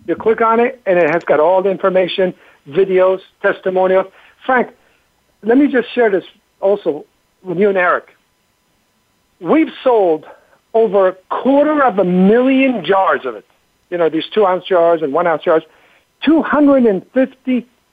You 0.06 0.14
click 0.14 0.40
on 0.40 0.60
it, 0.60 0.80
and 0.86 0.96
it 0.96 1.10
has 1.10 1.24
got 1.24 1.40
all 1.40 1.60
the 1.60 1.70
information, 1.70 2.32
videos, 2.68 3.18
testimonials. 3.42 4.06
Frank, 4.44 4.70
let 5.42 5.58
me 5.58 5.66
just 5.66 5.92
share 5.92 6.08
this 6.08 6.24
also 6.60 7.04
with 7.42 7.58
you 7.58 7.68
and 7.68 7.76
Eric. 7.76 8.14
We've 9.40 9.72
sold 9.82 10.24
over 10.72 11.08
a 11.08 11.14
quarter 11.30 11.82
of 11.82 11.98
a 11.98 12.04
million 12.04 12.84
jars 12.84 13.24
of 13.24 13.34
it. 13.34 13.44
You 13.90 13.98
know, 13.98 14.08
these 14.08 14.28
two 14.32 14.46
ounce 14.46 14.66
jars 14.66 15.02
and 15.02 15.12
one 15.12 15.26
ounce 15.26 15.42
jars. 15.42 15.64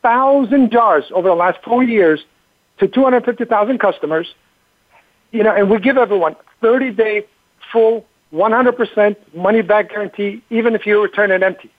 250,000 0.04 0.72
jars 0.72 1.06
over 1.14 1.30
the 1.30 1.36
last 1.36 1.60
four 1.64 1.84
years 1.84 2.24
to 2.80 2.88
250,000 2.88 3.80
customers. 3.80 4.34
You 5.32 5.44
know, 5.44 5.56
and 5.56 5.70
we 5.70 5.80
give 5.80 5.98
everyone 5.98 6.36
30 6.62 6.92
day 6.92 7.26
full 7.72 8.06
100% 8.34 9.16
money 9.34 9.62
back 9.62 9.90
guarantee, 9.90 10.44
even 10.50 10.76
if 10.76 10.86
you 10.86 11.02
return 11.02 11.32
it 11.32 11.42
empty. 11.42 11.72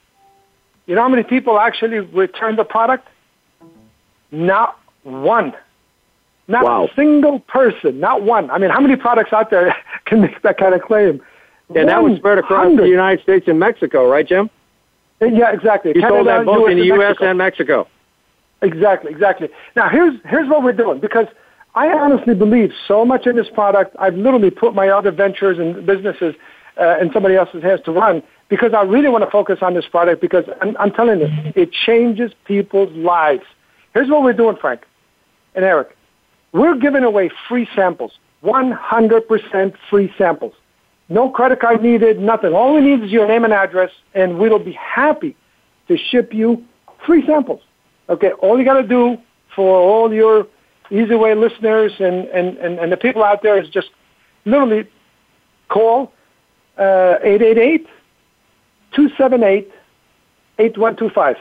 You 0.87 0.95
know 0.95 1.01
how 1.01 1.09
many 1.09 1.23
people 1.23 1.59
actually 1.59 1.99
return 1.99 2.55
the 2.55 2.63
product? 2.63 3.07
Not 4.31 4.77
one. 5.03 5.53
Not 6.47 6.63
wow. 6.65 6.85
a 6.85 6.95
single 6.95 7.39
person. 7.39 7.99
Not 7.99 8.23
one. 8.23 8.51
I 8.51 8.57
mean, 8.57 8.69
how 8.69 8.79
many 8.79 8.95
products 8.95 9.33
out 9.33 9.49
there 9.49 9.75
can 10.05 10.21
make 10.21 10.41
that 10.43 10.57
kind 10.57 10.73
of 10.73 10.81
claim? 10.81 11.21
And 11.75 11.89
that 11.89 12.03
was 12.03 12.17
spread 12.17 12.37
across 12.37 12.75
the 12.75 12.87
United 12.87 13.23
States 13.23 13.47
and 13.47 13.59
Mexico, 13.59 14.07
right, 14.07 14.27
Jim? 14.27 14.49
Yeah, 15.19 15.51
exactly. 15.51 15.93
You 15.95 16.01
Canada, 16.01 16.17
sold 16.17 16.27
that 16.27 16.45
both 16.45 16.67
US 16.67 16.71
in 16.71 16.77
the 16.77 16.85
U.S. 16.85 16.99
Mexico. 16.99 17.29
and 17.29 17.37
Mexico. 17.37 17.87
Exactly, 18.61 19.11
exactly. 19.11 19.49
Now, 19.75 19.89
here's, 19.89 20.19
here's 20.25 20.49
what 20.49 20.63
we're 20.63 20.73
doing 20.73 20.99
because 20.99 21.27
I 21.75 21.89
honestly 21.89 22.33
believe 22.33 22.71
so 22.87 23.05
much 23.05 23.27
in 23.27 23.35
this 23.35 23.49
product. 23.53 23.95
I've 23.99 24.15
literally 24.15 24.49
put 24.49 24.73
my 24.73 24.89
other 24.89 25.11
ventures 25.11 25.59
and 25.59 25.85
businesses 25.85 26.35
uh, 26.79 26.97
in 26.99 27.11
somebody 27.11 27.35
else's 27.35 27.63
hands 27.63 27.81
to 27.85 27.91
run 27.91 28.23
because 28.49 28.73
I 28.73 28.83
really 28.83 29.09
want 29.09 29.23
to 29.23 29.29
focus 29.29 29.59
on 29.61 29.73
this 29.73 29.85
product 29.85 30.21
because 30.21 30.45
I'm, 30.61 30.75
I'm 30.77 30.91
telling 30.91 31.19
you, 31.19 31.27
it 31.55 31.71
changes 31.71 32.31
people's 32.45 32.95
lives. 32.95 33.43
Here's 33.93 34.09
what 34.09 34.23
we're 34.23 34.33
doing, 34.33 34.57
Frank 34.59 34.81
and 35.55 35.65
Eric. 35.65 35.95
We're 36.53 36.75
giving 36.75 37.03
away 37.03 37.29
free 37.49 37.67
samples, 37.75 38.13
100% 38.43 39.73
free 39.89 40.13
samples. 40.17 40.53
No 41.09 41.29
credit 41.29 41.59
card 41.59 41.81
needed, 41.81 42.19
nothing. 42.19 42.53
All 42.53 42.73
we 42.73 42.81
need 42.81 43.03
is 43.03 43.11
your 43.11 43.27
name 43.27 43.43
and 43.43 43.53
address, 43.53 43.91
and 44.13 44.39
we'll 44.39 44.59
be 44.59 44.73
happy 44.73 45.35
to 45.87 45.97
ship 45.97 46.33
you 46.33 46.63
free 47.05 47.25
samples. 47.25 47.61
Okay, 48.09 48.31
all 48.33 48.59
you 48.59 48.65
got 48.65 48.81
to 48.81 48.87
do 48.87 49.17
for 49.55 49.79
all 49.79 50.13
your 50.13 50.47
Easy 50.91 51.15
Way 51.15 51.33
listeners 51.33 51.93
and, 51.99 52.27
and, 52.27 52.57
and, 52.57 52.77
and 52.79 52.91
the 52.91 52.97
people 52.97 53.23
out 53.23 53.41
there 53.41 53.61
is 53.61 53.67
just 53.69 53.89
literally 54.45 54.87
call 55.69 56.13
uh, 56.77 57.17
888 57.23 57.87
278 58.95 59.71
8125. 60.59 61.37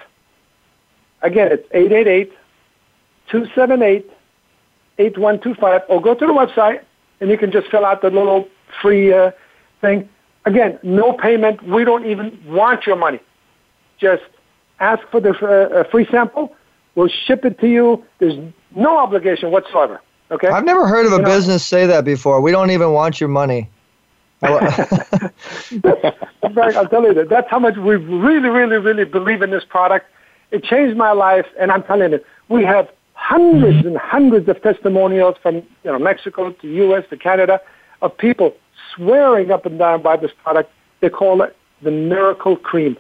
Again, 1.23 1.49
it's 1.53 1.67
888 1.73 2.33
278 3.31 4.11
8125. 4.99 5.83
Or 5.89 6.01
go 6.01 6.15
to 6.15 6.27
the 6.27 6.33
website, 6.33 6.81
and 7.21 7.31
you 7.31 7.39
can 7.39 7.53
just 7.53 7.69
fill 7.71 7.85
out 7.85 8.03
the 8.03 8.11
little 8.11 8.49
free 8.81 9.13
uh, 9.13 9.31
thing. 9.81 10.09
Again, 10.47 10.79
no 10.83 11.13
payment. 11.13 11.63
We 11.63 11.85
don't 11.85 12.07
even 12.07 12.39
want 12.47 12.87
your 12.87 12.97
money. 12.97 13.21
Just 13.99 14.25
ask 14.81 15.03
for 15.11 15.21
the 15.21 15.31
uh, 15.31 15.85
free 15.91 16.07
sample. 16.11 16.55
We'll 16.95 17.09
ship 17.09 17.45
it 17.45 17.59
to 17.61 17.69
you. 17.69 18.05
There's 18.19 18.39
no 18.75 18.99
obligation 18.99 19.51
whatsoever. 19.51 20.01
Okay. 20.31 20.49
I've 20.49 20.65
never 20.65 20.87
heard 20.87 21.07
of 21.07 21.13
a 21.13 21.17
you 21.19 21.25
business 21.25 21.71
know, 21.71 21.79
say 21.79 21.87
that 21.87 22.05
before. 22.05 22.41
We 22.41 22.51
don't 22.51 22.71
even 22.71 22.93
want 22.93 23.21
your 23.21 23.29
money. 23.29 23.69
I'll 24.43 24.61
tell 26.89 27.03
you 27.03 27.15
that. 27.15 27.29
That's 27.31 27.49
how 27.51 27.59
much 27.59 27.77
we 27.77 27.97
really, 27.97 28.49
really, 28.49 28.77
really 28.77 29.05
believe 29.05 29.43
in 29.43 29.51
this 29.51 29.65
product. 29.65 30.07
It 30.51 30.65
changed 30.65 30.97
my 30.97 31.13
life, 31.13 31.47
and 31.59 31.71
I'm 31.71 31.83
telling 31.83 32.13
you, 32.13 32.21
we 32.49 32.63
have 32.65 32.91
hundreds 33.15 33.87
and 33.87 33.97
hundreds 33.97 34.49
of 34.49 34.63
testimonials 34.63 35.37
from 35.43 35.57
you 35.57 35.65
know 35.85 35.99
Mexico 35.99 36.51
to 36.51 36.69
U.S. 36.69 37.05
to 37.11 37.17
Canada 37.17 37.61
of 38.03 38.17
people 38.17 38.55
swearing 38.95 39.51
up 39.51 39.65
and 39.67 39.79
down 39.79 40.03
by 40.03 40.17
this 40.17 40.31
product. 40.43 40.71
They 41.01 41.09
call 41.09 41.43
it 41.43 41.57
the 41.83 41.91
miracle 41.91 42.57
cream. 42.57 42.97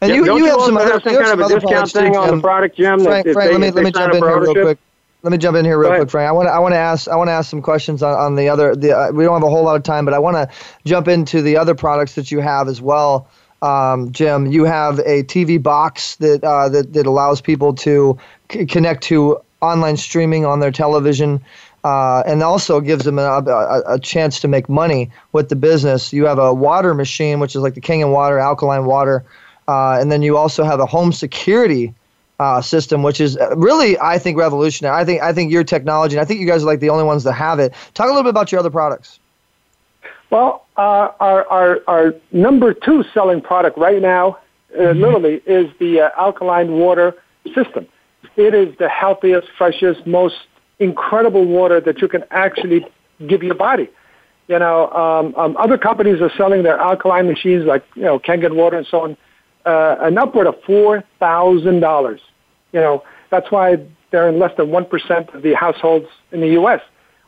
And 0.00 0.14
you, 0.14 0.26
you, 0.26 0.38
you 0.38 0.44
have 0.46 0.60
some 0.60 0.76
other, 0.76 1.00
some 1.00 1.22
kind 1.22 1.40
of 1.40 1.50
a 1.50 1.60
discount 1.60 1.90
thing 1.90 2.16
on 2.16 2.36
the 2.36 2.42
product, 2.42 2.76
Jim. 2.76 3.02
Frank, 3.02 3.28
Frank 3.28 3.52
let 3.52 3.60
me 3.60 3.70
let 3.70 3.84
me 3.84 3.90
jump 3.90 4.14
in 4.14 4.22
here 4.22 4.40
real 4.40 4.52
quick. 4.52 4.78
Let 5.22 5.32
me 5.32 5.38
jump 5.38 5.56
in 5.56 5.64
here 5.64 5.78
real 5.78 5.96
quick, 5.96 6.10
Frank. 6.10 6.28
I 6.28 6.32
want 6.32 6.48
to 6.48 6.52
I 6.52 6.58
want 6.58 6.72
to 6.72 6.78
ask 6.78 7.08
I 7.08 7.16
want 7.16 7.28
to 7.28 7.32
ask 7.32 7.48
some 7.50 7.62
questions 7.62 8.02
on, 8.02 8.14
on 8.14 8.36
the 8.36 8.48
other. 8.48 8.76
The 8.76 8.92
uh, 8.96 9.12
we 9.12 9.24
don't 9.24 9.34
have 9.34 9.42
a 9.42 9.50
whole 9.50 9.64
lot 9.64 9.76
of 9.76 9.82
time, 9.82 10.04
but 10.04 10.12
I 10.12 10.18
want 10.18 10.36
to 10.36 10.54
jump 10.84 11.08
into 11.08 11.40
the 11.40 11.56
other 11.56 11.74
products 11.74 12.14
that 12.16 12.30
you 12.30 12.40
have 12.40 12.68
as 12.68 12.80
well. 12.82 13.28
Um, 13.62 14.12
Jim, 14.12 14.46
you 14.46 14.64
have 14.64 14.98
a 14.98 15.22
TV 15.22 15.62
box 15.62 16.16
that 16.16 16.44
uh, 16.44 16.68
that 16.68 16.92
that 16.92 17.06
allows 17.06 17.40
people 17.40 17.74
to 17.76 18.18
c- 18.52 18.66
connect 18.66 19.02
to 19.04 19.40
online 19.62 19.96
streaming 19.96 20.44
on 20.44 20.60
their 20.60 20.72
television. 20.72 21.40
Uh, 21.84 22.20
and 22.26 22.42
also 22.42 22.80
gives 22.80 23.04
them 23.04 23.16
a, 23.16 23.22
a, 23.22 23.94
a, 23.94 24.00
chance 24.00 24.40
to 24.40 24.48
make 24.48 24.68
money 24.68 25.08
with 25.30 25.48
the 25.50 25.54
business. 25.54 26.12
You 26.12 26.26
have 26.26 26.40
a 26.40 26.52
water 26.52 26.94
machine, 26.94 27.38
which 27.38 27.54
is 27.54 27.62
like 27.62 27.74
the 27.74 27.80
Kangen 27.80 28.10
water, 28.10 28.40
alkaline 28.40 28.86
water, 28.86 29.24
uh, 29.68 29.98
and 30.00 30.10
then 30.10 30.22
you 30.22 30.36
also 30.36 30.64
have 30.64 30.80
a 30.80 30.86
home 30.86 31.12
security 31.12 31.94
uh, 32.38 32.60
system, 32.60 33.02
which 33.02 33.20
is 33.20 33.38
really, 33.56 33.98
I 33.98 34.18
think, 34.18 34.38
revolutionary. 34.38 34.94
I 34.94 35.04
think, 35.04 35.22
I 35.22 35.32
think 35.32 35.50
your 35.50 35.64
technology, 35.64 36.16
and 36.16 36.20
I 36.20 36.24
think 36.24 36.40
you 36.40 36.46
guys 36.46 36.62
are 36.62 36.66
like 36.66 36.80
the 36.80 36.90
only 36.90 37.04
ones 37.04 37.24
that 37.24 37.32
have 37.32 37.58
it. 37.58 37.72
Talk 37.94 38.06
a 38.06 38.10
little 38.10 38.22
bit 38.22 38.30
about 38.30 38.52
your 38.52 38.58
other 38.58 38.70
products. 38.70 39.18
Well, 40.30 40.66
uh, 40.76 41.12
our, 41.20 41.46
our, 41.48 41.80
our 41.86 42.14
number 42.32 42.74
two 42.74 43.04
selling 43.14 43.40
product 43.40 43.78
right 43.78 44.02
now, 44.02 44.38
uh, 44.74 44.78
mm-hmm. 44.78 45.00
literally, 45.00 45.42
is 45.46 45.70
the 45.78 46.00
uh, 46.00 46.10
alkaline 46.18 46.72
water 46.72 47.14
system. 47.54 47.86
It 48.36 48.54
is 48.54 48.76
the 48.76 48.88
healthiest, 48.88 49.48
freshest, 49.56 50.06
most 50.06 50.36
incredible 50.78 51.46
water 51.46 51.80
that 51.80 52.02
you 52.02 52.08
can 52.08 52.24
actually 52.30 52.84
give 53.26 53.42
your 53.42 53.54
body. 53.54 53.88
You 54.48 54.58
know, 54.58 54.90
um, 54.92 55.34
um, 55.36 55.56
other 55.56 55.78
companies 55.78 56.20
are 56.20 56.30
selling 56.36 56.62
their 56.62 56.78
alkaline 56.78 57.26
machines 57.26 57.64
like, 57.64 57.84
you 57.94 58.02
know, 58.02 58.18
Kangen 58.18 58.54
water 58.56 58.76
and 58.76 58.86
so 58.86 59.00
on, 59.00 59.16
uh, 59.66 59.96
an 60.00 60.16
upward 60.16 60.46
of 60.46 60.54
$4,000. 60.66 62.18
You 62.72 62.80
know, 62.80 63.02
that's 63.30 63.50
why 63.50 63.76
they're 64.10 64.28
in 64.28 64.38
less 64.38 64.52
than 64.56 64.68
1% 64.68 65.34
of 65.34 65.42
the 65.42 65.54
households 65.54 66.06
in 66.32 66.40
the 66.40 66.48
U.S. 66.48 66.80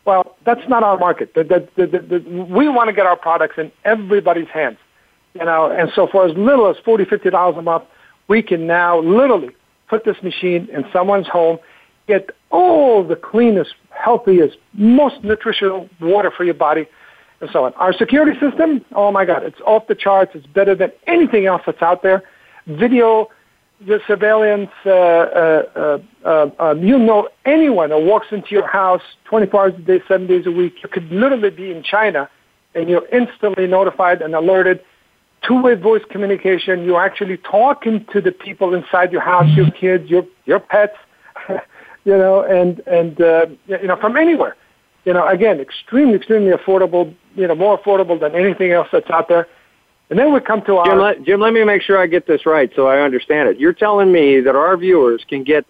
Well, 0.04 0.36
that's 0.46 0.66
not 0.68 0.82
our 0.82 0.96
market. 0.96 1.34
The, 1.34 1.44
the, 1.44 1.86
the, 1.86 2.18
we 2.44 2.68
want 2.68 2.88
to 2.88 2.94
get 2.94 3.06
our 3.06 3.16
products 3.16 3.56
in 3.58 3.72
everybody's 3.84 4.48
hands. 4.48 4.78
You 5.34 5.44
know, 5.44 5.70
and 5.70 5.90
so 5.94 6.08
for 6.10 6.26
as 6.26 6.36
little 6.36 6.68
as 6.68 6.76
$40, 6.86 7.06
$50 7.08 7.58
a 7.58 7.62
month, 7.62 7.84
we 8.28 8.42
can 8.42 8.66
now 8.66 9.00
literally 9.00 9.50
put 9.88 10.04
this 10.04 10.16
machine 10.22 10.68
in 10.72 10.84
someone's 10.92 11.28
home, 11.28 11.58
get 12.06 12.30
all 12.50 13.06
the 13.06 13.16
cleanest, 13.16 13.74
healthiest, 13.90 14.56
most 14.74 15.22
nutritional 15.22 15.88
water 16.00 16.32
for 16.34 16.44
your 16.44 16.54
body, 16.54 16.86
and 17.40 17.50
so 17.52 17.64
on. 17.64 17.72
Our 17.74 17.92
security 17.92 18.38
system, 18.40 18.84
oh 18.92 19.12
my 19.12 19.24
God, 19.24 19.42
it's 19.44 19.60
off 19.66 19.86
the 19.86 19.94
charts. 19.94 20.32
It's 20.34 20.46
better 20.46 20.74
than 20.74 20.92
anything 21.06 21.46
else 21.46 21.62
that's 21.66 21.82
out 21.82 22.02
there. 22.02 22.22
Video 22.66 23.28
the 23.86 24.00
surveillance, 24.06 24.70
uh, 24.84 24.90
uh, 24.90 25.98
uh, 26.24 26.50
um, 26.58 26.82
you 26.82 26.98
know 26.98 27.28
anyone 27.44 27.90
who 27.90 28.04
walks 28.04 28.26
into 28.32 28.48
your 28.50 28.66
house 28.66 29.02
24 29.26 29.60
hours 29.60 29.74
a 29.76 29.82
day, 29.82 30.00
seven 30.08 30.26
days 30.26 30.46
a 30.46 30.50
week, 30.50 30.74
you 30.82 30.88
could 30.88 31.10
literally 31.12 31.50
be 31.50 31.70
in 31.70 31.82
China 31.82 32.28
and 32.74 32.88
you're 32.88 33.06
instantly 33.12 33.66
notified 33.66 34.20
and 34.20 34.34
alerted. 34.34 34.80
Two-way 35.46 35.74
voice 35.74 36.02
communication. 36.10 36.82
You're 36.84 37.00
actually 37.00 37.36
talking 37.36 38.04
to 38.12 38.20
the 38.20 38.32
people 38.32 38.74
inside 38.74 39.12
your 39.12 39.20
house, 39.20 39.48
your 39.56 39.70
kids, 39.70 40.10
your 40.10 40.26
your 40.46 40.58
pets, 40.58 40.96
you 41.48 42.18
know, 42.18 42.42
and 42.42 42.80
and 42.88 43.20
uh, 43.20 43.46
you 43.68 43.86
know 43.86 43.96
from 43.96 44.16
anywhere. 44.16 44.56
You 45.04 45.12
know, 45.12 45.26
again, 45.28 45.60
extremely, 45.60 46.16
extremely 46.16 46.50
affordable. 46.50 47.14
You 47.38 47.46
know, 47.46 47.54
more 47.54 47.78
affordable 47.78 48.20
than 48.20 48.34
anything 48.34 48.72
else 48.72 48.88
that's 48.92 49.08
out 49.08 49.28
there. 49.28 49.46
And 50.10 50.18
then 50.18 50.32
we 50.32 50.40
come 50.40 50.62
to 50.62 50.76
our 50.76 50.86
Jim. 50.86 50.98
Let, 50.98 51.22
Jim, 51.24 51.40
let 51.40 51.52
me 51.52 51.64
make 51.64 51.82
sure 51.82 51.98
I 51.98 52.06
get 52.06 52.26
this 52.26 52.44
right 52.44 52.70
so 52.74 52.86
I 52.86 53.00
understand 53.00 53.48
it. 53.48 53.60
You're 53.60 53.72
telling 53.72 54.10
me 54.10 54.40
that 54.40 54.56
our 54.56 54.76
viewers 54.76 55.24
can 55.28 55.44
get 55.44 55.64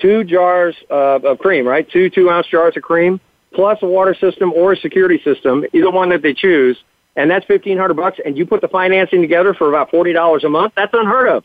two 0.00 0.24
jars 0.24 0.76
of, 0.88 1.24
of 1.24 1.38
cream, 1.38 1.66
right? 1.66 1.88
Two 1.90 2.08
two 2.08 2.30
ounce 2.30 2.46
jars 2.46 2.76
of 2.76 2.82
cream 2.82 3.20
plus 3.52 3.78
a 3.82 3.86
water 3.86 4.14
system 4.14 4.52
or 4.52 4.72
a 4.72 4.76
security 4.76 5.20
system, 5.24 5.64
either 5.72 5.90
one 5.90 6.08
that 6.10 6.22
they 6.22 6.32
choose, 6.32 6.76
and 7.16 7.30
that's 7.30 7.44
fifteen 7.46 7.76
hundred 7.76 7.94
bucks. 7.94 8.18
And 8.24 8.38
you 8.38 8.46
put 8.46 8.60
the 8.60 8.68
financing 8.68 9.20
together 9.20 9.54
for 9.54 9.68
about 9.68 9.90
forty 9.90 10.12
dollars 10.12 10.44
a 10.44 10.48
month. 10.48 10.72
That's 10.76 10.94
unheard 10.94 11.28
of. 11.28 11.44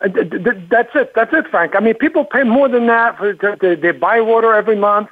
Uh, 0.00 0.08
that's 0.70 0.90
it. 0.94 1.12
That's 1.14 1.32
it, 1.34 1.46
Frank. 1.50 1.74
I 1.76 1.80
mean, 1.80 1.94
people 1.94 2.24
pay 2.24 2.44
more 2.44 2.68
than 2.68 2.86
that. 2.86 3.18
For, 3.18 3.34
they, 3.60 3.74
they 3.74 3.90
buy 3.90 4.20
water 4.20 4.54
every 4.54 4.76
month, 4.76 5.08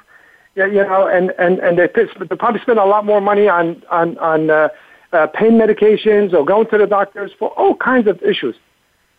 you 0.65 0.83
know, 0.83 1.07
and 1.07 1.31
and 1.37 1.59
and 1.59 1.77
they, 1.77 1.87
they 1.87 2.35
probably 2.35 2.61
spend 2.61 2.79
a 2.79 2.85
lot 2.85 3.05
more 3.05 3.21
money 3.21 3.47
on 3.47 3.83
on 3.89 4.17
on. 4.17 4.49
Uh, 4.49 4.69
uh, 5.13 5.27
pain 5.27 5.53
medications 5.53 6.33
or 6.33 6.43
going 6.43 6.67
to 6.67 6.77
the 6.77 6.85
doctors 6.85 7.31
for 7.39 7.49
all 7.51 7.75
kinds 7.75 8.07
of 8.07 8.21
issues. 8.21 8.55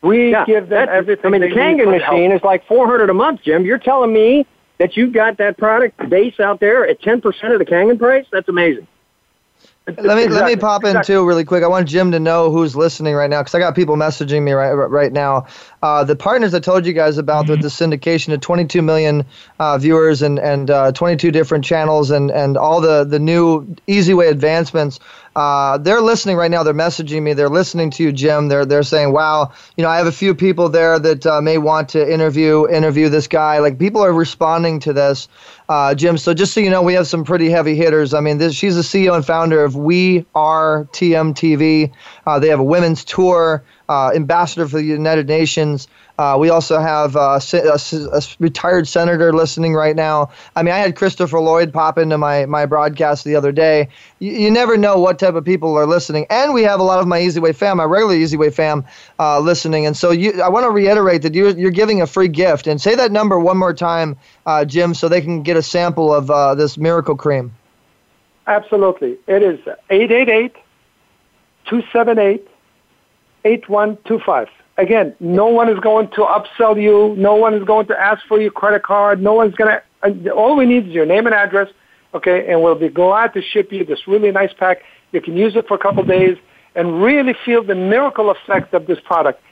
We 0.02 0.30
yeah, 0.30 0.44
give 0.44 0.68
them 0.68 0.88
everything. 0.88 1.26
I 1.26 1.28
mean, 1.30 1.40
the 1.40 1.48
Kangen 1.48 1.90
machine 1.90 2.30
is 2.30 2.42
like 2.42 2.66
four 2.66 2.86
hundred 2.86 3.10
a 3.10 3.14
month, 3.14 3.42
Jim. 3.42 3.64
You're 3.64 3.78
telling 3.78 4.12
me 4.12 4.46
that 4.78 4.96
you've 4.96 5.12
got 5.12 5.38
that 5.38 5.58
product 5.58 6.08
base 6.08 6.38
out 6.38 6.60
there 6.60 6.86
at 6.86 7.02
ten 7.02 7.20
percent 7.20 7.52
of 7.52 7.58
the 7.58 7.64
Kangen 7.64 7.98
price? 7.98 8.26
That's 8.30 8.48
amazing. 8.48 8.86
Let 9.88 9.96
me 9.96 10.24
exactly. 10.24 10.34
let 10.34 10.46
me 10.46 10.56
pop 10.56 10.84
in 10.84 10.90
exactly. 10.90 11.14
too 11.14 11.26
really 11.26 11.44
quick. 11.44 11.64
I 11.64 11.66
want 11.66 11.88
Jim 11.88 12.12
to 12.12 12.20
know 12.20 12.52
who's 12.52 12.76
listening 12.76 13.14
right 13.14 13.30
now 13.30 13.40
because 13.40 13.54
I 13.54 13.58
got 13.58 13.74
people 13.74 13.96
messaging 13.96 14.42
me 14.42 14.52
right 14.52 14.72
right 14.72 15.12
now. 15.12 15.46
Uh, 15.82 16.04
the 16.04 16.16
partners 16.16 16.54
I 16.54 16.60
told 16.60 16.86
you 16.86 16.92
guys 16.92 17.18
about 17.18 17.48
with 17.48 17.62
the 17.62 17.68
syndication 17.68 18.32
of 18.32 18.40
22 18.40 18.82
million 18.82 19.24
uh, 19.58 19.78
viewers 19.78 20.22
and 20.22 20.38
and 20.38 20.70
uh, 20.70 20.92
22 20.92 21.30
different 21.30 21.64
channels 21.64 22.10
and 22.10 22.30
and 22.30 22.56
all 22.56 22.80
the 22.80 23.04
the 23.04 23.18
new 23.18 23.76
easy 23.86 24.14
way 24.14 24.28
advancements 24.28 24.98
uh, 25.38 25.78
they're 25.78 26.00
listening 26.00 26.36
right 26.36 26.50
now. 26.50 26.64
They're 26.64 26.74
messaging 26.74 27.22
me. 27.22 27.32
They're 27.32 27.48
listening 27.48 27.90
to 27.92 28.02
you, 28.02 28.10
Jim. 28.10 28.48
They're 28.48 28.66
they're 28.66 28.82
saying, 28.82 29.12
"Wow, 29.12 29.52
you 29.76 29.84
know, 29.84 29.88
I 29.88 29.96
have 29.98 30.08
a 30.08 30.12
few 30.12 30.34
people 30.34 30.68
there 30.68 30.98
that 30.98 31.24
uh, 31.24 31.40
may 31.40 31.58
want 31.58 31.90
to 31.90 32.12
interview 32.12 32.66
interview 32.68 33.08
this 33.08 33.28
guy." 33.28 33.60
Like 33.60 33.78
people 33.78 34.04
are 34.04 34.12
responding 34.12 34.80
to 34.80 34.92
this, 34.92 35.28
uh, 35.68 35.94
Jim. 35.94 36.18
So 36.18 36.34
just 36.34 36.54
so 36.54 36.58
you 36.58 36.70
know, 36.70 36.82
we 36.82 36.94
have 36.94 37.06
some 37.06 37.22
pretty 37.22 37.50
heavy 37.50 37.76
hitters. 37.76 38.14
I 38.14 38.20
mean, 38.20 38.38
this, 38.38 38.52
she's 38.52 38.74
the 38.74 38.82
CEO 38.82 39.14
and 39.14 39.24
founder 39.24 39.62
of 39.62 39.76
We 39.76 40.26
Are 40.34 40.88
TMTV. 40.92 41.92
They 42.40 42.48
have 42.48 42.60
a 42.60 42.64
women's 42.64 43.04
tour, 43.04 43.62
uh, 43.88 44.12
ambassador 44.14 44.66
for 44.68 44.76
the 44.76 44.84
United 44.84 45.26
Nations. 45.26 45.88
Uh, 46.18 46.36
we 46.38 46.50
also 46.50 46.80
have 46.80 47.14
uh, 47.14 47.38
a, 47.52 47.78
a, 48.12 48.22
retired 48.40 48.88
senator 48.88 49.32
listening 49.32 49.74
right 49.74 49.94
now. 49.94 50.30
I 50.56 50.64
mean, 50.64 50.74
I 50.74 50.78
had 50.78 50.96
Christopher 50.96 51.38
Lloyd 51.38 51.72
pop 51.72 51.96
into 51.96 52.18
my, 52.18 52.44
my 52.46 52.66
broadcast 52.66 53.24
the 53.24 53.36
other 53.36 53.52
day. 53.52 53.88
You, 54.18 54.32
you 54.32 54.50
never 54.50 54.76
know 54.76 54.98
what 54.98 55.20
type 55.20 55.34
of 55.34 55.44
people 55.44 55.76
are 55.76 55.86
listening. 55.86 56.26
And 56.28 56.52
we 56.52 56.64
have 56.64 56.80
a 56.80 56.82
lot 56.82 56.98
of 56.98 57.06
my 57.06 57.20
Easy 57.20 57.38
Way 57.38 57.52
fam, 57.52 57.76
my 57.76 57.84
regular 57.84 58.14
Easy 58.14 58.36
Way 58.36 58.50
fam, 58.50 58.84
uh, 59.20 59.38
listening. 59.38 59.86
And 59.86 59.96
so 59.96 60.10
you, 60.10 60.42
I 60.42 60.48
want 60.48 60.64
to 60.64 60.70
reiterate 60.70 61.22
that 61.22 61.34
you're, 61.34 61.56
you're 61.56 61.70
giving 61.70 62.02
a 62.02 62.06
free 62.06 62.28
gift. 62.28 62.66
And 62.66 62.80
say 62.80 62.96
that 62.96 63.12
number 63.12 63.38
one 63.38 63.56
more 63.56 63.74
time, 63.74 64.16
uh, 64.44 64.64
Jim, 64.64 64.94
so 64.94 65.08
they 65.08 65.20
can 65.20 65.42
get 65.42 65.56
a 65.56 65.62
sample 65.62 66.12
of 66.12 66.30
uh, 66.30 66.56
this 66.56 66.76
miracle 66.76 67.14
cream. 67.14 67.54
Absolutely. 68.48 69.18
It 69.28 69.42
is 69.42 69.60
888 69.90 70.56
278 71.66 72.48
8125. 73.44 74.48
Again, 74.76 75.14
no 75.18 75.46
one 75.46 75.68
is 75.68 75.78
going 75.80 76.08
to 76.10 76.20
upsell 76.22 76.80
you. 76.80 77.14
No 77.16 77.34
one 77.34 77.54
is 77.54 77.64
going 77.64 77.86
to 77.86 78.00
ask 78.00 78.24
for 78.26 78.40
your 78.40 78.52
credit 78.52 78.84
card. 78.84 79.20
No 79.20 79.32
one's 79.34 79.54
going 79.54 79.80
to, 80.02 80.30
all 80.32 80.56
we 80.56 80.66
need 80.66 80.86
is 80.86 80.92
your 80.92 81.06
name 81.06 81.26
and 81.26 81.34
address, 81.34 81.68
okay, 82.14 82.50
and 82.50 82.62
we'll 82.62 82.76
be 82.76 82.88
glad 82.88 83.34
to 83.34 83.42
ship 83.42 83.72
you 83.72 83.84
this 83.84 84.06
really 84.06 84.30
nice 84.30 84.52
pack. 84.52 84.82
You 85.12 85.20
can 85.20 85.36
use 85.36 85.56
it 85.56 85.66
for 85.66 85.74
a 85.74 85.78
couple 85.78 86.04
days 86.04 86.36
and 86.76 87.02
really 87.02 87.34
feel 87.44 87.64
the 87.64 87.74
miracle 87.74 88.30
effect 88.30 88.72
of 88.72 88.86
this 88.86 89.00
product. 89.00 89.42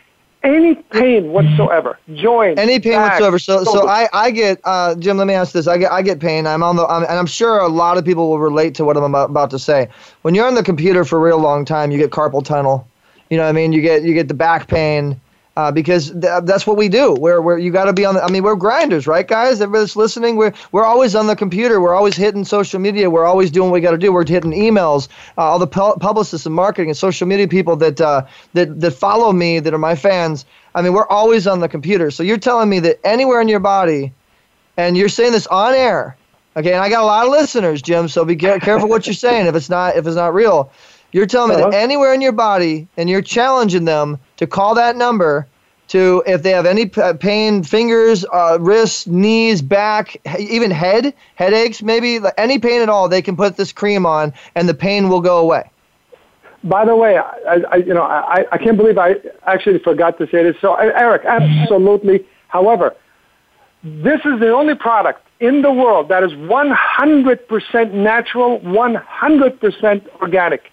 Any 0.45 0.77
pain 0.77 1.33
whatsoever, 1.33 1.99
joint, 2.15 2.61
any 2.61 2.79
pain 2.79 2.93
back, 2.93 3.13
whatsoever. 3.13 3.39
So, 3.41 3.65
so 3.65 3.89
I, 3.89 4.09
I 4.13 4.31
get, 4.31 4.61
uh, 4.63 4.95
Jim. 4.95 5.17
Let 5.17 5.27
me 5.27 5.35
ask 5.35 5.53
this. 5.53 5.67
I 5.67 5.77
get, 5.77 5.91
I 5.91 6.03
get 6.03 6.21
pain. 6.21 6.47
I'm 6.47 6.63
on 6.63 6.77
the, 6.77 6.87
I'm, 6.87 7.03
and 7.03 7.15
I'm 7.15 7.27
sure 7.27 7.59
a 7.59 7.69
lot 7.69 7.99
of 7.99 8.05
people 8.05 8.29
will 8.29 8.39
relate 8.39 8.77
to 8.77 8.85
what 8.85 8.97
I'm 8.97 9.03
about, 9.03 9.31
about 9.31 9.51
to 9.51 9.59
say. 9.59 9.89
When 10.23 10.37
you're 10.37 10.47
on 10.47 10.55
the 10.55 10.63
computer 10.63 11.05
for 11.05 11.19
a 11.19 11.21
real 11.21 11.39
long 11.39 11.65
time, 11.65 11.91
you 11.91 11.99
get 11.99 12.11
carpal 12.11 12.45
tunnel 12.45 12.87
you 13.31 13.37
know 13.37 13.45
what 13.45 13.49
I 13.51 13.53
mean? 13.53 13.73
You 13.73 13.83
get 13.83 14.03
you 14.03 14.15
get 14.15 14.29
the 14.29 14.35
back 14.35 14.69
pain. 14.69 15.21
uh, 15.57 15.73
because 15.73 16.11
th- 16.11 16.45
that's 16.45 16.67
what 16.67 16.77
we 16.77 16.87
do. 16.89 17.15
Where 17.15 17.41
where 17.41 17.57
you 17.59 17.71
got 17.71 17.87
to 17.87 17.93
be 17.95 18.05
on. 18.05 18.15
The, 18.15 18.23
I 18.23 18.31
mean, 18.31 18.43
we're 18.43 18.57
grinders, 18.57 19.07
right, 19.07 19.27
guys? 19.27 19.61
Everybody's 19.61 19.97
listening. 19.97 20.37
We're 20.37 20.53
we're 20.71 20.85
always 20.85 21.15
on 21.15 21.27
the 21.29 21.35
computer. 21.37 21.81
We're 21.81 21.95
always 21.95 22.15
hitting 22.15 22.45
social 22.45 22.79
media. 22.79 23.09
We're 23.09 23.25
always 23.25 23.51
doing 23.51 23.71
what 23.71 23.77
we 23.77 23.81
got 23.81 23.93
to 23.93 23.99
do. 23.99 24.13
We're 24.13 24.27
hitting 24.27 24.53
emails. 24.53 25.09
Uh, 25.39 25.43
all 25.43 25.59
the 25.59 25.67
pu- 25.67 25.97
publicists 25.99 26.45
and 26.47 26.55
marketing 26.55 26.91
and 26.91 26.97
social 26.97 27.27
media 27.27 27.49
people 27.49 27.77
that 27.77 28.01
uh, 28.01 28.27
that 28.53 28.81
that 28.81 28.91
follow 28.93 29.33
me, 29.33 29.59
that 29.61 29.73
are 29.73 29.79
my 29.79 29.95
fans. 29.95 30.45
I 30.75 30.83
mean, 30.83 30.93
we're 30.93 31.09
always 31.09 31.47
on 31.47 31.61
the 31.61 31.69
computer. 31.69 32.11
So 32.11 32.23
you're 32.23 32.37
telling 32.37 32.69
me 32.69 32.81
that 32.81 33.01
anywhere 33.03 33.41
in 33.41 33.49
your 33.49 33.61
body, 33.61 34.13
and 34.77 34.97
you're 34.97 35.09
saying 35.09 35.33
this 35.33 35.47
on 35.47 35.73
air. 35.75 36.17
Okay, 36.55 36.73
and 36.73 36.83
I 36.83 36.89
got 36.89 37.03
a 37.03 37.07
lot 37.07 37.27
of 37.27 37.33
listeners, 37.33 37.83
Jim. 37.83 38.09
So 38.09 38.25
be 38.25 38.37
careful 38.37 38.89
what 38.89 39.07
you're 39.07 39.15
saying 39.15 39.47
if 39.47 39.55
it's 39.55 39.71
not 39.71 39.97
if 39.97 40.07
it's 40.07 40.17
not 40.17 40.35
real. 40.35 40.71
You're 41.13 41.27
telling 41.27 41.51
me 41.51 41.57
uh-huh. 41.57 41.71
that 41.71 41.77
anywhere 41.77 42.13
in 42.13 42.21
your 42.21 42.33
body, 42.33 42.89
and 42.97 43.09
you're 43.09 43.23
challenging 43.23 43.85
them 43.85 44.19
to 44.37 44.47
call 44.47 44.75
that 44.75 44.97
number 44.97 45.47
to 45.89 46.23
if 46.27 46.43
they 46.43 46.51
have 46.51 46.67
any 46.67 46.87
pain, 46.87 47.63
fingers, 47.63 48.25
uh, 48.33 48.59
wrists, 48.61 49.07
knees, 49.07 49.63
back, 49.63 50.17
even 50.39 50.71
head, 50.71 51.15
headaches, 51.37 51.83
maybe 51.83 52.19
any 52.37 52.59
pain 52.59 52.83
at 52.83 52.89
all, 52.89 53.09
they 53.09 53.23
can 53.23 53.37
put 53.37 53.57
this 53.57 53.73
cream 53.73 54.05
on, 54.05 54.33
and 54.55 54.69
the 54.69 54.75
pain 54.75 55.09
will 55.09 55.21
go 55.21 55.39
away. 55.39 55.71
By 56.65 56.85
the 56.85 56.97
way, 56.97 57.19
I, 57.19 57.63
I 57.71 57.77
you 57.77 57.95
know 57.95 58.03
I, 58.03 58.45
I 58.51 58.59
can't 58.59 58.77
believe 58.77 58.99
I 58.99 59.17
actually 59.47 59.79
forgot 59.79 60.19
to 60.19 60.27
say 60.27 60.43
this. 60.43 60.57
So 60.61 60.75
Eric, 60.75 61.25
absolutely. 61.25 62.27
However, 62.49 62.97
this 63.85 64.21
is 64.25 64.41
the 64.41 64.51
only 64.51 64.75
product 64.75 65.23
in 65.39 65.63
the 65.63 65.71
world 65.71 66.09
that 66.09 66.25
is 66.25 66.33
100% 66.33 67.93
natural, 67.93 68.59
100% 68.61 70.09
organic. 70.21 70.73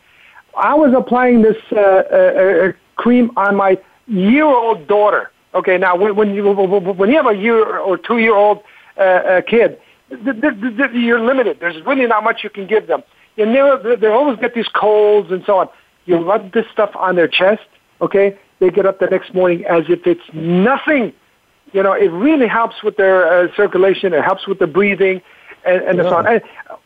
I 0.56 0.74
was 0.74 0.94
applying 0.96 1.42
this 1.42 1.58
uh, 1.72 1.80
uh, 1.80 1.82
uh, 1.82 2.72
cream 2.96 3.32
on 3.38 3.56
my 3.56 3.78
year-old 4.08 4.88
daughter. 4.88 5.32
Okay, 5.56 5.78
now 5.78 5.96
when, 5.96 6.16
when 6.16 6.34
you 6.34 6.52
when 6.52 7.10
you 7.10 7.16
have 7.16 7.28
a 7.28 7.36
year 7.36 7.78
or 7.78 7.98
two-year-old 7.98 8.64
uh, 8.98 9.02
uh, 9.02 9.42
kid, 9.42 9.80
th- 10.10 10.42
th- 10.42 10.78
th- 10.78 10.92
you're 10.94 11.20
limited. 11.20 11.60
There's 11.60 11.84
really 11.86 12.08
not 12.08 12.24
much 12.24 12.44
you 12.44 12.50
can 12.50 12.68
give 12.68 12.88
them. 12.88 13.04
And 13.38 13.54
they 13.56 13.96
they 13.96 14.08
always 14.08 14.40
get 14.40 14.54
these 14.56 14.68
colds 14.68 15.32
and 15.32 15.44
so 15.46 15.58
on. 15.60 15.70
You 16.06 16.18
rub 16.18 16.52
this 16.54 16.66
stuff 16.72 16.92
on 16.96 17.16
their 17.16 17.28
chest. 17.28 17.64
Okay, 18.02 18.38
they 18.60 18.70
get 18.70 18.86
up 18.86 19.00
the 19.00 19.08
next 19.08 19.34
morning 19.34 19.64
as 19.66 19.84
if 19.90 20.06
it's 20.06 20.28
nothing. 20.34 21.14
You 21.72 21.82
know, 21.82 21.94
it 21.94 22.10
really 22.10 22.48
helps 22.48 22.84
with 22.84 22.98
their 22.98 23.26
uh, 23.26 23.48
circulation. 23.56 24.14
It 24.14 24.24
helps 24.24 24.48
with 24.48 24.60
the 24.60 24.68
breathing, 24.68 25.22
and, 25.66 25.82
and 25.84 25.98
yeah. 25.98 26.04
so 26.04 26.16
on. 26.18 26.28
And, 26.28 26.42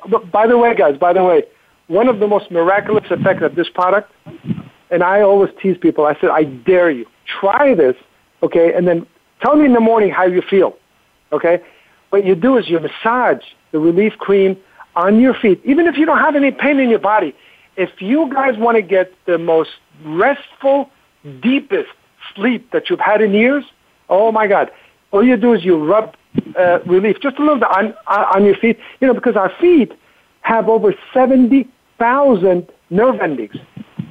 but 0.10 0.32
by 0.32 0.48
the 0.48 0.58
way, 0.58 0.76
guys, 0.76 0.98
by 0.98 1.14
the 1.14 1.24
way, 1.24 1.44
one 1.88 2.08
of 2.08 2.20
the 2.20 2.28
most 2.28 2.52
miraculous 2.52 3.06
effects 3.10 3.44
of 3.44 3.56
this 3.56 3.70
product, 3.70 4.12
and 4.90 5.04
I 5.04 5.22
always 5.22 5.52
tease 5.62 5.78
people, 5.78 6.06
I 6.06 6.20
said, 6.20 6.30
I 6.30 6.44
dare 6.44 6.92
you, 6.92 7.06
try 7.40 7.74
this, 7.74 7.96
okay, 8.44 8.74
and 8.74 8.88
then 8.88 9.06
tell 9.42 9.56
me 9.56 9.66
in 9.66 9.74
the 9.74 9.80
morning 9.80 10.10
how 10.10 10.26
you 10.26 10.42
feel, 10.42 10.78
okay? 11.32 11.62
What 12.10 12.26
you 12.26 12.36
do 12.36 12.58
is 12.58 12.70
you 12.70 12.80
massage 12.80 13.44
the 13.72 13.80
relief 13.80 14.14
cream 14.18 14.58
on 14.96 15.20
your 15.20 15.34
feet, 15.34 15.62
even 15.64 15.88
if 15.88 15.98
you 15.98 16.06
don't 16.06 16.20
have 16.20 16.36
any 16.36 16.52
pain 16.52 16.80
in 16.80 16.90
your 16.90 17.00
body. 17.00 17.36
If 17.76 18.02
you 18.02 18.32
guys 18.34 18.58
want 18.58 18.76
to 18.78 18.82
get 18.82 19.14
the 19.26 19.38
most 19.38 19.70
restful, 20.04 20.90
deepest 21.42 21.90
sleep 22.36 22.72
that 22.72 22.90
you've 22.90 23.00
had 23.00 23.22
in 23.22 23.34
years, 23.34 23.64
oh 24.10 24.32
my 24.32 24.48
God, 24.48 24.72
all 25.12 25.24
you 25.24 25.38
do 25.38 25.54
is 25.54 25.64
you 25.64 25.78
rub 25.78 26.16
uh, 26.58 26.80
relief 26.86 27.18
just 27.22 27.38
a 27.38 27.42
little 27.42 27.60
bit 27.60 27.70
on, 27.70 27.94
on 28.08 28.46
your 28.46 28.56
feet, 28.56 28.80
you 29.00 29.08
know, 29.08 29.14
because 29.14 29.36
our 29.36 29.52
feet 29.60 29.94
have 30.42 30.70
over 30.70 30.94
70 31.14 31.68
thousand 32.00 32.72
nerve 32.90 33.20
endings. 33.20 33.56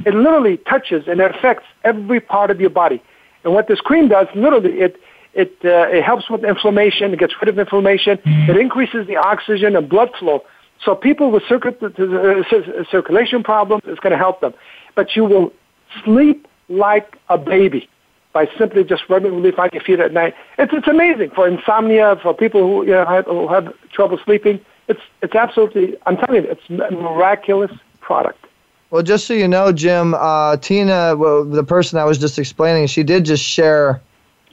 It 0.05 0.15
literally 0.15 0.59
touches 0.69 1.05
and 1.09 1.21
it 1.21 1.35
affects 1.35 1.65
every 1.85 2.21
part 2.21 2.51
of 2.51 2.61
your 2.61 2.71
body. 2.71 3.03
And 3.45 3.53
what 3.53 3.69
this 3.69 3.81
cream 3.81 4.09
does, 4.09 4.27
literally, 4.35 4.81
it 4.81 4.97
it 5.35 5.57
uh, 5.65 5.97
it 5.97 6.03
helps 6.03 6.31
with 6.31 6.45
inflammation. 6.45 7.13
It 7.13 7.19
gets 7.19 7.35
rid 7.41 7.49
of 7.49 7.59
inflammation. 7.59 8.19
It 8.25 8.57
increases 8.57 9.07
the 9.07 9.17
oxygen 9.17 9.77
and 9.77 9.89
blood 9.89 10.11
flow. 10.19 10.43
So 10.85 10.95
people 10.95 11.31
with 11.31 11.43
circuit, 11.49 11.83
uh, 11.83 12.85
circulation 12.91 13.43
problems, 13.43 13.83
it's 13.87 14.01
going 14.01 14.13
to 14.13 14.19
help 14.19 14.41
them. 14.41 14.53
But 14.95 15.17
you 15.17 15.25
will 15.25 15.53
sleep 16.05 16.47
like 16.69 17.17
a 17.29 17.39
baby 17.39 17.89
by 18.33 18.47
simply 18.59 18.85
just 18.85 19.03
rubbing 19.09 19.35
relief 19.35 19.59
on 19.59 19.71
your 19.73 19.83
feet 19.83 20.01
at 20.01 20.13
night. 20.13 20.35
It's 20.59 20.73
it's 20.75 20.89
amazing 20.89 21.31
for 21.35 21.49
insomnia, 21.49 22.17
for 22.23 22.35
people 22.35 22.61
who 22.61 22.85
you 22.85 22.93
know, 22.93 23.07
have, 23.07 23.25
who 23.25 23.49
have 23.49 23.73
trouble 23.93 24.19
sleeping. 24.25 24.61
It's 24.89 25.01
it's 25.23 25.35
absolutely. 25.35 25.97
I'm 26.07 26.17
telling 26.17 26.45
you, 26.45 26.51
it's 26.51 26.69
a 26.71 26.95
miraculous 26.95 27.73
product. 28.01 28.45
Well, 28.91 29.03
just 29.03 29.27
so 29.27 29.35
you 29.35 29.49
know, 29.49 29.73
Jim, 29.73 30.15
uh, 30.15 30.57
Tina, 30.59 31.17
well, 31.17 31.45
the 31.45 31.65
person 31.65 31.99
I 31.99 32.05
was 32.05 32.19
just 32.19 32.39
explaining, 32.39 32.87
she 32.87 33.03
did 33.03 33.25
just 33.25 33.43
share 33.43 34.01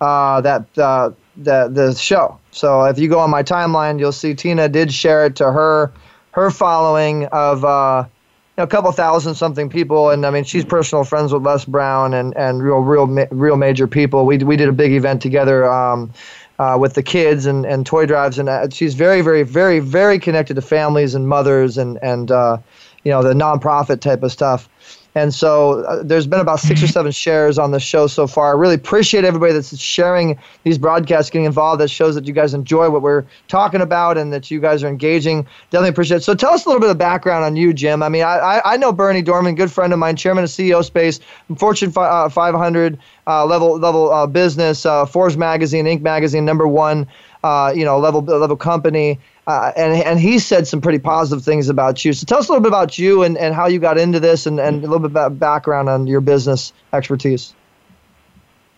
uh, 0.02 0.42
that 0.42 0.66
uh, 0.78 1.12
the 1.38 1.70
the 1.70 1.94
show. 1.94 2.40
So 2.52 2.84
if 2.86 2.98
you 2.98 3.08
go 3.08 3.20
on 3.20 3.30
my 3.30 3.44
timeline, 3.44 4.00
you'll 4.00 4.12
see 4.12 4.34
Tina 4.34 4.70
did 4.70 4.92
share 4.92 5.26
it 5.26 5.36
to 5.38 5.52
her 5.52 5.94
her 6.32 6.50
following 6.50 7.26
of 7.28 7.64
uh, 7.64 8.06
you 8.06 8.62
know, 8.62 8.64
a 8.64 8.68
couple 8.68 8.92
thousand 8.92 9.36
something 9.36 9.70
people, 9.70 10.10
and 10.10 10.26
I 10.26 10.32
mean 10.32 10.44
she's 10.44 10.66
personal 10.66 11.04
friends 11.04 11.32
with 11.32 11.44
Les 11.44 11.66
Brown 11.66 12.14
and 12.14 12.36
and 12.36 12.62
real 12.62 12.80
real 12.80 13.08
real 13.32 13.58
major 13.58 13.88
people. 13.88 14.26
We 14.26 14.38
we 14.40 14.58
did 14.58 14.70
a 14.70 14.74
big 14.74 14.94
event 14.94 15.22
together. 15.22 15.72
Um, 15.72 16.12
uh, 16.60 16.78
with 16.80 16.94
the 16.94 17.04
kids 17.04 17.46
and, 17.46 17.66
and 17.66 17.86
toy 17.86 18.06
drives. 18.06 18.40
And 18.40 18.50
uh, 18.50 18.70
she's 18.70 18.94
very, 18.94 19.22
very, 19.22 19.44
very, 19.44 19.80
very 19.80 20.20
connected 20.20 20.56
to 20.56 20.62
families 20.62 21.16
and 21.16 21.28
mothers 21.28 21.78
and, 21.78 21.98
and 22.02 22.32
uh, 22.32 22.58
you 23.04 23.12
know, 23.12 23.22
the 23.22 23.34
nonprofit 23.34 24.00
type 24.02 24.24
of 24.24 24.32
stuff. 24.32 24.70
And 25.16 25.34
so 25.34 25.84
uh, 25.84 26.02
there's 26.04 26.26
been 26.26 26.40
about 26.40 26.60
six 26.60 26.82
or 26.82 26.88
seven 26.88 27.12
shares 27.24 27.58
on 27.60 27.72
the 27.72 27.80
show 27.80 28.08
so 28.08 28.28
far. 28.28 28.56
I 28.56 28.60
really 28.60 28.76
appreciate 28.76 29.26
everybody 29.26 29.54
that's 29.54 29.78
sharing 29.78 30.40
these 30.64 30.78
broadcasts, 30.78 31.30
getting 31.30 31.46
involved. 31.46 31.82
That 31.82 31.90
shows 31.90 32.16
that 32.16 32.28
you 32.28 32.34
guys 32.34 32.54
enjoy 32.54 32.90
what 32.90 33.02
we're 33.02 33.26
talking 33.48 33.82
about 33.82 34.18
and 34.18 34.34
that 34.34 34.50
you 34.50 34.60
guys 34.60 34.84
are 34.84 34.88
engaging. 34.88 35.46
Definitely 35.70 35.90
appreciate 35.90 36.18
it. 36.18 36.24
So 36.24 36.34
tell 36.34 36.54
us 36.54 36.66
a 36.66 36.70
little 36.70 36.82
bit 36.82 36.90
of 36.90 36.98
background 36.98 37.46
on 37.46 37.56
you, 37.56 37.74
Jim. 37.74 38.02
I 38.02 38.10
mean, 38.10 38.24
I, 38.24 38.62
I 38.66 38.78
know 38.78 38.92
Berny 38.92 39.22
Dohrmann, 39.22 39.56
good 39.56 39.72
friend 39.72 39.94
of 39.94 40.00
mine, 40.00 40.16
chairman 40.16 40.44
of 40.44 40.50
CEO 40.50 40.84
Space, 40.84 41.20
Fortune 41.58 41.92
500 41.92 43.00
uh, 43.28 43.46
level 43.46 43.78
level 43.78 44.12
uh, 44.12 44.28
business, 44.28 44.86
uh, 44.86 45.06
Forbes 45.06 45.38
Magazine, 45.38 45.86
Inc. 45.86 46.02
Magazine, 46.02 46.46
number 46.46 46.68
one, 46.68 47.08
uh, 47.44 47.74
you 47.76 47.86
know, 47.86 48.00
level 48.00 48.22
level 48.22 48.58
company. 48.58 49.20
Uh, 49.46 49.72
and 49.76 49.94
and 50.04 50.20
he 50.20 50.40
said 50.40 50.68
some 50.68 50.80
pretty 50.80 51.00
positive 51.00 51.44
things 51.44 51.68
about 51.68 52.06
you. 52.06 52.14
So 52.14 52.26
tell 52.26 52.40
us 52.40 52.48
a 52.48 52.52
little 52.52 52.64
bit 52.64 52.70
about 52.70 52.98
you 52.98 53.24
and, 53.24 53.38
and 53.38 53.54
how 53.54 53.68
you 53.68 53.80
got 53.80 53.98
into 53.98 54.20
this, 54.20 54.46
and, 54.46 54.60
and 54.60 54.78
a 54.78 54.88
little 54.88 55.00
bit 55.00 55.12
about 55.12 55.38
background 55.38 55.90
on 55.90 56.08
your 56.08 56.22
business 56.22 56.72
expertise. 56.94 57.54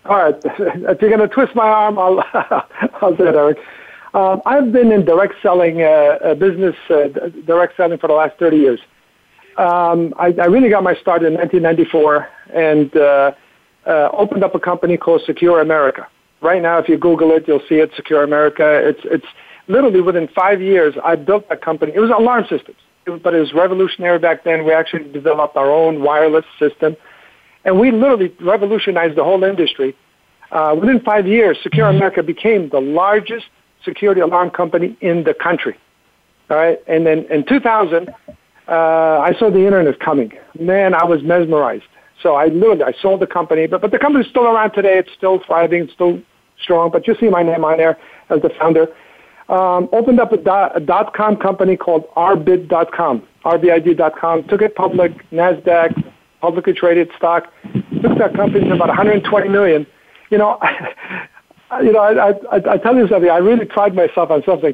All 0.06 0.18
right, 0.18 0.36
if 0.44 1.02
you're 1.02 1.16
going 1.16 1.20
to 1.20 1.28
twist 1.28 1.56
my 1.56 1.68
arm, 1.68 2.00
I'll 2.00 2.20
I'll 3.02 3.16
say 3.16 3.28
it, 3.28 3.36
Eric. 3.36 3.60
Um, 4.16 4.42
I've 4.46 4.72
been 4.72 4.92
in 4.92 5.04
direct 5.04 5.36
selling, 5.42 5.82
uh, 5.82 6.36
business 6.40 6.76
uh, 6.90 7.08
direct 7.46 7.76
selling 7.76 7.98
for 7.98 8.08
the 8.08 8.14
last 8.14 8.40
30 8.40 8.58
years. 8.58 8.80
Um, 9.58 10.14
I, 10.18 10.28
I, 10.28 10.46
really 10.46 10.70
got 10.70 10.84
my 10.84 10.96
start 10.96 11.24
in 11.24 11.34
1994 11.34 12.28
and 12.54 12.96
uh, 12.96 13.32
uh, 13.86 14.10
opened 14.14 14.44
up 14.44 14.56
a 14.56 14.60
company 14.60 14.98
called 14.98 15.22
Secure 15.26 15.60
America. 15.62 16.08
Right 16.42 16.62
now, 16.62 16.78
if 16.78 16.90
you 16.90 16.98
Google 16.98 17.32
it, 17.32 17.48
you'll 17.48 17.64
see 17.68 17.76
it. 17.76 17.92
Secure 17.96 18.24
America. 18.24 18.66
It's 18.88 19.02
it's 19.04 19.26
literally 19.68 20.02
within 20.02 20.28
five 20.30 20.62
years, 20.62 20.96
I 21.04 21.16
built 21.16 21.50
that 21.50 21.62
company. 21.62 21.92
It 21.96 22.00
was 22.00 22.10
alarm 22.10 22.46
systems, 22.50 22.78
but 23.06 23.34
it 23.34 23.40
was 23.40 23.54
revolutionary 23.54 24.20
back 24.20 24.44
then. 24.44 24.66
We 24.66 24.74
actually 24.74 25.12
developed 25.12 25.56
our 25.56 25.72
own 25.72 26.02
wireless 26.02 26.46
system, 26.60 26.96
and 27.64 27.80
we 27.80 27.92
literally 27.92 28.34
revolutionized 28.42 29.16
the 29.16 29.24
whole 29.24 29.44
industry. 29.44 29.96
Uh, 30.52 30.76
within 30.80 31.00
five 31.02 31.28
years, 31.28 31.58
Secure 31.64 31.88
America 31.88 32.24
became 32.24 32.70
the 32.70 32.80
largest 32.80 33.46
security 33.84 34.22
alarm 34.22 34.50
company 34.50 34.98
in 35.02 35.24
the 35.24 35.34
country. 35.34 35.76
All 36.50 36.58
right, 36.58 36.80
and 36.88 37.06
then 37.06 37.26
in 37.32 37.46
2000, 37.46 38.10
uh, 38.68 38.72
I 38.72 39.36
saw 39.38 39.50
the 39.50 39.66
internet 39.66 40.00
coming. 40.00 40.32
Man, 40.60 40.94
I 40.94 41.04
was 41.04 41.24
mesmerized. 41.24 41.84
So 42.22 42.36
I 42.36 42.46
literally 42.48 42.84
I 42.84 42.94
sold 43.02 43.20
the 43.20 43.28
company, 43.28 43.68
but 43.68 43.82
but 43.82 43.92
the 43.92 44.00
company's 44.00 44.30
still 44.30 44.46
around 44.46 44.72
today. 44.72 44.98
It's 44.98 45.12
still 45.16 45.40
thriving, 45.46 45.84
it's 45.84 45.94
still 45.94 46.22
strong. 46.62 46.90
But 46.92 47.08
you 47.08 47.16
see 47.20 47.30
my 47.30 47.44
name 47.44 47.64
on 47.66 47.78
there 47.78 47.98
as 48.30 48.42
the 48.42 48.50
founder 48.58 48.88
um, 49.50 49.90
opened 49.92 50.20
up 50.20 50.32
a 50.32 50.38
dot, 50.38 50.76
a 50.76 50.80
dot 50.80 51.14
com 51.14 51.38
company 51.38 51.78
called 51.78 52.06
rbid.com, 52.16 53.28
rbid.com, 53.46 54.44
took 54.48 54.62
it 54.62 54.76
public, 54.76 55.30
NASDAQ, 55.32 56.12
publicly 56.42 56.74
traded 56.74 57.12
stock, 57.18 57.52
took 58.02 58.18
that 58.18 58.34
company 58.36 58.68
to 58.68 58.74
about 58.74 58.88
120 58.88 59.50
million. 59.50 59.86
You 60.32 60.40
know, 60.40 60.60
you 61.82 61.92
know, 61.92 62.00
I, 62.00 62.32
I, 62.56 62.74
I 62.74 62.78
tell 62.78 62.96
you 62.96 63.08
something, 63.08 63.30
I 63.30 63.38
really 63.38 63.66
pride 63.66 63.94
myself 63.96 64.32
on 64.32 64.44
something. 64.46 64.74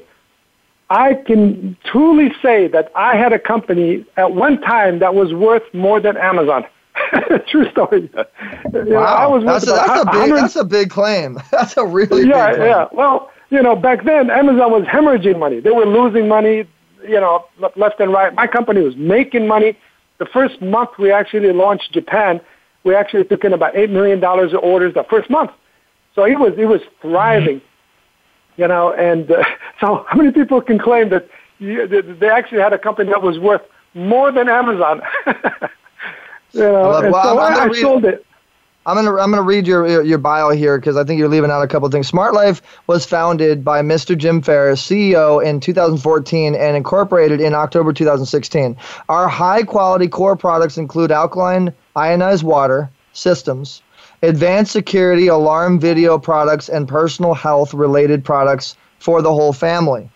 I 0.89 1.13
can 1.13 1.77
truly 1.85 2.33
say 2.41 2.67
that 2.67 2.91
I 2.95 3.15
had 3.15 3.31
a 3.31 3.39
company 3.39 4.05
at 4.17 4.33
one 4.33 4.59
time 4.59 4.99
that 4.99 5.15
was 5.15 5.33
worth 5.33 5.63
more 5.73 6.01
than 6.01 6.17
Amazon. 6.17 6.65
True 7.47 7.69
story. 7.71 8.09
wow, 8.13 9.37
you 9.37 9.45
know, 9.45 9.53
that's, 9.53 9.67
a, 9.67 9.71
that's, 9.71 10.01
a 10.01 10.11
big, 10.11 10.31
that's 10.31 10.55
a 10.57 10.65
big 10.65 10.89
claim. 10.89 11.39
That's 11.51 11.77
a 11.77 11.85
really 11.85 12.27
yeah, 12.27 12.55
yeah. 12.57 12.87
Well, 12.91 13.31
you 13.51 13.61
know, 13.61 13.75
back 13.75 14.05
then 14.05 14.31
Amazon 14.31 14.71
was 14.71 14.83
hemorrhaging 14.83 15.37
money. 15.37 15.59
They 15.59 15.71
were 15.71 15.85
losing 15.85 16.27
money, 16.27 16.65
you 17.03 17.19
know, 17.19 17.45
left 17.75 17.99
and 17.99 18.11
right. 18.11 18.33
My 18.33 18.47
company 18.47 18.81
was 18.81 18.95
making 18.95 19.47
money. 19.47 19.77
The 20.19 20.25
first 20.25 20.61
month 20.61 20.91
we 20.97 21.11
actually 21.11 21.51
launched 21.51 21.91
Japan, 21.91 22.39
we 22.83 22.95
actually 22.95 23.25
took 23.25 23.43
in 23.43 23.53
about 23.53 23.73
$8 23.73 23.89
million 23.89 24.23
of 24.23 24.63
orders 24.63 24.93
the 24.93 25.03
first 25.09 25.29
month. 25.29 25.51
So 26.15 26.25
he 26.25 26.35
was 26.35 26.53
he 26.57 26.65
was 26.65 26.81
thriving, 27.01 27.61
you 28.57 28.67
know. 28.67 28.93
And 28.93 29.31
uh, 29.31 29.43
so, 29.79 30.05
how 30.07 30.17
many 30.17 30.31
people 30.31 30.61
can 30.61 30.77
claim 30.77 31.09
that 31.09 31.27
you, 31.59 31.87
they 32.19 32.29
actually 32.29 32.59
had 32.59 32.73
a 32.73 32.77
company 32.77 33.09
that 33.11 33.21
was 33.21 33.39
worth 33.39 33.61
more 33.93 34.31
than 34.31 34.49
Amazon? 34.49 35.01
you 36.51 36.61
know, 36.61 36.97
and 36.97 37.13
well, 37.13 37.23
so 37.23 37.39
I, 37.39 37.65
I 37.65 37.71
sold 37.73 38.03
it. 38.05 38.25
I'm 38.83 38.95
gonna 38.95 39.15
I'm 39.17 39.29
gonna 39.29 39.43
read 39.43 39.67
your 39.67 40.03
your 40.03 40.17
bio 40.17 40.49
here 40.49 40.79
because 40.79 40.97
I 40.97 41.03
think 41.03 41.19
you're 41.19 41.29
leaving 41.29 41.51
out 41.51 41.61
a 41.61 41.67
couple 41.67 41.87
things. 41.89 42.07
Smart 42.07 42.33
Life 42.33 42.63
was 42.87 43.05
founded 43.05 43.63
by 43.63 43.83
Mr. 43.83 44.17
Jim 44.17 44.41
Ferris, 44.41 44.81
CEO, 44.81 45.43
in 45.43 45.59
2014 45.59 46.55
and 46.55 46.75
incorporated 46.75 47.39
in 47.41 47.53
October 47.53 47.93
2016. 47.93 48.75
Our 49.07 49.27
high 49.27 49.61
quality 49.63 50.07
core 50.07 50.35
products 50.35 50.79
include 50.79 51.11
alkaline 51.11 51.73
ionized 51.95 52.43
water 52.43 52.89
systems, 53.13 53.83
advanced 54.23 54.71
security 54.71 55.27
alarm 55.27 55.79
video 55.79 56.17
products, 56.17 56.67
and 56.67 56.87
personal 56.87 57.35
health 57.35 57.75
related 57.75 58.25
products 58.25 58.75
for 58.97 59.21
the 59.21 59.31
whole 59.31 59.53
family 59.53 60.09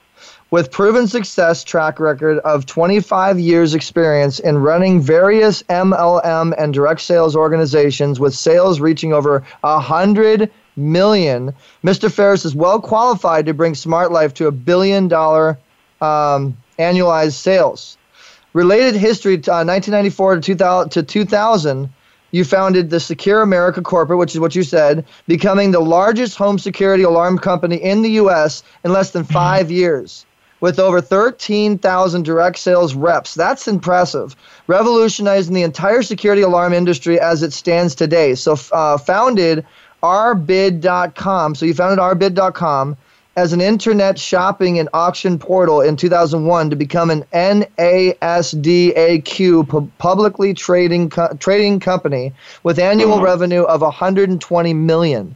with 0.55 0.71
proven 0.71 1.05
success 1.05 1.65
track 1.65 1.99
record 1.99 2.39
of 2.45 2.65
25 2.65 3.37
years 3.37 3.73
experience 3.73 4.39
in 4.39 4.57
running 4.57 5.01
various 5.01 5.61
MLM 5.63 6.55
and 6.57 6.73
direct 6.73 7.01
sales 7.01 7.35
organizations 7.35 8.21
with 8.21 8.33
sales 8.33 8.79
reaching 8.79 9.11
over 9.11 9.43
100 9.59 10.49
million. 10.77 11.53
Mr. 11.83 12.09
Ferris 12.09 12.45
is 12.45 12.55
well 12.55 12.79
qualified 12.79 13.45
to 13.45 13.53
bring 13.53 13.75
Smart 13.75 14.13
Life 14.13 14.33
to 14.35 14.47
a 14.47 14.51
billion 14.53 15.09
dollar 15.09 15.59
um, 15.99 16.55
annualized 16.79 17.33
sales. 17.33 17.97
Related 18.53 18.95
history 18.95 19.37
to, 19.37 19.51
uh, 19.51 19.65
1994 19.65 20.35
to 20.35 20.41
2000, 20.41 20.89
to 20.91 21.03
2000 21.03 21.89
you 22.31 22.45
founded 22.45 22.89
the 22.89 23.01
Secure 23.01 23.41
America 23.41 23.81
Corporate, 23.81 24.19
which 24.19 24.33
is 24.33 24.39
what 24.39 24.55
you 24.55 24.63
said, 24.63 25.03
becoming 25.27 25.71
the 25.71 25.81
largest 25.81 26.37
home 26.37 26.57
security 26.57 27.03
alarm 27.03 27.39
company 27.39 27.75
in 27.75 28.03
the 28.03 28.11
U.S. 28.11 28.63
in 28.85 28.93
less 28.93 29.11
than 29.11 29.25
five 29.25 29.69
years 29.69 30.25
with 30.61 30.79
over 30.79 31.01
13,000 31.01 32.23
direct 32.23 32.57
sales 32.57 32.95
reps. 32.95 33.33
That's 33.35 33.67
impressive. 33.67 34.35
Revolutionizing 34.67 35.53
the 35.53 35.63
entire 35.63 36.01
security 36.01 36.41
alarm 36.41 36.73
industry 36.73 37.19
as 37.19 37.43
it 37.43 37.53
stands 37.53 37.95
today. 37.95 38.35
So, 38.35 38.57
uh, 38.71 38.97
founded 38.97 39.65
rbid.com. 40.01 41.55
So, 41.55 41.65
you 41.65 41.73
founded 41.73 41.99
rbid.com 41.99 42.97
as 43.35 43.51
an 43.51 43.59
internet 43.59 44.17
shopping 44.17 44.79
and 44.79 44.87
auction 44.93 45.37
portal 45.37 45.81
in 45.81 45.97
2001 45.97 46.69
to 46.69 46.75
become 46.75 47.09
an 47.09 47.25
NASDAQ 47.33 48.17
publicly 49.97 50.53
trading 50.53 51.09
co- 51.09 51.33
trading 51.39 51.81
company 51.81 52.33
with 52.63 52.79
annual 52.79 53.21
revenue 53.21 53.63
of 53.63 53.81
120 53.81 54.73
million. 54.73 55.35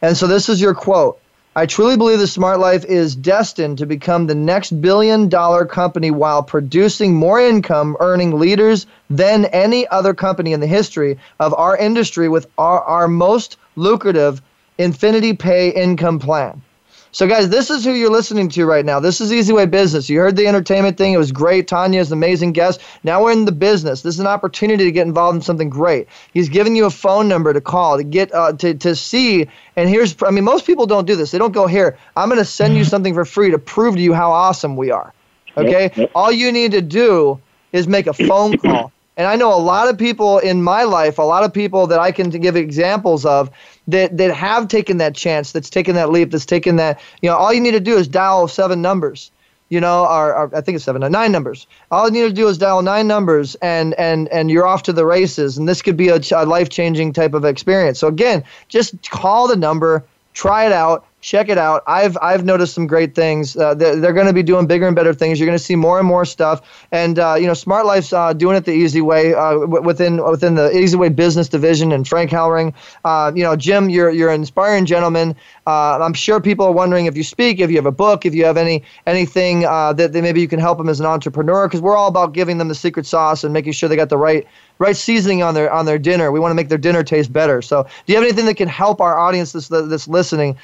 And 0.00 0.16
so 0.16 0.26
this 0.26 0.48
is 0.48 0.58
your 0.60 0.74
quote. 0.74 1.20
I 1.56 1.66
truly 1.66 1.96
believe 1.96 2.18
the 2.18 2.26
Smart 2.26 2.60
Life 2.60 2.84
is 2.84 3.16
destined 3.16 3.78
to 3.78 3.86
become 3.86 4.26
the 4.26 4.34
next 4.34 4.80
billion 4.80 5.28
dollar 5.28 5.64
company 5.64 6.10
while 6.10 6.42
producing 6.42 7.14
more 7.14 7.40
income, 7.40 7.96
earning 8.00 8.38
leaders 8.38 8.86
than 9.10 9.46
any 9.46 9.86
other 9.88 10.14
company 10.14 10.52
in 10.52 10.60
the 10.60 10.66
history 10.66 11.18
of 11.40 11.54
our 11.54 11.76
industry 11.76 12.28
with 12.28 12.46
our, 12.58 12.82
our 12.82 13.08
most 13.08 13.56
lucrative 13.76 14.42
Infinity 14.76 15.32
Pay 15.32 15.70
income 15.70 16.20
plan. 16.20 16.62
So, 17.10 17.26
guys, 17.26 17.48
this 17.48 17.70
is 17.70 17.84
who 17.84 17.92
you're 17.92 18.10
listening 18.10 18.50
to 18.50 18.66
right 18.66 18.84
now. 18.84 19.00
This 19.00 19.20
is 19.20 19.32
Easy 19.32 19.52
Way 19.52 19.64
Business. 19.64 20.10
You 20.10 20.18
heard 20.18 20.36
the 20.36 20.46
entertainment 20.46 20.98
thing. 20.98 21.14
It 21.14 21.18
was 21.18 21.32
great. 21.32 21.66
Tanya 21.66 22.00
is 22.00 22.12
an 22.12 22.18
amazing 22.18 22.52
guest. 22.52 22.82
Now 23.02 23.22
we're 23.22 23.32
in 23.32 23.46
the 23.46 23.52
business. 23.52 24.02
This 24.02 24.14
is 24.14 24.20
an 24.20 24.26
opportunity 24.26 24.84
to 24.84 24.92
get 24.92 25.06
involved 25.06 25.36
in 25.36 25.42
something 25.42 25.70
great. 25.70 26.06
He's 26.34 26.50
giving 26.50 26.76
you 26.76 26.84
a 26.84 26.90
phone 26.90 27.26
number 27.26 27.52
to 27.54 27.62
call 27.62 27.96
to 27.96 28.04
get 28.04 28.34
uh, 28.34 28.52
to, 28.54 28.74
to 28.74 28.94
see. 28.94 29.48
And 29.76 29.88
here's, 29.88 30.22
I 30.22 30.30
mean, 30.30 30.44
most 30.44 30.66
people 30.66 30.86
don't 30.86 31.06
do 31.06 31.16
this. 31.16 31.30
They 31.30 31.38
don't 31.38 31.52
go, 31.52 31.66
here, 31.66 31.96
I'm 32.16 32.28
going 32.28 32.38
to 32.38 32.44
send 32.44 32.76
you 32.76 32.84
something 32.84 33.14
for 33.14 33.24
free 33.24 33.50
to 33.50 33.58
prove 33.58 33.94
to 33.94 34.02
you 34.02 34.12
how 34.12 34.30
awesome 34.30 34.76
we 34.76 34.90
are. 34.90 35.14
Okay? 35.56 36.08
All 36.14 36.30
you 36.30 36.52
need 36.52 36.72
to 36.72 36.82
do 36.82 37.40
is 37.72 37.88
make 37.88 38.06
a 38.06 38.12
phone 38.12 38.58
call. 38.58 38.92
And 39.16 39.26
I 39.26 39.34
know 39.34 39.52
a 39.52 39.58
lot 39.58 39.88
of 39.88 39.98
people 39.98 40.38
in 40.38 40.62
my 40.62 40.84
life, 40.84 41.18
a 41.18 41.22
lot 41.22 41.42
of 41.42 41.52
people 41.52 41.88
that 41.88 41.98
I 41.98 42.12
can 42.12 42.30
give 42.30 42.54
examples 42.54 43.26
of 43.26 43.50
that, 43.88 44.16
that 44.16 44.34
have 44.34 44.68
taken 44.68 44.98
that 44.98 45.14
chance, 45.14 45.52
that's 45.52 45.70
taken 45.70 45.96
that 45.96 46.10
leap, 46.10 46.30
that's 46.30 46.46
taken 46.46 46.76
that, 46.76 47.00
you 47.20 47.28
know, 47.28 47.36
all 47.36 47.52
you 47.52 47.60
need 47.60 47.72
to 47.72 47.80
do 47.80 47.96
is 47.96 48.06
dial 48.06 48.46
seven 48.48 48.80
numbers 48.80 49.30
you 49.68 49.80
know, 49.80 50.06
or, 50.06 50.34
or, 50.34 50.56
I 50.56 50.60
think 50.60 50.76
it's 50.76 50.84
seven, 50.84 51.10
nine 51.12 51.30
numbers. 51.32 51.66
All 51.90 52.06
you 52.06 52.12
need 52.12 52.28
to 52.28 52.32
do 52.32 52.48
is 52.48 52.58
dial 52.58 52.82
nine 52.82 53.06
numbers, 53.06 53.54
and 53.56 53.94
and 53.94 54.28
and 54.28 54.50
you're 54.50 54.66
off 54.66 54.82
to 54.84 54.92
the 54.92 55.04
races. 55.04 55.58
And 55.58 55.68
this 55.68 55.82
could 55.82 55.96
be 55.96 56.08
a, 56.08 56.20
a 56.34 56.46
life 56.46 56.70
changing 56.70 57.12
type 57.12 57.34
of 57.34 57.44
experience. 57.44 57.98
So 57.98 58.08
again, 58.08 58.44
just 58.68 59.10
call 59.10 59.46
the 59.48 59.56
number, 59.56 60.04
try 60.32 60.64
it 60.66 60.72
out, 60.72 61.06
check 61.20 61.48
it 61.48 61.58
out. 61.58 61.82
I've 61.86 62.16
I've 62.22 62.44
noticed 62.44 62.74
some 62.74 62.86
great 62.86 63.14
things. 63.14 63.56
Uh, 63.56 63.74
they're, 63.74 63.96
they're 63.96 64.12
going 64.12 64.26
to 64.26 64.32
be 64.32 64.42
doing 64.42 64.66
bigger 64.66 64.86
and 64.86 64.94
better 64.94 65.12
things. 65.12 65.38
You're 65.38 65.46
going 65.46 65.58
to 65.58 65.64
see 65.64 65.76
more 65.76 65.98
and 65.98 66.06
more 66.06 66.24
stuff. 66.24 66.86
And 66.92 67.18
uh, 67.18 67.34
you 67.34 67.46
know, 67.46 67.54
Smart 67.54 67.86
Life's 67.86 68.12
uh, 68.12 68.32
doing 68.32 68.56
it 68.56 68.64
the 68.64 68.72
easy 68.72 69.00
way 69.00 69.34
uh, 69.34 69.58
within 69.58 70.24
within 70.24 70.54
the 70.54 70.76
Easy 70.76 70.96
Way 70.96 71.08
business 71.08 71.48
division. 71.48 71.92
And 71.92 72.06
Frank 72.06 72.30
Hellring, 72.30 72.74
uh, 73.04 73.32
you 73.34 73.42
know, 73.42 73.56
Jim, 73.56 73.90
you're 73.90 74.10
you're 74.10 74.30
an 74.30 74.40
inspiring 74.40 74.86
gentleman. 74.86 75.34
Uh, 75.66 75.98
I'm 75.98 76.14
sure 76.14 76.40
people 76.40 76.66
are 76.66 76.72
wondering 76.72 77.06
if 77.06 77.16
you 77.16 77.24
speak, 77.24 77.60
if 77.60 77.70
you 77.70 77.76
have 77.76 77.86
a 77.86 77.92
book, 77.92 78.24
if 78.24 78.34
you 78.34 78.44
have 78.44 78.56
any 78.56 78.84
anything 79.06 79.60
that, 79.60 79.96
that 79.96 80.22
maybe 80.22 80.40
you 80.40 80.48
can 80.48 80.60
help 80.60 80.78
them 80.78 80.88
as 80.88 81.00
an 81.00 81.06
entrepreneur. 81.06 81.66
Because 81.66 81.80
we're 81.80 81.96
all 81.96 82.08
about 82.08 82.32
giving 82.32 82.58
them 82.58 82.68
the 82.68 82.74
secret 82.74 83.06
sauce 83.06 83.44
and 83.44 83.52
making 83.52 83.72
sure 83.72 83.88
they 83.88 83.96
got 83.96 84.08
the 84.08 84.16
right 84.16 84.46
right 84.78 84.96
seasoning 84.96 85.42
on 85.42 85.54
their 85.54 85.70
on 85.72 85.86
their 85.86 85.98
dinner. 85.98 86.30
We 86.30 86.40
want 86.40 86.52
to 86.52 86.54
make 86.54 86.68
their 86.68 86.78
dinner 86.78 87.02
taste 87.02 87.32
better. 87.32 87.60
So, 87.62 87.82
do 87.82 88.12
you 88.12 88.14
have 88.14 88.24
anything 88.24 88.46
that 88.46 88.56
can 88.56 88.68
help 88.68 89.00
our 89.00 89.18
audience 89.18 89.52
that's 89.52 89.68
that's 89.68 90.08
listening 90.08 90.56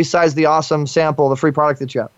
besides 0.00 0.32
the 0.32 0.46
awesome 0.46 0.86
sample, 0.86 1.28
the 1.28 1.36
free 1.36 1.52
product 1.52 1.78
that 1.78 1.94
you 1.94 2.00
have? 2.00 2.10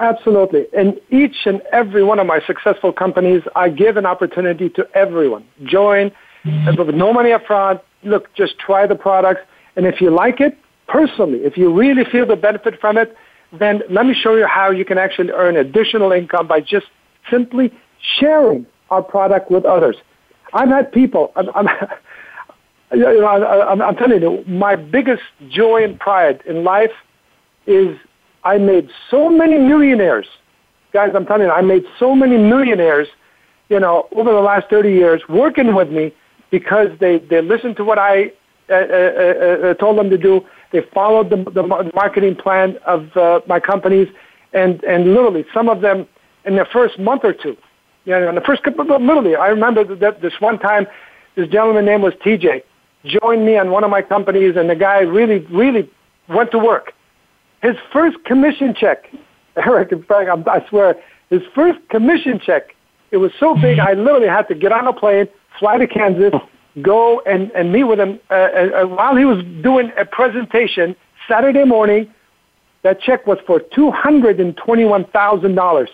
Absolutely. 0.00 0.66
In 0.72 1.00
each 1.10 1.46
and 1.46 1.60
every 1.70 2.02
one 2.02 2.18
of 2.18 2.26
my 2.26 2.40
successful 2.44 2.92
companies, 2.92 3.42
I 3.54 3.68
give 3.68 3.96
an 3.96 4.06
opportunity 4.06 4.68
to 4.70 4.82
everyone. 4.92 5.44
Join 5.62 6.10
with 6.44 6.92
no 7.04 7.12
money 7.12 7.30
up 7.30 7.46
front. 7.46 7.80
Look, 8.02 8.34
just 8.34 8.58
try 8.58 8.88
the 8.88 8.96
products. 8.96 9.42
And 9.76 9.86
if 9.86 10.00
you 10.00 10.10
like 10.10 10.40
it, 10.40 10.58
personally, 10.88 11.44
if 11.44 11.56
you 11.56 11.72
really 11.72 12.04
feel 12.04 12.26
the 12.26 12.34
benefit 12.34 12.80
from 12.80 12.98
it, 12.98 13.16
then 13.52 13.82
let 13.88 14.04
me 14.04 14.14
show 14.14 14.34
you 14.34 14.46
how 14.46 14.72
you 14.72 14.84
can 14.84 14.98
actually 14.98 15.30
earn 15.30 15.56
additional 15.56 16.10
income 16.10 16.48
by 16.48 16.60
just 16.60 16.86
simply 17.30 17.72
sharing 18.18 18.66
our 18.90 19.02
product 19.02 19.48
with 19.48 19.64
others. 19.64 19.94
I've 20.52 20.70
had 20.70 20.90
people. 20.90 21.32
I'm, 21.36 21.68
you 22.92 23.20
know, 23.20 23.26
I'm, 23.26 23.80
I'm 23.82 23.96
telling 23.96 24.20
you, 24.20 24.44
my 24.46 24.76
biggest 24.76 25.22
joy 25.48 25.84
and 25.84 25.98
pride 25.98 26.42
in 26.46 26.64
life 26.64 26.90
is 27.66 27.96
I 28.44 28.58
made 28.58 28.90
so 29.10 29.28
many 29.28 29.58
millionaires. 29.58 30.26
Guys, 30.92 31.10
I'm 31.14 31.26
telling 31.26 31.42
you, 31.42 31.50
I 31.50 31.62
made 31.62 31.84
so 31.98 32.14
many 32.14 32.36
millionaires, 32.36 33.08
you 33.68 33.78
know, 33.78 34.08
over 34.12 34.32
the 34.32 34.40
last 34.40 34.68
30 34.70 34.90
years 34.90 35.22
working 35.28 35.74
with 35.74 35.90
me 35.90 36.12
because 36.50 36.88
they, 36.98 37.18
they 37.18 37.40
listened 37.40 37.76
to 37.76 37.84
what 37.84 37.98
I 37.98 38.32
uh, 38.68 38.74
uh, 38.74 38.76
uh, 38.76 39.66
uh 39.66 39.74
told 39.74 39.98
them 39.98 40.10
to 40.10 40.18
do. 40.18 40.44
They 40.72 40.82
followed 40.94 41.30
the, 41.30 41.36
the 41.50 41.62
marketing 41.94 42.36
plan 42.36 42.76
of 42.86 43.16
uh, 43.16 43.40
my 43.46 43.60
companies, 43.60 44.08
and, 44.52 44.82
and 44.84 45.14
literally 45.14 45.44
some 45.52 45.68
of 45.68 45.80
them 45.80 46.06
in 46.44 46.56
the 46.56 46.66
first 46.72 46.98
month 46.98 47.22
or 47.24 47.32
two, 47.32 47.56
you 48.04 48.12
know, 48.12 48.28
in 48.28 48.34
the 48.34 48.40
first 48.40 48.62
couple, 48.62 48.84
literally, 48.84 49.36
I 49.36 49.48
remember 49.48 49.84
that 49.96 50.22
this 50.22 50.32
one 50.40 50.58
time, 50.58 50.86
this 51.36 51.48
gentleman 51.48 51.84
name 51.84 52.02
was 52.02 52.14
TJ, 52.14 52.62
joined 53.04 53.46
me 53.46 53.56
on 53.56 53.70
one 53.70 53.84
of 53.84 53.90
my 53.90 54.02
companies, 54.02 54.56
and 54.56 54.68
the 54.68 54.76
guy 54.76 54.98
really, 55.00 55.38
really 55.46 55.88
went 56.28 56.50
to 56.52 56.58
work. 56.58 56.92
His 57.62 57.76
first 57.92 58.22
commission 58.24 58.74
check, 58.74 59.06
Eric 59.56 59.92
and 59.92 60.06
Frank, 60.06 60.46
I 60.46 60.68
swear, 60.68 60.96
his 61.30 61.40
first 61.54 61.78
commission 61.88 62.40
check, 62.44 62.74
it 63.10 63.16
was 63.18 63.32
so 63.40 63.54
big, 63.54 63.78
I 63.78 63.94
literally 63.94 64.28
had 64.28 64.48
to 64.48 64.54
get 64.54 64.72
on 64.72 64.86
a 64.86 64.92
plane, 64.92 65.26
fly 65.58 65.78
to 65.78 65.86
Kansas, 65.86 66.34
go 66.82 67.22
and, 67.26 67.50
and 67.52 67.72
meet 67.72 67.84
with 67.84 67.98
him. 67.98 68.20
Uh, 68.30 68.34
uh, 68.34 68.84
while 68.86 69.16
he 69.16 69.24
was 69.24 69.42
doing 69.62 69.90
a 69.96 70.04
presentation 70.04 70.94
Saturday 71.28 71.64
morning, 71.64 72.12
that 72.82 73.00
check 73.00 73.26
was 73.26 73.38
for 73.46 73.60
$221,000. 73.76 75.88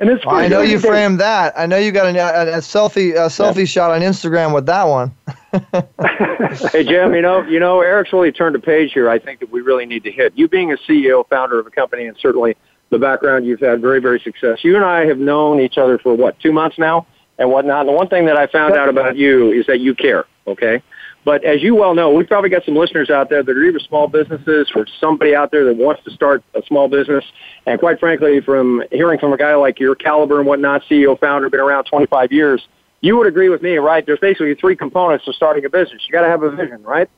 And 0.00 0.10
it's 0.10 0.26
well, 0.26 0.34
I 0.34 0.48
know 0.48 0.60
you 0.60 0.80
framed 0.80 1.20
that. 1.20 1.54
I 1.56 1.66
know 1.66 1.78
you 1.78 1.92
got 1.92 2.14
a, 2.14 2.18
a, 2.18 2.54
a 2.54 2.58
selfie 2.58 3.12
a 3.12 3.28
selfie 3.28 3.58
yeah. 3.58 3.64
shot 3.64 3.90
on 3.92 4.00
Instagram 4.00 4.52
with 4.52 4.66
that 4.66 4.84
one. 4.84 5.12
hey 6.72 6.82
Jim, 6.84 7.14
you 7.14 7.22
know, 7.22 7.42
you 7.42 7.60
know, 7.60 7.80
Eric's 7.80 8.12
really 8.12 8.32
turned 8.32 8.56
a 8.56 8.58
page 8.58 8.92
here. 8.92 9.08
I 9.08 9.20
think 9.20 9.40
that 9.40 9.50
we 9.50 9.60
really 9.60 9.86
need 9.86 10.02
to 10.04 10.10
hit. 10.10 10.32
You 10.36 10.48
being 10.48 10.72
a 10.72 10.76
CEO, 10.76 11.26
founder 11.28 11.60
of 11.60 11.66
a 11.66 11.70
company, 11.70 12.06
and 12.06 12.16
certainly 12.18 12.56
the 12.90 12.98
background 12.98 13.46
you've 13.46 13.60
had, 13.60 13.80
very, 13.80 14.00
very 14.00 14.18
success. 14.20 14.64
You 14.64 14.74
and 14.74 14.84
I 14.84 15.06
have 15.06 15.18
known 15.18 15.60
each 15.60 15.78
other 15.78 15.98
for 15.98 16.14
what 16.14 16.38
two 16.40 16.52
months 16.52 16.76
now, 16.76 17.06
and 17.38 17.50
whatnot. 17.50 17.80
And 17.80 17.88
the 17.88 17.92
one 17.92 18.08
thing 18.08 18.26
that 18.26 18.36
I 18.36 18.46
found 18.46 18.74
out 18.74 18.88
about 18.88 19.16
you 19.16 19.52
is 19.52 19.66
that 19.66 19.80
you 19.80 19.94
care. 19.94 20.24
Okay, 20.46 20.82
but 21.24 21.42
as 21.44 21.62
you 21.62 21.74
well 21.74 21.94
know, 21.94 22.10
we've 22.10 22.28
probably 22.28 22.50
got 22.50 22.64
some 22.64 22.76
listeners 22.76 23.08
out 23.08 23.30
there 23.30 23.42
that 23.42 23.50
are 23.50 23.62
either 23.64 23.78
small 23.78 24.08
businesses 24.08 24.70
or 24.74 24.86
somebody 25.00 25.34
out 25.34 25.50
there 25.50 25.64
that 25.64 25.76
wants 25.76 26.04
to 26.04 26.10
start 26.10 26.42
a 26.54 26.62
small 26.66 26.88
business. 26.88 27.24
And 27.66 27.80
quite 27.80 27.98
frankly, 27.98 28.40
from 28.40 28.82
hearing 28.92 29.18
from 29.18 29.32
a 29.32 29.36
guy 29.36 29.54
like 29.54 29.80
your 29.80 29.94
caliber 29.94 30.38
and 30.38 30.46
whatnot, 30.46 30.82
CEO, 30.90 31.18
founder, 31.18 31.48
been 31.48 31.60
around 31.60 31.84
25 31.84 32.30
years, 32.30 32.66
you 33.00 33.16
would 33.16 33.26
agree 33.26 33.48
with 33.48 33.62
me, 33.62 33.76
right? 33.76 34.04
There's 34.04 34.18
basically 34.18 34.54
three 34.54 34.76
components 34.76 35.24
to 35.24 35.32
starting 35.32 35.64
a 35.64 35.70
business. 35.70 36.02
You 36.06 36.12
got 36.12 36.22
to 36.22 36.28
have 36.28 36.42
a 36.42 36.50
vision, 36.50 36.82
right? 36.82 37.08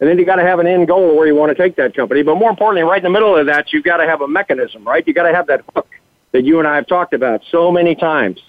And 0.00 0.08
then 0.08 0.18
you 0.18 0.24
got 0.24 0.36
to 0.36 0.42
have 0.42 0.60
an 0.60 0.66
end 0.66 0.88
goal 0.88 1.16
where 1.16 1.26
you 1.26 1.34
want 1.34 1.56
to 1.56 1.62
take 1.62 1.76
that 1.76 1.94
company. 1.94 2.22
But 2.22 2.36
more 2.36 2.50
importantly, 2.50 2.82
right 2.82 2.98
in 2.98 3.04
the 3.04 3.10
middle 3.10 3.36
of 3.36 3.46
that, 3.46 3.72
you've 3.72 3.84
got 3.84 3.98
to 3.98 4.06
have 4.06 4.22
a 4.22 4.28
mechanism, 4.28 4.82
right? 4.84 5.06
You 5.06 5.12
got 5.12 5.28
to 5.28 5.34
have 5.34 5.46
that 5.48 5.62
hook 5.74 5.88
that 6.32 6.44
you 6.44 6.58
and 6.58 6.66
I 6.66 6.76
have 6.76 6.86
talked 6.86 7.14
about 7.14 7.42
so 7.50 7.70
many 7.70 7.94
times. 7.94 8.40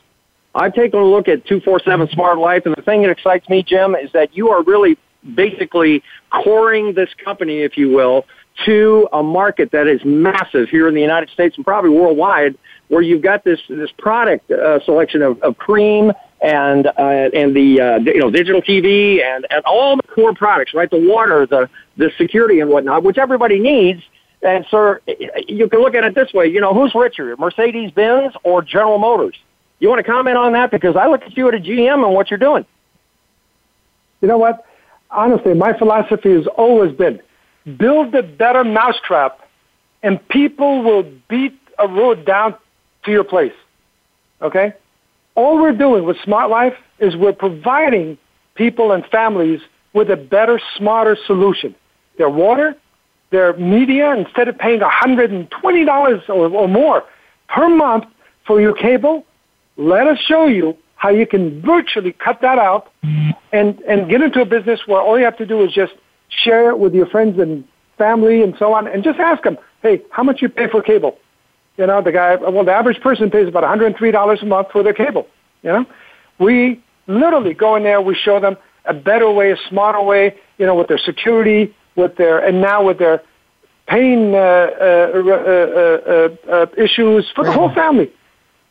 I've 0.54 0.74
taken 0.74 1.00
a 1.00 1.06
look 1.06 1.28
at 1.28 1.46
247 1.46 2.10
Smart 2.10 2.38
Life, 2.38 2.64
and 2.66 2.76
the 2.76 2.82
thing 2.82 3.04
that 3.04 3.12
excites 3.12 3.48
me, 3.48 3.64
Jim, 3.64 3.96
is 3.96 4.12
that 4.12 4.36
you 4.36 4.50
are 4.50 4.64
really 4.64 4.98
basically 5.36 6.04
coring 6.30 6.94
this 6.94 7.10
company, 7.24 7.60
if 7.60 7.78
you 7.78 7.90
will, 7.90 8.26
to 8.66 9.08
a 9.14 9.24
market 9.24 9.72
that 9.72 9.88
is 9.88 10.02
massive 10.04 10.70
here 10.70 10.88
in 10.88 10.94
the 10.94 11.02
United 11.02 11.30
States 11.30 11.56
and 11.56 11.66
probably 11.66 11.90
worldwide, 11.90 12.58
where 12.90 13.02
you've 13.02 13.22
got 13.22 13.44
this 13.44 13.60
this 13.70 13.92
product 13.98 14.52
uh, 14.52 14.84
selection 14.84 15.22
of, 15.22 15.42
of 15.42 15.58
cream 15.58 16.12
and 16.42 16.88
uh, 16.88 17.30
and 17.34 17.56
the 17.56 17.80
uh, 17.80 17.98
you 18.00 18.20
know 18.20 18.30
digital 18.30 18.62
TV 18.62 19.24
and, 19.24 19.48
and 19.50 19.64
all 19.66 19.96
the 19.96 20.04
core 20.04 20.34
products, 20.34 20.74
right? 20.74 20.90
The 20.90 21.00
water, 21.00 21.46
the 21.46 21.70
the 21.98 22.12
security 22.18 22.60
and 22.60 22.70
whatnot, 22.70 23.04
which 23.04 23.18
everybody 23.18 23.60
needs. 23.60 24.02
And 24.44 24.66
sir, 24.72 25.00
you 25.48 25.70
can 25.70 25.82
look 25.82 25.94
at 25.94 26.04
it 26.04 26.16
this 26.16 26.34
way. 26.34 26.48
You 26.48 26.60
know, 26.60 26.74
who's 26.74 26.94
richer, 26.96 27.38
Mercedes 27.38 27.92
Benz 27.92 28.34
or 28.44 28.62
General 28.64 28.98
Motors? 28.98 29.36
You 29.82 29.90
want 29.90 29.98
to 30.00 30.10
comment 30.10 30.38
on 30.38 30.54
that 30.54 30.70
because 30.70 30.96
I 30.96 31.08
look 31.08 31.24
at 31.24 31.36
you 31.36 31.48
at 31.48 31.56
a 31.56 31.60
GM 31.60 32.06
and 32.06 32.14
what 32.14 32.30
you're 32.30 32.38
doing. 32.38 32.66
You 34.22 34.28
know 34.28 34.38
what? 34.38 34.64
Honestly, 35.10 35.56
my 35.56 35.78
philosophy 35.78 36.34
has 36.34 36.46
always 36.56 36.96
been 36.96 37.20
build 37.78 38.14
a 38.16 38.24
better 38.24 38.64
mousetrap, 38.64 39.40
and 40.04 40.26
people 40.30 40.84
will 40.84 41.04
beat 41.28 41.60
a 41.80 41.88
road 41.88 42.26
down 42.26 42.56
to 43.06 43.12
your 43.12 43.24
place. 43.24 43.54
Okay? 44.42 44.74
All 45.34 45.60
we're 45.60 45.76
doing 45.76 46.06
with 46.06 46.18
Smart 46.24 46.52
Life 46.52 46.76
is 47.00 47.16
we're 47.16 47.34
providing 47.34 48.20
people 48.54 48.92
and 48.92 49.04
families 49.08 49.62
with 49.94 50.12
a 50.12 50.18
better, 50.18 50.62
smarter 50.78 51.18
solution. 51.26 51.74
Their 52.18 52.30
water, 52.30 52.76
their 53.32 53.54
media, 53.58 54.14
instead 54.14 54.48
of 54.48 54.58
paying 54.60 54.82
$120 54.82 56.30
or, 56.30 56.34
or 56.34 56.68
more 56.68 57.04
per 57.50 57.68
month 57.68 58.06
for 58.46 58.62
your 58.62 58.74
cable, 58.74 59.26
let 59.82 60.08
us 60.08 60.20
show 60.20 60.46
you 60.46 60.78
how 60.96 61.10
you 61.10 61.26
can 61.26 61.62
virtually 61.62 62.14
cut 62.14 62.42
that 62.42 62.60
out 62.60 62.92
and, 63.52 63.80
and 63.82 64.08
get 64.10 64.22
into 64.22 64.40
a 64.42 64.46
business 64.46 64.82
where 64.86 65.02
all 65.02 65.18
you 65.18 65.26
have 65.26 65.38
to 65.38 65.46
do 65.46 65.64
is 65.64 65.74
just 65.74 65.94
share 66.30 66.70
it 66.70 66.78
with 66.78 66.94
your 66.94 67.08
friends 67.08 67.40
and 67.40 67.64
family 67.98 68.44
and 68.44 68.56
so 68.58 68.74
on, 68.74 68.88
and 68.88 69.04
just 69.04 69.20
ask 69.20 69.44
them, 69.44 69.58
hey, 69.82 70.02
how 70.12 70.24
much 70.24 70.42
you 70.42 70.50
pay 70.50 70.68
for 70.70 70.82
cable? 70.82 71.18
You 71.78 71.88
know, 71.88 72.02
the 72.02 72.12
guy, 72.12 72.36
well, 72.36 72.64
the 72.64 72.72
average 72.72 73.02
person 73.02 73.32
pays 73.32 73.48
about 73.48 73.64
$103 73.64 74.42
a 74.42 74.46
month 74.46 74.68
for 74.72 74.84
their 74.84 74.94
cable. 74.94 75.28
You 75.64 75.72
know, 75.72 75.86
we 76.40 76.82
literally 77.08 77.54
go 77.54 77.76
in 77.76 77.84
there, 77.84 78.02
we 78.02 78.16
show 78.16 78.40
them 78.40 78.58
a 78.86 78.94
better 78.94 79.30
way, 79.32 79.52
a 79.52 79.58
smarter 79.70 80.02
way, 80.02 80.36
you 80.58 80.66
know, 80.66 80.76
with 80.76 80.88
their 80.88 81.00
security, 81.00 81.74
with 81.96 82.16
their, 82.18 82.40
and 82.40 82.62
now 82.62 82.84
with 82.84 83.00
their 83.00 83.22
pain 83.88 84.34
uh, 84.34 84.38
uh, 84.38 85.12
uh, 85.14 86.50
uh, 86.50 86.52
uh 86.52 86.66
issues 86.78 87.30
for 87.36 87.44
the 87.44 87.52
whole 87.52 87.74
family. 87.74 88.12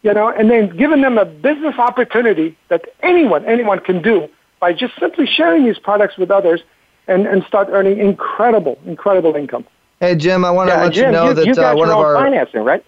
You 0.03 0.15
know, 0.15 0.31
and 0.31 0.51
then 0.51 0.75
giving 0.77 1.03
them 1.03 1.19
a 1.19 1.27
business 1.27 1.75
opportunity 1.79 2.57
that 2.69 2.87
anyone, 3.03 3.45
anyone 3.45 3.81
can 3.81 4.01
do 4.01 4.29
by 4.59 4.73
just 4.73 4.95
simply 4.99 5.27
sharing 5.27 5.65
these 5.67 5.79
products 5.79 6.17
with 6.17 6.31
others 6.31 6.63
and, 7.07 7.27
and 7.27 7.45
start 7.45 7.69
earning 7.71 7.99
incredible, 7.99 8.79
incredible 8.87 9.35
income. 9.35 9.67
Hey, 10.01 10.15
Jim, 10.15 10.45
I 10.45 10.51
want 10.51 10.71
to 10.71 10.75
yeah, 10.75 10.83
let 10.85 10.93
Jim, 10.93 11.05
you 11.07 11.13
know 11.13 11.29
you, 11.29 11.35
that 11.35 11.47
you 11.47 11.55
got 11.55 11.75
uh, 11.75 11.79
one 11.79 11.89
your 11.89 11.99
of 11.99 12.05
our 12.05 12.15
financing, 12.15 12.65
right? 12.65 12.85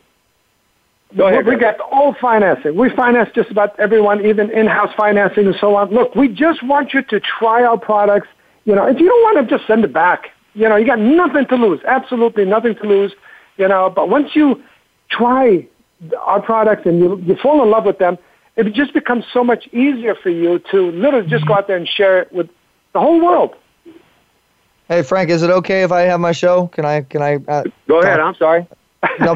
Go 1.15 1.27
ahead. 1.27 1.45
We 1.45 1.57
got 1.57 1.79
all 1.81 2.15
financing. 2.19 2.75
We 2.75 2.89
finance 2.89 3.29
just 3.35 3.51
about 3.51 3.79
everyone, 3.79 4.25
even 4.25 4.51
in-house 4.51 4.95
financing 4.97 5.47
and 5.47 5.57
so 5.61 5.75
on. 5.77 5.91
Look, 5.91 6.15
we 6.15 6.29
just 6.29 6.63
want 6.63 6.95
you 6.95 7.03
to 7.03 7.21
try 7.21 7.65
our 7.65 7.77
products. 7.77 8.29
You 8.65 8.75
know, 8.75 8.87
if 8.87 8.99
you 8.99 9.09
don't 9.09 9.23
want 9.23 9.47
to 9.47 9.57
just 9.59 9.67
send 9.67 9.85
it 9.85 9.93
back, 9.93 10.31
you 10.55 10.69
know, 10.69 10.77
you 10.77 10.87
got 10.87 10.99
nothing 10.99 11.47
to 11.49 11.57
lose. 11.57 11.81
Absolutely 11.87 12.47
nothing 12.47 12.75
to 12.77 12.85
lose. 12.85 13.13
You 13.59 13.69
know, 13.69 13.91
but 13.95 14.09
once 14.09 14.35
you 14.35 14.63
try 15.11 15.69
our 16.21 16.41
products 16.41 16.87
and 16.87 16.99
you, 16.99 17.19
you 17.19 17.37
fall 17.37 17.63
in 17.63 17.71
love 17.71 17.85
with 17.85 17.99
them, 17.99 18.19
it 18.57 18.73
just 18.75 18.93
becomes 18.93 19.25
so 19.33 19.43
much 19.43 19.67
easier 19.69 20.15
for 20.15 20.31
you 20.31 20.59
to 20.71 20.91
literally 20.91 21.29
just 21.29 21.47
go 21.47 21.55
out 21.55 21.67
there 21.67 21.77
and 21.77 21.89
share 21.89 22.21
it 22.21 22.33
with 22.33 22.49
the 22.93 23.01
whole 23.01 23.23
world. 23.25 23.55
Hey 24.89 25.03
Frank, 25.03 25.31
is 25.31 25.43
it 25.43 25.51
okay 25.51 25.85
if 25.85 25.93
I 25.93 26.03
have 26.03 26.21
my 26.21 26.33
show? 26.33 26.67
Can 26.67 26.85
I? 26.85 27.03
Can 27.03 27.23
I? 27.23 27.37
Uh, 27.37 27.65
Go 27.89 28.01
ahead. 28.01 28.21
I'm 28.21 28.35
sorry 28.35 28.67
no, 29.21 29.35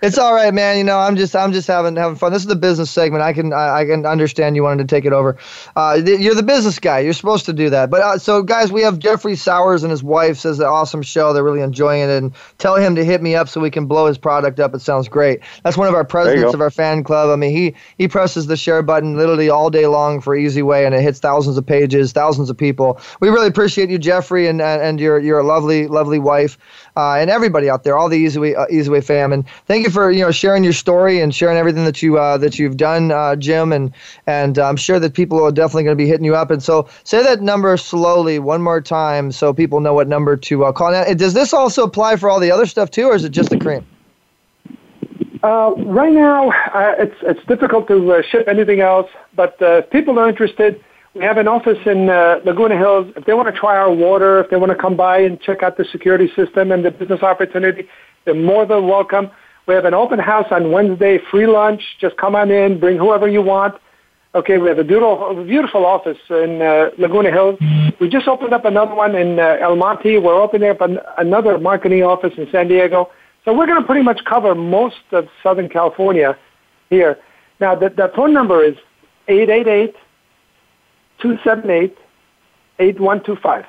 it's 0.00 0.16
all 0.16 0.32
right, 0.32 0.54
man. 0.54 0.78
You 0.78 0.84
know, 0.84 0.98
I'm 0.98 1.14
just 1.14 1.36
I'm 1.36 1.52
just 1.52 1.68
having 1.68 1.96
having 1.96 2.16
fun. 2.16 2.32
This 2.32 2.40
is 2.40 2.48
the 2.48 2.56
business 2.56 2.90
segment. 2.90 3.22
I 3.22 3.34
can 3.34 3.52
I, 3.52 3.80
I 3.80 3.84
can 3.84 4.06
understand 4.06 4.56
you 4.56 4.62
wanted 4.62 4.88
to 4.88 4.94
take 4.94 5.04
it 5.04 5.12
over. 5.12 5.36
Uh, 5.76 6.00
you're 6.02 6.34
the 6.34 6.42
business 6.42 6.78
guy. 6.78 7.00
You're 7.00 7.12
supposed 7.12 7.44
to 7.46 7.52
do 7.52 7.68
that. 7.68 7.90
But 7.90 8.00
uh, 8.00 8.18
so, 8.18 8.42
guys, 8.42 8.72
we 8.72 8.80
have 8.80 8.98
Jeffrey 8.98 9.36
Sowers 9.36 9.82
and 9.82 9.90
his 9.90 10.02
wife 10.02 10.38
says 10.38 10.56
the 10.56 10.66
awesome 10.66 11.02
show. 11.02 11.34
They're 11.34 11.44
really 11.44 11.60
enjoying 11.60 12.00
it, 12.00 12.08
and 12.08 12.32
tell 12.56 12.76
him 12.76 12.94
to 12.96 13.04
hit 13.04 13.20
me 13.20 13.34
up 13.34 13.50
so 13.50 13.60
we 13.60 13.70
can 13.70 13.84
blow 13.84 14.06
his 14.06 14.16
product 14.16 14.58
up. 14.60 14.74
It 14.74 14.80
sounds 14.80 15.08
great. 15.08 15.40
That's 15.62 15.76
one 15.76 15.88
of 15.88 15.94
our 15.94 16.04
presidents 16.04 16.54
of 16.54 16.62
our 16.62 16.70
fan 16.70 17.04
club. 17.04 17.28
I 17.28 17.36
mean, 17.36 17.54
he 17.54 17.74
he 17.98 18.08
presses 18.08 18.46
the 18.46 18.56
share 18.56 18.82
button 18.82 19.14
literally 19.14 19.50
all 19.50 19.68
day 19.68 19.88
long 19.88 20.22
for 20.22 20.34
Easy 20.34 20.62
Way, 20.62 20.86
and 20.86 20.94
it 20.94 21.02
hits 21.02 21.18
thousands 21.18 21.58
of 21.58 21.66
pages, 21.66 22.12
thousands 22.12 22.48
of 22.48 22.56
people. 22.56 22.98
We 23.20 23.28
really 23.28 23.48
appreciate 23.48 23.90
you, 23.90 23.98
Jeffrey, 23.98 24.46
and 24.46 24.62
and, 24.62 24.80
and 24.80 25.00
your 25.00 25.18
your 25.18 25.42
lovely 25.42 25.86
lovely 25.86 26.18
wife 26.18 26.56
uh, 27.00 27.14
and 27.14 27.30
everybody 27.30 27.70
out 27.70 27.82
there, 27.82 27.96
all 27.96 28.08
the 28.10 28.18
Easy 28.18 28.38
Way, 28.38 28.54
uh, 28.54 28.66
Easy 28.70 28.90
Way 28.90 29.00
fam. 29.00 29.32
And 29.32 29.48
thank 29.66 29.84
you 29.84 29.90
for 29.90 30.10
you 30.10 30.20
know 30.20 30.30
sharing 30.30 30.62
your 30.62 30.74
story 30.74 31.20
and 31.20 31.34
sharing 31.34 31.56
everything 31.56 31.84
that 31.84 32.02
you 32.02 32.18
uh, 32.18 32.36
that 32.38 32.58
you've 32.58 32.76
done, 32.76 33.10
uh, 33.10 33.36
Jim. 33.36 33.72
And 33.72 33.92
and 34.26 34.58
I'm 34.58 34.76
sure 34.76 35.00
that 35.00 35.14
people 35.14 35.42
are 35.42 35.52
definitely 35.52 35.84
going 35.84 35.96
to 35.96 36.02
be 36.04 36.08
hitting 36.08 36.26
you 36.26 36.36
up. 36.36 36.50
And 36.50 36.62
so 36.62 36.88
say 37.04 37.22
that 37.22 37.40
number 37.40 37.76
slowly 37.76 38.38
one 38.38 38.60
more 38.62 38.80
time 38.82 39.32
so 39.32 39.54
people 39.54 39.80
know 39.80 39.94
what 39.94 40.08
number 40.08 40.36
to 40.36 40.64
uh, 40.64 40.72
call. 40.72 40.92
Now, 40.92 41.04
does 41.14 41.32
this 41.32 41.54
also 41.54 41.84
apply 41.84 42.16
for 42.16 42.28
all 42.28 42.40
the 42.40 42.50
other 42.50 42.66
stuff 42.66 42.90
too, 42.90 43.06
or 43.08 43.14
is 43.14 43.24
it 43.24 43.30
just 43.30 43.48
the 43.48 43.58
cream? 43.58 43.86
Uh, 45.42 45.72
right 45.78 46.12
now, 46.12 46.50
uh, 46.50 46.94
it's 46.98 47.16
it's 47.22 47.44
difficult 47.46 47.88
to 47.88 48.12
uh, 48.12 48.22
ship 48.22 48.46
anything 48.46 48.80
else, 48.80 49.08
but 49.34 49.60
uh, 49.62 49.80
people 49.82 50.18
are 50.18 50.28
interested. 50.28 50.84
We 51.14 51.24
have 51.24 51.38
an 51.38 51.48
office 51.48 51.78
in 51.86 52.08
uh, 52.08 52.36
Laguna 52.44 52.78
Hills. 52.78 53.12
If 53.16 53.24
they 53.24 53.34
want 53.34 53.52
to 53.52 53.58
try 53.58 53.76
our 53.76 53.92
water, 53.92 54.38
if 54.40 54.48
they 54.48 54.56
want 54.56 54.70
to 54.70 54.78
come 54.78 54.96
by 54.96 55.18
and 55.18 55.40
check 55.40 55.60
out 55.60 55.76
the 55.76 55.84
security 55.90 56.30
system 56.36 56.70
and 56.70 56.84
the 56.84 56.92
business 56.92 57.20
opportunity, 57.22 57.88
they're 58.24 58.34
more 58.34 58.64
than 58.64 58.86
welcome. 58.86 59.28
We 59.66 59.74
have 59.74 59.86
an 59.86 59.94
open 59.94 60.20
house 60.20 60.46
on 60.52 60.70
Wednesday, 60.70 61.18
free 61.30 61.48
lunch. 61.48 61.82
Just 62.00 62.16
come 62.16 62.36
on 62.36 62.52
in, 62.52 62.78
bring 62.78 62.96
whoever 62.96 63.26
you 63.26 63.42
want. 63.42 63.74
Okay, 64.36 64.58
we 64.58 64.68
have 64.68 64.78
a 64.78 64.84
beautiful, 64.84 65.44
beautiful 65.44 65.84
office 65.84 66.18
in 66.30 66.62
uh, 66.62 66.90
Laguna 66.96 67.32
Hills. 67.32 67.58
We 68.00 68.08
just 68.08 68.28
opened 68.28 68.52
up 68.52 68.64
another 68.64 68.94
one 68.94 69.16
in 69.16 69.40
uh, 69.40 69.56
El 69.60 69.74
Monte. 69.74 70.16
We're 70.18 70.40
opening 70.40 70.70
up 70.70 70.80
an, 70.80 71.00
another 71.18 71.58
marketing 71.58 72.04
office 72.04 72.32
in 72.36 72.46
San 72.52 72.68
Diego. 72.68 73.10
So 73.44 73.52
we're 73.52 73.66
going 73.66 73.80
to 73.80 73.86
pretty 73.86 74.04
much 74.04 74.20
cover 74.24 74.54
most 74.54 75.02
of 75.10 75.26
Southern 75.42 75.68
California 75.68 76.38
here. 76.88 77.18
Now, 77.58 77.74
the, 77.74 77.88
the 77.88 78.12
phone 78.14 78.32
number 78.32 78.62
is 78.62 78.76
888 79.26 79.96
278 81.20 81.96
8125. 82.78 83.66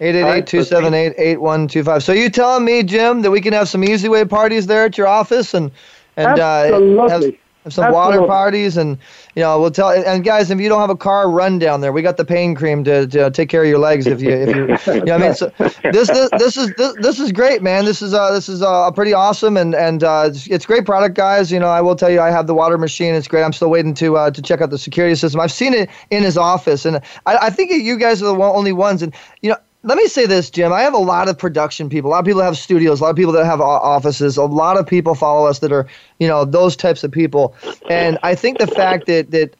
888-278-8125. 0.00 2.02
So 2.02 2.12
you 2.12 2.30
telling 2.30 2.64
me, 2.64 2.84
Jim, 2.84 3.22
that 3.22 3.32
we 3.32 3.40
can 3.40 3.52
have 3.52 3.68
some 3.68 3.82
easy 3.82 4.08
way 4.08 4.24
parties 4.24 4.66
there 4.66 4.84
at 4.84 4.96
your 4.96 5.08
office 5.08 5.54
and 5.54 5.72
and 6.16 6.38
uh, 6.38 7.08
have, 7.08 7.24
have 7.64 7.72
some 7.72 7.92
water 7.92 8.26
parties 8.26 8.76
and 8.76 8.98
you 9.34 9.42
know 9.42 9.60
we'll 9.60 9.70
tell 9.70 9.90
and 9.90 10.24
guys 10.24 10.50
if 10.50 10.60
you 10.60 10.68
don't 10.68 10.80
have 10.80 10.90
a 10.90 10.96
car 10.96 11.30
run 11.30 11.58
down 11.58 11.80
there. 11.80 11.92
We 11.92 12.02
got 12.02 12.16
the 12.16 12.24
pain 12.24 12.54
cream 12.54 12.84
to, 12.84 13.06
to 13.08 13.30
take 13.30 13.48
care 13.48 13.62
of 13.62 13.68
your 13.68 13.78
legs 13.78 14.06
if 14.06 14.20
you 14.22 14.30
if 14.30 14.56
you, 14.56 14.94
you 14.94 15.04
know 15.04 15.14
I 15.14 15.18
mean? 15.18 15.34
So 15.34 15.52
this, 15.58 16.08
this 16.08 16.30
this 16.38 16.56
is 16.56 16.72
this, 16.74 16.94
this 17.00 17.20
is 17.20 17.32
great 17.32 17.62
man. 17.62 17.84
This 17.84 18.02
is 18.02 18.14
uh 18.14 18.32
this 18.32 18.48
is 18.48 18.62
uh 18.62 18.90
pretty 18.92 19.12
awesome 19.12 19.56
and 19.56 19.74
and 19.74 20.02
uh 20.04 20.26
it's, 20.28 20.46
it's 20.46 20.66
great 20.66 20.84
product 20.84 21.16
guys. 21.16 21.50
You 21.50 21.58
know 21.58 21.68
I 21.68 21.80
will 21.80 21.96
tell 21.96 22.10
you 22.10 22.20
I 22.20 22.30
have 22.30 22.46
the 22.46 22.54
water 22.54 22.78
machine. 22.78 23.14
It's 23.14 23.28
great. 23.28 23.42
I'm 23.42 23.52
still 23.52 23.70
waiting 23.70 23.94
to 23.94 24.16
uh 24.16 24.30
to 24.30 24.42
check 24.42 24.60
out 24.60 24.70
the 24.70 24.78
security 24.78 25.14
system. 25.14 25.40
I've 25.40 25.52
seen 25.52 25.74
it 25.74 25.90
in 26.10 26.22
his 26.22 26.36
office 26.36 26.84
and 26.84 26.96
I, 27.26 27.36
I 27.42 27.50
think 27.50 27.70
you 27.70 27.98
guys 27.98 28.22
are 28.22 28.34
the 28.34 28.42
only 28.42 28.72
ones. 28.72 29.02
And 29.02 29.14
you 29.42 29.50
know 29.50 29.56
let 29.84 29.96
me 29.96 30.08
say 30.08 30.26
this, 30.26 30.50
Jim. 30.50 30.72
I 30.72 30.80
have 30.82 30.94
a 30.94 30.98
lot 30.98 31.28
of 31.28 31.38
production 31.38 31.88
people. 31.88 32.10
A 32.10 32.12
lot 32.12 32.18
of 32.18 32.24
people 32.24 32.42
have 32.42 32.58
studios. 32.58 33.00
A 33.00 33.04
lot 33.04 33.10
of 33.10 33.16
people 33.16 33.32
that 33.32 33.44
have 33.44 33.60
offices. 33.60 34.36
A 34.36 34.44
lot 34.44 34.76
of 34.76 34.86
people 34.86 35.14
follow 35.14 35.46
us 35.46 35.60
that 35.60 35.70
are, 35.70 35.86
you 36.18 36.26
know, 36.26 36.44
those 36.44 36.74
types 36.74 37.04
of 37.04 37.12
people. 37.12 37.54
And 37.88 38.18
I 38.24 38.34
think 38.34 38.58
the 38.58 38.66
fact 38.66 39.06
that 39.06 39.30
that 39.30 39.54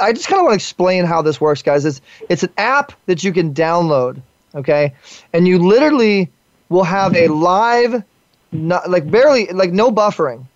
I 0.00 0.12
just 0.12 0.28
kind 0.28 0.40
of 0.40 0.44
want 0.44 0.52
to 0.52 0.56
explain 0.56 1.04
how 1.04 1.22
this 1.22 1.40
works, 1.40 1.62
guys. 1.62 1.86
It's 1.86 2.02
it's 2.28 2.42
an 2.42 2.52
app 2.58 2.92
that 3.06 3.24
you 3.24 3.32
can 3.32 3.54
download, 3.54 4.20
okay, 4.54 4.92
and 5.32 5.48
you 5.48 5.58
literally 5.58 6.30
will 6.68 6.84
have 6.84 7.16
a 7.16 7.28
live, 7.28 8.02
not, 8.52 8.90
like 8.90 9.10
barely 9.10 9.46
like 9.46 9.72
no 9.72 9.90
buffering. 9.90 10.46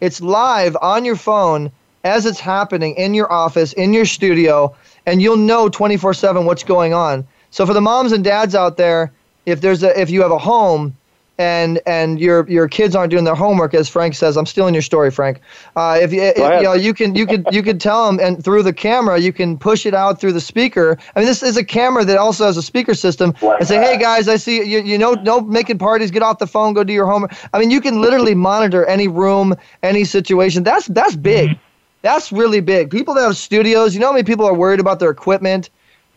It's 0.00 0.20
live 0.20 0.76
on 0.82 1.06
your 1.06 1.16
phone 1.16 1.72
as 2.04 2.26
it's 2.26 2.40
happening 2.40 2.94
in 2.96 3.14
your 3.14 3.30
office, 3.32 3.72
in 3.72 3.94
your 3.94 4.06
studio, 4.06 4.74
and 5.06 5.22
you'll 5.22 5.36
know 5.38 5.70
24/7 5.70 6.44
what's 6.44 6.62
going 6.62 6.92
on 6.92 7.26
so 7.50 7.66
for 7.66 7.74
the 7.74 7.80
moms 7.80 8.12
and 8.12 8.24
dads 8.24 8.54
out 8.54 8.76
there, 8.76 9.12
if 9.46 9.60
there's 9.60 9.82
a 9.82 9.98
if 10.00 10.10
you 10.10 10.22
have 10.22 10.30
a 10.30 10.38
home 10.38 10.96
and 11.38 11.80
and 11.86 12.20
your 12.20 12.48
your 12.50 12.68
kids 12.68 12.94
aren't 12.94 13.10
doing 13.10 13.24
their 13.24 13.34
homework, 13.34 13.72
as 13.72 13.88
Frank 13.88 14.14
says, 14.14 14.36
I'm 14.36 14.44
stealing 14.44 14.74
your 14.74 14.82
story, 14.82 15.10
Frank. 15.10 15.40
Uh, 15.74 15.98
if 16.00 16.12
you, 16.12 16.20
if, 16.20 16.36
you 16.36 16.62
know, 16.62 16.74
you 16.74 16.92
can 16.92 17.14
you 17.14 17.26
could 17.26 17.46
you 17.50 17.62
could 17.62 17.80
tell 17.80 18.06
them, 18.06 18.20
and 18.20 18.44
through 18.44 18.62
the 18.62 18.74
camera, 18.74 19.18
you 19.18 19.32
can 19.32 19.56
push 19.56 19.86
it 19.86 19.94
out 19.94 20.20
through 20.20 20.32
the 20.32 20.40
speaker. 20.40 20.98
I 21.16 21.20
mean, 21.20 21.26
this 21.26 21.42
is 21.42 21.56
a 21.56 21.64
camera 21.64 22.04
that 22.04 22.18
also 22.18 22.44
has 22.44 22.58
a 22.58 22.62
speaker 22.62 22.92
system, 22.92 23.34
and 23.40 23.66
say, 23.66 23.82
hey 23.82 23.98
guys, 23.98 24.28
I 24.28 24.36
see 24.36 24.62
you. 24.62 24.80
You 24.80 24.98
know, 24.98 25.14
no 25.14 25.40
making 25.40 25.78
parties. 25.78 26.10
Get 26.10 26.22
off 26.22 26.38
the 26.38 26.46
phone. 26.46 26.74
Go 26.74 26.84
do 26.84 26.92
your 26.92 27.06
homework. 27.06 27.32
I 27.54 27.58
mean, 27.58 27.70
you 27.70 27.80
can 27.80 28.02
literally 28.02 28.34
monitor 28.34 28.84
any 28.84 29.08
room, 29.08 29.54
any 29.82 30.04
situation. 30.04 30.62
That's 30.62 30.86
that's 30.88 31.16
big. 31.16 31.58
That's 32.02 32.30
really 32.32 32.60
big. 32.60 32.90
People 32.90 33.14
that 33.14 33.22
have 33.22 33.36
studios, 33.36 33.94
you 33.94 34.00
know 34.00 34.06
how 34.06 34.12
many 34.12 34.24
people 34.24 34.44
are 34.46 34.54
worried 34.54 34.80
about 34.80 35.00
their 35.00 35.10
equipment 35.10 35.70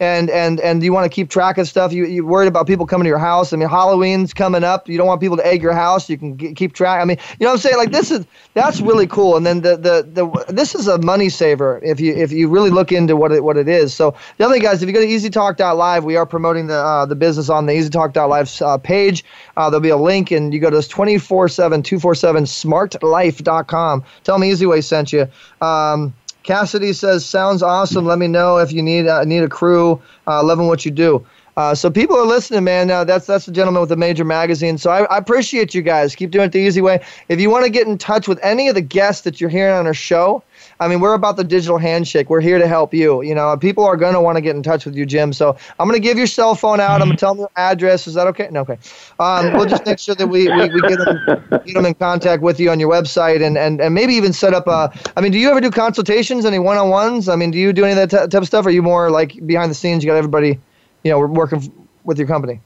and 0.04 0.30
and 0.30 0.60
and 0.60 0.84
you 0.84 0.94
want 0.94 1.06
to 1.06 1.14
keep 1.14 1.30
track 1.30 1.58
of 1.58 1.68
stuff. 1.68 1.94
You 1.94 2.06
you're 2.06 2.26
worried 2.26 2.48
about 2.48 2.68
people 2.68 2.86
coming 2.86 3.06
to 3.06 3.10
your 3.10 3.18
house. 3.18 3.54
I 3.54 3.58
mean, 3.58 3.70
Halloween's 3.70 4.34
coming 4.34 4.64
up. 4.64 4.88
You 4.90 4.98
don't 4.98 5.08
want 5.08 5.22
people 5.22 5.38
to 5.38 5.46
egg 5.46 5.62
your 5.62 5.74
house. 5.74 6.10
You 6.10 6.18
can 6.18 6.38
g- 6.38 6.54
keep 6.54 6.74
track. 6.74 7.02
I 7.02 7.06
mean, 7.06 7.18
you 7.40 7.46
know 7.46 7.52
what 7.52 7.54
I'm 7.54 7.60
saying? 7.60 7.78
Like 7.78 7.92
this 7.92 8.12
is 8.12 8.26
that's 8.54 8.82
really 8.82 9.08
cool. 9.08 9.38
And 9.38 9.46
then 9.46 9.62
the 9.62 9.78
the 9.78 10.08
the 10.14 10.54
this 10.54 10.76
is 10.76 10.88
a 10.88 10.98
money 11.00 11.30
saver 11.30 11.80
if 11.84 12.00
you 12.00 12.14
if 12.14 12.32
you 12.32 12.50
really 12.50 12.70
look 12.70 12.92
into 12.92 13.16
what 13.16 13.32
it 13.32 13.44
what 13.44 13.58
it 13.58 13.68
is. 13.68 13.94
So 13.94 14.16
the 14.38 14.46
other 14.46 14.54
thing, 14.54 14.64
guys, 14.64 14.84
if 14.84 14.88
you 14.88 14.94
go 14.94 15.02
to 15.02 15.08
EasyTalk.live, 15.08 16.04
we 16.04 16.16
are 16.16 16.26
promoting 16.26 16.68
the 16.68 16.78
uh, 16.78 17.06
the 17.06 17.16
business 17.16 17.50
on 17.50 17.66
the 17.66 17.74
EasyTalk.live 17.74 18.62
uh, 18.62 18.78
page. 18.78 19.24
Uh, 19.58 19.70
there'll 19.70 19.82
be 19.82 19.90
a 19.90 19.98
link, 19.98 20.32
and 20.32 20.54
you 20.54 20.60
go 20.60 20.70
to 20.70 20.78
24/7 20.78 21.84
247 21.84 22.44
smartlife.com. 22.44 24.04
Tell 24.24 24.38
me 24.38 24.52
Easy 24.52 24.66
Way 24.66 24.82
sent 24.82 25.14
you. 25.14 25.28
Um, 25.62 26.14
Cassidy 26.44 26.94
says, 26.94 27.26
"Sounds 27.26 27.64
awesome. 27.64 28.06
Let 28.06 28.20
me 28.20 28.28
know 28.28 28.58
if 28.58 28.72
you 28.72 28.82
need 28.82 29.08
uh, 29.08 29.24
need 29.24 29.44
a 29.44 29.50
crew. 29.50 30.02
Uh, 30.28 30.44
loving 30.44 30.68
what 30.68 30.86
you 30.86 30.92
do." 30.92 31.26
Uh, 31.56 31.76
so 31.76 31.90
people 31.92 32.18
are 32.18 32.26
listening, 32.26 32.64
man. 32.64 32.90
Uh, 32.90 33.04
that's 33.04 33.28
that's 33.28 33.46
the 33.46 33.52
gentleman 33.52 33.80
with 33.80 33.90
the 33.90 33.96
major 33.96 34.26
magazine. 34.26 34.78
So 34.78 34.90
I, 34.90 35.04
I, 35.04 35.18
appreciate 35.18 35.76
you 35.76 35.84
guys. 35.84 36.16
Keep 36.16 36.32
doing 36.32 36.46
it 36.46 36.52
the 36.52 36.60
easy 36.60 36.82
way. 36.82 37.04
If 37.30 37.40
you 37.40 37.52
want 37.52 37.66
to 37.66 37.70
get 37.70 37.88
in 37.88 37.98
touch 37.98 38.28
with 38.28 38.40
any 38.42 38.70
of 38.70 38.76
the 38.76 38.82
guests 38.82 39.22
that 39.24 39.40
you're 39.40 39.52
hearing 39.52 39.76
on 39.76 39.86
our 39.86 39.94
show, 39.94 40.42
I 40.84 40.90
mean, 40.90 41.00
we're 41.00 41.14
about 41.14 41.38
the 41.38 41.44
digital 41.46 41.78
handshake. 41.78 42.30
We're 42.30 42.42
here 42.42 42.58
to 42.60 42.68
help 42.68 42.94
you. 42.94 43.22
You 43.22 43.34
know, 43.34 43.56
people 43.56 43.86
are 43.86 43.96
going 43.96 44.14
to 44.14 44.22
want 44.22 44.36
to 44.36 44.42
get 44.42 44.56
in 44.56 44.62
touch 44.62 44.86
with 44.86 44.96
you, 44.96 45.06
Jim. 45.06 45.32
So 45.32 45.58
I'm 45.80 45.88
going 45.88 46.00
to 46.00 46.06
give 46.06 46.18
your 46.18 46.28
cell 46.28 46.56
phone 46.56 46.82
out. 46.82 47.02
I'm 47.02 47.08
going 47.08 47.18
to 47.18 47.20
tell 47.20 47.34
them 47.34 47.40
your 47.40 47.52
address. 47.56 48.06
Is 48.06 48.16
that 48.16 48.28
okay? 48.28 48.50
No, 48.52 48.62
okay. 48.62 48.78
Um, 49.18 49.54
we'll 49.54 49.66
just 49.66 49.86
make 49.86 49.98
sure 49.98 50.14
that 50.14 50.28
we, 50.28 50.50
we, 50.50 50.70
we 50.70 50.82
get, 50.82 51.00
them, 51.00 51.26
get 51.66 51.74
them 51.74 51.86
in 51.86 51.94
contact 51.94 52.44
with 52.44 52.60
you 52.60 52.70
on 52.70 52.82
your 52.82 52.92
website 52.92 53.42
and, 53.42 53.58
and, 53.58 53.80
and 53.80 53.96
maybe 53.96 54.14
even 54.14 54.34
set 54.34 54.54
up 54.54 54.68
a. 54.68 54.92
I 55.16 55.22
mean, 55.22 55.32
do 55.32 55.40
you 55.40 55.50
ever 55.50 55.62
do 55.62 55.72
consultations, 55.72 56.44
any 56.44 56.60
one 56.60 56.76
on 56.78 56.90
ones? 56.90 57.30
I 57.30 57.38
mean, 57.38 57.52
do 57.52 57.58
you 57.58 57.72
do 57.72 57.86
any 57.86 58.00
of 58.00 58.10
that 58.10 58.24
t- 58.24 58.28
type 58.28 58.42
of 58.42 58.48
stuff? 58.48 58.66
Or 58.66 58.70
are 58.70 58.72
you 58.72 58.82
more 58.82 59.10
like 59.10 59.46
behind 59.46 59.72
the 59.72 59.76
scenes? 59.76 60.04
You 60.04 60.10
got 60.10 60.18
everybody, 60.18 60.60
you 61.04 61.12
know, 61.12 61.20
working 61.20 61.72
with 62.04 62.18
your 62.18 62.28
company? 62.28 62.60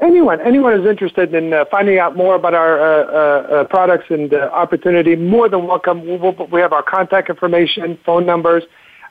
Anyone 0.00 0.40
anyone 0.40 0.78
is 0.80 0.86
interested 0.86 1.34
in 1.34 1.52
uh, 1.52 1.64
finding 1.70 1.98
out 1.98 2.16
more 2.16 2.34
about 2.34 2.54
our 2.54 2.80
uh, 2.80 2.84
uh, 2.84 3.16
uh 3.16 3.64
products 3.64 4.06
and 4.10 4.32
uh, 4.34 4.50
opportunity, 4.52 5.16
more 5.16 5.48
than 5.48 5.66
welcome. 5.66 6.04
We, 6.06 6.16
we'll, 6.16 6.34
we 6.50 6.60
have 6.60 6.72
our 6.72 6.82
contact 6.82 7.30
information, 7.30 7.98
phone 8.04 8.26
numbers. 8.26 8.64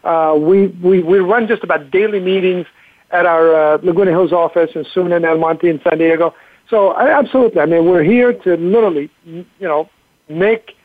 Uh, 0.03 0.35
we, 0.37 0.67
we 0.67 1.01
we 1.01 1.19
run 1.19 1.47
just 1.47 1.63
about 1.63 1.91
daily 1.91 2.19
meetings 2.19 2.65
at 3.11 3.25
our 3.25 3.77
Laguna 3.79 4.11
Hills 4.11 4.33
office 4.33 4.71
and 4.75 4.85
soon 4.93 5.11
in 5.11 5.23
El 5.23 5.37
Monte 5.37 5.69
in 5.69 5.79
San 5.87 5.99
Diego. 5.99 6.33
So 6.69 6.97
absolutely, 6.97 7.61
I 7.61 7.65
mean, 7.65 7.85
we're 7.85 8.03
here 8.03 8.33
to 8.33 8.55
literally, 8.57 9.11
you 9.25 9.45
know, 9.59 9.89
make 10.27 10.75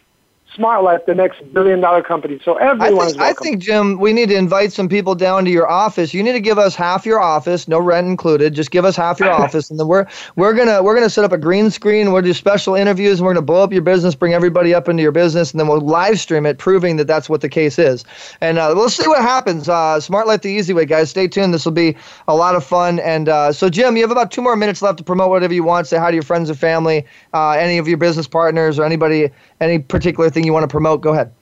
Smart 0.59 0.83
Life 0.83 1.07
the 1.07 1.15
next 1.15 1.41
billion 1.55 1.81
dollar 1.81 2.03
company. 2.03 2.41
So 2.45 2.57
everyone 2.57 3.07
I 3.07 3.11
think, 3.11 3.21
I 3.23 3.33
think, 3.33 3.59
Jim, 3.61 3.99
we 3.99 4.13
need 4.13 4.29
to 4.29 4.35
invite 4.35 4.73
some 4.73 4.89
people 4.89 5.15
down 5.15 5.45
to 5.45 5.51
your 5.51 5.71
office. 5.71 6.13
You 6.13 6.23
need 6.23 6.33
to 6.33 6.41
give 6.41 6.59
us 6.59 6.75
half 6.75 7.07
your 7.07 7.21
office, 7.21 7.69
no 7.69 7.79
rent 7.79 8.09
included. 8.09 8.55
Just 8.55 8.73
give 8.73 8.85
us 8.85 8.97
half 8.97 9.21
your 9.21 9.31
office, 9.43 9.71
and 9.71 9.79
then 9.79 9.87
we're 9.87 10.07
we're 10.37 10.53
gonna 10.53 10.83
we're 10.83 10.95
gonna 10.95 11.09
set 11.09 11.25
up 11.25 11.33
a 11.33 11.39
green 11.39 11.71
screen. 11.71 12.13
We'll 12.13 12.23
do 12.23 12.35
special 12.35 12.75
interviews, 12.75 13.21
and 13.21 13.27
we're 13.27 13.35
gonna 13.35 13.47
blow 13.47 13.63
up 13.63 13.73
your 13.73 13.83
business, 13.83 14.15
bring 14.15 14.35
everybody 14.35 14.75
up 14.75 14.89
into 14.89 15.03
your 15.03 15.13
business, 15.13 15.53
and 15.53 15.61
then 15.61 15.69
we'll 15.69 15.81
live 15.81 16.19
stream 16.21 16.45
it, 16.45 16.59
proving 16.59 16.97
that 16.97 17.07
that's 17.07 17.29
what 17.31 17.41
the 17.41 17.49
case 17.49 17.79
is. 17.79 18.05
And 18.41 18.59
uh, 18.59 18.73
we'll 18.75 18.91
see 18.91 19.07
what 19.07 19.23
happens. 19.23 19.69
Uh, 19.69 20.01
Smart 20.01 20.27
Life 20.27 20.43
the 20.43 20.51
easy 20.51 20.73
way, 20.73 20.85
guys. 20.85 21.11
Stay 21.11 21.29
tuned. 21.29 21.55
This 21.55 21.65
will 21.65 21.73
be 21.73 21.97
a 22.27 22.35
lot 22.35 22.57
of 22.57 22.65
fun. 22.65 22.99
And 22.99 23.29
uh, 23.29 23.53
so, 23.53 23.69
Jim, 23.69 23.97
you 23.97 24.03
have 24.03 24.11
about 24.11 24.31
two 24.31 24.43
more 24.43 24.57
minutes 24.57 24.83
left 24.83 24.99
to 24.99 25.05
promote 25.05 25.31
whatever 25.31 25.55
you 25.55 25.63
want. 25.63 25.87
Say 25.87 25.99
hi 25.99 26.11
to 26.11 26.15
your 26.15 26.23
friends 26.23 26.51
and 26.51 26.59
family, 26.59 27.05
uh, 27.33 27.51
any 27.51 27.79
of 27.79 27.87
your 27.87 27.99
business 27.99 28.27
partners, 28.27 28.79
or 28.79 28.85
anybody, 28.85 29.31
any 29.61 29.79
particular 29.79 30.31
thing 30.31 30.45
you 30.45 30.53
want 30.53 30.65
to 30.65 30.69
promote. 30.69 31.01
Go 31.01 31.13
ahead. 31.13 31.33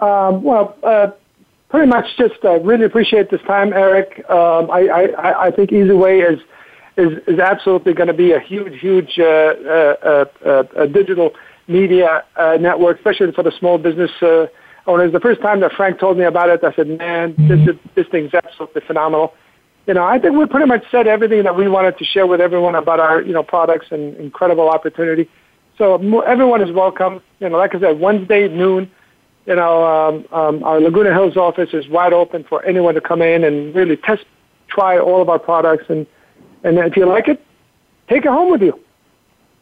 Um, 0.00 0.42
well, 0.42 0.76
uh, 0.82 1.10
pretty 1.68 1.88
much 1.88 2.06
just 2.16 2.44
uh, 2.44 2.60
really 2.60 2.84
appreciate 2.84 3.30
this 3.30 3.40
time, 3.42 3.72
Eric. 3.72 4.24
Um, 4.30 4.70
I, 4.70 4.88
I, 4.88 5.46
I 5.46 5.50
think 5.50 5.72
Easy 5.72 5.92
Way 5.92 6.20
is 6.20 6.40
is, 6.96 7.18
is 7.28 7.38
absolutely 7.38 7.94
going 7.94 8.08
to 8.08 8.14
be 8.14 8.32
a 8.32 8.40
huge, 8.40 8.80
huge 8.80 9.20
uh, 9.20 9.22
uh, 9.24 10.24
uh, 10.44 10.48
uh 10.48 10.86
digital 10.86 11.30
media 11.68 12.24
network, 12.58 12.96
especially 12.96 13.30
for 13.32 13.44
the 13.44 13.52
small 13.58 13.78
business 13.78 14.10
owners. 14.86 15.12
The 15.12 15.20
first 15.20 15.40
time 15.40 15.60
that 15.60 15.72
Frank 15.72 16.00
told 16.00 16.18
me 16.18 16.24
about 16.24 16.48
it, 16.48 16.64
I 16.64 16.72
said, 16.74 16.88
"Man, 16.88 17.34
this 17.48 17.76
this 17.94 18.06
thing's 18.08 18.34
absolutely 18.34 18.82
phenomenal." 18.86 19.34
You 19.86 19.94
know, 19.94 20.04
I 20.04 20.18
think 20.18 20.36
we 20.36 20.44
pretty 20.46 20.66
much 20.66 20.84
said 20.90 21.06
everything 21.06 21.44
that 21.44 21.56
we 21.56 21.68
wanted 21.68 21.96
to 21.98 22.04
share 22.04 22.26
with 22.26 22.40
everyone 22.40 22.74
about 22.74 23.00
our 23.00 23.22
you 23.22 23.32
know 23.32 23.42
products 23.42 23.86
and 23.90 24.16
incredible 24.16 24.68
opportunity. 24.68 25.28
So 25.78 25.94
everyone 26.22 26.60
is 26.60 26.72
welcome. 26.72 27.22
You 27.40 27.48
know, 27.48 27.56
like 27.56 27.74
I 27.74 27.80
said, 27.80 28.00
Wednesday 28.00 28.48
noon 28.48 28.90
you 29.48 29.56
know, 29.56 29.82
um, 29.82 30.26
um, 30.30 30.62
our 30.62 30.78
Laguna 30.78 31.10
Hills 31.10 31.38
office 31.38 31.70
is 31.72 31.88
wide 31.88 32.12
open 32.12 32.44
for 32.44 32.62
anyone 32.66 32.94
to 32.94 33.00
come 33.00 33.22
in 33.22 33.44
and 33.44 33.74
really 33.74 33.96
test, 33.96 34.26
try 34.68 34.98
all 34.98 35.22
of 35.22 35.30
our 35.30 35.38
products, 35.38 35.86
and 35.88 36.06
and 36.64 36.78
if 36.78 36.98
you 36.98 37.06
like 37.06 37.28
it, 37.28 37.42
take 38.08 38.26
it 38.26 38.28
home 38.28 38.50
with 38.50 38.60
you. 38.60 38.78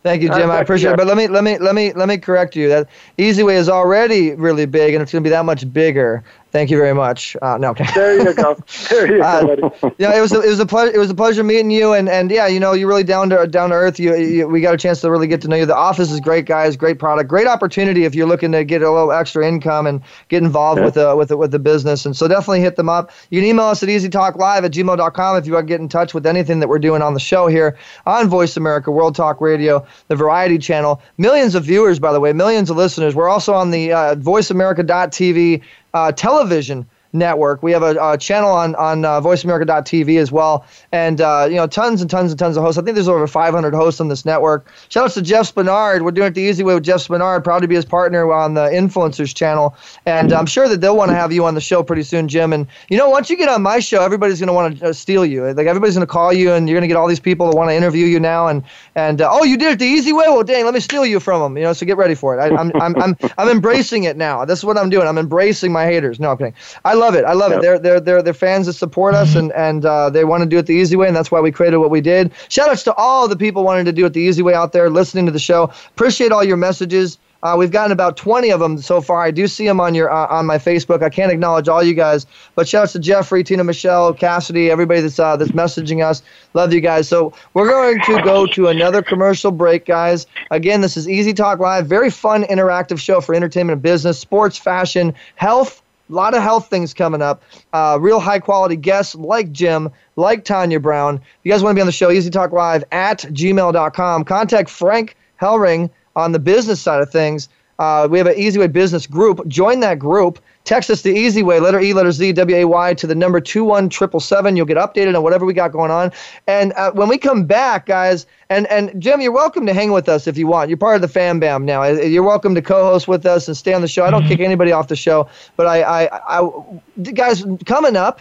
Thank 0.03 0.23
you, 0.23 0.29
Jim. 0.29 0.51
I 0.51 0.61
appreciate 0.61 0.93
it. 0.93 0.97
But 0.97 1.07
let 1.07 1.17
me 1.17 1.29
let 1.29 1.45
me 1.45 1.59
let 1.59 1.77
me 1.77 1.93
let 1.93 2.09
me 2.09 2.19
correct 2.19 2.57
you. 2.57 2.69
That 2.69 2.89
Easy 3.17 3.45
Way 3.45 3.59
is 3.59 3.69
already 3.69 4.35
really 4.35 4.67
big, 4.67 4.93
and 4.95 5.03
it's 5.03 5.13
going 5.13 5.23
to 5.23 5.27
be 5.29 5.31
that 5.31 5.45
much 5.45 5.73
bigger 5.73 6.25
Thank 6.53 6.71
you 6.71 6.79
very 6.79 6.95
much. 6.95 7.37
Uh, 7.43 7.59
no, 7.59 7.71
okay. 7.71 7.87
There 7.95 8.19
you 8.23 8.35
go. 8.35 8.57
There 8.89 9.17
you 9.17 9.23
uh, 9.23 9.57
go. 9.57 9.95
yeah, 9.99 10.17
it 10.17 10.21
was 10.21 10.33
a, 10.33 10.41
it 10.41 10.49
was 10.49 10.61
a 10.61 10.67
pleasure. 10.67 10.95
It 10.95 10.99
was 10.99 11.11
a 11.11 11.15
pleasure 11.15 11.43
meeting 11.43 11.71
you, 11.71 11.93
and, 11.93 12.09
and 12.09 12.31
yeah, 12.31 12.47
you 12.47 12.61
know, 12.61 12.73
you're 12.73 12.89
really 12.89 13.05
down 13.05 13.31
to 13.31 13.47
down 13.47 13.71
to 13.71 13.75
earth. 13.75 13.99
You, 13.99 14.15
you, 14.17 14.49
we 14.49 14.61
got 14.61 14.73
a 14.73 14.77
chance 14.79 15.01
to 15.01 15.11
really 15.11 15.27
get 15.27 15.41
to 15.43 15.49
know 15.49 15.57
you. 15.57 15.67
The 15.67 15.77
office 15.77 16.11
is 16.11 16.21
great, 16.21 16.47
guys. 16.47 16.77
Great 16.77 16.99
product. 16.99 17.29
Great 17.29 17.47
opportunity 17.47 18.05
if 18.05 18.15
you're 18.15 18.29
looking 18.29 18.53
to 18.53 18.65
get 18.65 18.83
a 18.83 18.91
little 18.91 19.13
extra 19.13 19.47
income 19.47 19.87
and 19.87 20.01
get 20.29 20.43
involved 20.43 20.79
yeah. 20.79 20.85
with 20.85 20.95
the 20.95 21.17
with 21.17 21.29
the, 21.29 21.37
with 21.37 21.51
the 21.51 21.59
business. 21.59 22.07
And 22.07 22.17
so 22.17 22.29
definitely 22.29 22.61
hit 22.61 22.77
them 22.77 22.89
up. 22.89 23.11
You 23.31 23.41
can 23.41 23.49
email 23.49 23.67
us 23.67 23.83
at 23.83 23.89
easytalklive 23.89 24.65
at 24.65 24.71
gmail.com 24.71 25.37
if 25.37 25.47
you 25.47 25.53
want 25.53 25.67
to 25.67 25.69
get 25.69 25.81
in 25.81 25.89
touch 25.89 26.15
with 26.15 26.27
anything 26.27 26.61
that 26.61 26.69
we're 26.69 26.79
doing 26.79 27.03
on 27.03 27.15
the 27.15 27.21
show 27.21 27.49
here 27.49 27.77
on 28.07 28.29
Voice 28.29 28.57
America 28.57 28.91
World 28.91 29.15
Talk 29.15 29.41
Radio, 29.41 29.87
the 30.09 30.17
Variety 30.17 30.59
Channel. 30.59 31.03
Millions 31.19 31.55
of 31.55 31.65
viewers, 31.65 31.99
by 31.99 32.13
the 32.13 32.21
way, 32.21 32.33
millions 32.33 32.71
of 32.71 32.77
listeners. 32.77 33.15
We're 33.15 33.29
also 33.29 33.53
on 33.53 33.73
the 33.73 33.93
uh, 33.93 34.15
VoiceAmerica.tv 34.15 35.63
uh, 35.63 35.63
Uh, 35.97 36.13
television 36.13 36.87
network. 37.13 37.63
We 37.63 37.73
have 37.73 37.83
a, 37.83 37.97
a 38.01 38.19
channel 38.19 38.51
on 38.51 38.75
on 38.75 39.05
uh, 39.05 39.21
VoiceAmerica.tv 39.21 40.19
as 40.19 40.31
well, 40.31 40.67
and 40.93 41.21
uh, 41.21 41.47
you 41.49 41.57
know 41.57 41.67
tons 41.67 42.01
and 42.01 42.11
tons 42.11 42.33
and 42.33 42.39
tons 42.39 42.57
of 42.57 42.63
hosts. 42.63 42.79
I 42.79 42.83
think 42.83 42.95
there's 42.95 43.09
over 43.09 43.27
500 43.27 43.75
hosts 43.75 44.01
on 44.01 44.09
this 44.09 44.25
network. 44.25 44.71
Shout 44.89 45.07
out 45.07 45.11
to 45.13 45.23
Jeff 45.23 45.55
Spenard. 45.55 46.03
We're 46.03 46.11
doing 46.11 46.29
it 46.29 46.35
the 46.35 46.43
easy 46.43 46.63
way 46.63 46.75
with 46.75 46.85
Jeff 46.85 47.01
Spenard. 47.07 47.45
Proud 47.45 47.61
to 47.61 47.69
be 47.69 47.75
his 47.75 47.85
partner 47.85 48.33
on 48.33 48.55
the 48.55 48.69
Influencers 48.69 49.35
channel, 49.35 49.77
and 50.05 50.33
I'm 50.33 50.47
sure 50.47 50.69
that 50.69 50.81
they'll 50.81 50.97
want 50.97 51.11
to 51.11 51.15
have 51.15 51.33
you 51.33 51.45
on 51.45 51.55
the 51.55 51.61
show 51.61 51.83
pretty 51.83 52.03
soon, 52.03 52.29
Jim. 52.29 52.53
And 52.53 52.67
you 52.89 52.97
know, 52.97 53.09
once 53.11 53.31
you 53.31 53.37
get 53.37 53.49
on 53.49 53.63
my 53.63 53.79
show, 53.79 54.03
everybody's 54.03 54.41
going 54.41 54.49
to 54.49 54.53
want 54.53 54.79
to 54.79 54.89
uh, 54.89 54.93
steal 54.93 55.25
you. 55.25 55.45
Like 55.53 55.67
everybody's 55.67 55.95
going 55.95 56.07
to 56.07 56.13
call 56.13 56.33
you, 56.33 56.53
and 56.53 56.69
you're 56.69 56.77
going 56.77 56.89
to 56.89 56.93
get 56.93 56.97
all 56.97 57.09
these 57.09 57.21
people 57.21 57.51
that 57.51 57.57
want 57.57 57.71
to 57.71 57.75
interview 57.75 58.07
you 58.07 58.21
now. 58.21 58.49
And 58.49 58.63
and 58.95 59.21
uh, 59.21 59.29
oh, 59.31 59.45
you 59.45 59.57
did 59.57 59.73
it 59.73 59.79
the 59.79 59.87
easy 59.87 60.13
way. 60.13 60.27
Well, 60.29 60.45
dang, 60.45 60.65
let 60.65 60.75
me 60.75 60.81
steal 60.81 61.07
you 61.07 61.21
from 61.21 61.41
them. 61.41 61.57
You 61.57 61.65
know, 61.65 61.73
so 61.73 61.87
get 61.87 61.97
ready 61.97 62.15
for 62.15 62.37
it. 62.37 62.41
I, 62.41 62.49
am 62.49 62.73
I'm, 62.75 62.97
I'm 62.97 63.03
I'm 63.03 63.17
I'm 63.39 63.49
embracing 63.49 64.05
it 64.05 64.17
now. 64.17 64.45
This 64.45 64.59
is 64.59 64.65
what 64.65 64.77
I'm 64.77 64.91
doing. 64.91 65.07
I'm 65.07 65.19
embracing 65.19 65.73
my 65.73 65.85
haters. 65.85 66.21
No, 66.21 66.31
I'm 66.31 66.39
kidding. 66.39 66.55
I 66.85 66.95
love 66.97 67.15
it. 67.15 67.25
I 67.25 67.33
love 67.33 67.51
yep. 67.51 67.59
it. 67.59 67.63
They're 67.63 67.79
they're 67.79 68.01
they're 68.01 68.23
they're 68.23 68.35
fans 68.35 68.67
that 68.67 68.75
support 68.75 69.15
us 69.15 69.35
and 69.35 69.53
and 69.53 69.85
uh, 69.85 70.11
they 70.11 70.25
want 70.25 70.43
to 70.43 70.49
do 70.49 70.59
it 70.59 70.67
the 70.67 70.75
easy 70.75 70.97
way, 70.97 71.07
and 71.07 71.17
that's 71.17 71.31
why 71.31 71.41
we 71.41 71.53
created 71.53 71.79
what 71.79 71.91
we 71.91 72.01
did. 72.01 72.33
Shout 72.49 72.69
outs 72.69 72.83
to 72.85 72.95
all 72.95 73.29
the 73.29 73.37
people 73.37 73.65
wanting 73.65 73.85
to 73.85 73.93
do 73.93 74.07
it 74.07 74.13
the 74.13 74.21
easy 74.21 74.43
way 74.43 74.55
out 74.55 74.73
there, 74.73 74.91
listening 74.91 75.27
to 75.27 75.33
the 75.33 75.39
show. 75.39 75.71
Appreciate 75.89 76.33
all 76.33 76.45
your 76.45 76.57
messages. 76.57 77.19
Uh, 77.43 77.55
we've 77.57 77.71
gotten 77.71 77.93
about 77.93 78.17
20 78.17 78.51
of 78.51 78.61
them 78.61 78.79
so 78.79 79.01
far. 79.01 79.23
I 79.23 79.31
do 79.31 79.47
see 79.47 79.67
them 79.67 79.81
on 79.81 79.95
your 79.95 80.11
uh, 80.11 80.27
on 80.27 80.47
my 80.47 80.59
Facebook. 80.59 81.03
I 81.03 81.11
can't 81.11 81.31
acknowledge 81.31 81.69
all 81.69 81.83
you 81.83 81.95
guys, 81.95 82.27
but 82.55 82.67
shout 82.67 82.85
outs 82.85 82.93
to 82.93 82.99
Jeffrey, 82.99 83.45
Tina, 83.45 83.63
Michelle, 83.63 84.13
Cassidy, 84.15 84.71
everybody 84.71 85.01
that's 85.01 85.19
uh, 85.19 85.37
that's 85.37 85.53
messaging 85.53 86.05
us. 86.05 86.23
Love 86.55 86.73
you 86.73 86.81
guys. 86.81 87.09
So 87.09 87.33
we're 87.55 87.69
going 87.69 88.01
to 88.01 88.23
go 88.23 88.47
to 88.47 88.69
another 88.69 89.03
commercial 89.03 89.51
break, 89.51 89.85
guys. 89.85 90.27
Again, 90.51 90.81
this 90.81 90.97
is 90.97 91.09
Easy 91.09 91.33
Talk 91.33 91.61
Live, 91.61 91.87
very 91.87 92.11
fun, 92.11 92.45
interactive 92.45 92.99
show 92.99 93.21
for 93.21 93.35
entertainment 93.35 93.75
and 93.75 93.83
business, 93.83 94.19
sports, 94.19 94.57
fashion, 94.57 95.15
health 95.37 95.83
a 96.09 96.13
lot 96.13 96.35
of 96.35 96.43
health 96.43 96.69
things 96.69 96.95
coming 96.95 97.23
up. 97.23 97.43
Uh, 97.73 97.99
real 98.01 98.21
high 98.21 98.39
quality 98.39 98.77
guests 98.77 99.15
like 99.15 99.53
Jim, 99.53 99.91
like 100.17 100.45
Tanya 100.45 100.81
Brown. 100.81 101.17
If 101.17 101.23
you 101.45 101.53
guys 101.53 101.63
want 101.63 101.73
to 101.73 101.77
be 101.77 101.81
on 101.81 101.87
the 101.87 101.93
show, 101.93 102.11
Easy 102.11 102.31
Talk 102.31 102.53
Live 102.53 102.85
at 102.93 103.21
gmail.com. 103.21 104.25
Contact 104.25 104.71
Frank 104.71 105.17
Hellring 105.41 105.91
on 106.15 106.33
the 106.33 106.39
business 106.39 106.81
side 106.81 107.03
of 107.03 107.11
things. 107.11 107.49
Uh, 107.79 108.09
we 108.11 108.19
have 108.19 108.27
an 108.27 108.37
Easy 108.37 108.59
Way 108.59 108.69
Business 108.69 109.07
group. 109.07 109.47
Join 109.49 109.81
that 109.81 109.99
group. 109.99 110.39
Text 110.65 110.91
us 110.91 111.03
the 111.03 111.13
easy 111.13 111.45
way, 111.45 111.61
letter 111.61 111.79
E, 111.79 111.93
letter 111.93 112.11
Z, 112.11 112.33
W 112.33 112.57
A 112.57 112.65
Y, 112.65 112.95
to 112.95 113.07
the 113.07 113.15
number 113.15 113.41
21777. 113.41 114.57
You'll 114.57 114.67
get 114.67 114.77
updated 114.77 115.15
on 115.15 115.23
whatever 115.23 115.47
we 115.47 115.55
got 115.55 115.71
going 115.71 115.93
on. 115.93 116.11
And 116.49 116.73
uh, 116.73 116.91
when 116.93 117.09
we 117.09 117.19
come 117.19 117.45
back, 117.45 117.87
guys, 117.87 118.27
and, 118.51 118.67
and 118.67 119.01
Jim, 119.01 119.21
you're 119.21 119.31
welcome 119.31 119.65
to 119.67 119.73
hang 119.73 119.93
with 119.93 120.09
us 120.09 120.27
if 120.27 120.37
you 120.37 120.49
want. 120.49 120.69
You're 120.69 120.77
part 120.77 120.97
of 120.97 121.03
the 121.03 121.09
Fam 121.09 121.39
Bam 121.39 121.65
now. 121.65 121.83
Uh, 121.83 121.93
you're 121.93 122.25
welcome 122.25 122.55
to 122.57 122.63
co 122.63 122.85
host 122.85 123.07
with 123.07 123.25
us 123.27 123.47
and 123.47 123.57
stay 123.57 123.75
on 123.75 123.81
the 123.81 123.89
show. 123.89 124.05
I 124.05 124.11
don't 124.11 124.27
kick 124.27 124.41
anybody 124.41 124.73
off 124.73 124.89
the 124.89 124.97
show, 124.97 125.29
but 125.57 125.69
I, 125.69 126.07
I, 126.07 126.41
I 126.41 127.11
guys, 127.13 127.45
coming 127.65 127.95
up, 127.95 128.21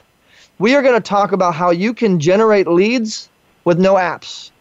we 0.60 0.76
are 0.76 0.84
going 0.84 0.96
to 0.96 1.02
talk 1.02 1.32
about 1.32 1.56
how 1.56 1.72
you 1.72 1.94
can 1.94 2.20
generate 2.20 2.68
leads 2.68 3.28
with 3.64 3.80
no 3.80 3.96
apps. 3.96 4.52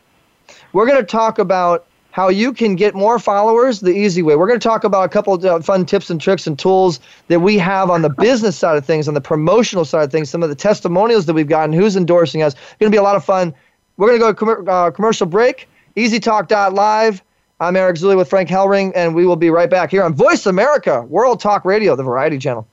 We're 0.73 0.87
going 0.87 1.01
to 1.01 1.07
talk 1.07 1.39
about 1.39 1.85
how 2.15 2.29
you 2.29 2.53
can 2.53 2.77
get 2.77 2.95
more 2.95 3.19
followers 3.19 3.81
the 3.81 3.91
easy 3.91 4.23
way. 4.23 4.37
We're 4.37 4.47
going 4.47 4.61
to 4.61 4.63
talk 4.63 4.85
about 4.85 5.03
a 5.03 5.09
couple 5.09 5.35
of 5.35 5.45
uh, 5.45 5.59
fun 5.59 5.85
tips 5.85 6.11
and 6.11 6.21
tricks 6.21 6.47
and 6.47 6.57
tools 6.57 7.01
that 7.27 7.41
we 7.41 7.59
have 7.59 7.91
on 7.91 8.03
the 8.03 8.09
business 8.21 8.57
side 8.57 8.77
of 8.77 8.87
things, 8.87 9.09
on 9.09 9.15
the 9.15 9.21
promotional 9.21 9.85
side 9.85 10.05
of 10.05 10.13
things, 10.13 10.31
some 10.31 10.41
of 10.41 10.49
the 10.49 10.55
testimonials 10.55 11.27
that 11.27 11.35
we've 11.35 11.49
gotten, 11.49 11.73
who's 11.73 11.97
endorsing 11.97 12.41
us. 12.41 12.55
It's 12.55 12.77
going 12.79 12.93
to 12.93 12.95
be 12.95 13.01
a 13.01 13.03
lot 13.03 13.17
of 13.17 13.25
fun. 13.25 13.53
We're 13.97 14.17
going 14.17 14.33
to 14.33 14.33
go 14.33 14.63
to 14.63 14.71
uh, 14.71 14.91
commercial 14.93 15.27
break. 15.27 15.69
EasyTalk.live. 15.97 17.21
I'm 17.59 17.75
Eric 17.75 17.97
Zuley 17.97 18.17
with 18.17 18.31
Frank 18.31 18.49
Hellring, 18.49 18.93
and 18.95 19.13
we 19.13 19.27
will 19.27 19.35
be 19.35 19.51
right 19.51 19.69
back 19.69 19.91
here 19.91 20.05
on 20.05 20.15
Voice 20.15 20.47
America 20.47 21.03
World 21.03 21.41
Talk 21.41 21.65
Radio, 21.65 21.97
the 21.97 22.05
Variety 22.05 22.39
Channel. 22.39 22.69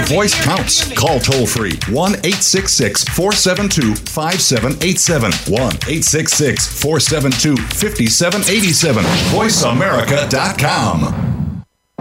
Your 0.00 0.08
voice 0.08 0.44
counts. 0.44 0.92
Call 0.94 1.20
toll 1.20 1.46
free 1.46 1.78
1 1.92 2.12
866 2.24 3.04
472 3.04 3.94
5787. 3.94 5.30
1 5.52 5.60
866 5.60 6.80
472 6.80 7.56
5787. 7.56 9.04
VoiceAmerica.com. 9.04 11.28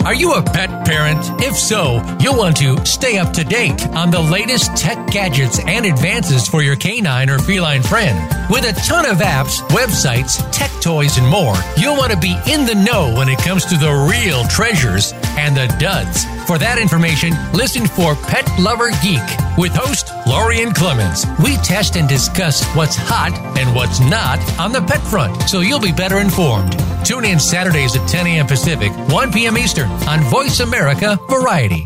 Are 0.05 0.13
you 0.13 0.31
a 0.33 0.41
pet 0.41 0.85
parent? 0.85 1.19
If 1.43 1.57
so, 1.57 2.01
you'll 2.21 2.37
want 2.37 2.55
to 2.57 2.85
stay 2.85 3.17
up 3.17 3.33
to 3.33 3.43
date 3.43 3.85
on 3.89 4.09
the 4.09 4.21
latest 4.21 4.77
tech 4.77 5.05
gadgets 5.07 5.59
and 5.59 5.85
advances 5.85 6.47
for 6.47 6.61
your 6.61 6.77
canine 6.77 7.29
or 7.29 7.37
feline 7.37 7.83
friend. 7.83 8.17
With 8.49 8.63
a 8.63 8.71
ton 8.87 9.05
of 9.05 9.17
apps, 9.17 9.59
websites, 9.69 10.41
tech 10.53 10.71
toys, 10.81 11.17
and 11.17 11.27
more, 11.27 11.55
you'll 11.75 11.97
want 11.97 12.13
to 12.13 12.17
be 12.17 12.31
in 12.47 12.65
the 12.65 12.75
know 12.75 13.13
when 13.17 13.27
it 13.27 13.39
comes 13.39 13.65
to 13.65 13.75
the 13.75 13.91
real 14.09 14.45
treasures 14.45 15.11
and 15.37 15.57
the 15.57 15.67
duds. 15.79 16.23
For 16.49 16.57
that 16.57 16.79
information, 16.79 17.33
listen 17.53 17.85
for 17.85 18.15
Pet 18.15 18.43
Lover 18.57 18.89
Geek 19.03 19.21
with 19.55 19.71
host 19.71 20.09
Lorien 20.25 20.73
Clemens. 20.73 21.23
We 21.43 21.57
test 21.57 21.95
and 21.95 22.09
discuss 22.09 22.65
what's 22.73 22.95
hot 22.95 23.37
and 23.55 23.75
what's 23.75 23.99
not 23.99 24.39
on 24.59 24.71
the 24.71 24.81
pet 24.81 24.99
front, 25.05 25.43
so 25.43 25.59
you'll 25.59 25.79
be 25.79 25.91
better 25.91 26.17
informed. 26.17 26.75
Tune 27.05 27.23
in 27.23 27.39
Saturdays 27.39 27.95
at 27.95 28.09
10 28.09 28.25
a.m. 28.25 28.47
Pacific, 28.47 28.91
1 29.09 29.31
p.m. 29.31 29.59
Eastern 29.59 29.91
on 30.09 30.21
Voice 30.21 30.59
America 30.59 31.19
Variety. 31.29 31.85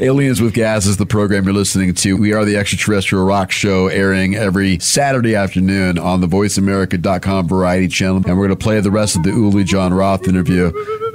Aliens 0.00 0.40
with 0.40 0.54
Gas 0.54 0.86
is 0.86 0.96
the 0.96 1.04
program 1.04 1.44
you're 1.44 1.52
listening 1.52 1.92
to. 1.96 2.16
We 2.16 2.32
are 2.32 2.46
the 2.46 2.56
extraterrestrial 2.56 3.26
rock 3.26 3.50
show 3.50 3.88
airing 3.88 4.34
every 4.36 4.78
Saturday 4.78 5.36
afternoon 5.36 5.98
on 5.98 6.22
the 6.22 6.26
voiceamerica.com 6.26 7.46
variety 7.46 7.88
channel. 7.88 8.22
And 8.26 8.38
we're 8.38 8.46
going 8.46 8.58
to 8.58 8.64
play 8.64 8.80
the 8.80 8.90
rest 8.90 9.16
of 9.16 9.22
the 9.22 9.32
Uli 9.32 9.64
Jon 9.64 9.92
Roth 9.92 10.26
interview 10.26 10.68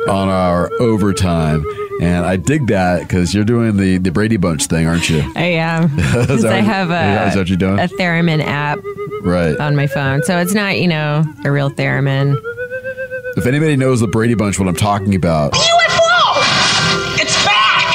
on 0.08 0.30
our 0.30 0.72
overtime. 0.80 1.66
And 2.02 2.26
I 2.26 2.36
dig 2.36 2.68
that 2.68 3.02
because 3.02 3.34
you're 3.34 3.44
doing 3.44 3.78
the, 3.78 3.98
the 3.98 4.11
Brady 4.11 4.38
Bunch 4.38 4.65
thing, 4.68 4.88
aren't 4.88 5.10
you? 5.10 5.32
I 5.36 5.45
am. 5.45 5.90
Because 6.18 6.45
I 6.45 6.57
have 6.57 6.90
a, 6.91 7.28
is 7.28 7.36
that 7.36 7.49
you 7.49 7.57
doing? 7.57 7.80
a 7.80 7.88
theremin 7.88 8.44
app 8.44 8.80
right. 9.22 9.57
on 9.60 9.76
my 9.76 9.88
phone. 9.88 10.24
So 10.24 10.38
it's 10.38 10.53
not, 10.53 10.80
you 10.80 10.88
know, 10.88 11.24
a 11.45 11.52
real 11.52 11.69
theremin. 11.72 12.36
If 13.38 13.45
anybody 13.45 13.76
knows 13.76 13.99
the 13.99 14.07
Brady 14.07 14.36
Bunch, 14.36 14.60
what 14.60 14.68
I'm 14.68 14.76
talking 14.76 15.15
about. 15.15 15.53
UFO! 15.53 17.22
It's 17.22 17.45
back! 17.45 17.94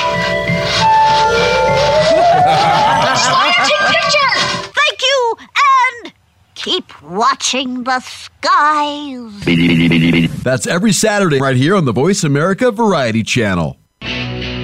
picture! 3.90 4.72
Thank 4.72 5.02
you, 5.02 5.36
and 5.38 6.12
keep 6.54 7.02
watching 7.02 7.84
the 7.84 8.00
skies. 8.00 9.44
That's 10.42 10.66
every 10.66 10.92
Saturday 10.92 11.40
right 11.40 11.56
here 11.56 11.74
on 11.74 11.84
the 11.84 11.92
Voice 11.92 12.24
America 12.24 12.70
Variety 12.70 13.22
Channel. 13.22 13.78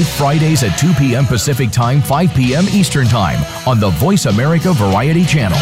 Live 0.00 0.08
Fridays 0.08 0.62
at 0.62 0.78
2 0.78 0.94
p.m. 0.94 1.26
Pacific 1.26 1.70
Time, 1.70 2.00
5 2.00 2.34
p.m. 2.34 2.64
Eastern 2.72 3.06
Time 3.06 3.38
on 3.68 3.80
the 3.80 3.90
Voice 3.90 4.24
America 4.24 4.72
Variety 4.72 5.26
Channel. 5.26 5.58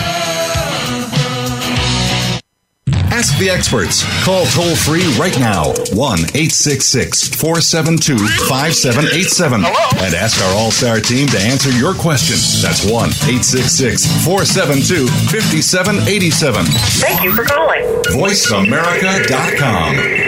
Ask 3.10 3.36
the 3.40 3.50
experts. 3.50 4.04
Call 4.24 4.46
toll 4.46 4.76
free 4.76 5.02
right 5.18 5.36
now 5.40 5.72
1 5.90 6.18
866 6.38 7.34
472 7.34 8.16
5787 8.46 9.64
and 9.64 10.14
ask 10.14 10.40
our 10.44 10.54
All 10.54 10.70
Star 10.70 11.00
team 11.00 11.26
to 11.34 11.38
answer 11.40 11.72
your 11.72 11.94
question. 11.94 12.36
That's 12.62 12.84
1 12.84 12.94
866 13.42 14.06
472 14.24 15.08
5787. 15.34 16.64
Thank 17.02 17.24
you 17.24 17.34
for 17.34 17.42
calling. 17.42 17.82
VoiceAmerica.com. 18.14 20.27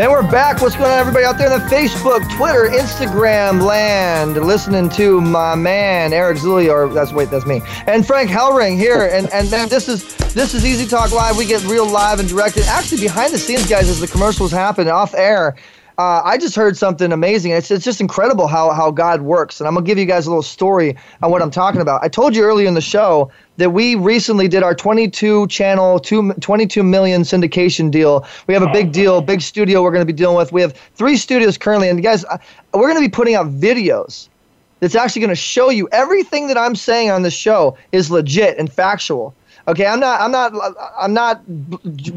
And 0.00 0.10
we're 0.10 0.28
back. 0.28 0.60
What's 0.60 0.74
going 0.74 0.90
on, 0.90 0.98
everybody 0.98 1.24
out 1.24 1.38
there 1.38 1.52
in 1.52 1.56
the 1.56 1.64
Facebook, 1.66 2.28
Twitter, 2.36 2.68
Instagram 2.68 3.62
land? 3.62 4.34
Listening 4.34 4.88
to 4.90 5.20
my 5.20 5.54
man 5.54 6.12
Eric 6.12 6.38
Zuley, 6.38 6.68
or 6.68 6.92
that's 6.92 7.12
wait, 7.12 7.30
that's 7.30 7.46
me, 7.46 7.62
and 7.86 8.04
Frank 8.04 8.28
Hellring 8.28 8.76
here. 8.76 9.08
And 9.14 9.32
and 9.32 9.46
then 9.46 9.68
this 9.68 9.88
is 9.88 10.16
this 10.34 10.52
is 10.52 10.66
Easy 10.66 10.84
Talk 10.84 11.12
Live. 11.12 11.36
We 11.36 11.46
get 11.46 11.62
real 11.62 11.86
live 11.86 12.18
and 12.18 12.28
directed. 12.28 12.64
Actually, 12.64 13.02
behind 13.02 13.32
the 13.32 13.38
scenes, 13.38 13.68
guys, 13.68 13.88
as 13.88 14.00
the 14.00 14.08
commercials 14.08 14.50
happen 14.50 14.88
off 14.88 15.14
air. 15.14 15.54
Uh, 15.96 16.22
I 16.24 16.38
just 16.38 16.56
heard 16.56 16.76
something 16.76 17.12
amazing. 17.12 17.52
It's, 17.52 17.70
it's 17.70 17.84
just 17.84 18.00
incredible 18.00 18.48
how, 18.48 18.72
how 18.72 18.90
God 18.90 19.22
works. 19.22 19.60
And 19.60 19.68
I'm 19.68 19.74
going 19.74 19.84
to 19.84 19.88
give 19.88 19.96
you 19.96 20.06
guys 20.06 20.26
a 20.26 20.30
little 20.30 20.42
story 20.42 20.96
on 21.22 21.30
what 21.30 21.40
I'm 21.40 21.52
talking 21.52 21.80
about. 21.80 22.02
I 22.02 22.08
told 22.08 22.34
you 22.34 22.42
earlier 22.42 22.66
in 22.66 22.74
the 22.74 22.80
show 22.80 23.30
that 23.58 23.70
we 23.70 23.94
recently 23.94 24.48
did 24.48 24.64
our 24.64 24.74
22 24.74 25.46
channel, 25.46 26.00
two, 26.00 26.32
22 26.34 26.82
million 26.82 27.22
syndication 27.22 27.92
deal. 27.92 28.26
We 28.48 28.54
have 28.54 28.64
a 28.64 28.72
big 28.72 28.90
deal, 28.90 29.20
big 29.20 29.40
studio 29.40 29.82
we're 29.82 29.92
going 29.92 30.04
to 30.04 30.12
be 30.12 30.16
dealing 30.16 30.36
with. 30.36 30.52
We 30.52 30.62
have 30.62 30.72
three 30.96 31.16
studios 31.16 31.56
currently. 31.56 31.88
And 31.88 32.02
guys, 32.02 32.24
we're 32.72 32.88
going 32.88 32.96
to 32.96 33.00
be 33.00 33.08
putting 33.08 33.36
out 33.36 33.46
videos 33.46 34.28
that's 34.80 34.96
actually 34.96 35.20
going 35.20 35.30
to 35.30 35.36
show 35.36 35.70
you 35.70 35.88
everything 35.92 36.48
that 36.48 36.58
I'm 36.58 36.74
saying 36.74 37.10
on 37.10 37.22
the 37.22 37.30
show 37.30 37.78
is 37.92 38.10
legit 38.10 38.58
and 38.58 38.70
factual. 38.70 39.32
Okay, 39.66 39.86
I'm 39.86 39.98
not, 39.98 40.20
I'm 40.20 40.30
not, 40.30 40.52
I'm 40.98 41.14
not 41.14 41.42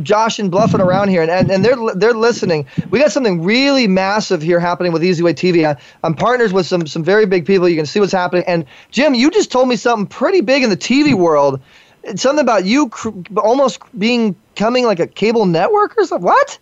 Josh 0.04 0.38
and 0.38 0.52
bluffing 0.52 0.82
around 0.82 1.08
here, 1.08 1.22
and, 1.22 1.32
and, 1.32 1.50
and 1.50 1.64
they're 1.64 1.78
they're 1.96 2.14
listening. 2.14 2.68
We 2.90 3.00
got 3.00 3.14
something 3.14 3.42
really 3.42 3.88
massive 3.88 4.42
here 4.42 4.60
happening 4.60 4.92
with 4.92 5.02
Easy 5.02 5.24
Way 5.24 5.34
TV. 5.34 5.66
I, 5.66 5.80
I'm 6.04 6.14
partners 6.14 6.52
with 6.52 6.66
some 6.66 6.86
some 6.88 7.06
very 7.06 7.26
big 7.26 7.46
people. 7.46 7.70
You 7.70 7.78
can 7.78 7.86
see 7.86 8.02
what's 8.02 8.12
happening. 8.12 8.44
And 8.48 8.66
Jim, 8.92 9.14
you 9.14 9.32
just 9.32 9.50
told 9.50 9.70
me 9.70 9.78
something 9.78 10.08
pretty 10.08 10.42
big 10.42 10.62
in 10.62 10.70
the 10.70 10.78
TV 10.78 11.14
world. 11.14 11.62
It's 12.04 12.22
something 12.22 12.44
about 12.44 12.66
you 12.66 12.90
cr- 12.90 13.10
almost 13.38 13.80
being 13.98 14.36
coming 14.58 14.86
like 14.86 15.00
a 15.00 15.08
cable 15.08 15.46
network 15.46 15.98
or 15.98 16.06
something. 16.06 16.26
What? 16.26 16.60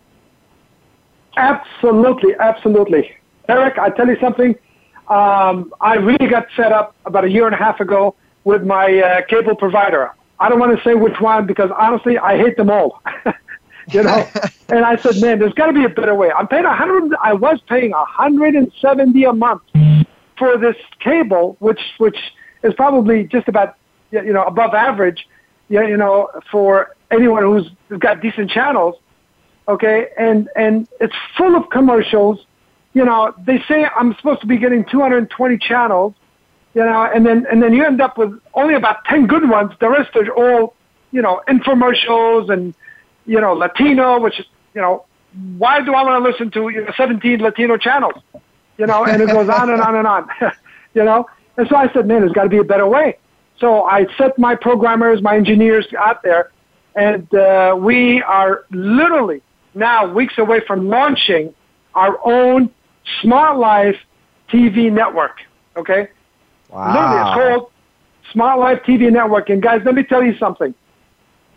Absolutely, 1.36 2.34
absolutely. 2.38 3.16
Eric, 3.48 3.78
I 3.78 3.90
tell 3.90 4.06
you 4.06 4.18
something. 4.20 4.54
Um, 5.08 5.72
I 5.80 5.94
really 5.94 6.28
got 6.28 6.46
set 6.56 6.70
up 6.70 6.94
about 7.06 7.24
a 7.24 7.30
year 7.30 7.46
and 7.46 7.54
a 7.54 7.58
half 7.58 7.80
ago 7.80 8.14
with 8.44 8.64
my 8.64 8.98
uh, 8.98 9.22
cable 9.26 9.56
provider. 9.56 10.12
I 10.38 10.48
don't 10.48 10.58
want 10.58 10.76
to 10.76 10.84
say 10.84 10.94
which 10.94 11.20
one 11.20 11.46
because 11.46 11.70
honestly, 11.76 12.18
I 12.18 12.36
hate 12.36 12.56
them 12.56 12.70
all. 12.70 13.02
you 13.92 14.02
know, 14.02 14.28
and 14.68 14.84
I 14.84 14.96
said, 14.96 15.20
man, 15.20 15.38
there's 15.38 15.54
got 15.54 15.66
to 15.66 15.72
be 15.72 15.84
a 15.84 15.88
better 15.88 16.14
way. 16.14 16.30
I'm 16.30 16.48
paying 16.48 16.64
a 16.64 16.74
hundred. 16.74 17.16
I 17.22 17.32
was 17.32 17.60
paying 17.68 17.92
a 17.92 18.04
hundred 18.04 18.54
and 18.54 18.72
seventy 18.80 19.24
a 19.24 19.32
month 19.32 19.62
for 20.38 20.58
this 20.58 20.76
cable, 21.00 21.56
which 21.60 21.80
which 21.98 22.18
is 22.62 22.74
probably 22.74 23.24
just 23.24 23.48
about 23.48 23.76
you 24.10 24.32
know 24.32 24.44
above 24.44 24.74
average. 24.74 25.26
You 25.68 25.96
know, 25.96 26.30
for 26.50 26.94
anyone 27.10 27.42
who's 27.42 27.98
got 27.98 28.20
decent 28.20 28.50
channels. 28.50 28.94
Okay, 29.68 30.08
and 30.16 30.48
and 30.54 30.88
it's 31.00 31.14
full 31.36 31.56
of 31.56 31.68
commercials 31.70 32.46
you 32.96 33.04
know, 33.04 33.34
they 33.44 33.62
say 33.68 33.84
I'm 33.84 34.14
supposed 34.14 34.40
to 34.40 34.46
be 34.46 34.56
getting 34.56 34.82
220 34.86 35.58
channels, 35.58 36.14
you 36.76 36.84
know, 36.84 37.04
and 37.04 37.24
then 37.24 37.46
and 37.50 37.62
then 37.62 37.72
you 37.72 37.86
end 37.86 38.02
up 38.02 38.18
with 38.18 38.38
only 38.52 38.74
about 38.74 39.02
10 39.06 39.26
good 39.26 39.48
ones. 39.48 39.72
The 39.80 39.88
rest 39.88 40.14
are 40.14 40.30
all, 40.30 40.74
you 41.10 41.22
know, 41.22 41.40
infomercials 41.48 42.52
and 42.52 42.74
you 43.24 43.40
know 43.40 43.54
Latino, 43.54 44.20
which 44.20 44.38
is 44.38 44.44
you 44.74 44.82
know, 44.82 45.06
why 45.56 45.80
do 45.80 45.94
I 45.94 46.02
want 46.04 46.22
to 46.22 46.30
listen 46.30 46.50
to 46.50 46.68
you 46.68 46.84
know, 46.84 46.92
17 46.94 47.40
Latino 47.40 47.78
channels? 47.78 48.22
You 48.76 48.84
know, 48.84 49.06
and 49.06 49.22
it 49.22 49.28
goes 49.28 49.48
on 49.48 49.70
and 49.70 49.80
on 49.80 49.96
and 49.96 50.06
on. 50.06 50.28
you 50.94 51.02
know, 51.02 51.26
and 51.56 51.66
so 51.66 51.76
I 51.76 51.90
said, 51.94 52.06
man, 52.06 52.20
there's 52.20 52.32
got 52.32 52.42
to 52.42 52.50
be 52.50 52.58
a 52.58 52.64
better 52.64 52.86
way. 52.86 53.16
So 53.58 53.84
I 53.84 54.06
set 54.18 54.38
my 54.38 54.54
programmers, 54.54 55.22
my 55.22 55.34
engineers 55.34 55.86
out 55.98 56.22
there, 56.22 56.52
and 56.94 57.34
uh, 57.34 57.74
we 57.80 58.20
are 58.20 58.66
literally 58.70 59.40
now 59.74 60.12
weeks 60.12 60.36
away 60.36 60.60
from 60.66 60.90
launching 60.90 61.54
our 61.94 62.18
own 62.22 62.68
Smart 63.22 63.56
Life 63.58 63.96
TV 64.50 64.92
Network. 64.92 65.38
Okay? 65.74 66.10
Wow. 66.70 66.92
Literally, 66.92 67.20
it's 67.20 67.58
called 67.58 67.72
Smart 68.32 68.58
Life 68.58 68.80
TV 68.86 69.12
Network. 69.12 69.50
And 69.50 69.62
guys, 69.62 69.80
let 69.84 69.94
me 69.94 70.02
tell 70.02 70.22
you 70.22 70.36
something. 70.38 70.74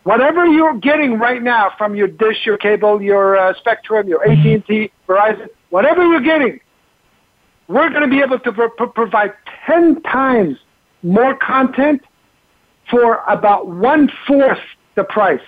Whatever 0.03 0.45
you're 0.45 0.77
getting 0.77 1.19
right 1.19 1.41
now 1.41 1.71
from 1.77 1.95
your 1.95 2.07
dish, 2.07 2.45
your 2.45 2.57
cable, 2.57 3.01
your 3.01 3.37
uh, 3.37 3.53
Spectrum, 3.59 4.07
your 4.07 4.27
AT&T, 4.27 4.91
Verizon, 5.07 5.47
whatever 5.69 6.05
you're 6.05 6.21
getting, 6.21 6.59
we're 7.67 7.89
going 7.89 8.01
to 8.01 8.07
be 8.07 8.21
able 8.21 8.39
to 8.39 8.51
pro- 8.51 8.89
provide 8.89 9.33
10 9.67 10.01
times 10.03 10.57
more 11.03 11.35
content 11.35 12.01
for 12.89 13.21
about 13.27 13.67
one-fourth 13.67 14.57
the 14.95 15.03
price. 15.03 15.41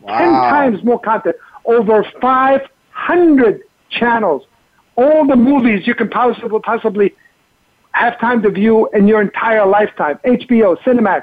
Wow. 0.00 0.18
10 0.18 0.28
times 0.28 0.84
more 0.84 1.00
content. 1.00 1.36
Over 1.64 2.04
500 2.20 3.62
channels 3.90 4.42
all 4.96 5.26
the 5.26 5.36
movies 5.36 5.86
you 5.86 5.94
can 5.94 6.08
possibly, 6.08 6.58
possibly 6.60 7.14
have 7.96 8.18
time 8.20 8.42
to 8.42 8.50
view 8.50 8.88
in 8.92 9.08
your 9.08 9.22
entire 9.22 9.66
lifetime. 9.66 10.18
HBO, 10.24 10.76
Cinemax, 10.82 11.22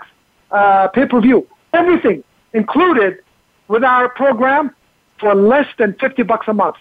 uh, 0.52 0.88
pay-per-view, 0.88 1.48
everything 1.72 2.24
included 2.54 3.20
with 3.68 3.84
our 3.84 4.10
program 4.10 4.76
for 5.20 5.36
less 5.36 5.68
than 5.78 5.94
50 6.00 6.24
bucks 6.24 6.48
a 6.48 6.54
month. 6.54 6.76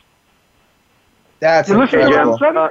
That's 1.41 1.69
you 1.69 1.81
incredible. 1.81 2.39
Jim, 2.39 2.57
uh, 2.57 2.69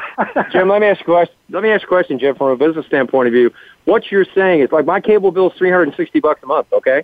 Jim, 0.52 0.69
let 0.69 0.81
me 0.81 0.88
ask 0.88 1.02
a 1.02 1.03
question. 1.03 1.35
Let 1.49 1.61
me 1.61 1.69
ask 1.69 1.84
a 1.84 1.88
question, 1.88 2.18
Jim, 2.18 2.35
from 2.35 2.48
a 2.48 2.56
business 2.56 2.85
standpoint 2.85 3.27
of 3.27 3.34
view. 3.34 3.52
What 3.85 4.10
you're 4.11 4.26
saying 4.34 4.61
is 4.61 4.72
like 4.72 4.85
my 4.85 5.02
cable 5.02 5.31
bill 5.31 5.52
is 5.52 5.57
360 5.57 6.19
bucks 6.22 6.41
a 6.41 6.48
month, 6.48 6.68
okay? 6.72 7.03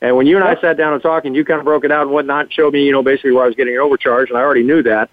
And 0.00 0.16
when 0.16 0.26
you 0.26 0.36
and 0.36 0.44
I 0.44 0.58
sat 0.60 0.78
down 0.78 0.94
and 0.94 1.02
talked, 1.02 1.26
and 1.26 1.36
you 1.36 1.44
kind 1.44 1.58
of 1.58 1.64
broke 1.64 1.84
it 1.84 1.92
out 1.92 2.02
and 2.02 2.12
whatnot, 2.12 2.52
showed 2.52 2.72
me, 2.72 2.84
you 2.84 2.92
know, 2.92 3.02
basically 3.02 3.32
where 3.32 3.44
I 3.44 3.46
was 3.46 3.56
getting 3.56 3.76
overcharged, 3.76 4.30
and 4.30 4.38
I 4.38 4.42
already 4.42 4.62
knew 4.62 4.82
that 4.84 5.10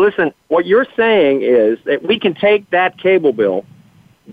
listen, 0.00 0.32
what 0.48 0.66
you're 0.66 0.86
saying 0.96 1.42
is 1.42 1.78
that 1.84 2.02
we 2.02 2.18
can 2.18 2.34
take 2.34 2.68
that 2.70 2.98
cable 2.98 3.32
bill, 3.32 3.64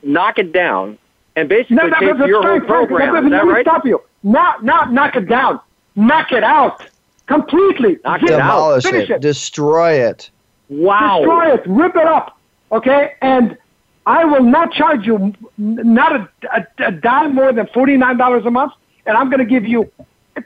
knock 0.04 0.38
it 0.38 0.52
down, 0.52 0.98
and 1.36 1.50
basically 1.50 1.78
no, 1.78 1.88
no, 1.88 2.00
take 2.00 2.18
no, 2.18 2.26
your 2.26 2.42
Frank, 2.42 2.64
whole 2.64 2.86
program. 2.86 3.12
Frank, 3.12 3.26
is 3.26 3.32
that 3.32 3.38
let 3.38 3.46
me 3.46 3.54
right? 3.54 3.66
stop 3.66 3.86
you. 3.86 4.02
Not, 4.24 4.64
not 4.64 4.92
knock 4.92 5.16
it 5.16 5.28
down. 5.28 5.60
Knock 5.96 6.32
it 6.32 6.44
out 6.44 6.84
completely. 7.28 8.00
Knock 8.04 8.24
it 8.24 8.28
Demolish 8.28 8.86
out. 8.86 8.92
Finish 8.92 9.10
it. 9.10 9.16
it. 9.16 9.22
Destroy 9.22 9.94
it. 9.94 10.30
Wow. 10.70 11.20
Destroy 11.20 11.54
it. 11.54 11.62
Rip 11.66 11.96
it 11.96 12.08
up. 12.08 12.38
Okay? 12.72 13.14
And 13.22 13.58
I 14.06 14.26
will 14.26 14.44
not 14.44 14.72
charge 14.74 15.06
you 15.06 15.34
not 15.58 16.16
a, 16.16 16.30
a, 16.52 16.88
a 16.88 16.92
dime 16.92 17.36
more 17.36 17.54
than 17.54 17.68
$49 17.68 18.46
a 18.46 18.52
month, 18.52 18.74
and 19.06 19.18
I'm 19.18 19.30
going 19.30 19.40
to 19.40 19.46
give 19.46 19.66
you 19.66 19.92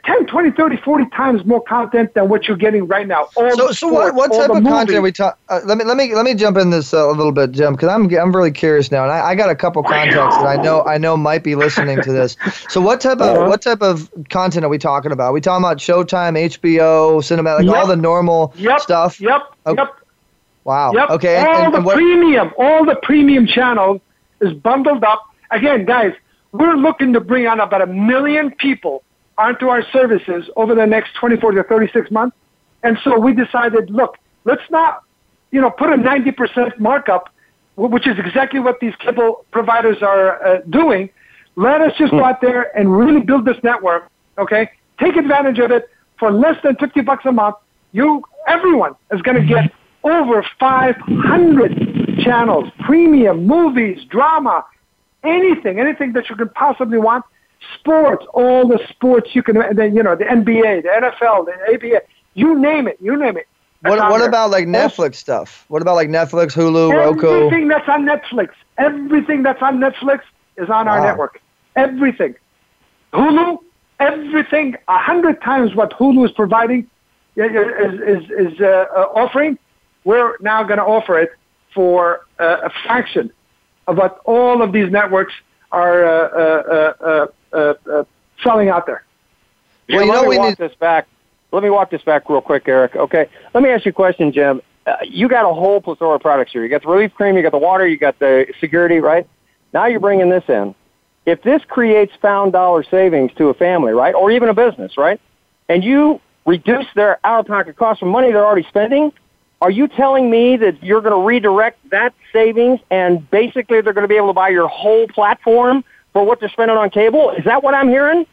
10, 0.05 0.25
20, 0.27 0.51
30, 0.51 0.77
40 0.77 1.05
times 1.15 1.45
more 1.45 1.61
content 1.63 2.13
than 2.13 2.27
what 2.27 2.47
you're 2.47 2.57
getting 2.57 2.87
right 2.87 3.07
now. 3.07 3.29
All 3.35 3.55
so, 3.55 3.71
so 3.71 3.87
what, 3.87 4.33
type 4.33 4.49
of 4.49 4.63
content 4.63 4.97
are 4.97 5.01
we 5.01 5.13
talk? 5.13 5.39
Uh, 5.47 5.61
let 5.63 5.77
me 5.77 5.85
let 5.85 5.95
me 5.95 6.13
let 6.13 6.25
me 6.25 6.33
jump 6.33 6.57
in 6.57 6.71
this 6.71 6.93
uh, 6.93 7.07
a 7.09 7.13
little 7.13 7.31
bit, 7.31 7.51
Jim, 7.51 7.73
because 7.73 7.87
I'm 7.87 8.13
I'm 8.13 8.35
really 8.35 8.51
curious 8.51 8.91
now, 8.91 9.03
and 9.03 9.11
I, 9.11 9.29
I 9.29 9.35
got 9.35 9.49
a 9.49 9.55
couple 9.55 9.81
contacts 9.83 10.37
that 10.37 10.45
I 10.45 10.57
know 10.57 10.83
I 10.83 10.97
know 10.97 11.15
might 11.15 11.41
be 11.43 11.55
listening 11.55 12.01
to 12.01 12.11
this. 12.11 12.35
So, 12.67 12.81
what 12.81 12.99
type 12.99 13.21
of 13.21 13.37
Uh-huh. 13.37 13.47
what 13.47 13.61
type 13.61 13.81
of 13.81 14.09
content 14.29 14.65
are 14.65 14.69
we 14.69 14.77
talking 14.77 15.11
about? 15.13 15.27
Are 15.27 15.33
we 15.33 15.41
talking 15.41 15.63
about 15.63 15.77
Showtime, 15.77 16.37
HBO, 16.37 17.19
Cinemax, 17.21 17.55
like 17.55 17.67
Yep. 17.67 17.75
all 17.75 17.87
the 17.87 17.95
normal 17.95 18.53
Yep, 18.57 18.79
stuff? 18.81 19.21
Yep, 19.21 19.41
Oh, 19.65 19.73
yep, 19.75 19.89
Wow. 20.65 20.91
yep. 20.93 21.09
Okay. 21.11 21.37
All 21.37 21.43
and, 21.45 21.65
and, 21.65 21.73
the 21.73 21.77
and 21.77 21.85
what, 21.85 21.93
premium, 21.95 22.51
all 22.57 22.85
the 22.85 22.95
premium 23.03 23.47
channels 23.47 24.01
is 24.41 24.53
bundled 24.53 25.03
up. 25.05 25.23
Again, 25.51 25.85
guys, 25.85 26.13
we're 26.51 26.75
looking 26.75 27.13
to 27.13 27.21
bring 27.21 27.47
on 27.47 27.59
about 27.61 27.81
a 27.81 27.87
million 27.87 28.51
people 28.51 29.03
onto 29.37 29.67
our 29.67 29.83
services 29.91 30.49
over 30.55 30.73
the 30.75 30.85
next 30.85 31.13
24 31.19 31.51
to 31.51 31.63
36 31.63 32.11
months. 32.11 32.35
And 32.83 32.97
so 33.03 33.19
we 33.19 33.33
decided, 33.33 33.89
look, 33.89 34.17
let's 34.45 34.61
not, 34.69 35.03
you 35.51 35.61
know, 35.61 35.69
put 35.69 35.89
a 35.89 35.97
90% 35.97 36.79
markup, 36.79 37.29
which 37.75 38.07
is 38.07 38.17
exactly 38.17 38.59
what 38.59 38.79
these 38.79 38.95
cable 38.95 39.45
providers 39.51 39.97
are 40.01 40.45
uh, 40.45 40.61
doing. 40.69 41.09
Let 41.55 41.81
us 41.81 41.93
just 41.97 42.11
go 42.11 42.23
out 42.23 42.41
there 42.41 42.75
and 42.77 42.95
really 42.95 43.21
build 43.21 43.45
this 43.45 43.57
network, 43.63 44.09
okay? 44.37 44.69
Take 44.99 45.15
advantage 45.15 45.59
of 45.59 45.71
it 45.71 45.89
for 46.19 46.31
less 46.31 46.55
than 46.63 46.75
50 46.75 47.01
bucks 47.01 47.25
a 47.25 47.31
month. 47.31 47.55
You, 47.91 48.23
everyone 48.47 48.95
is 49.11 49.21
going 49.21 49.41
to 49.41 49.47
get 49.47 49.71
over 50.03 50.45
500 50.59 52.19
channels, 52.23 52.69
premium, 52.85 53.45
movies, 53.45 54.03
drama, 54.09 54.65
anything, 55.23 55.79
anything 55.79 56.13
that 56.13 56.29
you 56.29 56.35
could 56.35 56.53
possibly 56.53 56.97
want. 56.97 57.25
Sports, 57.75 58.25
all 58.33 58.67
the 58.67 58.79
sports 58.89 59.35
you 59.35 59.43
can, 59.43 59.75
then, 59.75 59.95
you 59.95 60.03
know, 60.03 60.15
the 60.15 60.25
NBA, 60.25 60.83
the 60.83 60.89
NFL, 60.89 61.45
the 61.45 61.73
ABA, 61.73 62.01
you 62.33 62.59
name 62.59 62.87
it, 62.87 62.97
you 63.01 63.17
name 63.17 63.37
it. 63.37 63.47
what, 63.81 63.99
what 64.09 64.21
about 64.21 64.51
like 64.51 64.65
Netflix 64.67 65.15
stuff? 65.15 65.65
What 65.67 65.81
about 65.81 65.95
like 65.95 66.09
Netflix, 66.09 66.53
Hulu, 66.53 66.93
Roku? 66.93 67.45
Everything 67.45 67.67
that's 67.67 67.87
on 67.89 68.05
Netflix, 68.05 68.49
everything 68.77 69.43
that's 69.43 69.61
on 69.61 69.79
Netflix 69.79 70.21
is 70.57 70.69
on 70.69 70.87
our 70.87 71.01
network. 71.01 71.41
Everything. 71.75 72.35
Hulu, 73.13 73.59
everything, 73.99 74.75
a 74.87 74.97
hundred 74.97 75.41
times 75.41 75.75
what 75.75 75.91
Hulu 75.93 76.25
is 76.25 76.31
providing, 76.31 76.89
is, 77.35 78.23
is, 78.23 78.31
is 78.31 78.61
uh, 78.61 78.85
uh, 78.95 79.07
offering, 79.13 79.57
we're 80.03 80.37
now 80.41 80.63
going 80.63 80.79
to 80.79 80.85
offer 80.85 81.19
it 81.19 81.31
for 81.73 82.21
uh, 82.39 82.57
a 82.63 82.69
fraction 82.83 83.31
of 83.87 83.97
what 83.97 84.19
all 84.25 84.61
of 84.61 84.71
these 84.71 84.91
networks 84.91 85.33
are 85.71 86.05
uh, 86.05 87.27
uh, 87.53 87.73
uh, 87.91 88.03
selling 88.43 88.69
out 88.69 88.85
there. 88.85 89.03
Well, 89.89 90.05
you 90.05 90.11
let 90.11 90.23
know 90.23 90.29
me 90.29 90.37
walk 90.37 90.49
need- 90.49 90.57
this 90.57 90.75
back. 90.75 91.07
Let 91.51 91.63
me 91.63 91.69
walk 91.69 91.89
this 91.91 92.01
back 92.01 92.29
real 92.29 92.41
quick, 92.41 92.67
Eric. 92.67 92.95
Okay, 92.95 93.29
let 93.53 93.63
me 93.63 93.69
ask 93.69 93.85
you 93.85 93.91
a 93.91 93.93
question, 93.93 94.33
Jim. 94.33 94.61
Uh, 94.85 94.97
you 95.03 95.27
got 95.29 95.49
a 95.49 95.53
whole 95.53 95.81
plethora 95.81 96.15
of 96.15 96.21
products 96.21 96.51
here. 96.51 96.63
You 96.63 96.69
got 96.69 96.81
the 96.81 96.89
relief 96.89 97.13
cream, 97.13 97.35
you 97.37 97.41
got 97.41 97.51
the 97.51 97.57
water, 97.57 97.87
you 97.87 97.97
got 97.97 98.19
the 98.19 98.47
security, 98.59 98.99
right? 98.99 99.27
Now 99.73 99.85
you're 99.85 99.99
bringing 99.99 100.29
this 100.29 100.43
in. 100.49 100.75
If 101.25 101.41
this 101.43 101.61
creates 101.65 102.13
found 102.21 102.53
dollar 102.53 102.83
savings 102.83 103.31
to 103.37 103.49
a 103.49 103.53
family, 103.53 103.91
right, 103.93 104.15
or 104.15 104.31
even 104.31 104.49
a 104.49 104.53
business, 104.53 104.97
right, 104.97 105.19
and 105.67 105.83
you 105.83 106.21
reduce 106.45 106.85
their 106.95 107.19
out-of-pocket 107.25 107.75
cost 107.75 107.99
from 107.99 108.09
money 108.09 108.31
they're 108.31 108.45
already 108.45 108.65
spending, 108.67 109.11
are 109.61 109.71
you 109.71 109.87
telling 109.87 110.29
me 110.29 110.55
that 110.57 110.81
you're 110.83 111.01
going 111.01 111.13
to 111.19 111.25
redirect 111.25 111.89
that 111.89 112.13
savings 112.31 112.79
and 112.89 113.29
basically 113.29 113.81
they're 113.81 113.93
going 113.93 114.03
to 114.03 114.07
be 114.07 114.15
able 114.15 114.27
to 114.27 114.33
buy 114.33 114.49
your 114.49 114.67
whole 114.67 115.07
platform 115.07 115.83
for 116.13 116.25
what 116.25 116.39
they're 116.39 116.49
spending 116.49 116.77
on 116.77 116.89
cable? 116.89 117.31
Is 117.31 117.45
that 117.45 117.63
what 117.63 117.73
I'm 117.73 117.89
hearing? 117.89 118.25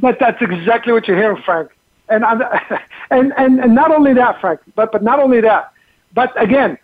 But 0.00 0.18
that's 0.20 0.40
exactly 0.40 0.92
what 0.92 1.06
you're 1.08 1.16
hearing, 1.16 1.42
Frank. 1.42 1.70
And 2.08 2.24
I'm, 2.24 2.42
and 3.10 3.32
and 3.36 3.60
and 3.60 3.74
not 3.74 3.90
only 3.90 4.14
that, 4.14 4.40
Frank, 4.40 4.60
but 4.74 4.92
but 4.92 5.02
not 5.02 5.18
only 5.18 5.40
that, 5.40 5.72
but 6.14 6.30
again, 6.40 6.78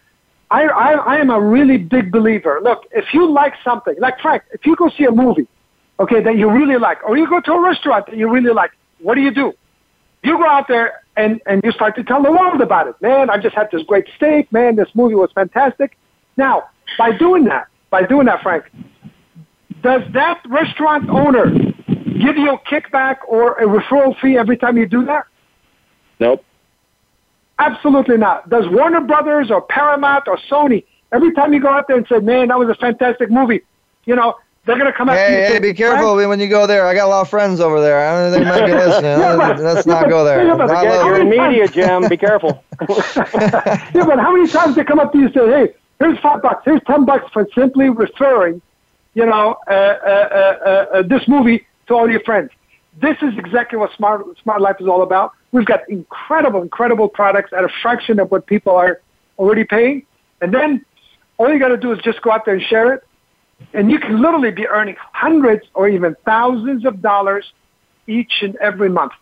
I 0.51 0.65
I, 0.65 0.93
I 0.93 1.17
am 1.17 1.31
a 1.31 1.41
really 1.41 1.77
big 1.77 2.11
believer. 2.11 2.61
Look, 2.63 2.87
if 2.93 3.13
you 3.13 3.31
like 3.31 3.55
something, 3.65 3.95
like 3.99 4.21
Frank, 4.21 4.45
if 4.53 4.65
you 4.65 4.77
go 4.77 4.91
see 4.97 5.05
a 5.05 5.11
movie, 5.11 5.49
okay, 6.01 6.23
that 6.23 6.37
you 6.37 6.51
really 6.51 6.79
like, 6.79 6.99
or 7.05 7.17
you 7.17 7.29
go 7.29 7.41
to 7.41 7.53
a 7.53 7.61
restaurant 7.61 8.07
that 8.07 8.17
you 8.17 8.31
really 8.31 8.53
like, 8.53 8.71
what 9.01 9.17
do 9.17 9.21
you 9.21 9.33
do? 9.33 9.53
You 10.23 10.39
go 10.39 10.49
out 10.49 10.69
there 10.69 11.03
and 11.17 11.41
and 11.47 11.63
you 11.65 11.73
start 11.73 11.97
to 11.97 12.05
tell 12.05 12.23
the 12.23 12.31
world 12.31 12.61
about 12.61 12.89
it. 12.89 12.95
Man, 13.01 13.29
I 13.31 13.39
just 13.39 13.55
had 13.55 13.71
this 13.71 13.83
great 13.83 14.07
steak. 14.17 14.51
Man, 14.53 14.77
this 14.77 14.89
movie 14.95 15.15
was 15.15 15.31
fantastic. 15.33 15.97
Now, 16.37 16.69
by 16.97 17.17
doing 17.17 17.45
that, 17.45 17.67
by 17.91 18.05
doing 18.05 18.27
that, 18.27 18.43
Frank, 18.43 18.65
does 19.83 20.03
that 20.13 20.41
restaurant 20.49 21.09
owner 21.09 21.51
give 21.51 22.37
you 22.37 22.53
a 22.53 22.59
kickback 22.61 23.19
or 23.27 23.55
a 23.55 23.67
referral 23.67 24.19
fee 24.21 24.37
every 24.37 24.57
time 24.57 24.77
you 24.77 24.87
do 24.87 25.05
that? 25.05 25.27
Nope. 26.21 26.45
Absolutely 27.59 28.17
not. 28.17 28.49
Does 28.49 28.65
Warner 28.69 29.01
Brothers 29.01 29.51
or 29.51 29.63
Paramount 29.63 30.29
or 30.29 30.39
Sony, 30.51 30.85
every 31.13 31.33
time 31.33 31.53
you 31.53 31.61
go 31.61 31.69
out 31.69 31.89
there 31.89 31.97
and 31.97 32.07
say, 32.09 32.19
man, 32.19 32.49
that 32.49 32.59
was 32.59 32.69
a 32.69 32.75
fantastic 32.75 33.31
movie, 33.31 33.63
you 34.05 34.15
know, 34.15 34.37
they're 34.65 34.77
going 34.77 34.91
to 34.91 34.97
come 34.97 35.09
hey, 35.09 35.15
after 35.15 35.33
you. 35.33 35.39
Hey, 35.39 35.53
say, 35.55 35.59
be 35.61 35.75
careful 35.75 36.15
Frank? 36.15 36.29
when 36.29 36.41
you 36.41 36.49
go 36.49 36.67
there. 36.67 36.87
I 36.87 36.95
got 36.95 37.07
a 37.07 37.09
lot 37.09 37.23
of 37.23 37.31
friends 37.31 37.59
over 37.59 37.81
there. 37.81 37.99
I 38.07 38.31
don't 38.31 38.33
think 38.33 38.45
they 38.45 38.51
might 38.51 38.67
be 38.67 38.73
listening. 38.75 39.05
Yeah, 39.19 39.37
but- 39.37 39.59
Let's 39.61 39.87
yeah, 39.87 39.93
not 39.95 40.03
but- 40.03 40.09
go 40.11 40.25
there. 40.25 40.47
yeah, 40.47 40.57
but 40.57 40.67
Not 40.67 40.85
You're 41.07 41.21
in 41.21 41.31
media, 41.31 41.67
Jim. 41.69 42.09
Be 42.09 42.17
careful. 42.19 42.63
yeah, 42.83 43.91
but 43.93 44.19
how 44.19 44.35
many 44.37 44.47
times 44.49 44.77
they 44.77 44.85
come 44.85 45.01
up 45.01 45.13
to 45.13 45.19
you 45.19 45.25
and 45.27 45.35
say, 45.35 45.47
hey, 45.49 45.75
here's 45.99 46.19
five 46.21 46.43
bucks, 46.43 46.63
here's 46.65 46.83
ten 46.87 47.05
bucks 47.07 47.31
for 47.33 47.49
simply 47.55 47.89
referring, 47.89 48.61
you 49.19 49.27
know, 49.27 49.57
uh, 49.67 49.73
uh, 49.73 49.75
uh, 49.75 50.69
uh, 50.69 51.03
this 51.03 51.23
movie 51.27 51.67
to 51.89 51.95
all 51.95 52.09
your 52.09 52.21
friends. 52.21 52.51
This 53.03 53.17
is 53.21 53.37
exactly 53.37 53.77
what 53.77 53.91
Smart, 53.97 54.25
Smart 54.45 54.61
Life 54.61 54.77
is 54.79 54.87
all 54.87 55.03
about. 55.03 55.33
We've 55.51 55.67
got 55.67 55.81
incredible, 55.89 56.63
incredible 56.63 57.09
products 57.09 57.53
at 57.53 57.65
a 57.65 57.69
fraction 57.83 58.21
of 58.21 58.31
what 58.31 58.47
people 58.47 58.77
are 58.77 59.01
already 59.37 59.65
paying. 59.65 60.07
And 60.41 60.55
then 60.55 60.85
all 61.37 61.53
you 61.53 61.59
got 61.59 61.69
to 61.69 61.77
do 61.77 61.91
is 61.91 61.99
just 61.99 62.23
go 62.23 62.31
out 62.31 62.45
there 62.45 62.55
and 62.55 62.63
share 62.63 62.95
it. 62.95 63.03
And 63.75 63.91
you 63.91 63.99
can 63.99 64.23
literally 64.23 64.53
be 64.53 64.69
earning 64.69 64.95
hundreds 65.13 65.67
or 65.75 65.89
even 65.89 66.15
thousands 66.25 66.85
of 66.85 67.03
dollars 67.03 67.45
each 68.07 68.35
and 68.43 68.55
every 68.57 68.89
month. 68.89 69.13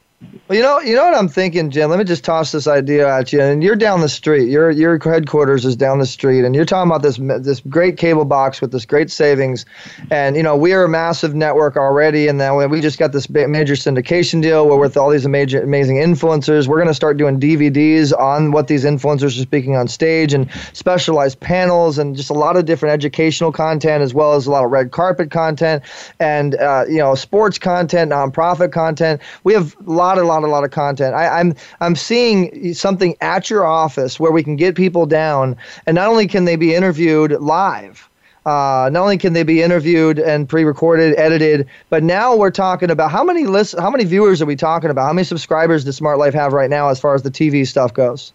Well, 0.49 0.57
you 0.57 0.63
know, 0.63 0.79
you 0.81 0.95
know 0.95 1.05
what 1.05 1.15
I'm 1.15 1.29
thinking, 1.29 1.71
Jim. 1.71 1.91
Let 1.91 1.99
me 1.99 2.05
just 2.05 2.25
toss 2.25 2.53
this 2.53 2.69
idea 2.69 3.13
at 3.13 3.33
you. 3.33 3.41
And 3.41 3.63
you're 3.63 3.75
down 3.77 4.01
the 4.01 4.09
street. 4.09 4.49
Your 4.49 4.71
your 4.71 4.99
headquarters 4.99 5.65
is 5.65 5.75
down 5.75 5.99
the 5.99 6.07
street, 6.07 6.45
and 6.45 6.55
you're 6.55 6.65
talking 6.65 6.91
about 6.91 7.03
this 7.03 7.17
this 7.17 7.61
great 7.69 7.97
cable 7.97 8.25
box 8.25 8.61
with 8.61 8.71
this 8.71 8.85
great 8.85 9.11
savings. 9.11 9.67
And 10.11 10.37
you 10.37 10.43
know, 10.43 10.57
we 10.57 10.73
are 10.73 10.85
a 10.85 10.89
massive 10.89 11.35
network 11.35 11.77
already, 11.77 12.29
and 12.29 12.41
then 12.41 12.71
we 12.71 12.81
just 12.81 12.99
got 12.99 13.13
this 13.13 13.29
major 13.29 13.75
syndication 13.75 14.41
deal 14.41 14.79
with 14.79 14.97
all 14.97 15.11
these 15.11 15.25
amazing 15.25 15.63
amazing 15.63 15.97
influencers, 15.97 16.67
we're 16.67 16.77
going 16.77 16.89
to 16.89 16.95
start 16.95 17.17
doing 17.17 17.41
DVDs 17.41 18.17
on 18.17 18.53
what 18.53 18.69
these 18.69 18.85
influencers 18.85 19.39
are 19.39 19.43
speaking 19.43 19.77
on 19.77 19.89
stage, 19.89 20.33
and 20.33 20.49
specialized 20.73 21.41
panels, 21.41 21.99
and 21.99 22.17
just 22.17 22.31
a 22.31 22.35
lot 22.35 22.57
of 22.57 22.65
different 22.65 22.93
educational 22.93 23.53
content, 23.53 24.03
as 24.03 24.15
well 24.15 24.35
as 24.35 24.47
a 24.47 24.51
lot 24.51 24.65
of 24.65 24.71
red 24.71 24.91
carpet 24.93 25.31
content, 25.31 25.83
and 26.21 26.55
uh, 26.57 26.85
you 26.89 26.99
know, 26.99 27.15
sports 27.15 27.59
content, 27.59 28.13
nonprofit 28.13 28.73
content. 28.73 29.21
We 29.45 29.53
have 29.55 29.77
a 29.87 29.91
lot, 29.91 30.16
a 30.23 30.27
lot, 30.27 30.43
a 30.43 30.47
lot 30.47 30.65
of 30.65 30.71
content. 30.71 31.15
I, 31.15 31.41
I'm 31.41 31.55
I'm 31.81 31.97
seeing 31.97 32.75
something 32.75 33.15
at 33.21 33.51
your 33.51 33.67
office 33.67 34.19
where 34.21 34.33
we 34.33 34.43
can 34.43 34.57
get 34.57 34.75
people 34.75 35.07
down, 35.07 35.57
and 35.87 35.95
not 35.95 36.09
only 36.09 36.27
can 36.27 36.45
they 36.45 36.57
be 36.57 36.75
interviewed 36.75 37.33
live. 37.41 38.09
Uh, 38.45 38.89
not 38.93 39.03
only 39.03 39.19
can 39.19 39.33
they 39.33 39.43
be 39.43 39.61
interviewed 39.61 40.21
and 40.21 40.49
pre-recorded, 40.49 41.19
edited, 41.19 41.67
but 41.91 42.05
now 42.05 42.37
we're 42.37 42.49
talking 42.53 42.91
about 42.93 43.11
how 43.11 43.25
many 43.25 43.45
list, 43.45 43.77
how 43.77 43.91
many 43.91 44.05
viewers 44.05 44.41
are 44.41 44.47
we 44.47 44.55
talking 44.55 44.89
about? 44.89 45.07
How 45.07 45.13
many 45.13 45.25
subscribers 45.25 45.83
does 45.85 45.97
Smart 45.97 46.19
Life 46.19 46.33
have 46.35 46.53
right 46.53 46.71
now 46.71 46.89
as 46.89 47.01
far 47.01 47.17
as 47.17 47.23
the 47.23 47.31
TV 47.31 47.67
stuff 47.67 47.93
goes? 47.93 48.33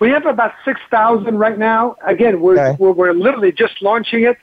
We 0.00 0.10
have 0.10 0.26
about 0.26 0.52
6,000 0.64 1.38
right 1.38 1.56
now. 1.56 1.96
Again, 2.04 2.40
we're, 2.40 2.58
Okay. 2.58 2.76
we're, 2.80 2.90
we're 2.90 3.12
literally 3.12 3.52
just 3.52 3.80
launching 3.82 4.24
it. 4.24 4.36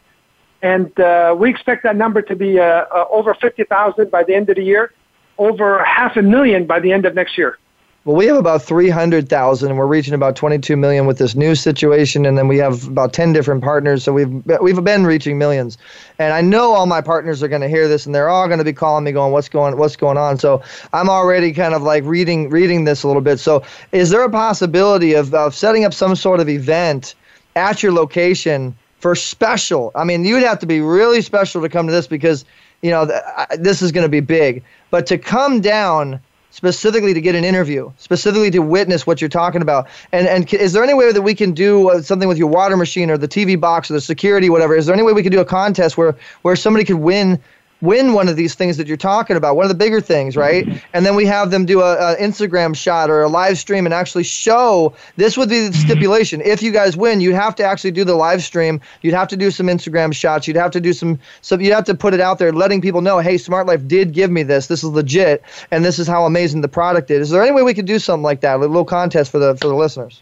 And 0.61 0.97
uh, 1.01 1.35
we 1.37 1.49
expect 1.49 1.83
that 1.83 1.97
number 1.97 2.21
to 2.21 2.35
be 2.35 2.57
uh, 2.57 2.63
uh, 2.63 3.05
over 3.11 3.33
50,000 3.33 4.09
by 4.09 4.23
the 4.23 4.33
end 4.33 4.49
of 4.49 4.55
the 4.55 4.63
year, 4.63 4.93
over 5.37 5.83
half 5.83 6.15
a 6.17 6.21
million 6.21 6.65
by 6.65 6.79
the 6.79 6.91
end 6.91 7.05
of 7.05 7.15
next 7.15 7.37
year. 7.37 7.57
Well, 8.05 8.15
we 8.15 8.27
have 8.27 8.37
about 8.37 8.61
300,000 8.61 9.67
and 9.67 9.79
we're 9.79 9.87
reaching 9.87 10.13
about 10.13 10.35
22 10.35 10.77
million 10.77 11.07
with 11.07 11.17
this 11.17 11.33
new 11.33 11.55
situation 11.55 12.27
and 12.27 12.37
then 12.37 12.47
we 12.47 12.59
have 12.59 12.87
about 12.87 13.13
10 13.13 13.33
different 13.33 13.63
partners 13.63 14.03
so 14.03 14.13
we've 14.13 14.45
we've 14.61 14.83
been 14.83 15.07
reaching 15.07 15.39
millions. 15.39 15.79
And 16.19 16.31
I 16.31 16.41
know 16.41 16.73
all 16.73 16.85
my 16.85 17.01
partners 17.01 17.41
are 17.41 17.47
going 17.47 17.63
to 17.63 17.67
hear 17.67 17.87
this 17.87 18.05
and 18.05 18.13
they're 18.13 18.29
all 18.29 18.45
going 18.45 18.59
to 18.59 18.63
be 18.63 18.73
calling 18.73 19.05
me 19.05 19.11
going 19.11 19.31
what's 19.31 19.49
going 19.49 19.75
what's 19.79 19.95
going 19.95 20.19
on. 20.19 20.37
So 20.37 20.61
I'm 20.93 21.09
already 21.09 21.51
kind 21.51 21.73
of 21.73 21.81
like 21.81 22.03
reading 22.03 22.51
reading 22.51 22.83
this 22.83 23.01
a 23.01 23.07
little 23.07 23.23
bit. 23.23 23.39
So 23.39 23.63
is 23.91 24.11
there 24.11 24.21
a 24.21 24.29
possibility 24.29 25.15
of, 25.15 25.33
of 25.33 25.55
setting 25.55 25.83
up 25.83 25.93
some 25.93 26.15
sort 26.15 26.39
of 26.39 26.47
event 26.47 27.15
at 27.55 27.81
your 27.81 27.91
location 27.91 28.75
for 28.99 29.15
special? 29.15 29.91
I 29.95 30.03
mean, 30.03 30.25
you'd 30.25 30.43
have 30.43 30.59
to 30.59 30.67
be 30.67 30.79
really 30.79 31.23
special 31.23 31.59
to 31.63 31.69
come 31.69 31.87
to 31.87 31.91
this 31.91 32.05
because 32.05 32.45
you 32.81 32.91
know 32.91 33.05
th- 33.05 33.21
I- 33.25 33.57
this 33.57 33.81
is 33.81 33.91
going 33.91 34.05
to 34.05 34.09
be 34.09 34.19
big. 34.19 34.63
But 34.91 35.05
to 35.07 35.17
come 35.17 35.61
down 35.61 36.19
specifically 36.55 37.13
to 37.13 37.19
get 37.19 37.35
an 37.35 37.43
interview, 37.43 37.91
specifically 37.97 38.49
to 38.49 38.59
witness 38.59 39.05
what 39.05 39.19
you're 39.19 39.29
talking 39.29 39.61
about. 39.61 39.87
And 40.13 40.25
and 40.25 40.51
is 40.53 40.71
there 40.71 40.83
any 40.83 40.93
way 40.93 41.11
that 41.11 41.21
we 41.21 41.35
can 41.35 41.51
do 41.51 41.89
uh, 41.89 42.01
something 42.01 42.29
with 42.29 42.37
your 42.37 42.47
water 42.47 42.77
machine 42.77 43.11
or 43.11 43.17
the 43.17 43.27
TV 43.27 43.59
box 43.59 43.91
or 43.91 43.93
the 43.93 44.01
security, 44.01 44.49
whatever? 44.49 44.73
Is 44.73 44.85
there 44.85 44.95
any 44.95 45.03
way 45.03 45.11
we 45.11 45.21
can 45.21 45.33
do 45.33 45.41
a 45.41 45.45
contest 45.45 45.97
where 45.97 46.15
where 46.43 46.55
somebody 46.55 46.85
could 46.85 46.95
win? 46.95 47.41
Win 47.85 48.13
one 48.13 48.27
of 48.27 48.35
these 48.35 48.55
things 48.55 48.77
that 48.77 48.87
you're 48.87 48.97
talking 48.97 49.37
about, 49.37 49.55
one 49.55 49.63
of 49.65 49.69
the 49.69 49.75
bigger 49.75 50.01
things, 50.01 50.35
mm-hmm. 50.35 50.69
right? 50.71 50.83
And 50.93 51.05
then 51.05 51.15
we 51.15 51.25
have 51.25 51.51
them 51.51 51.65
do 51.65 51.81
a, 51.81 52.13
a 52.13 52.15
Instagram 52.17 52.75
shot 52.75 53.09
or 53.09 53.21
a 53.21 53.29
live 53.29 53.57
stream 53.57 53.85
and 53.85 53.93
actually 53.93 54.23
show. 54.23 54.93
This 55.15 55.37
would 55.37 55.49
be 55.49 55.67
the 55.67 55.69
mm-hmm. 55.69 55.87
stipulation. 55.87 56.41
If 56.41 56.61
you 56.61 56.71
guys 56.71 56.97
win, 56.97 57.21
you'd 57.21 57.35
have 57.35 57.55
to 57.55 57.63
actually 57.63 57.91
do 57.91 58.03
the 58.03 58.15
live 58.15 58.43
stream. 58.43 58.81
You'd 59.01 59.13
have 59.13 59.27
to 59.29 59.37
do 59.37 59.51
some 59.51 59.67
Instagram 59.67 60.13
shots. 60.13 60.47
You'd 60.47 60.57
have 60.57 60.71
to 60.71 60.81
do 60.81 60.93
some. 60.93 61.19
So 61.41 61.57
you'd 61.57 61.73
have 61.73 61.85
to 61.85 61.95
put 61.95 62.13
it 62.13 62.19
out 62.19 62.39
there, 62.39 62.51
letting 62.51 62.81
people 62.81 63.01
know, 63.01 63.19
hey, 63.19 63.37
Smart 63.37 63.67
Life 63.67 63.87
did 63.87 64.13
give 64.13 64.31
me 64.31 64.43
this. 64.43 64.67
This 64.67 64.83
is 64.83 64.89
legit, 64.89 65.43
and 65.71 65.85
this 65.85 65.99
is 65.99 66.07
how 66.07 66.25
amazing 66.25 66.61
the 66.61 66.67
product 66.67 67.11
is. 67.11 67.27
Is 67.27 67.29
there 67.29 67.43
any 67.43 67.51
way 67.51 67.63
we 67.63 67.73
could 67.73 67.85
do 67.85 67.99
something 67.99 68.23
like 68.23 68.41
that, 68.41 68.55
a 68.55 68.59
little 68.59 68.85
contest 68.85 69.31
for 69.31 69.39
the 69.39 69.55
for 69.57 69.67
the 69.67 69.75
listeners? 69.75 70.21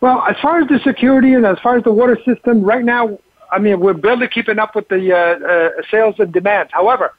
Well, 0.00 0.22
as 0.28 0.36
far 0.40 0.60
as 0.60 0.68
the 0.68 0.80
security 0.80 1.32
and 1.34 1.46
as 1.46 1.58
far 1.60 1.76
as 1.76 1.84
the 1.84 1.92
water 1.92 2.18
system, 2.24 2.62
right 2.62 2.84
now, 2.84 3.18
I 3.54 3.60
mean, 3.60 3.78
we're 3.78 3.94
barely 3.94 4.26
keeping 4.26 4.58
up 4.58 4.74
with 4.74 4.88
the 4.88 5.12
uh, 5.12 5.16
uh, 5.16 5.82
sales 5.88 6.16
and 6.18 6.32
demand. 6.32 6.70
However, 6.72 7.14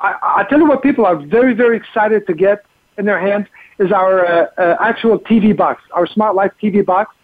I, 0.00 0.16
I 0.38 0.44
tell 0.50 0.58
you 0.58 0.66
what 0.66 0.82
people 0.82 1.06
are 1.06 1.14
very, 1.14 1.54
very 1.54 1.76
excited 1.76 2.26
to 2.26 2.34
get 2.34 2.64
in 2.98 3.04
their 3.04 3.20
hands 3.20 3.46
is 3.78 3.92
our 3.92 4.26
uh, 4.26 4.46
uh, 4.58 4.76
actual 4.80 5.20
TV 5.20 5.56
box, 5.56 5.82
our 5.92 6.08
Smart 6.08 6.34
Life 6.34 6.50
TV 6.60 6.84
box. 6.84 7.14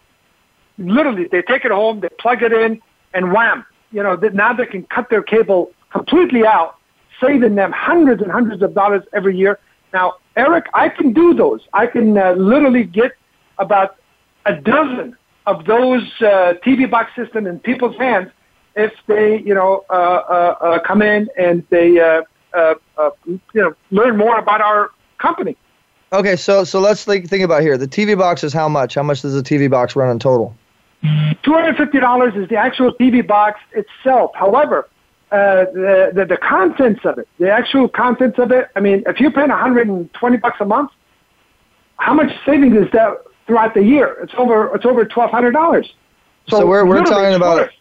Literally, 0.78 1.26
they 1.32 1.42
take 1.42 1.64
it 1.64 1.72
home, 1.72 1.98
they 2.00 2.08
plug 2.20 2.42
it 2.42 2.52
in, 2.52 2.80
and 3.14 3.32
wham! 3.32 3.66
You 3.90 4.04
know, 4.04 4.14
now 4.14 4.52
they 4.52 4.66
can 4.66 4.84
cut 4.84 5.10
their 5.10 5.22
cable 5.22 5.72
completely 5.90 6.46
out, 6.46 6.76
saving 7.20 7.56
them 7.56 7.72
hundreds 7.72 8.22
and 8.22 8.30
hundreds 8.30 8.62
of 8.62 8.74
dollars 8.74 9.02
every 9.12 9.36
year. 9.36 9.58
Now, 9.92 10.14
Eric, 10.36 10.66
I 10.72 10.88
can 10.88 11.12
do 11.12 11.34
those. 11.34 11.62
I 11.72 11.86
can 11.86 12.16
uh, 12.16 12.32
literally 12.32 12.84
get 12.84 13.12
about 13.58 13.96
a 14.44 14.54
dozen 14.54 15.16
of 15.46 15.64
those 15.64 16.02
uh, 16.20 16.54
TV 16.64 16.88
box 16.88 17.10
systems 17.16 17.48
in 17.48 17.58
people's 17.58 17.96
hands 17.96 18.30
if 18.76 18.92
they, 19.06 19.40
you 19.40 19.54
know, 19.54 19.84
uh, 19.90 19.92
uh, 19.92 20.56
uh, 20.60 20.78
come 20.80 21.02
in 21.02 21.28
and 21.38 21.64
they, 21.70 21.98
uh, 21.98 22.22
uh, 22.54 22.74
uh, 22.96 23.10
you 23.26 23.40
know, 23.54 23.74
learn 23.90 24.16
more 24.16 24.38
about 24.38 24.60
our 24.60 24.90
company. 25.18 25.56
Okay, 26.12 26.36
so 26.36 26.62
so 26.62 26.78
let's 26.78 27.04
think 27.04 27.28
think 27.28 27.42
about 27.42 27.62
here. 27.62 27.76
The 27.76 27.88
TV 27.88 28.16
box 28.16 28.44
is 28.44 28.52
how 28.52 28.68
much? 28.68 28.94
How 28.94 29.02
much 29.02 29.22
does 29.22 29.34
the 29.34 29.42
TV 29.42 29.68
box 29.68 29.96
run 29.96 30.08
in 30.10 30.18
total? 30.18 30.54
Two 31.42 31.52
hundred 31.52 31.76
fifty 31.76 31.98
dollars 31.98 32.34
is 32.36 32.48
the 32.48 32.56
actual 32.56 32.92
TV 32.94 33.26
box 33.26 33.60
itself. 33.72 34.30
However, 34.34 34.88
uh, 35.32 35.64
the, 35.72 36.12
the 36.14 36.24
the 36.26 36.36
contents 36.36 37.00
of 37.04 37.18
it, 37.18 37.28
the 37.38 37.50
actual 37.50 37.88
contents 37.88 38.38
of 38.38 38.52
it. 38.52 38.68
I 38.76 38.80
mean, 38.80 39.02
if 39.06 39.18
you're 39.18 39.32
paying 39.32 39.48
one 39.48 39.58
hundred 39.58 39.88
and 39.88 40.12
twenty 40.14 40.36
bucks 40.36 40.58
a 40.60 40.64
month, 40.64 40.92
how 41.96 42.14
much 42.14 42.30
savings 42.46 42.76
is 42.76 42.90
that 42.92 43.18
throughout 43.46 43.74
the 43.74 43.82
year? 43.82 44.16
It's 44.22 44.32
over. 44.38 44.74
It's 44.76 44.86
over 44.86 45.04
twelve 45.04 45.32
hundred 45.32 45.52
dollars. 45.52 45.92
So, 46.48 46.64
we're 46.64 46.86
we're 46.86 47.02
talking 47.02 47.34
about 47.34 47.56
worth 47.56 47.70
it. 47.70 47.74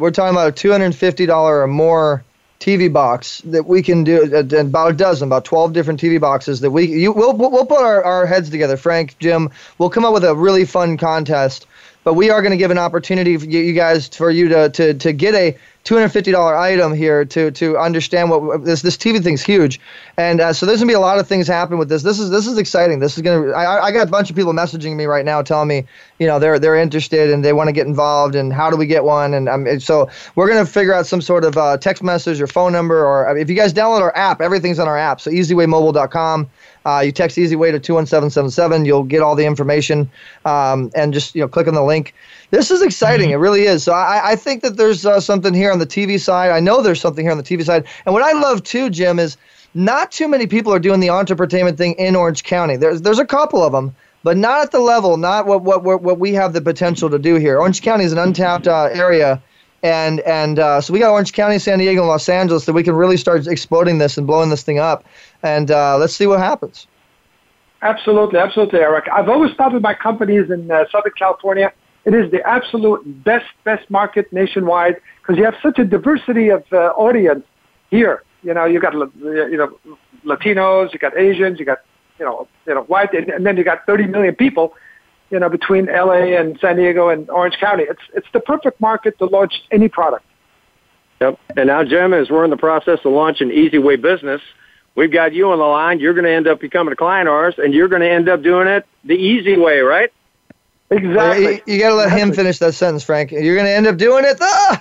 We're 0.00 0.10
talking 0.10 0.34
about 0.34 0.48
a 0.48 0.52
two 0.52 0.72
hundred 0.72 0.86
and 0.86 0.96
fifty 0.96 1.26
dollar 1.26 1.62
or 1.62 1.66
more 1.66 2.24
TV 2.58 2.92
box 2.92 3.40
that 3.46 3.66
we 3.66 3.82
can 3.82 4.04
do 4.04 4.34
uh, 4.34 4.60
about 4.60 4.90
a 4.90 4.94
dozen, 4.94 5.28
about 5.28 5.44
twelve 5.44 5.72
different 5.72 6.00
TV 6.00 6.20
boxes 6.20 6.60
that 6.60 6.70
we 6.70 6.86
you 6.86 7.12
we'll 7.12 7.34
we'll 7.34 7.66
put 7.66 7.80
our, 7.80 8.02
our 8.02 8.26
heads 8.26 8.50
together. 8.50 8.76
Frank, 8.76 9.18
Jim, 9.18 9.50
we'll 9.78 9.90
come 9.90 10.04
up 10.04 10.12
with 10.12 10.24
a 10.24 10.34
really 10.34 10.64
fun 10.64 10.96
contest. 10.96 11.66
But 12.02 12.14
we 12.14 12.30
are 12.30 12.40
going 12.40 12.52
to 12.52 12.56
give 12.56 12.70
an 12.70 12.78
opportunity 12.78 13.36
for 13.36 13.44
you 13.44 13.74
guys 13.74 14.08
for 14.08 14.30
you 14.30 14.48
to 14.48 14.70
to 14.70 14.94
to 14.94 15.12
get 15.12 15.34
a 15.34 15.56
two 15.84 15.94
hundred 15.94 16.10
fifty 16.10 16.30
dollar 16.30 16.56
item 16.56 16.94
here 16.94 17.24
to 17.24 17.50
to 17.52 17.78
understand 17.78 18.30
what 18.30 18.64
this 18.64 18.82
this 18.82 18.96
TV 18.96 19.22
thing's 19.22 19.42
huge, 19.42 19.80
and 20.16 20.40
uh, 20.40 20.52
so 20.52 20.66
there's 20.66 20.78
gonna 20.80 20.90
be 20.90 20.94
a 20.94 21.00
lot 21.00 21.18
of 21.18 21.26
things 21.26 21.46
happen 21.46 21.78
with 21.78 21.88
this. 21.88 22.02
This 22.02 22.18
is 22.18 22.30
this 22.30 22.46
is 22.46 22.58
exciting. 22.58 22.98
This 22.98 23.16
is 23.16 23.22
gonna. 23.22 23.50
I, 23.52 23.86
I 23.86 23.92
got 23.92 24.06
a 24.06 24.10
bunch 24.10 24.30
of 24.30 24.36
people 24.36 24.52
messaging 24.52 24.96
me 24.96 25.06
right 25.06 25.24
now 25.24 25.42
telling 25.42 25.68
me, 25.68 25.84
you 26.18 26.26
know, 26.26 26.38
they're 26.38 26.58
they're 26.58 26.76
interested 26.76 27.30
and 27.30 27.44
they 27.44 27.52
want 27.52 27.68
to 27.68 27.72
get 27.72 27.86
involved 27.86 28.34
and 28.34 28.52
how 28.52 28.70
do 28.70 28.76
we 28.76 28.86
get 28.86 29.04
one? 29.04 29.34
And 29.34 29.48
um, 29.48 29.80
so 29.80 30.10
we're 30.34 30.48
gonna 30.48 30.66
figure 30.66 30.92
out 30.92 31.06
some 31.06 31.20
sort 31.20 31.44
of 31.44 31.56
uh, 31.56 31.78
text 31.78 32.02
message 32.02 32.40
or 32.40 32.46
phone 32.46 32.72
number 32.72 33.04
or 33.04 33.36
if 33.36 33.48
you 33.48 33.56
guys 33.56 33.72
download 33.72 34.00
our 34.00 34.16
app, 34.16 34.40
everything's 34.40 34.78
on 34.78 34.88
our 34.88 34.98
app. 34.98 35.20
So 35.20 35.30
easywaymobile.com. 35.30 36.50
Uh, 36.86 37.02
you 37.04 37.12
text 37.12 37.36
Easyway 37.36 37.70
to 37.70 37.78
21777. 37.78 38.84
You'll 38.84 39.04
get 39.04 39.20
all 39.20 39.36
the 39.36 39.44
information 39.44 40.10
um, 40.44 40.90
and 40.94 41.12
just 41.12 41.34
you 41.34 41.40
know 41.40 41.48
click 41.48 41.68
on 41.68 41.74
the 41.74 41.82
link. 41.82 42.14
This 42.50 42.70
is 42.70 42.82
exciting. 42.82 43.30
It 43.30 43.36
really 43.36 43.62
is. 43.62 43.82
So 43.82 43.92
I, 43.92 44.30
I 44.30 44.36
think 44.36 44.62
that 44.62 44.76
there's 44.76 45.04
uh, 45.04 45.20
something 45.20 45.52
here 45.54 45.72
on 45.72 45.78
the 45.78 45.86
TV 45.86 46.18
side. 46.18 46.50
I 46.50 46.60
know 46.60 46.82
there's 46.82 47.00
something 47.00 47.24
here 47.24 47.32
on 47.32 47.38
the 47.38 47.44
TV 47.44 47.64
side. 47.64 47.84
And 48.06 48.14
what 48.14 48.22
I 48.22 48.32
love 48.32 48.62
too, 48.62 48.90
Jim, 48.90 49.18
is 49.18 49.36
not 49.74 50.10
too 50.10 50.26
many 50.26 50.46
people 50.46 50.72
are 50.72 50.78
doing 50.78 51.00
the 51.00 51.10
entertainment 51.10 51.78
thing 51.78 51.94
in 51.94 52.16
Orange 52.16 52.44
County. 52.44 52.76
There's 52.76 53.02
there's 53.02 53.18
a 53.18 53.26
couple 53.26 53.62
of 53.62 53.72
them, 53.72 53.94
but 54.22 54.36
not 54.36 54.62
at 54.62 54.70
the 54.72 54.80
level, 54.80 55.16
not 55.16 55.46
what 55.46 55.62
what 55.62 55.84
what, 55.84 56.02
what 56.02 56.18
we 56.18 56.32
have 56.34 56.52
the 56.52 56.60
potential 56.60 57.10
to 57.10 57.18
do 57.18 57.36
here. 57.36 57.58
Orange 57.58 57.82
County 57.82 58.04
is 58.04 58.12
an 58.12 58.18
untapped 58.18 58.66
uh, 58.66 58.88
area. 58.92 59.42
And 59.82 60.20
and 60.20 60.58
uh, 60.58 60.80
so 60.80 60.92
we 60.92 60.98
got 60.98 61.10
Orange 61.10 61.32
County, 61.32 61.58
San 61.58 61.78
Diego, 61.78 62.02
and 62.02 62.08
Los 62.08 62.28
Angeles 62.28 62.66
that 62.66 62.74
we 62.74 62.82
can 62.82 62.94
really 62.94 63.16
start 63.16 63.46
exploding 63.46 63.98
this 63.98 64.18
and 64.18 64.26
blowing 64.26 64.50
this 64.50 64.62
thing 64.62 64.78
up. 64.78 65.04
And 65.42 65.70
uh, 65.70 65.96
let's 65.96 66.14
see 66.14 66.26
what 66.26 66.38
happens. 66.38 66.86
Absolutely, 67.82 68.38
absolutely, 68.38 68.80
Eric. 68.80 69.06
I've 69.10 69.28
always 69.28 69.54
thought 69.54 69.72
with 69.72 69.82
my 69.82 69.94
companies 69.94 70.50
in 70.50 70.70
uh, 70.70 70.84
Southern 70.92 71.12
California, 71.16 71.72
it 72.04 72.14
is 72.14 72.30
the 72.30 72.46
absolute 72.46 73.24
best, 73.24 73.46
best 73.64 73.88
market 73.90 74.30
nationwide 74.32 74.96
because 75.20 75.38
you 75.38 75.44
have 75.44 75.56
such 75.62 75.78
a 75.78 75.84
diversity 75.84 76.48
of 76.48 76.64
uh, 76.72 76.92
audience 76.96 77.44
here. 77.90 78.22
You 78.42 78.54
know, 78.54 78.64
you 78.64 78.80
got 78.80 78.92
you 78.94 79.56
know 79.56 79.78
Latinos, 80.24 80.92
you 80.92 80.98
got 80.98 81.16
Asians, 81.16 81.58
you 81.58 81.64
got 81.64 81.78
you 82.18 82.24
know 82.24 82.48
you 82.66 82.74
know 82.74 82.82
white, 82.82 83.12
and, 83.14 83.28
and 83.28 83.46
then 83.46 83.56
you 83.56 83.64
got 83.64 83.86
30 83.86 84.06
million 84.06 84.34
people. 84.34 84.74
You 85.30 85.38
know, 85.38 85.48
between 85.48 85.86
LA 85.86 86.36
and 86.38 86.58
San 86.60 86.76
Diego 86.76 87.08
and 87.08 87.30
Orange 87.30 87.56
County, 87.58 87.84
it's 87.84 88.02
it's 88.14 88.26
the 88.32 88.40
perfect 88.40 88.80
market 88.80 89.18
to 89.18 89.26
launch 89.26 89.62
any 89.70 89.88
product. 89.88 90.24
Yep. 91.20 91.38
And 91.56 91.66
now, 91.66 91.84
Jim, 91.84 92.14
as 92.14 92.30
we're 92.30 92.44
in 92.44 92.50
the 92.50 92.56
process 92.56 92.98
of 93.04 93.12
launching 93.12 93.50
Easy 93.50 93.78
Way 93.78 93.96
Business, 93.96 94.40
we've 94.94 95.12
got 95.12 95.34
you 95.34 95.50
on 95.50 95.58
the 95.58 95.64
line. 95.64 96.00
You're 96.00 96.14
going 96.14 96.24
to 96.24 96.32
end 96.32 96.46
up 96.46 96.60
becoming 96.60 96.92
a 96.92 96.96
client 96.96 97.28
of 97.28 97.34
ours, 97.34 97.54
and 97.58 97.74
you're 97.74 97.88
going 97.88 98.02
to 98.02 98.10
end 98.10 98.28
up 98.28 98.42
doing 98.42 98.68
it 98.68 98.86
the 99.04 99.14
easy 99.14 99.56
way, 99.56 99.80
right? 99.80 100.10
Exactly. 100.90 101.62
You, 101.66 101.74
you 101.74 101.78
got 101.78 101.90
to 101.90 101.94
let 101.94 102.04
exactly. 102.06 102.22
him 102.22 102.32
finish 102.32 102.58
that 102.58 102.72
sentence, 102.72 103.04
Frank. 103.04 103.30
You're 103.30 103.54
going 103.54 103.66
to 103.66 103.72
end 103.72 103.86
up 103.86 103.96
doing 103.96 104.24
it 104.24 104.38
the, 104.38 104.80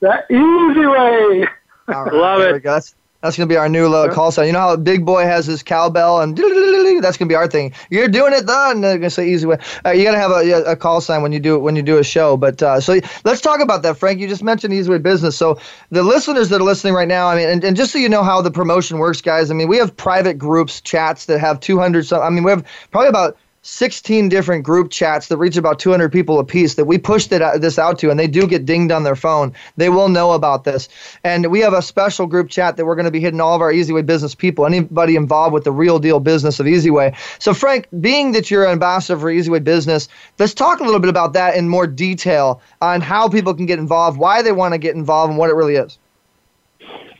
the 0.00 0.24
easy 0.30 0.86
way. 0.86 1.48
All 1.88 2.04
right, 2.04 2.14
Love 2.14 2.40
it. 2.40 2.62
That's, 2.62 2.94
that's 3.22 3.36
going 3.36 3.48
to 3.48 3.52
be 3.52 3.56
our 3.56 3.68
new 3.68 3.92
uh, 3.92 4.12
call 4.12 4.32
sign. 4.32 4.46
You 4.46 4.52
know 4.52 4.60
how 4.60 4.76
Big 4.76 5.04
Boy 5.04 5.24
has 5.24 5.46
his 5.46 5.62
cowbell, 5.62 6.20
and 6.20 6.36
that's 6.36 7.16
going 7.16 7.28
to 7.28 7.32
be 7.32 7.34
our 7.34 7.46
thing. 7.46 7.72
You're 7.90 8.08
doing 8.08 8.32
it, 8.32 8.46
the, 8.46 8.70
and 8.70 8.82
they're 8.82 8.98
to 8.98 9.10
say 9.10 9.28
easy 9.28 9.46
way. 9.46 9.58
Uh, 9.84 9.90
you 9.90 10.04
got 10.04 10.12
to 10.12 10.18
have 10.18 10.30
a, 10.30 10.72
a, 10.72 10.76
call 10.76 11.00
sign 11.00 11.22
when 11.22 11.32
you 11.32 11.40
do 11.40 11.58
when 11.58 11.76
you 11.76 11.82
do 11.82 11.98
a 11.98 12.04
show. 12.04 12.36
But 12.36 12.62
uh, 12.62 12.80
so 12.80 12.98
let's 13.24 13.40
talk 13.40 13.60
about 13.60 13.82
that, 13.82 13.98
Frank. 13.98 14.20
You 14.20 14.28
just 14.28 14.42
mentioned 14.42 14.72
easy 14.72 14.90
way 14.90 14.98
business. 14.98 15.36
So 15.36 15.60
the 15.90 16.02
listeners 16.02 16.48
that 16.48 16.60
are 16.60 16.64
listening 16.64 16.94
right 16.94 17.08
now, 17.08 17.28
I 17.28 17.36
mean, 17.36 17.48
and, 17.48 17.62
and 17.62 17.76
just 17.76 17.92
so 17.92 17.98
you 17.98 18.08
know 18.08 18.22
how 18.22 18.40
the 18.40 18.50
promotion 18.50 18.98
works, 18.98 19.20
guys. 19.20 19.50
I 19.50 19.54
mean, 19.54 19.68
we 19.68 19.76
have 19.76 19.94
private 19.96 20.38
groups, 20.38 20.80
chats 20.80 21.26
that 21.26 21.40
have 21.40 21.60
200. 21.60 22.06
Some, 22.06 22.22
I 22.22 22.30
mean, 22.30 22.44
we 22.44 22.50
have 22.50 22.64
probably 22.90 23.08
about 23.08 23.36
16 23.62 24.30
different 24.30 24.64
group 24.64 24.90
chats 24.90 25.28
that 25.28 25.36
reach 25.36 25.56
about 25.58 25.78
200 25.78 26.10
people 26.10 26.38
a 26.38 26.44
piece 26.44 26.76
that 26.76 26.86
we 26.86 26.96
pushed 26.96 27.30
it, 27.30 27.42
uh, 27.42 27.58
this 27.58 27.78
out 27.78 27.98
to, 27.98 28.10
and 28.10 28.18
they 28.18 28.26
do 28.26 28.46
get 28.46 28.64
dinged 28.64 28.90
on 28.90 29.02
their 29.02 29.16
phone. 29.16 29.52
They 29.76 29.90
will 29.90 30.08
know 30.08 30.32
about 30.32 30.64
this. 30.64 30.88
And 31.24 31.50
we 31.50 31.60
have 31.60 31.74
a 31.74 31.82
special 31.82 32.26
group 32.26 32.48
chat 32.48 32.78
that 32.78 32.86
we're 32.86 32.94
going 32.94 33.04
to 33.04 33.10
be 33.10 33.20
hitting 33.20 33.40
all 33.40 33.54
of 33.54 33.60
our 33.60 33.70
EasyWay 33.72 34.06
business 34.06 34.34
people, 34.34 34.64
anybody 34.64 35.14
involved 35.14 35.52
with 35.52 35.64
the 35.64 35.72
real 35.72 35.98
deal 35.98 36.20
business 36.20 36.58
of 36.58 36.64
EasyWay. 36.64 37.14
So, 37.38 37.52
Frank, 37.52 37.86
being 38.00 38.32
that 38.32 38.50
you're 38.50 38.64
an 38.64 38.72
ambassador 38.72 39.18
for 39.18 39.30
EasyWay 39.30 39.62
Business, 39.62 40.08
let's 40.38 40.54
talk 40.54 40.80
a 40.80 40.84
little 40.84 41.00
bit 41.00 41.10
about 41.10 41.34
that 41.34 41.54
in 41.54 41.68
more 41.68 41.86
detail 41.86 42.62
on 42.80 43.02
how 43.02 43.28
people 43.28 43.52
can 43.52 43.66
get 43.66 43.78
involved, 43.78 44.18
why 44.18 44.40
they 44.40 44.52
want 44.52 44.72
to 44.72 44.78
get 44.78 44.94
involved, 44.94 45.30
and 45.30 45.38
what 45.38 45.50
it 45.50 45.54
really 45.54 45.76
is. 45.76 45.98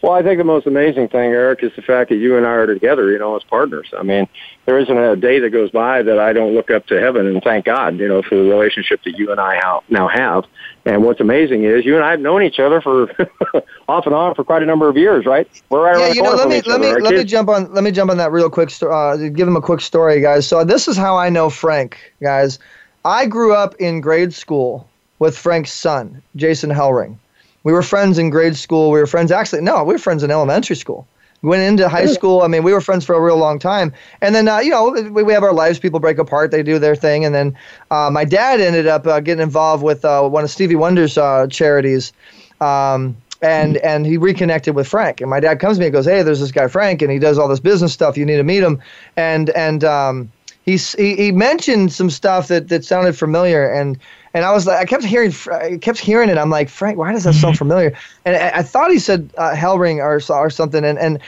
Well, 0.02 0.12
I 0.12 0.22
think 0.22 0.38
the 0.38 0.44
most 0.44 0.66
amazing 0.66 1.08
thing, 1.08 1.30
Eric, 1.30 1.62
is 1.62 1.72
the 1.76 1.82
fact 1.82 2.08
that 2.08 2.16
you 2.16 2.38
and 2.38 2.46
I 2.46 2.50
are 2.50 2.66
together, 2.66 3.10
you 3.12 3.18
know, 3.18 3.36
as 3.36 3.42
partners. 3.44 3.92
I 3.96 4.02
mean, 4.02 4.28
there 4.64 4.78
isn't 4.78 4.96
a 4.96 5.14
day 5.14 5.40
that 5.40 5.50
goes 5.50 5.70
by 5.70 6.02
that 6.02 6.18
I 6.18 6.32
don't 6.32 6.54
look 6.54 6.70
up 6.70 6.86
to 6.86 6.98
heaven 6.98 7.26
and 7.26 7.42
thank 7.42 7.66
God, 7.66 7.98
you 7.98 8.08
know, 8.08 8.22
for 8.22 8.36
the 8.36 8.44
relationship 8.44 9.02
that 9.04 9.18
you 9.18 9.30
and 9.30 9.38
I 9.38 9.60
now 9.90 10.08
have. 10.08 10.44
And 10.86 11.04
what's 11.04 11.20
amazing 11.20 11.64
is 11.64 11.84
you 11.84 11.96
and 11.96 12.04
I 12.04 12.12
have 12.12 12.20
known 12.20 12.42
each 12.42 12.58
other 12.58 12.80
for 12.80 13.10
off 13.88 14.06
and 14.06 14.14
on 14.14 14.34
for 14.34 14.42
quite 14.42 14.62
a 14.62 14.66
number 14.66 14.88
of 14.88 14.96
years, 14.96 15.26
right? 15.26 15.46
We're 15.68 15.84
right 15.84 15.98
yeah, 15.98 16.14
you 16.14 16.22
know, 16.22 16.34
let 16.34 16.48
me 16.48 16.62
let 16.62 16.80
me 16.80 16.94
let 16.94 17.14
me 17.14 17.24
jump 17.24 17.50
on 17.50 17.72
let 17.74 17.84
me 17.84 17.90
jump 17.90 18.10
on 18.10 18.16
that 18.16 18.32
real 18.32 18.48
quick. 18.48 18.70
Uh, 18.82 19.16
give 19.16 19.46
them 19.46 19.56
a 19.56 19.60
quick 19.60 19.82
story, 19.82 20.22
guys. 20.22 20.46
So 20.46 20.64
this 20.64 20.88
is 20.88 20.96
how 20.96 21.18
I 21.18 21.28
know 21.28 21.50
Frank, 21.50 22.14
guys. 22.22 22.58
I 23.04 23.26
grew 23.26 23.54
up 23.54 23.74
in 23.76 24.00
grade 24.00 24.32
school 24.32 24.88
with 25.18 25.36
Frank's 25.36 25.72
son, 25.72 26.22
Jason 26.36 26.70
Hellring. 26.70 27.18
We 27.62 27.72
were 27.72 27.82
friends 27.82 28.18
in 28.18 28.30
grade 28.30 28.56
school. 28.56 28.90
We 28.90 29.00
were 29.00 29.06
friends 29.06 29.30
actually. 29.30 29.62
No, 29.62 29.84
we 29.84 29.94
were 29.94 29.98
friends 29.98 30.22
in 30.22 30.30
elementary 30.30 30.76
school. 30.76 31.06
We 31.42 31.48
went 31.48 31.62
into 31.62 31.88
high 31.88 32.06
school. 32.06 32.42
I 32.42 32.48
mean, 32.48 32.64
we 32.64 32.72
were 32.72 32.82
friends 32.82 33.04
for 33.04 33.14
a 33.14 33.20
real 33.20 33.38
long 33.38 33.58
time. 33.58 33.94
And 34.20 34.34
then, 34.34 34.46
uh, 34.46 34.58
you 34.58 34.70
know, 34.70 34.90
we, 34.90 35.22
we 35.22 35.32
have 35.32 35.42
our 35.42 35.54
lives. 35.54 35.78
People 35.78 35.98
break 35.98 36.18
apart. 36.18 36.50
They 36.50 36.62
do 36.62 36.78
their 36.78 36.94
thing. 36.94 37.24
And 37.24 37.34
then 37.34 37.56
uh, 37.90 38.10
my 38.12 38.26
dad 38.26 38.60
ended 38.60 38.86
up 38.86 39.06
uh, 39.06 39.20
getting 39.20 39.42
involved 39.42 39.82
with 39.82 40.04
uh, 40.04 40.28
one 40.28 40.44
of 40.44 40.50
Stevie 40.50 40.76
Wonder's 40.76 41.16
uh, 41.16 41.46
charities. 41.46 42.12
Um, 42.60 43.16
and 43.42 43.78
and 43.78 44.04
he 44.04 44.18
reconnected 44.18 44.74
with 44.74 44.86
Frank. 44.86 45.22
And 45.22 45.30
my 45.30 45.40
dad 45.40 45.60
comes 45.60 45.78
to 45.78 45.80
me 45.80 45.86
and 45.86 45.94
goes, 45.94 46.04
"Hey, 46.04 46.22
there's 46.22 46.40
this 46.40 46.52
guy 46.52 46.68
Frank, 46.68 47.00
and 47.00 47.10
he 47.10 47.18
does 47.18 47.38
all 47.38 47.48
this 47.48 47.58
business 47.60 47.90
stuff. 47.90 48.18
You 48.18 48.26
need 48.26 48.36
to 48.36 48.44
meet 48.44 48.62
him." 48.62 48.82
And 49.16 49.48
and 49.50 49.82
um, 49.82 50.30
he, 50.62 50.76
he 50.76 51.16
he 51.16 51.32
mentioned 51.32 51.90
some 51.92 52.10
stuff 52.10 52.48
that 52.48 52.68
that 52.68 52.84
sounded 52.84 53.16
familiar, 53.16 53.66
and 53.66 53.98
and 54.32 54.44
I 54.44 54.52
was 54.52 54.66
like, 54.66 54.78
I 54.78 54.84
kept 54.84 55.04
hearing, 55.04 55.32
I 55.50 55.78
kept 55.78 55.98
hearing 55.98 56.28
it. 56.28 56.38
I'm 56.38 56.50
like, 56.50 56.68
Frank, 56.68 56.98
why 56.98 57.12
does 57.12 57.24
that 57.24 57.34
sound 57.34 57.58
familiar? 57.58 57.96
And 58.24 58.36
I, 58.36 58.58
I 58.58 58.62
thought 58.62 58.90
he 58.90 58.98
said 58.98 59.30
uh, 59.36 59.54
Hellring 59.54 59.98
or 59.98 60.20
or 60.32 60.50
something, 60.50 60.84
and 60.84 60.98
and 60.98 61.18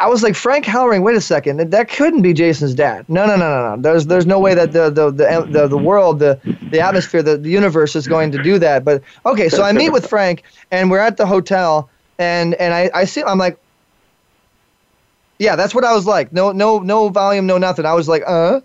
I 0.00 0.08
was 0.08 0.22
like, 0.22 0.34
Frank 0.34 0.64
Hellring, 0.64 1.02
wait 1.02 1.16
a 1.16 1.20
second, 1.20 1.70
that 1.70 1.88
couldn't 1.88 2.22
be 2.22 2.32
Jason's 2.32 2.74
dad. 2.74 3.08
No, 3.08 3.26
no, 3.26 3.36
no, 3.36 3.48
no, 3.48 3.76
no. 3.76 3.82
There's 3.82 4.06
there's 4.06 4.26
no 4.26 4.38
way 4.38 4.54
that 4.54 4.72
the 4.72 4.90
the 4.90 5.10
the 5.10 5.46
the, 5.50 5.68
the 5.68 5.78
world, 5.78 6.18
the 6.18 6.40
the 6.70 6.80
atmosphere, 6.80 7.22
the, 7.22 7.36
the 7.36 7.50
universe 7.50 7.94
is 7.96 8.06
going 8.06 8.32
to 8.32 8.42
do 8.42 8.58
that. 8.58 8.84
But 8.84 9.02
okay, 9.24 9.48
so 9.48 9.62
I 9.62 9.72
meet 9.72 9.90
with 9.90 10.06
Frank, 10.08 10.42
and 10.70 10.90
we're 10.90 10.98
at 10.98 11.16
the 11.16 11.26
hotel, 11.26 11.88
and 12.18 12.54
and 12.54 12.74
I 12.74 12.90
I 12.94 13.04
see, 13.04 13.22
I'm 13.22 13.38
like. 13.38 13.58
Yeah, 15.40 15.54
that's 15.54 15.72
what 15.72 15.84
I 15.84 15.94
was 15.94 16.04
like. 16.04 16.32
No, 16.32 16.50
no, 16.50 16.80
no 16.80 17.10
volume, 17.10 17.46
no 17.46 17.58
nothing. 17.58 17.86
I 17.86 17.94
was 17.94 18.08
like, 18.08 18.24
uh, 18.26 18.60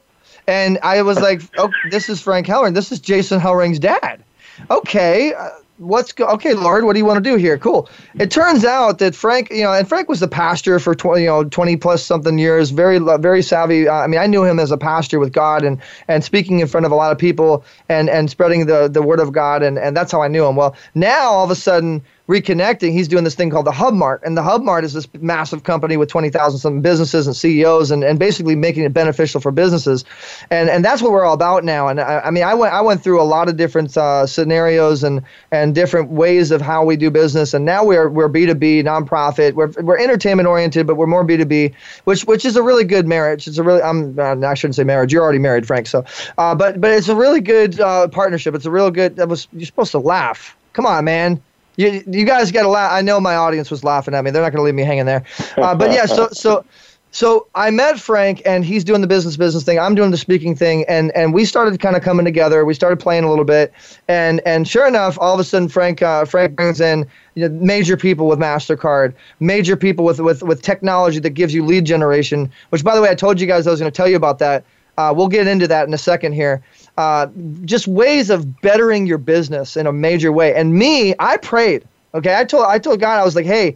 and 0.47 0.79
I 0.83 1.01
was 1.01 1.19
like, 1.21 1.41
oh, 1.57 1.73
this 1.83 2.09
is 2.09 2.21
Frank 2.21 2.47
Hellring. 2.47 2.73
This 2.73 2.91
is 2.91 2.99
Jason 2.99 3.39
Hellring's 3.39 3.79
dad. 3.79 4.23
Okay, 4.69 5.33
uh, 5.33 5.49
what's 5.77 6.11
go- 6.11 6.27
okay, 6.27 6.53
Lord? 6.53 6.85
What 6.85 6.93
do 6.93 6.99
you 6.99 7.05
want 7.05 7.23
to 7.23 7.29
do 7.29 7.35
here? 7.37 7.57
Cool. 7.57 7.89
It 8.19 8.29
turns 8.31 8.63
out 8.63 8.99
that 8.99 9.15
Frank, 9.15 9.49
you 9.51 9.63
know, 9.63 9.73
and 9.73 9.87
Frank 9.87 10.07
was 10.09 10.19
the 10.19 10.27
pastor 10.27 10.79
for 10.79 10.93
twenty, 10.95 11.21
you 11.21 11.27
know, 11.27 11.43
twenty 11.43 11.75
plus 11.75 12.05
something 12.05 12.37
years. 12.37 12.69
Very, 12.69 12.99
very 12.99 13.41
savvy. 13.41 13.87
Uh, 13.87 13.93
I 13.95 14.07
mean, 14.07 14.19
I 14.19 14.27
knew 14.27 14.43
him 14.43 14.59
as 14.59 14.71
a 14.71 14.77
pastor 14.77 15.19
with 15.19 15.33
God 15.33 15.63
and 15.63 15.81
and 16.07 16.23
speaking 16.23 16.59
in 16.59 16.67
front 16.67 16.85
of 16.85 16.91
a 16.91 16.95
lot 16.95 17.11
of 17.11 17.17
people 17.17 17.65
and 17.89 18.09
and 18.09 18.29
spreading 18.29 18.65
the 18.65 18.87
the 18.87 19.01
word 19.01 19.19
of 19.19 19.31
God, 19.31 19.63
and 19.63 19.77
and 19.77 19.97
that's 19.97 20.11
how 20.11 20.21
I 20.21 20.27
knew 20.27 20.45
him. 20.45 20.55
Well, 20.55 20.75
now 20.95 21.31
all 21.31 21.43
of 21.43 21.51
a 21.51 21.55
sudden 21.55 22.03
reconnecting, 22.27 22.93
he's 22.93 23.09
doing 23.09 23.25
this 23.25 23.35
thing 23.35 23.49
called 23.49 23.65
the 23.65 23.71
Hub 23.71 23.93
Mart. 23.93 24.21
And 24.23 24.37
the 24.37 24.43
Hub 24.43 24.63
Mart 24.63 24.85
is 24.85 24.93
this 24.93 25.07
massive 25.19 25.63
company 25.63 25.97
with 25.97 26.09
20,000 26.09 26.57
some 26.59 26.81
businesses 26.81 27.27
and 27.27 27.35
CEOs 27.35 27.91
and, 27.91 28.03
and 28.03 28.17
basically 28.17 28.55
making 28.55 28.83
it 28.85 28.93
beneficial 28.93 29.41
for 29.41 29.51
businesses. 29.51 30.05
And 30.49 30.69
and 30.69 30.85
that's 30.85 31.01
what 31.01 31.11
we're 31.11 31.25
all 31.25 31.33
about 31.33 31.65
now. 31.65 31.89
And 31.89 31.99
I, 31.99 32.19
I 32.19 32.31
mean, 32.31 32.43
I 32.43 32.53
went 32.53 32.73
I 32.73 32.81
went 32.81 33.03
through 33.03 33.21
a 33.21 33.23
lot 33.23 33.49
of 33.49 33.57
different 33.57 33.95
uh, 33.97 34.25
scenarios 34.25 35.03
and 35.03 35.21
and 35.51 35.75
different 35.75 36.09
ways 36.09 36.51
of 36.51 36.61
how 36.61 36.85
we 36.85 36.95
do 36.95 37.11
business. 37.11 37.53
And 37.53 37.65
now 37.65 37.83
we're 37.83 38.09
we're 38.09 38.29
B2B 38.29 38.83
nonprofit. 38.83 39.53
We're 39.53 39.71
we're 39.81 39.99
entertainment 39.99 40.47
oriented, 40.47 40.87
but 40.87 40.95
we're 40.95 41.07
more 41.07 41.25
B2B, 41.25 41.73
which 42.05 42.23
which 42.23 42.45
is 42.45 42.55
a 42.55 42.63
really 42.63 42.85
good 42.85 43.05
marriage. 43.05 43.47
It's 43.47 43.57
a 43.57 43.63
really 43.63 43.81
I'm 43.81 44.17
I 44.19 44.53
shouldn't 44.53 44.75
say 44.75 44.85
marriage. 44.85 45.11
You're 45.11 45.23
already 45.23 45.39
married, 45.39 45.67
Frank. 45.67 45.87
So, 45.87 46.05
uh, 46.37 46.55
but 46.55 46.79
but 46.79 46.91
it's 46.91 47.09
a 47.09 47.15
really 47.15 47.41
good 47.41 47.81
uh, 47.81 48.07
partnership. 48.07 48.55
It's 48.55 48.65
a 48.65 48.71
real 48.71 48.91
good. 48.91 49.17
That 49.17 49.27
was 49.27 49.49
you're 49.51 49.65
supposed 49.65 49.91
to 49.91 49.99
laugh. 49.99 50.55
Come 50.71 50.85
on, 50.85 51.03
man. 51.05 51.41
You, 51.75 52.03
you 52.07 52.25
guys 52.25 52.51
got 52.51 52.63
to 52.63 52.67
laugh. 52.67 52.91
I 52.91 53.01
know 53.01 53.19
my 53.19 53.35
audience 53.35 53.71
was 53.71 53.83
laughing 53.83 54.13
at 54.13 54.23
me. 54.23 54.31
They're 54.31 54.41
not 54.43 54.51
going 54.51 54.59
to 54.59 54.63
leave 54.63 54.75
me 54.75 54.83
hanging 54.83 55.05
there. 55.05 55.23
Uh, 55.57 55.73
but 55.75 55.91
yeah, 55.91 56.05
so 56.05 56.29
so 56.31 56.65
so 57.13 57.47
I 57.53 57.69
met 57.69 57.99
Frank, 57.99 58.41
and 58.43 58.65
he's 58.65 58.83
doing 58.83 59.01
the 59.01 59.07
business 59.07 59.37
business 59.37 59.63
thing. 59.63 59.79
I'm 59.79 59.93
doing 59.93 60.09
the 60.09 60.17
speaking 60.17 60.55
thing, 60.55 60.83
and 60.87 61.11
and 61.15 61.33
we 61.33 61.45
started 61.45 61.79
kind 61.79 61.95
of 61.95 62.01
coming 62.01 62.25
together. 62.25 62.65
We 62.65 62.73
started 62.73 62.99
playing 62.99 63.23
a 63.23 63.29
little 63.29 63.45
bit, 63.45 63.71
and 64.07 64.41
and 64.45 64.67
sure 64.67 64.87
enough, 64.87 65.17
all 65.19 65.33
of 65.33 65.39
a 65.39 65.43
sudden, 65.43 65.67
Frank 65.67 66.01
uh, 66.01 66.25
Frank 66.25 66.55
brings 66.55 66.81
in 66.81 67.07
you 67.35 67.47
know, 67.47 67.55
major 67.55 67.97
people 67.97 68.27
with 68.27 68.39
Mastercard, 68.39 69.13
major 69.39 69.77
people 69.77 70.05
with 70.05 70.19
with 70.19 70.41
with 70.41 70.63
technology 70.63 71.19
that 71.19 71.31
gives 71.31 71.53
you 71.53 71.63
lead 71.63 71.85
generation. 71.85 72.51
Which, 72.69 72.83
by 72.83 72.95
the 72.95 73.01
way, 73.01 73.09
I 73.09 73.15
told 73.15 73.39
you 73.39 73.45
guys 73.45 73.67
I 73.67 73.71
was 73.71 73.79
going 73.79 73.91
to 73.91 73.95
tell 73.95 74.07
you 74.07 74.15
about 74.15 74.39
that. 74.39 74.63
Uh, 74.97 75.13
we'll 75.15 75.27
get 75.27 75.47
into 75.47 75.67
that 75.67 75.87
in 75.87 75.93
a 75.93 75.97
second 75.97 76.33
here 76.33 76.63
uh, 76.97 77.27
just 77.65 77.87
ways 77.87 78.29
of 78.29 78.61
bettering 78.61 79.07
your 79.07 79.17
business 79.17 79.75
in 79.77 79.87
a 79.87 79.93
major 79.93 80.31
way. 80.31 80.53
And 80.53 80.75
me, 80.75 81.15
I 81.19 81.37
prayed. 81.37 81.83
Okay, 82.13 82.35
I 82.37 82.45
told 82.45 82.65
I 82.65 82.77
told 82.77 82.99
God 82.99 83.19
I 83.19 83.23
was 83.23 83.35
like, 83.35 83.45
hey, 83.45 83.75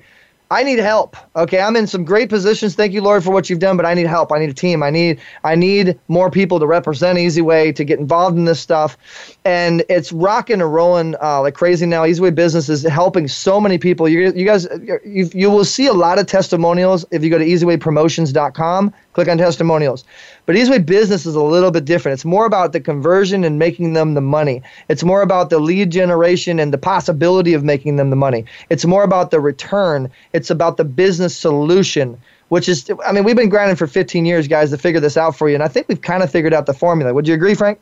I 0.50 0.64
need 0.64 0.80
help. 0.80 1.18
Okay, 1.36 1.60
I'm 1.60 1.76
in 1.76 1.88
some 1.88 2.06
great 2.06 2.30
positions. 2.30 2.74
Thank 2.74 2.94
you, 2.94 3.02
Lord, 3.02 3.22
for 3.24 3.32
what 3.32 3.50
you've 3.50 3.60
done, 3.60 3.76
but 3.76 3.86
I 3.86 3.94
need 3.94 4.08
help. 4.08 4.32
I 4.32 4.40
need 4.40 4.50
a 4.50 4.54
team. 4.54 4.82
I 4.82 4.90
need 4.90 5.20
I 5.44 5.56
need 5.56 6.00
more 6.08 6.32
people 6.32 6.60
to 6.60 6.68
represent 6.68 7.20
Easy 7.20 7.42
Way 7.42 7.74
to 7.74 7.84
get 7.84 8.00
involved 8.00 8.38
in 8.38 8.46
this 8.46 8.60
stuff, 8.60 8.98
and 9.44 9.84
it's 9.90 10.14
rocking 10.14 10.62
and 10.62 10.74
rolling 10.74 11.16
uh, 11.22 11.42
like 11.42 11.54
crazy 11.54 11.86
now. 11.86 12.06
Easy 12.06 12.22
Way 12.22 12.30
Business 12.30 12.70
is 12.70 12.84
helping 12.84 13.28
so 13.28 13.60
many 13.60 13.78
people. 13.78 14.08
You, 14.08 14.32
you 14.34 14.46
guys, 14.46 14.68
you, 15.04 15.30
you 15.34 15.50
will 15.50 15.66
see 15.66 15.88
a 15.88 15.94
lot 15.94 16.18
of 16.18 16.28
testimonials 16.28 17.06
if 17.12 17.24
you 17.24 17.30
go 17.30 17.38
to 17.38 17.46
EasyWayPromotions.com. 17.46 18.94
Click 19.18 19.30
on 19.30 19.40
testimonials. 19.40 20.04
But 20.46 20.58
Easyway 20.58 20.86
Business 20.86 21.26
is 21.26 21.34
a 21.34 21.42
little 21.42 21.72
bit 21.72 21.86
different. 21.86 22.14
It's 22.14 22.24
more 22.24 22.46
about 22.46 22.72
the 22.72 22.80
conversion 22.80 23.44
and 23.44 23.58
making 23.58 23.94
them 23.94 24.14
the 24.14 24.22
money. 24.22 24.62
It's 24.90 25.04
more 25.04 25.24
about 25.24 25.50
the 25.50 25.58
lead 25.58 25.90
generation 25.90 26.60
and 26.60 26.72
the 26.72 26.78
possibility 26.78 27.56
of 27.56 27.64
making 27.64 27.96
them 27.96 28.12
the 28.12 28.16
money. 28.16 28.46
It's 28.70 28.86
more 28.86 29.02
about 29.02 29.32
the 29.32 29.40
return. 29.40 30.12
It's 30.34 30.52
about 30.52 30.78
the 30.78 30.86
business 30.86 31.36
solution 31.36 32.16
which 32.50 32.70
is, 32.70 32.90
I 33.06 33.12
mean, 33.12 33.24
we've 33.24 33.36
been 33.36 33.50
grinding 33.50 33.76
for 33.76 33.88
15 33.88 34.26
years, 34.26 34.48
guys, 34.48 34.70
to 34.70 34.78
figure 34.78 35.02
this 35.02 35.18
out 35.18 35.36
for 35.36 35.50
you. 35.50 35.56
And 35.56 35.64
I 35.64 35.68
think 35.68 35.90
we've 35.90 36.00
kind 36.00 36.24
of 36.24 36.32
figured 36.32 36.54
out 36.54 36.66
the 36.66 36.74
formula. 36.74 37.14
Would 37.14 37.28
you 37.28 37.34
agree, 37.34 37.56
Frank? 37.56 37.78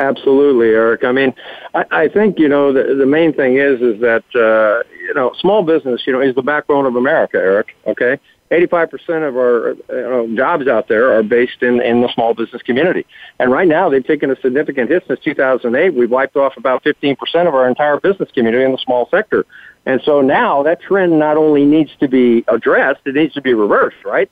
Absolutely, 0.00 0.70
Eric. 0.70 1.04
I 1.04 1.12
mean, 1.12 1.32
I, 1.74 1.84
I 1.92 2.08
think 2.08 2.38
you 2.38 2.48
know 2.48 2.72
the 2.72 2.94
the 2.94 3.06
main 3.06 3.32
thing 3.32 3.56
is 3.56 3.80
is 3.80 4.00
that 4.00 4.24
uh, 4.34 4.82
you 5.06 5.14
know 5.14 5.32
small 5.38 5.62
business 5.62 6.06
you 6.06 6.12
know 6.12 6.20
is 6.20 6.34
the 6.34 6.42
backbone 6.42 6.86
of 6.86 6.96
America, 6.96 7.38
Eric. 7.38 7.76
Okay, 7.86 8.18
85% 8.50 9.28
of 9.28 9.36
our 9.36 9.70
you 9.70 9.84
know, 9.88 10.36
jobs 10.36 10.66
out 10.66 10.88
there 10.88 11.12
are 11.16 11.22
based 11.22 11.62
in, 11.62 11.80
in 11.80 12.02
the 12.02 12.12
small 12.12 12.34
business 12.34 12.62
community. 12.62 13.06
And 13.38 13.52
right 13.52 13.68
now, 13.68 13.88
they've 13.88 14.04
taken 14.04 14.30
a 14.30 14.40
significant 14.40 14.90
hit 14.90 15.04
since 15.06 15.20
2008. 15.20 15.94
We've 15.94 16.10
wiped 16.10 16.36
off 16.36 16.56
about 16.56 16.82
15% 16.82 17.16
of 17.46 17.54
our 17.54 17.68
entire 17.68 18.00
business 18.00 18.28
community 18.32 18.64
in 18.64 18.72
the 18.72 18.78
small 18.78 19.08
sector. 19.10 19.46
And 19.86 20.00
so 20.04 20.20
now 20.20 20.64
that 20.64 20.82
trend 20.82 21.18
not 21.18 21.36
only 21.36 21.64
needs 21.64 21.90
to 22.00 22.08
be 22.08 22.44
addressed, 22.48 23.00
it 23.06 23.14
needs 23.14 23.34
to 23.34 23.40
be 23.40 23.54
reversed, 23.54 24.04
right? 24.04 24.30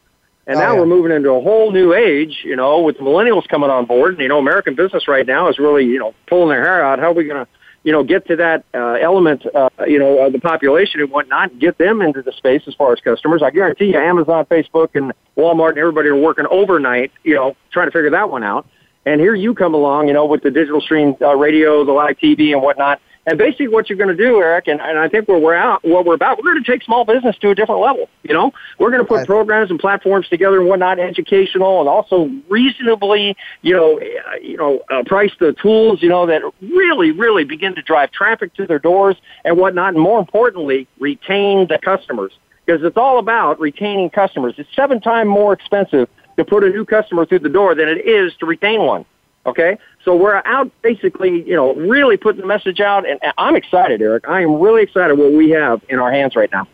And 0.48 0.56
oh, 0.56 0.60
now 0.60 0.72
yeah. 0.72 0.80
we're 0.80 0.86
moving 0.86 1.12
into 1.12 1.30
a 1.30 1.40
whole 1.40 1.70
new 1.70 1.92
age, 1.92 2.40
you 2.44 2.56
know, 2.56 2.80
with 2.80 2.96
the 2.96 3.04
millennials 3.04 3.46
coming 3.48 3.70
on 3.70 3.86
board. 3.86 4.14
And, 4.14 4.22
you 4.22 4.28
know, 4.28 4.38
American 4.38 4.74
business 4.74 5.06
right 5.06 5.26
now 5.26 5.48
is 5.48 5.58
really, 5.58 5.84
you 5.84 5.98
know, 5.98 6.14
pulling 6.26 6.48
their 6.48 6.64
hair 6.64 6.84
out. 6.84 6.98
How 6.98 7.10
are 7.10 7.14
we 7.14 7.24
going 7.24 7.44
to 7.44 7.50
you 7.88 7.92
know, 7.92 8.04
get 8.04 8.26
to 8.26 8.36
that 8.36 8.66
uh, 8.74 8.98
element, 9.00 9.46
uh, 9.54 9.70
you 9.86 9.98
know, 9.98 10.26
of 10.26 10.34
the 10.34 10.38
population 10.38 11.00
and 11.00 11.10
whatnot, 11.10 11.58
get 11.58 11.78
them 11.78 12.02
into 12.02 12.20
the 12.20 12.32
space 12.32 12.60
as 12.66 12.74
far 12.74 12.92
as 12.92 13.00
customers. 13.00 13.42
I 13.42 13.48
guarantee 13.48 13.86
you, 13.86 13.98
Amazon, 13.98 14.44
Facebook, 14.44 14.90
and 14.92 15.10
Walmart 15.38 15.70
and 15.70 15.78
everybody 15.78 16.10
are 16.10 16.14
working 16.14 16.44
overnight, 16.50 17.12
you 17.24 17.34
know, 17.34 17.56
trying 17.72 17.86
to 17.86 17.90
figure 17.90 18.10
that 18.10 18.28
one 18.28 18.44
out. 18.44 18.68
And 19.06 19.22
here 19.22 19.34
you 19.34 19.54
come 19.54 19.72
along, 19.72 20.08
you 20.08 20.12
know, 20.12 20.26
with 20.26 20.42
the 20.42 20.50
digital 20.50 20.82
stream 20.82 21.16
uh, 21.22 21.34
radio, 21.34 21.82
the 21.82 21.92
live 21.92 22.18
TV, 22.18 22.52
and 22.52 22.60
whatnot, 22.60 23.00
and 23.28 23.36
basically, 23.36 23.68
what 23.68 23.90
you're 23.90 23.98
going 23.98 24.16
to 24.16 24.16
do, 24.16 24.40
Eric, 24.40 24.68
and, 24.68 24.80
and 24.80 24.98
I 24.98 25.06
think 25.06 25.28
where 25.28 25.38
we're 25.38 25.54
out, 25.54 25.84
what 25.84 26.06
we're 26.06 26.14
about, 26.14 26.38
we're 26.38 26.50
going 26.50 26.64
to 26.64 26.70
take 26.72 26.82
small 26.82 27.04
business 27.04 27.36
to 27.42 27.50
a 27.50 27.54
different 27.54 27.82
level. 27.82 28.08
You 28.22 28.32
know, 28.32 28.52
we're 28.78 28.90
going 28.90 29.02
to 29.02 29.06
put 29.06 29.26
programs 29.26 29.70
and 29.70 29.78
platforms 29.78 30.26
together 30.28 30.58
and 30.58 30.66
whatnot, 30.66 30.98
educational, 30.98 31.80
and 31.80 31.90
also 31.90 32.30
reasonably, 32.48 33.36
you 33.60 33.76
know, 33.76 33.98
uh, 33.98 34.36
you 34.40 34.56
know, 34.56 34.80
uh, 34.90 35.02
price 35.04 35.30
the 35.38 35.52
tools, 35.60 36.02
you 36.02 36.08
know, 36.08 36.24
that 36.24 36.40
really, 36.62 37.10
really 37.10 37.44
begin 37.44 37.74
to 37.74 37.82
drive 37.82 38.10
traffic 38.12 38.54
to 38.54 38.66
their 38.66 38.78
doors 38.78 39.16
and 39.44 39.58
whatnot, 39.58 39.92
and 39.92 40.02
more 40.02 40.18
importantly, 40.18 40.88
retain 40.98 41.68
the 41.68 41.78
customers 41.84 42.32
because 42.64 42.82
it's 42.82 42.96
all 42.96 43.18
about 43.18 43.60
retaining 43.60 44.08
customers. 44.08 44.54
It's 44.56 44.74
seven 44.74 45.02
times 45.02 45.28
more 45.28 45.52
expensive 45.52 46.08
to 46.38 46.44
put 46.46 46.64
a 46.64 46.70
new 46.70 46.86
customer 46.86 47.26
through 47.26 47.40
the 47.40 47.50
door 47.50 47.74
than 47.74 47.88
it 47.88 48.06
is 48.06 48.32
to 48.40 48.46
retain 48.46 48.80
one. 48.80 49.04
Okay, 49.44 49.78
so 50.08 50.16
we're 50.16 50.40
out 50.46 50.72
basically, 50.80 51.46
you 51.46 51.54
know, 51.54 51.74
really 51.74 52.16
putting 52.16 52.40
the 52.40 52.46
message 52.46 52.80
out, 52.80 53.06
and 53.06 53.20
I'm 53.36 53.54
excited, 53.54 54.00
Eric. 54.00 54.26
I 54.26 54.40
am 54.40 54.58
really 54.58 54.82
excited 54.82 55.18
what 55.18 55.32
we 55.32 55.50
have 55.50 55.82
in 55.90 55.98
our 55.98 56.10
hands 56.10 56.34
right 56.34 56.50
now 56.50 56.66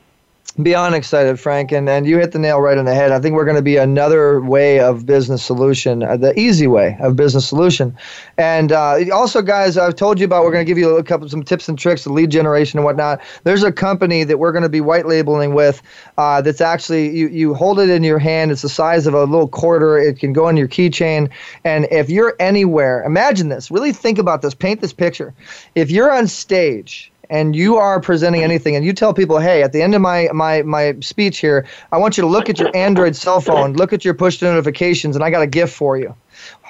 beyond 0.63 0.95
excited, 0.95 1.41
Frank, 1.41 1.73
and, 1.73 1.89
and 1.89 2.07
you 2.07 2.19
hit 2.19 2.33
the 2.33 2.39
nail 2.39 2.61
right 2.61 2.79
on 2.79 2.85
the 2.85 2.95
head. 2.95 3.11
I 3.11 3.19
think 3.21 3.35
we're 3.35 3.45
going 3.45 3.57
to 3.57 3.63
be 3.63 3.77
another 3.77 4.41
way 4.41 4.79
of 4.79 5.05
business 5.05 5.43
solution, 5.43 6.03
uh, 6.03 6.17
the 6.17 6.39
easy 6.39 6.67
way 6.69 6.97
of 7.01 7.17
business 7.17 7.49
solution. 7.49 7.97
And 8.39 8.71
uh, 8.71 8.99
also, 9.13 9.43
guys, 9.43 9.77
I've 9.77 9.97
told 9.97 10.21
you 10.21 10.27
about. 10.27 10.45
We're 10.45 10.53
going 10.53 10.65
to 10.65 10.71
give 10.71 10.79
you 10.79 10.97
a 10.97 11.03
couple 11.03 11.29
some 11.29 11.43
tips 11.43 11.69
and 11.69 11.79
tricks, 11.79 12.05
the 12.05 12.13
lead 12.13 12.31
generation 12.31 12.79
and 12.79 12.85
whatnot. 12.85 13.21
There's 13.43 13.65
a 13.65 13.73
company 13.73 14.23
that 14.25 14.39
we're 14.39 14.53
going 14.53 14.63
to 14.63 14.69
be 14.69 14.81
white 14.81 15.07
labeling 15.07 15.55
with. 15.55 15.83
Uh, 16.19 16.41
that's 16.41 16.61
actually 16.61 17.11
you 17.17 17.29
you 17.29 17.55
hold 17.55 17.81
it 17.81 17.91
in 17.91 18.05
your 18.05 18.19
hand. 18.19 18.53
It's 18.53 18.63
the 18.63 18.69
size 18.69 19.07
of 19.07 19.15
a 19.15 19.25
little 19.25 19.49
quarter. 19.49 19.99
It 19.99 20.19
can 20.19 20.33
go 20.33 20.47
on 20.47 20.57
your 20.57 20.69
keychain. 20.69 21.31
And 21.65 21.89
if 21.91 22.09
you're 22.11 22.37
anywhere, 22.39 23.03
imagine 23.03 23.49
this. 23.49 23.71
Really 23.71 23.93
think 23.93 24.19
about 24.19 24.43
this. 24.43 24.55
Paint 24.55 24.81
this 24.81 24.93
picture. 24.93 25.35
If 25.75 25.91
you're 25.91 26.13
on 26.13 26.29
stage 26.29 27.11
and 27.35 27.57
you 27.57 27.77
are 27.79 28.01
presenting 28.01 28.45
anything 28.45 28.77
and 28.77 28.85
you 28.85 28.93
tell 28.93 29.13
people 29.13 29.41
hey 29.41 29.63
at 29.65 29.73
the 29.73 29.83
end 29.83 29.95
of 29.95 30.01
my 30.01 30.29
my 30.33 30.63
my 30.63 30.95
speech 31.01 31.39
here 31.39 31.67
i 31.91 31.99
want 31.99 32.17
you 32.17 32.21
to 32.23 32.29
look 32.29 32.49
at 32.49 32.61
your 32.61 32.71
android 32.75 33.17
cell 33.17 33.41
phone 33.41 33.73
look 33.73 33.93
at 33.93 34.05
your 34.05 34.15
push 34.15 34.41
notifications 34.41 35.17
and 35.17 35.25
i 35.25 35.31
got 35.31 35.43
a 35.43 35.47
gift 35.47 35.75
for 35.75 35.99
you 35.99 36.15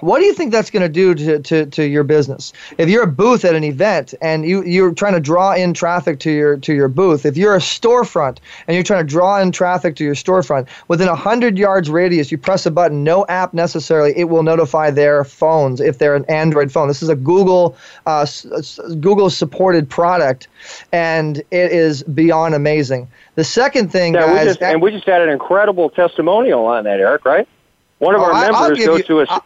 what 0.00 0.18
do 0.18 0.26
you 0.26 0.34
think 0.34 0.52
that's 0.52 0.70
going 0.70 0.82
to 0.82 0.88
do 0.88 1.14
to, 1.14 1.38
to, 1.40 1.66
to 1.66 1.84
your 1.84 2.04
business? 2.04 2.52
If 2.78 2.88
you're 2.88 3.04
a 3.04 3.10
booth 3.10 3.44
at 3.44 3.54
an 3.54 3.64
event 3.64 4.12
and 4.20 4.44
you, 4.44 4.62
you're 4.64 4.92
trying 4.92 5.14
to 5.14 5.20
draw 5.20 5.54
in 5.54 5.72
traffic 5.72 6.18
to 6.20 6.30
your 6.30 6.56
to 6.58 6.74
your 6.74 6.88
booth, 6.88 7.24
if 7.24 7.36
you're 7.36 7.54
a 7.54 7.60
storefront 7.60 8.38
and 8.66 8.74
you're 8.74 8.84
trying 8.84 9.06
to 9.06 9.10
draw 9.10 9.40
in 9.40 9.52
traffic 9.52 9.96
to 9.96 10.04
your 10.04 10.14
storefront, 10.14 10.68
within 10.88 11.08
a 11.08 11.14
hundred 11.14 11.56
yards 11.56 11.88
radius, 11.88 12.30
you 12.30 12.38
press 12.38 12.66
a 12.66 12.70
button, 12.70 13.04
no 13.04 13.24
app 13.26 13.54
necessarily, 13.54 14.12
it 14.16 14.24
will 14.24 14.42
notify 14.42 14.90
their 14.90 15.24
phones 15.24 15.80
if 15.80 15.98
they're 15.98 16.16
an 16.16 16.24
Android 16.26 16.70
phone. 16.70 16.88
This 16.88 17.02
is 17.02 17.08
a 17.08 17.16
Google 17.16 17.76
uh, 18.06 18.26
Google 19.00 19.30
supported 19.30 19.88
product, 19.88 20.48
and 20.92 21.38
it 21.38 21.72
is 21.72 22.02
beyond 22.02 22.54
amazing. 22.54 23.08
The 23.36 23.44
second 23.44 23.90
thing, 23.90 24.14
yeah, 24.14 24.26
guys, 24.26 24.40
we 24.40 24.44
just, 24.44 24.62
and 24.62 24.82
we 24.82 24.90
just 24.90 25.06
had 25.06 25.22
an 25.22 25.28
incredible 25.28 25.90
testimonial 25.90 26.66
on 26.66 26.84
that, 26.84 27.00
Eric. 27.00 27.24
Right? 27.24 27.48
One 27.98 28.14
of 28.14 28.20
oh, 28.20 28.24
our 28.24 28.52
members 28.52 28.84
goes 28.84 28.98
you, 28.98 29.04
to 29.04 29.20
a. 29.20 29.26
I, 29.28 29.40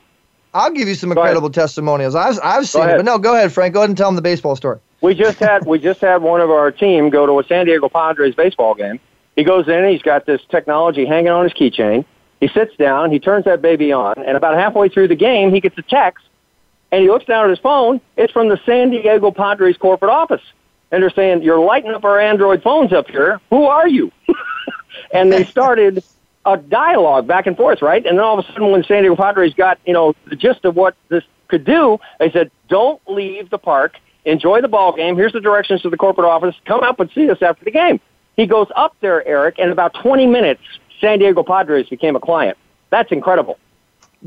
I'll 0.55 0.71
give 0.71 0.89
you 0.89 0.95
some 0.95 1.13
incredible 1.13 1.51
testimonials. 1.51 2.15
I've 2.15 2.39
I've 2.43 2.69
seen 2.69 2.89
it, 2.89 2.97
but 2.97 3.05
no, 3.05 3.19
go 3.19 3.35
ahead, 3.35 3.53
Frank. 3.53 3.75
Go 3.75 3.81
ahead 3.81 3.91
and 3.91 3.97
tell 3.97 4.09
them 4.09 4.17
the 4.17 4.23
baseball 4.23 4.57
story. 4.57 4.79
We 5.01 5.15
just 5.15 5.39
had 5.39 5.67
we 5.67 5.79
just 5.79 6.01
had 6.01 6.23
one 6.23 6.41
of 6.41 6.51
our 6.51 6.71
team 6.71 7.11
go 7.11 7.27
to 7.27 7.39
a 7.39 7.45
San 7.45 7.67
Diego 7.67 7.89
Padres 7.89 8.35
baseball 8.35 8.75
game. 8.75 8.99
He 9.37 9.45
goes 9.45 9.69
in, 9.69 9.89
he's 9.89 10.03
got 10.03 10.27
this 10.27 10.41
technology 10.51 11.07
hanging 11.07 11.29
on 11.29 11.45
his 11.45 11.53
keychain. 11.53 12.05
He 12.41 12.49
sits 12.49 12.75
down, 12.77 13.13
he 13.13 13.21
turns 13.21 13.45
that 13.45 13.63
baby 13.63 13.93
on, 13.93 14.15
and 14.19 14.37
about 14.37 14.55
halfway 14.55 14.89
through 14.89 15.09
the 15.09 15.17
game, 15.17 15.53
he 15.53 15.61
gets 15.61 15.79
a 15.79 15.83
text, 15.83 16.25
and 16.91 17.03
he 17.03 17.09
looks 17.09 17.25
down 17.25 17.45
at 17.45 17.51
his 17.51 17.59
phone. 17.59 18.01
It's 18.17 18.33
from 18.33 18.49
the 18.49 18.61
San 18.65 18.91
Diego 18.91 19.31
Padres 19.31 19.77
corporate 19.77 20.11
office, 20.11 20.43
and 20.91 21.03
they're 21.03 21.11
saying, 21.11 21.43
"You're 21.43 21.61
lighting 21.61 21.93
up 21.93 22.05
our 22.05 22.19
Android 22.19 22.63
phones 22.63 22.93
up 22.93 23.09
here. 23.09 23.41
Who 23.51 23.65
are 23.65 23.87
you?" 23.87 24.11
and 25.13 25.33
they 25.33 25.45
started 25.45 26.03
a 26.53 26.57
dialogue 26.57 27.27
back 27.27 27.47
and 27.47 27.57
forth, 27.57 27.83
right? 27.83 28.05
And 28.05 28.19
then 28.19 28.25
all 28.25 28.39
of 28.39 28.45
a 28.45 28.49
sudden, 28.49 28.71
when 28.71 28.85
San 28.85 29.03
Diego 29.03 29.17
Padres 29.17 29.55
got 29.55 29.79
you 29.87 29.93
know 29.93 30.15
the 30.29 30.37
gist 30.37 30.65
of 30.65 30.77
what 30.77 30.95
this 31.09 31.25
could 31.49 31.65
do, 31.65 31.99
they 32.19 32.31
said, 32.31 32.51
"Don't 32.69 33.01
leave 33.09 33.51
the 33.51 33.59
park. 33.59 33.97
Enjoy 34.25 34.61
the 34.61 34.69
ball 34.69 34.95
game. 34.95 35.17
Here's 35.17 35.33
the 35.33 35.41
directions 35.41 35.83
to 35.83 35.91
the 35.91 35.97
corporate 35.97 36.27
office. 36.27 36.55
Come 36.67 36.81
up 36.81 37.01
and 37.01 37.11
see 37.15 37.31
us 37.31 37.43
after 37.43 37.65
the 37.65 37.71
game." 37.71 38.01
He 38.37 38.47
goes 38.47 38.69
up 38.77 38.95
there, 39.01 39.27
Eric, 39.27 39.57
and 39.59 39.73
about 39.73 39.95
20 39.95 40.27
minutes, 40.27 40.63
San 41.01 41.19
Diego 41.19 41.43
Padres 41.43 41.89
became 41.89 42.15
a 42.15 42.21
client. 42.21 42.57
That's 42.91 43.11
incredible. 43.11 43.59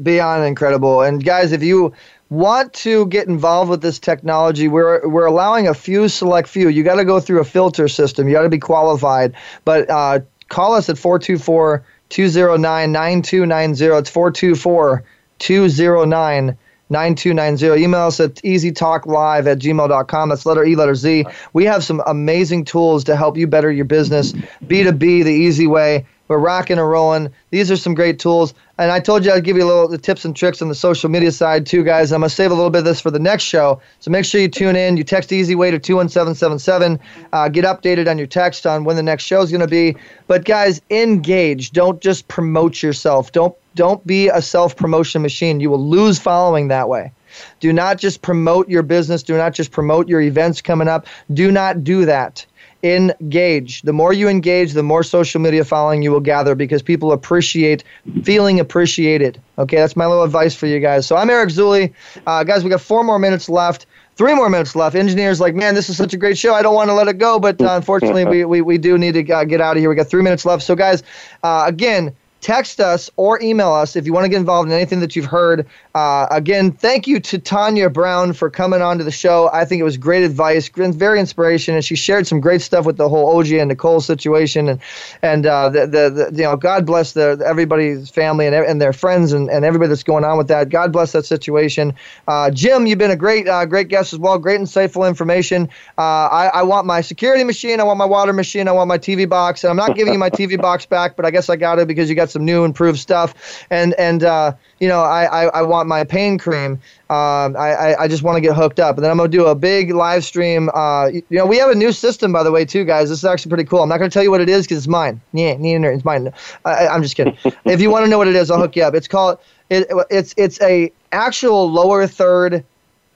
Beyond 0.03 0.43
incredible. 0.43 1.01
And 1.01 1.23
guys, 1.23 1.53
if 1.53 1.63
you 1.63 1.93
want 2.29 2.73
to 2.73 3.05
get 3.07 3.27
involved 3.27 3.69
with 3.69 3.81
this 3.81 3.99
technology, 3.99 4.67
we're 4.67 5.07
we're 5.07 5.25
allowing 5.25 5.67
a 5.67 5.73
few 5.73 6.07
select 6.07 6.47
few. 6.49 6.69
You 6.69 6.83
got 6.83 6.95
to 6.95 7.05
go 7.05 7.19
through 7.19 7.39
a 7.39 7.45
filter 7.45 7.87
system. 7.87 8.27
You 8.27 8.33
got 8.33 8.43
to 8.43 8.49
be 8.49 8.59
qualified. 8.59 9.33
But 9.65 9.89
uh, 9.89 10.19
call 10.49 10.73
us 10.73 10.89
at 10.89 10.97
424 10.97 11.83
209 12.11 12.91
9290. 12.91 13.85
It's 13.97 14.09
424 14.09 15.03
209 15.39 16.57
9290. 16.89 17.83
Email 17.83 18.01
us 18.01 18.19
at 18.19 18.35
easytalklive 18.35 19.47
at 19.47 19.59
gmail.com. 19.59 20.29
That's 20.29 20.45
letter 20.45 20.65
E, 20.65 20.75
letter 20.75 20.93
Z. 20.95 21.25
We 21.53 21.65
have 21.65 21.83
some 21.83 22.03
amazing 22.05 22.65
tools 22.65 23.05
to 23.05 23.15
help 23.15 23.37
you 23.37 23.47
better 23.47 23.71
your 23.71 23.85
business. 23.85 24.33
B2B, 24.33 25.23
the 25.23 25.31
easy 25.31 25.67
way. 25.67 26.05
We're 26.31 26.37
rocking 26.37 26.77
and 26.77 26.89
rolling. 26.89 27.29
These 27.49 27.69
are 27.71 27.75
some 27.75 27.93
great 27.93 28.17
tools. 28.17 28.53
And 28.77 28.89
I 28.89 29.01
told 29.01 29.25
you 29.25 29.33
I'd 29.33 29.43
give 29.43 29.57
you 29.57 29.65
a 29.65 29.67
little 29.67 29.89
the 29.89 29.97
tips 29.97 30.23
and 30.23 30.33
tricks 30.33 30.61
on 30.61 30.69
the 30.69 30.75
social 30.75 31.09
media 31.09 31.29
side 31.29 31.65
too, 31.65 31.83
guys. 31.83 32.13
I'm 32.13 32.21
gonna 32.21 32.29
save 32.29 32.51
a 32.51 32.53
little 32.53 32.69
bit 32.69 32.79
of 32.79 32.85
this 32.85 33.01
for 33.01 33.11
the 33.11 33.19
next 33.19 33.43
show. 33.43 33.81
So 33.99 34.11
make 34.11 34.23
sure 34.23 34.39
you 34.39 34.47
tune 34.47 34.77
in. 34.77 34.95
You 34.95 35.03
text 35.03 35.33
Easy 35.33 35.55
Way 35.55 35.71
to 35.71 35.77
21777. 35.77 37.01
Uh, 37.33 37.49
get 37.49 37.65
updated 37.65 38.09
on 38.09 38.17
your 38.17 38.27
text 38.27 38.65
on 38.65 38.85
when 38.85 38.95
the 38.95 39.03
next 39.03 39.25
show 39.25 39.41
is 39.41 39.51
gonna 39.51 39.67
be. 39.67 39.97
But 40.27 40.45
guys, 40.45 40.81
engage. 40.89 41.71
Don't 41.71 41.99
just 41.99 42.29
promote 42.29 42.81
yourself. 42.81 43.33
Don't 43.33 43.53
don't 43.75 44.07
be 44.07 44.29
a 44.29 44.41
self 44.41 44.77
promotion 44.77 45.21
machine. 45.21 45.59
You 45.59 45.69
will 45.69 45.85
lose 45.85 46.17
following 46.17 46.69
that 46.69 46.87
way. 46.87 47.11
Do 47.59 47.73
not 47.73 47.97
just 47.97 48.21
promote 48.21 48.69
your 48.69 48.83
business. 48.83 49.21
Do 49.21 49.35
not 49.35 49.53
just 49.53 49.71
promote 49.71 50.07
your 50.07 50.21
events 50.21 50.61
coming 50.61 50.87
up. 50.87 51.07
Do 51.33 51.51
not 51.51 51.83
do 51.83 52.05
that 52.05 52.45
engage. 52.83 53.81
The 53.83 53.93
more 53.93 54.13
you 54.13 54.27
engage, 54.27 54.73
the 54.73 54.83
more 54.83 55.03
social 55.03 55.39
media 55.39 55.63
following 55.63 56.01
you 56.01 56.11
will 56.11 56.19
gather 56.19 56.55
because 56.55 56.81
people 56.81 57.11
appreciate 57.11 57.83
feeling 58.23 58.59
appreciated. 58.59 59.39
Okay, 59.57 59.77
that's 59.77 59.95
my 59.95 60.05
little 60.05 60.23
advice 60.23 60.55
for 60.55 60.67
you 60.67 60.79
guys. 60.79 61.05
So 61.05 61.15
I'm 61.15 61.29
Eric 61.29 61.49
Zuley. 61.49 61.93
Uh, 62.25 62.43
guys, 62.43 62.63
we 62.63 62.69
got 62.69 62.81
four 62.81 63.03
more 63.03 63.19
minutes 63.19 63.49
left. 63.49 63.85
Three 64.15 64.35
more 64.35 64.49
minutes 64.49 64.75
left. 64.75 64.95
Engineers 64.95 65.39
like, 65.39 65.55
man, 65.55 65.73
this 65.73 65.89
is 65.89 65.97
such 65.97 66.13
a 66.13 66.17
great 66.17 66.37
show. 66.37 66.53
I 66.53 66.61
don't 66.61 66.75
want 66.75 66.89
to 66.89 66.93
let 66.93 67.07
it 67.07 67.17
go, 67.17 67.39
but 67.39 67.61
uh, 67.61 67.75
unfortunately, 67.75 68.25
we, 68.25 68.45
we, 68.45 68.61
we 68.61 68.77
do 68.77 68.97
need 68.97 69.13
to 69.13 69.33
uh, 69.33 69.43
get 69.45 69.61
out 69.61 69.77
of 69.77 69.81
here. 69.81 69.89
We 69.89 69.95
got 69.95 70.07
three 70.07 70.21
minutes 70.21 70.45
left. 70.45 70.63
So, 70.63 70.75
guys, 70.75 71.01
uh, 71.43 71.63
again, 71.65 72.13
text 72.41 72.79
us 72.79 73.09
or 73.15 73.41
email 73.41 73.71
us 73.71 73.95
if 73.95 74.05
you 74.05 74.13
want 74.13 74.25
to 74.25 74.29
get 74.29 74.37
involved 74.37 74.67
in 74.67 74.75
anything 74.75 74.99
that 74.99 75.15
you've 75.15 75.25
heard. 75.25 75.65
Uh, 75.93 76.27
again, 76.31 76.71
thank 76.71 77.05
you 77.05 77.19
to 77.19 77.37
Tanya 77.37 77.89
Brown 77.89 78.33
for 78.33 78.49
coming 78.49 78.81
on 78.81 78.97
to 78.97 79.03
the 79.03 79.11
show. 79.11 79.49
I 79.53 79.65
think 79.65 79.79
it 79.79 79.83
was 79.83 79.97
great 79.97 80.23
advice, 80.23 80.69
very 80.69 81.19
inspiration, 81.19 81.75
and 81.75 81.85
she 81.85 81.95
shared 81.95 82.27
some 82.27 82.39
great 82.39 82.61
stuff 82.61 82.85
with 82.85 82.97
the 82.97 83.07
whole 83.07 83.35
OJ 83.35 83.59
and 83.59 83.69
Nicole 83.69 84.01
situation. 84.01 84.69
And 84.69 84.79
and 85.21 85.45
uh, 85.45 85.69
the, 85.69 85.81
the, 85.81 86.29
the, 86.31 86.37
you 86.37 86.43
know 86.43 86.55
God 86.55 86.85
bless 86.85 87.13
the 87.13 87.41
everybody's 87.45 88.09
family 88.09 88.47
and, 88.47 88.55
and 88.55 88.81
their 88.81 88.93
friends 88.93 89.33
and, 89.33 89.49
and 89.49 89.63
everybody 89.63 89.89
that's 89.89 90.03
going 90.03 90.23
on 90.23 90.37
with 90.37 90.47
that. 90.47 90.69
God 90.69 90.91
bless 90.91 91.11
that 91.11 91.25
situation. 91.25 91.93
Uh, 92.27 92.49
Jim, 92.49 92.87
you've 92.87 92.97
been 92.97 93.11
a 93.11 93.15
great 93.15 93.47
uh, 93.47 93.65
great 93.65 93.87
guest 93.87 94.13
as 94.13 94.19
well. 94.19 94.39
Great 94.39 94.61
insightful 94.61 95.07
information. 95.07 95.69
Uh, 95.97 96.27
I, 96.31 96.51
I 96.53 96.63
want 96.63 96.87
my 96.87 97.01
security 97.01 97.43
machine. 97.43 97.79
I 97.79 97.83
want 97.83 97.99
my 97.99 98.05
water 98.05 98.33
machine. 98.33 98.67
I 98.67 98.71
want 98.71 98.87
my 98.87 98.97
TV 98.97 99.27
box. 99.29 99.63
And 99.63 99.69
I'm 99.71 99.77
not 99.77 99.95
giving 99.95 100.13
you 100.13 100.19
my 100.19 100.29
TV 100.29 100.59
box 100.59 100.85
back, 100.85 101.15
but 101.15 101.25
I 101.25 101.31
guess 101.31 101.49
I 101.49 101.55
got 101.55 101.77
it 101.77 101.87
because 101.87 102.09
you 102.09 102.15
got 102.15 102.30
some 102.31 102.45
new 102.45 102.63
improved 102.63 102.99
stuff, 102.99 103.65
and 103.69 103.93
and 103.95 104.23
uh, 104.23 104.53
you 104.79 104.87
know 104.87 105.01
I, 105.01 105.23
I, 105.23 105.45
I 105.47 105.61
want 105.61 105.87
my 105.87 106.03
pain 106.03 106.37
cream. 106.37 106.79
Um, 107.09 107.57
I, 107.57 107.95
I 107.99 108.07
just 108.07 108.23
want 108.23 108.37
to 108.37 108.41
get 108.41 108.55
hooked 108.55 108.79
up, 108.79 108.95
and 108.95 109.03
then 109.03 109.11
I'm 109.11 109.17
gonna 109.17 109.29
do 109.29 109.45
a 109.45 109.55
big 109.55 109.91
live 109.91 110.23
stream. 110.23 110.69
Uh, 110.73 111.07
you 111.07 111.23
know, 111.29 111.45
we 111.45 111.57
have 111.57 111.69
a 111.69 111.75
new 111.75 111.91
system, 111.91 112.31
by 112.31 112.43
the 112.43 112.51
way, 112.51 112.63
too, 112.63 112.85
guys. 112.85 113.09
This 113.09 113.19
is 113.19 113.25
actually 113.25 113.49
pretty 113.49 113.65
cool. 113.65 113.81
I'm 113.81 113.89
not 113.89 113.97
gonna 113.97 114.09
tell 114.09 114.23
you 114.23 114.31
what 114.31 114.41
it 114.41 114.49
is 114.49 114.65
because 114.65 114.77
it's 114.77 114.87
mine. 114.87 115.19
Yeah, 115.33 115.55
it's 115.59 116.05
mine. 116.05 116.31
I, 116.63 116.87
I'm 116.87 117.03
just 117.03 117.15
kidding. 117.15 117.37
if 117.65 117.81
you 117.81 117.89
want 117.89 118.05
to 118.05 118.09
know 118.09 118.17
what 118.17 118.27
it 118.27 118.35
is, 118.35 118.49
I'll 118.49 118.59
hook 118.59 118.75
you 118.75 118.83
up. 118.83 118.95
It's 118.95 119.07
called 119.07 119.39
it, 119.69 119.87
it's 120.09 120.33
it's 120.37 120.61
a 120.61 120.91
actual 121.11 121.71
lower 121.71 122.07
third 122.07 122.63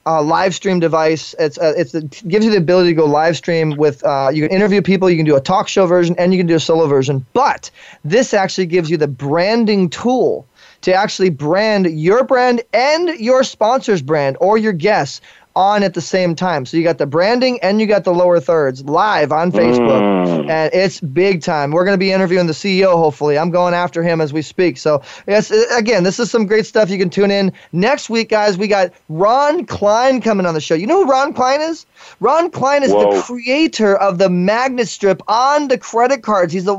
uh, 0.05 0.21
live 0.21 0.53
stream 0.53 0.79
device. 0.79 1.33
It's 1.39 1.57
uh, 1.57 1.73
it's 1.75 1.93
it 1.93 2.23
gives 2.27 2.45
you 2.45 2.51
the 2.51 2.57
ability 2.57 2.89
to 2.89 2.95
go 2.95 3.05
live 3.05 3.35
stream 3.37 3.75
with. 3.77 4.03
Uh, 4.03 4.29
you 4.33 4.47
can 4.47 4.55
interview 4.55 4.81
people. 4.81 5.09
You 5.09 5.17
can 5.17 5.25
do 5.25 5.35
a 5.35 5.41
talk 5.41 5.67
show 5.67 5.85
version, 5.87 6.15
and 6.17 6.33
you 6.33 6.39
can 6.39 6.47
do 6.47 6.55
a 6.55 6.59
solo 6.59 6.87
version. 6.87 7.25
But 7.33 7.71
this 8.03 8.33
actually 8.33 8.67
gives 8.67 8.89
you 8.89 8.97
the 8.97 9.07
branding 9.07 9.89
tool 9.89 10.47
to 10.81 10.93
actually 10.93 11.31
brand 11.31 11.87
your 11.87 12.23
brand 12.23 12.61
and 12.73 13.09
your 13.19 13.43
sponsor's 13.43 14.01
brand 14.01 14.37
or 14.39 14.57
your 14.57 14.73
guests 14.73 15.21
on 15.55 15.83
at 15.83 15.93
the 15.93 16.01
same 16.01 16.35
time. 16.35 16.65
So 16.65 16.77
you 16.77 16.83
got 16.83 16.97
the 16.97 17.05
branding 17.05 17.59
and 17.61 17.79
you 17.79 17.87
got 17.87 18.03
the 18.03 18.13
lower 18.13 18.39
thirds 18.39 18.83
live 18.85 19.31
on 19.31 19.51
Facebook, 19.51 20.01
mm. 20.01 20.49
and 20.49 20.73
it's 20.73 20.99
big 20.99 21.41
time. 21.41 21.71
We're 21.71 21.85
going 21.85 21.95
to 21.95 21.99
be 21.99 22.11
interviewing 22.11 22.47
the 22.47 22.53
CEO. 22.53 22.95
Hopefully, 22.97 23.37
I'm 23.37 23.51
going 23.51 23.73
after 23.73 24.03
him 24.03 24.19
as 24.19 24.33
we 24.33 24.41
speak. 24.41 24.77
So 24.77 25.01
yes, 25.27 25.51
again, 25.77 26.03
this 26.03 26.19
is 26.19 26.29
some 26.29 26.45
great 26.45 26.65
stuff. 26.65 26.89
You 26.89 26.97
can 26.97 27.09
tune 27.09 27.31
in 27.31 27.53
next 27.71 28.09
week, 28.09 28.29
guys. 28.29 28.57
We 28.57 28.67
got 28.67 28.91
Ron 29.07 29.65
Klein 29.65 30.21
coming 30.21 30.45
on 30.45 30.53
the 30.53 30.61
show. 30.61 30.75
You 30.75 30.87
know 30.87 31.03
who 31.03 31.11
Ron 31.11 31.33
Klein 31.33 31.61
is? 31.61 31.85
Ron 32.19 32.51
Klein 32.51 32.83
is 32.83 32.91
Whoa. 32.91 33.15
the 33.15 33.21
creator 33.21 33.95
of 33.95 34.17
the 34.17 34.29
magnet 34.29 34.87
strip 34.87 35.21
on 35.27 35.69
the 35.69 35.77
credit 35.77 36.21
cards. 36.21 36.51
He's 36.51 36.67
a 36.67 36.75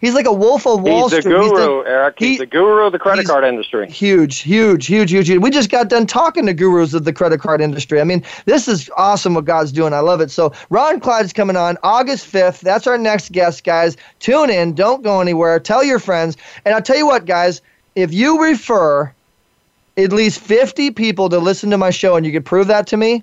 he's 0.00 0.14
like 0.14 0.26
a 0.26 0.32
wolf 0.32 0.66
of 0.66 0.82
Wall 0.82 1.08
Street. 1.08 1.18
He's 1.18 1.24
the 1.24 1.30
guru, 1.30 1.42
he's 1.42 1.52
the, 1.52 1.84
Eric. 1.86 2.14
He's 2.18 2.28
he, 2.28 2.38
the 2.38 2.46
guru 2.46 2.86
of 2.86 2.92
the 2.92 2.98
credit 2.98 3.26
card 3.26 3.44
industry. 3.44 3.90
Huge, 3.90 4.38
huge, 4.38 4.86
huge, 4.86 5.10
huge. 5.10 5.30
We 5.30 5.50
just 5.50 5.70
got 5.70 5.88
done 5.88 6.06
talking 6.06 6.44
to 6.46 6.54
gurus 6.54 6.92
of 6.92 7.04
the 7.04 7.12
credit 7.12 7.40
card 7.40 7.60
industry. 7.60 8.01
I 8.02 8.04
mean, 8.04 8.22
this 8.44 8.68
is 8.68 8.90
awesome 8.96 9.34
what 9.34 9.46
God's 9.46 9.72
doing. 9.72 9.94
I 9.94 10.00
love 10.00 10.20
it. 10.20 10.30
So 10.30 10.52
Ron 10.68 11.00
Klein's 11.00 11.32
coming 11.32 11.56
on 11.56 11.78
August 11.82 12.30
5th. 12.30 12.60
That's 12.60 12.86
our 12.86 12.98
next 12.98 13.32
guest, 13.32 13.64
guys. 13.64 13.96
Tune 14.18 14.50
in. 14.50 14.74
Don't 14.74 15.02
go 15.02 15.20
anywhere. 15.20 15.58
Tell 15.58 15.82
your 15.82 15.98
friends. 15.98 16.36
And 16.64 16.74
I'll 16.74 16.82
tell 16.82 16.98
you 16.98 17.06
what, 17.06 17.24
guys, 17.24 17.62
if 17.94 18.12
you 18.12 18.42
refer 18.42 19.12
at 19.96 20.12
least 20.12 20.40
50 20.40 20.90
people 20.90 21.28
to 21.28 21.38
listen 21.38 21.70
to 21.70 21.78
my 21.78 21.90
show 21.90 22.16
and 22.16 22.26
you 22.26 22.32
can 22.32 22.42
prove 22.42 22.66
that 22.66 22.86
to 22.88 22.96
me, 22.96 23.22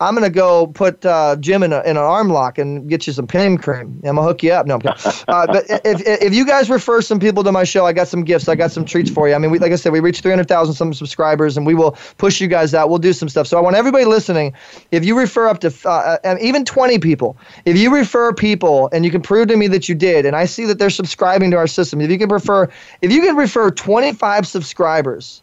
I'm 0.00 0.14
gonna 0.14 0.30
go 0.30 0.68
put 0.68 1.04
uh, 1.04 1.34
Jim 1.40 1.64
in, 1.64 1.72
a, 1.72 1.80
in 1.80 1.96
an 1.96 1.96
arm 1.96 2.28
lock 2.28 2.58
and 2.58 2.88
get 2.88 3.08
you 3.08 3.12
some 3.12 3.26
pain 3.26 3.58
cream. 3.58 4.00
I'm 4.04 4.14
gonna 4.14 4.22
hook 4.22 4.44
you 4.44 4.52
up. 4.52 4.64
No, 4.64 4.76
I'm 4.76 4.82
uh, 5.28 5.46
but 5.46 5.64
if 5.68 6.00
if 6.06 6.32
you 6.32 6.46
guys 6.46 6.70
refer 6.70 7.02
some 7.02 7.18
people 7.18 7.42
to 7.42 7.50
my 7.50 7.64
show, 7.64 7.84
I 7.84 7.92
got 7.92 8.06
some 8.06 8.22
gifts. 8.22 8.48
I 8.48 8.54
got 8.54 8.70
some 8.70 8.84
treats 8.84 9.10
for 9.10 9.28
you. 9.28 9.34
I 9.34 9.38
mean, 9.38 9.50
we, 9.50 9.58
like 9.58 9.72
I 9.72 9.76
said, 9.76 9.92
we 9.92 9.98
reached 9.98 10.22
300,000 10.22 10.74
some 10.74 10.94
subscribers, 10.94 11.56
and 11.56 11.66
we 11.66 11.74
will 11.74 11.98
push 12.16 12.40
you 12.40 12.46
guys 12.46 12.74
out. 12.74 12.88
We'll 12.90 12.98
do 12.98 13.12
some 13.12 13.28
stuff. 13.28 13.48
So 13.48 13.58
I 13.58 13.60
want 13.60 13.74
everybody 13.74 14.04
listening. 14.04 14.54
If 14.92 15.04
you 15.04 15.18
refer 15.18 15.48
up 15.48 15.58
to 15.60 15.74
uh, 15.84 16.18
uh 16.22 16.36
even 16.40 16.64
20 16.64 17.00
people, 17.00 17.36
if 17.64 17.76
you 17.76 17.92
refer 17.92 18.32
people 18.32 18.88
and 18.92 19.04
you 19.04 19.10
can 19.10 19.20
prove 19.20 19.48
to 19.48 19.56
me 19.56 19.66
that 19.66 19.88
you 19.88 19.96
did, 19.96 20.26
and 20.26 20.36
I 20.36 20.44
see 20.44 20.64
that 20.66 20.78
they're 20.78 20.90
subscribing 20.90 21.50
to 21.50 21.56
our 21.56 21.66
system, 21.66 22.00
if 22.00 22.10
you 22.10 22.18
can 22.18 22.28
refer, 22.28 22.68
if 23.02 23.10
you 23.10 23.20
can 23.22 23.34
refer 23.34 23.70
25 23.70 24.46
subscribers. 24.46 25.42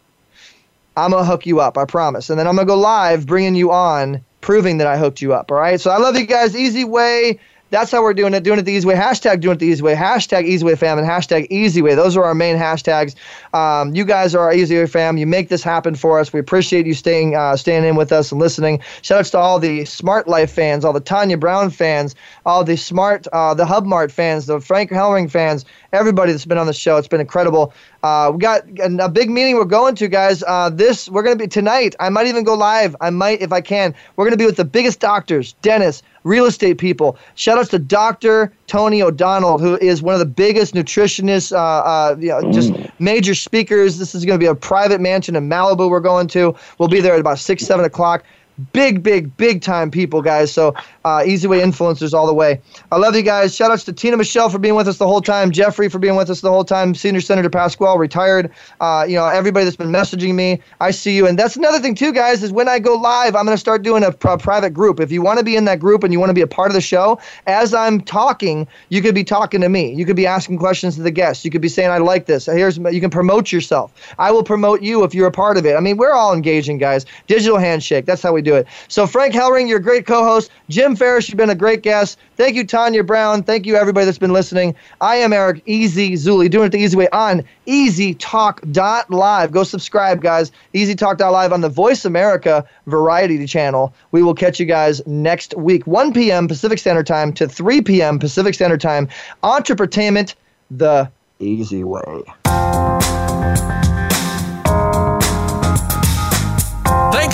I'm 0.98 1.10
gonna 1.10 1.26
hook 1.26 1.44
you 1.44 1.60
up, 1.60 1.76
I 1.76 1.84
promise. 1.84 2.30
And 2.30 2.38
then 2.40 2.46
I'm 2.46 2.56
gonna 2.56 2.66
go 2.66 2.78
live, 2.78 3.26
bringing 3.26 3.54
you 3.54 3.70
on 3.70 4.24
proving 4.40 4.78
that 4.78 4.86
I 4.86 4.96
hooked 4.96 5.22
you 5.22 5.34
up. 5.34 5.50
All 5.50 5.58
right. 5.58 5.80
So 5.80 5.90
I 5.90 5.98
love 5.98 6.16
you 6.16 6.26
guys. 6.26 6.56
Easy 6.56 6.84
way. 6.84 7.38
That's 7.70 7.90
how 7.90 8.02
we're 8.02 8.14
doing 8.14 8.32
it. 8.32 8.44
Doing 8.44 8.60
it 8.60 8.62
the 8.62 8.72
easy 8.72 8.86
way. 8.86 8.94
Hashtag 8.94 9.40
doing 9.40 9.56
it 9.56 9.58
the 9.58 9.66
easy 9.66 9.82
way. 9.82 9.96
Hashtag 9.96 10.44
easy 10.44 10.64
way 10.64 10.76
fam 10.76 10.98
and 10.98 11.06
hashtag 11.06 11.48
easy 11.50 11.82
way. 11.82 11.96
Those 11.96 12.16
are 12.16 12.22
our 12.22 12.34
main 12.34 12.56
hashtags. 12.56 13.16
Um, 13.52 13.92
you 13.92 14.04
guys 14.04 14.36
are 14.36 14.40
our 14.40 14.54
easy 14.54 14.76
way 14.76 14.86
fam. 14.86 15.16
You 15.16 15.26
make 15.26 15.48
this 15.48 15.64
happen 15.64 15.96
for 15.96 16.20
us. 16.20 16.32
We 16.32 16.38
appreciate 16.38 16.86
you 16.86 16.94
staying 16.94 17.34
uh, 17.34 17.56
staying 17.56 17.84
in 17.84 17.96
with 17.96 18.12
us 18.12 18.30
and 18.30 18.40
listening. 18.40 18.80
Shout 19.02 19.18
outs 19.18 19.30
to 19.30 19.38
all 19.38 19.58
the 19.58 19.84
Smart 19.84 20.28
Life 20.28 20.52
fans, 20.52 20.84
all 20.84 20.92
the 20.92 21.00
Tanya 21.00 21.36
Brown 21.36 21.70
fans, 21.70 22.14
all 22.44 22.62
the 22.62 22.76
Smart, 22.76 23.26
uh, 23.32 23.54
the 23.54 23.64
HubMart 23.64 24.12
fans, 24.12 24.46
the 24.46 24.60
Frank 24.60 24.90
Hellring 24.90 25.28
fans, 25.28 25.64
everybody 25.96 26.32
that's 26.32 26.44
been 26.44 26.58
on 26.58 26.66
the 26.66 26.72
show. 26.72 26.96
It's 26.96 27.08
been 27.08 27.20
incredible. 27.20 27.72
Uh, 28.02 28.30
we 28.32 28.38
got 28.38 28.62
a, 28.80 29.08
big 29.08 29.30
meeting 29.30 29.56
we're 29.56 29.64
going 29.64 29.94
to, 29.96 30.08
guys. 30.08 30.44
Uh, 30.46 30.68
this 30.70 31.08
we're 31.08 31.22
to 31.36 31.44
be 31.44 31.48
tonight. 31.48 31.96
I 31.98 32.08
might 32.10 32.26
even 32.26 32.44
go 32.44 32.54
live. 32.54 32.94
I 33.00 33.10
might 33.10 33.40
if 33.40 33.52
I 33.52 33.60
can. 33.60 33.94
We're 34.14 34.26
to 34.32 34.36
be 34.36 34.46
with 34.46 34.56
the 34.56 34.64
biggest 34.64 35.00
doctors, 35.00 35.54
dentists, 35.62 36.02
real 36.24 36.44
estate 36.44 36.78
people. 36.78 37.16
Shout 37.34 37.58
outs 37.58 37.70
to 37.70 37.78
Dr. 37.78 38.52
Tony 38.66 39.00
O'Donnell, 39.02 39.58
who 39.58 39.76
is 39.78 40.02
one 40.02 40.14
of 40.14 40.18
the 40.18 40.26
biggest 40.26 40.74
nutritionists, 40.74 41.52
uh, 41.52 41.58
uh, 41.58 42.16
you 42.18 42.28
know, 42.28 42.52
just 42.52 42.72
major 42.98 43.34
speakers. 43.34 43.98
This 43.98 44.14
is 44.14 44.24
to 44.38 44.38
be 44.38 44.46
a 44.46 44.54
private 44.54 45.00
mansion 45.00 45.36
in 45.36 45.48
Malibu 45.48 45.88
we're 45.88 46.00
going 46.00 46.26
to. 46.28 46.54
We'll 46.78 46.88
be 46.88 47.00
there 47.00 47.14
at 47.14 47.20
about 47.20 47.38
6, 47.38 47.64
7 47.64 47.84
o'clock 47.84 48.24
big, 48.72 49.02
big, 49.02 49.36
big 49.36 49.62
time 49.62 49.90
people, 49.90 50.22
guys. 50.22 50.52
So 50.52 50.74
uh, 51.04 51.22
Easy 51.26 51.46
Way 51.46 51.60
influencers 51.60 52.12
all 52.12 52.26
the 52.26 52.34
way. 52.34 52.60
I 52.90 52.96
love 52.96 53.14
you 53.14 53.22
guys. 53.22 53.54
Shout 53.54 53.70
outs 53.70 53.84
to 53.84 53.92
Tina 53.92 54.16
Michelle 54.16 54.48
for 54.48 54.58
being 54.58 54.74
with 54.74 54.88
us 54.88 54.98
the 54.98 55.06
whole 55.06 55.20
time, 55.20 55.50
Jeffrey 55.50 55.88
for 55.88 55.98
being 55.98 56.16
with 56.16 56.30
us 56.30 56.40
the 56.40 56.50
whole 56.50 56.64
time, 56.64 56.94
Senior 56.94 57.20
Senator 57.20 57.50
Pasquale, 57.50 57.98
retired. 57.98 58.50
Uh, 58.80 59.04
you 59.08 59.16
know, 59.16 59.26
everybody 59.26 59.64
that's 59.64 59.76
been 59.76 59.90
messaging 59.90 60.34
me, 60.34 60.60
I 60.80 60.90
see 60.90 61.14
you. 61.16 61.26
And 61.26 61.38
that's 61.38 61.56
another 61.56 61.78
thing, 61.78 61.94
too, 61.94 62.12
guys, 62.12 62.42
is 62.42 62.52
when 62.52 62.68
I 62.68 62.78
go 62.78 62.94
live, 62.94 63.36
I'm 63.36 63.44
going 63.44 63.56
to 63.56 63.60
start 63.60 63.82
doing 63.82 64.02
a, 64.02 64.08
a 64.08 64.38
private 64.38 64.70
group. 64.70 65.00
If 65.00 65.12
you 65.12 65.22
want 65.22 65.38
to 65.38 65.44
be 65.44 65.56
in 65.56 65.64
that 65.66 65.78
group 65.78 66.04
and 66.04 66.12
you 66.12 66.18
want 66.18 66.30
to 66.30 66.34
be 66.34 66.40
a 66.40 66.46
part 66.46 66.68
of 66.68 66.74
the 66.74 66.80
show, 66.80 67.20
as 67.46 67.74
I'm 67.74 68.00
talking, 68.00 68.66
you 68.88 69.02
could 69.02 69.14
be 69.14 69.24
talking 69.24 69.60
to 69.60 69.68
me. 69.68 69.92
You 69.92 70.06
could 70.06 70.16
be 70.16 70.26
asking 70.26 70.58
questions 70.58 70.96
to 70.96 71.02
the 71.02 71.10
guests. 71.10 71.44
You 71.44 71.50
could 71.50 71.62
be 71.62 71.68
saying, 71.68 71.90
I 71.90 71.98
like 71.98 72.26
this. 72.26 72.46
Here's 72.46 72.78
You 72.78 73.00
can 73.00 73.10
promote 73.10 73.52
yourself. 73.52 73.92
I 74.18 74.30
will 74.30 74.44
promote 74.44 74.82
you 74.82 75.04
if 75.04 75.14
you're 75.14 75.26
a 75.26 75.32
part 75.32 75.56
of 75.56 75.66
it. 75.66 75.76
I 75.76 75.80
mean, 75.80 75.96
we're 75.96 76.12
all 76.12 76.32
engaging, 76.32 76.78
guys. 76.78 77.04
Digital 77.26 77.58
handshake. 77.58 78.06
That's 78.06 78.22
how 78.22 78.32
we 78.32 78.42
do 78.46 78.54
it. 78.54 78.66
So, 78.88 79.06
Frank 79.06 79.34
Hellring, 79.34 79.68
you're 79.68 79.78
a 79.78 79.82
great 79.82 80.06
co 80.06 80.24
host. 80.24 80.50
Jim 80.70 80.96
Ferris, 80.96 81.28
you've 81.28 81.36
been 81.36 81.50
a 81.50 81.54
great 81.54 81.82
guest. 81.82 82.18
Thank 82.36 82.56
you, 82.56 82.64
Tanya 82.64 83.04
Brown. 83.04 83.42
Thank 83.42 83.66
you, 83.66 83.76
everybody 83.76 84.06
that's 84.06 84.18
been 84.18 84.32
listening. 84.32 84.74
I 85.00 85.16
am 85.16 85.32
Eric 85.32 85.62
Easy 85.66 86.12
Zuley, 86.12 86.50
doing 86.50 86.66
it 86.66 86.70
the 86.70 86.78
easy 86.78 86.96
way 86.96 87.08
on 87.12 87.42
EasyTalk.live. 87.66 89.52
Go 89.52 89.64
subscribe, 89.64 90.22
guys. 90.22 90.52
EasyTalk.live 90.74 91.52
on 91.52 91.60
the 91.60 91.68
Voice 91.68 92.04
America 92.04 92.64
Variety 92.86 93.46
channel. 93.46 93.92
We 94.12 94.22
will 94.22 94.34
catch 94.34 94.60
you 94.60 94.66
guys 94.66 95.04
next 95.06 95.56
week, 95.56 95.86
1 95.86 96.12
p.m. 96.12 96.48
Pacific 96.48 96.78
Standard 96.78 97.06
Time 97.06 97.32
to 97.34 97.48
3 97.48 97.82
p.m. 97.82 98.18
Pacific 98.18 98.54
Standard 98.54 98.80
Time. 98.80 99.08
Entrepreneurment 99.42 100.34
the 100.70 101.10
easy 101.38 101.84
way. 101.84 102.24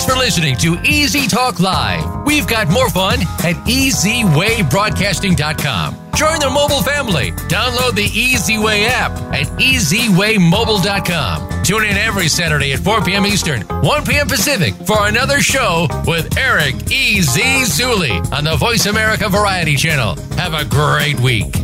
Thanks 0.03 0.15
for 0.15 0.19
listening 0.19 0.57
to 0.57 0.75
Easy 0.83 1.29
Talk 1.29 1.61
Live. 1.61 2.25
We've 2.25 2.45
got 2.45 2.69
more 2.69 2.89
fun 2.89 3.21
at 3.21 3.55
EasyWayBroadcasting.com. 3.65 5.95
Join 6.13 6.41
the 6.41 6.49
mobile 6.49 6.81
family. 6.81 7.31
Download 7.47 7.95
the 7.95 8.09
Easy 8.13 8.57
Way 8.57 8.87
app 8.87 9.13
at 9.33 9.47
EasyWayMobile.com. 9.61 11.63
Tune 11.63 11.85
in 11.85 11.95
every 11.95 12.27
Saturday 12.27 12.73
at 12.73 12.79
4 12.79 13.05
p.m. 13.05 13.25
Eastern, 13.25 13.61
1 13.61 14.05
p.m. 14.05 14.27
Pacific 14.27 14.73
for 14.85 15.07
another 15.07 15.39
show 15.39 15.87
with 16.05 16.37
Eric 16.37 16.75
E.Z. 16.91 17.41
Zuley 17.41 18.29
on 18.33 18.43
the 18.43 18.57
Voice 18.57 18.87
America 18.87 19.29
Variety 19.29 19.77
Channel. 19.77 20.17
Have 20.35 20.53
a 20.53 20.65
great 20.65 21.17
week. 21.21 21.55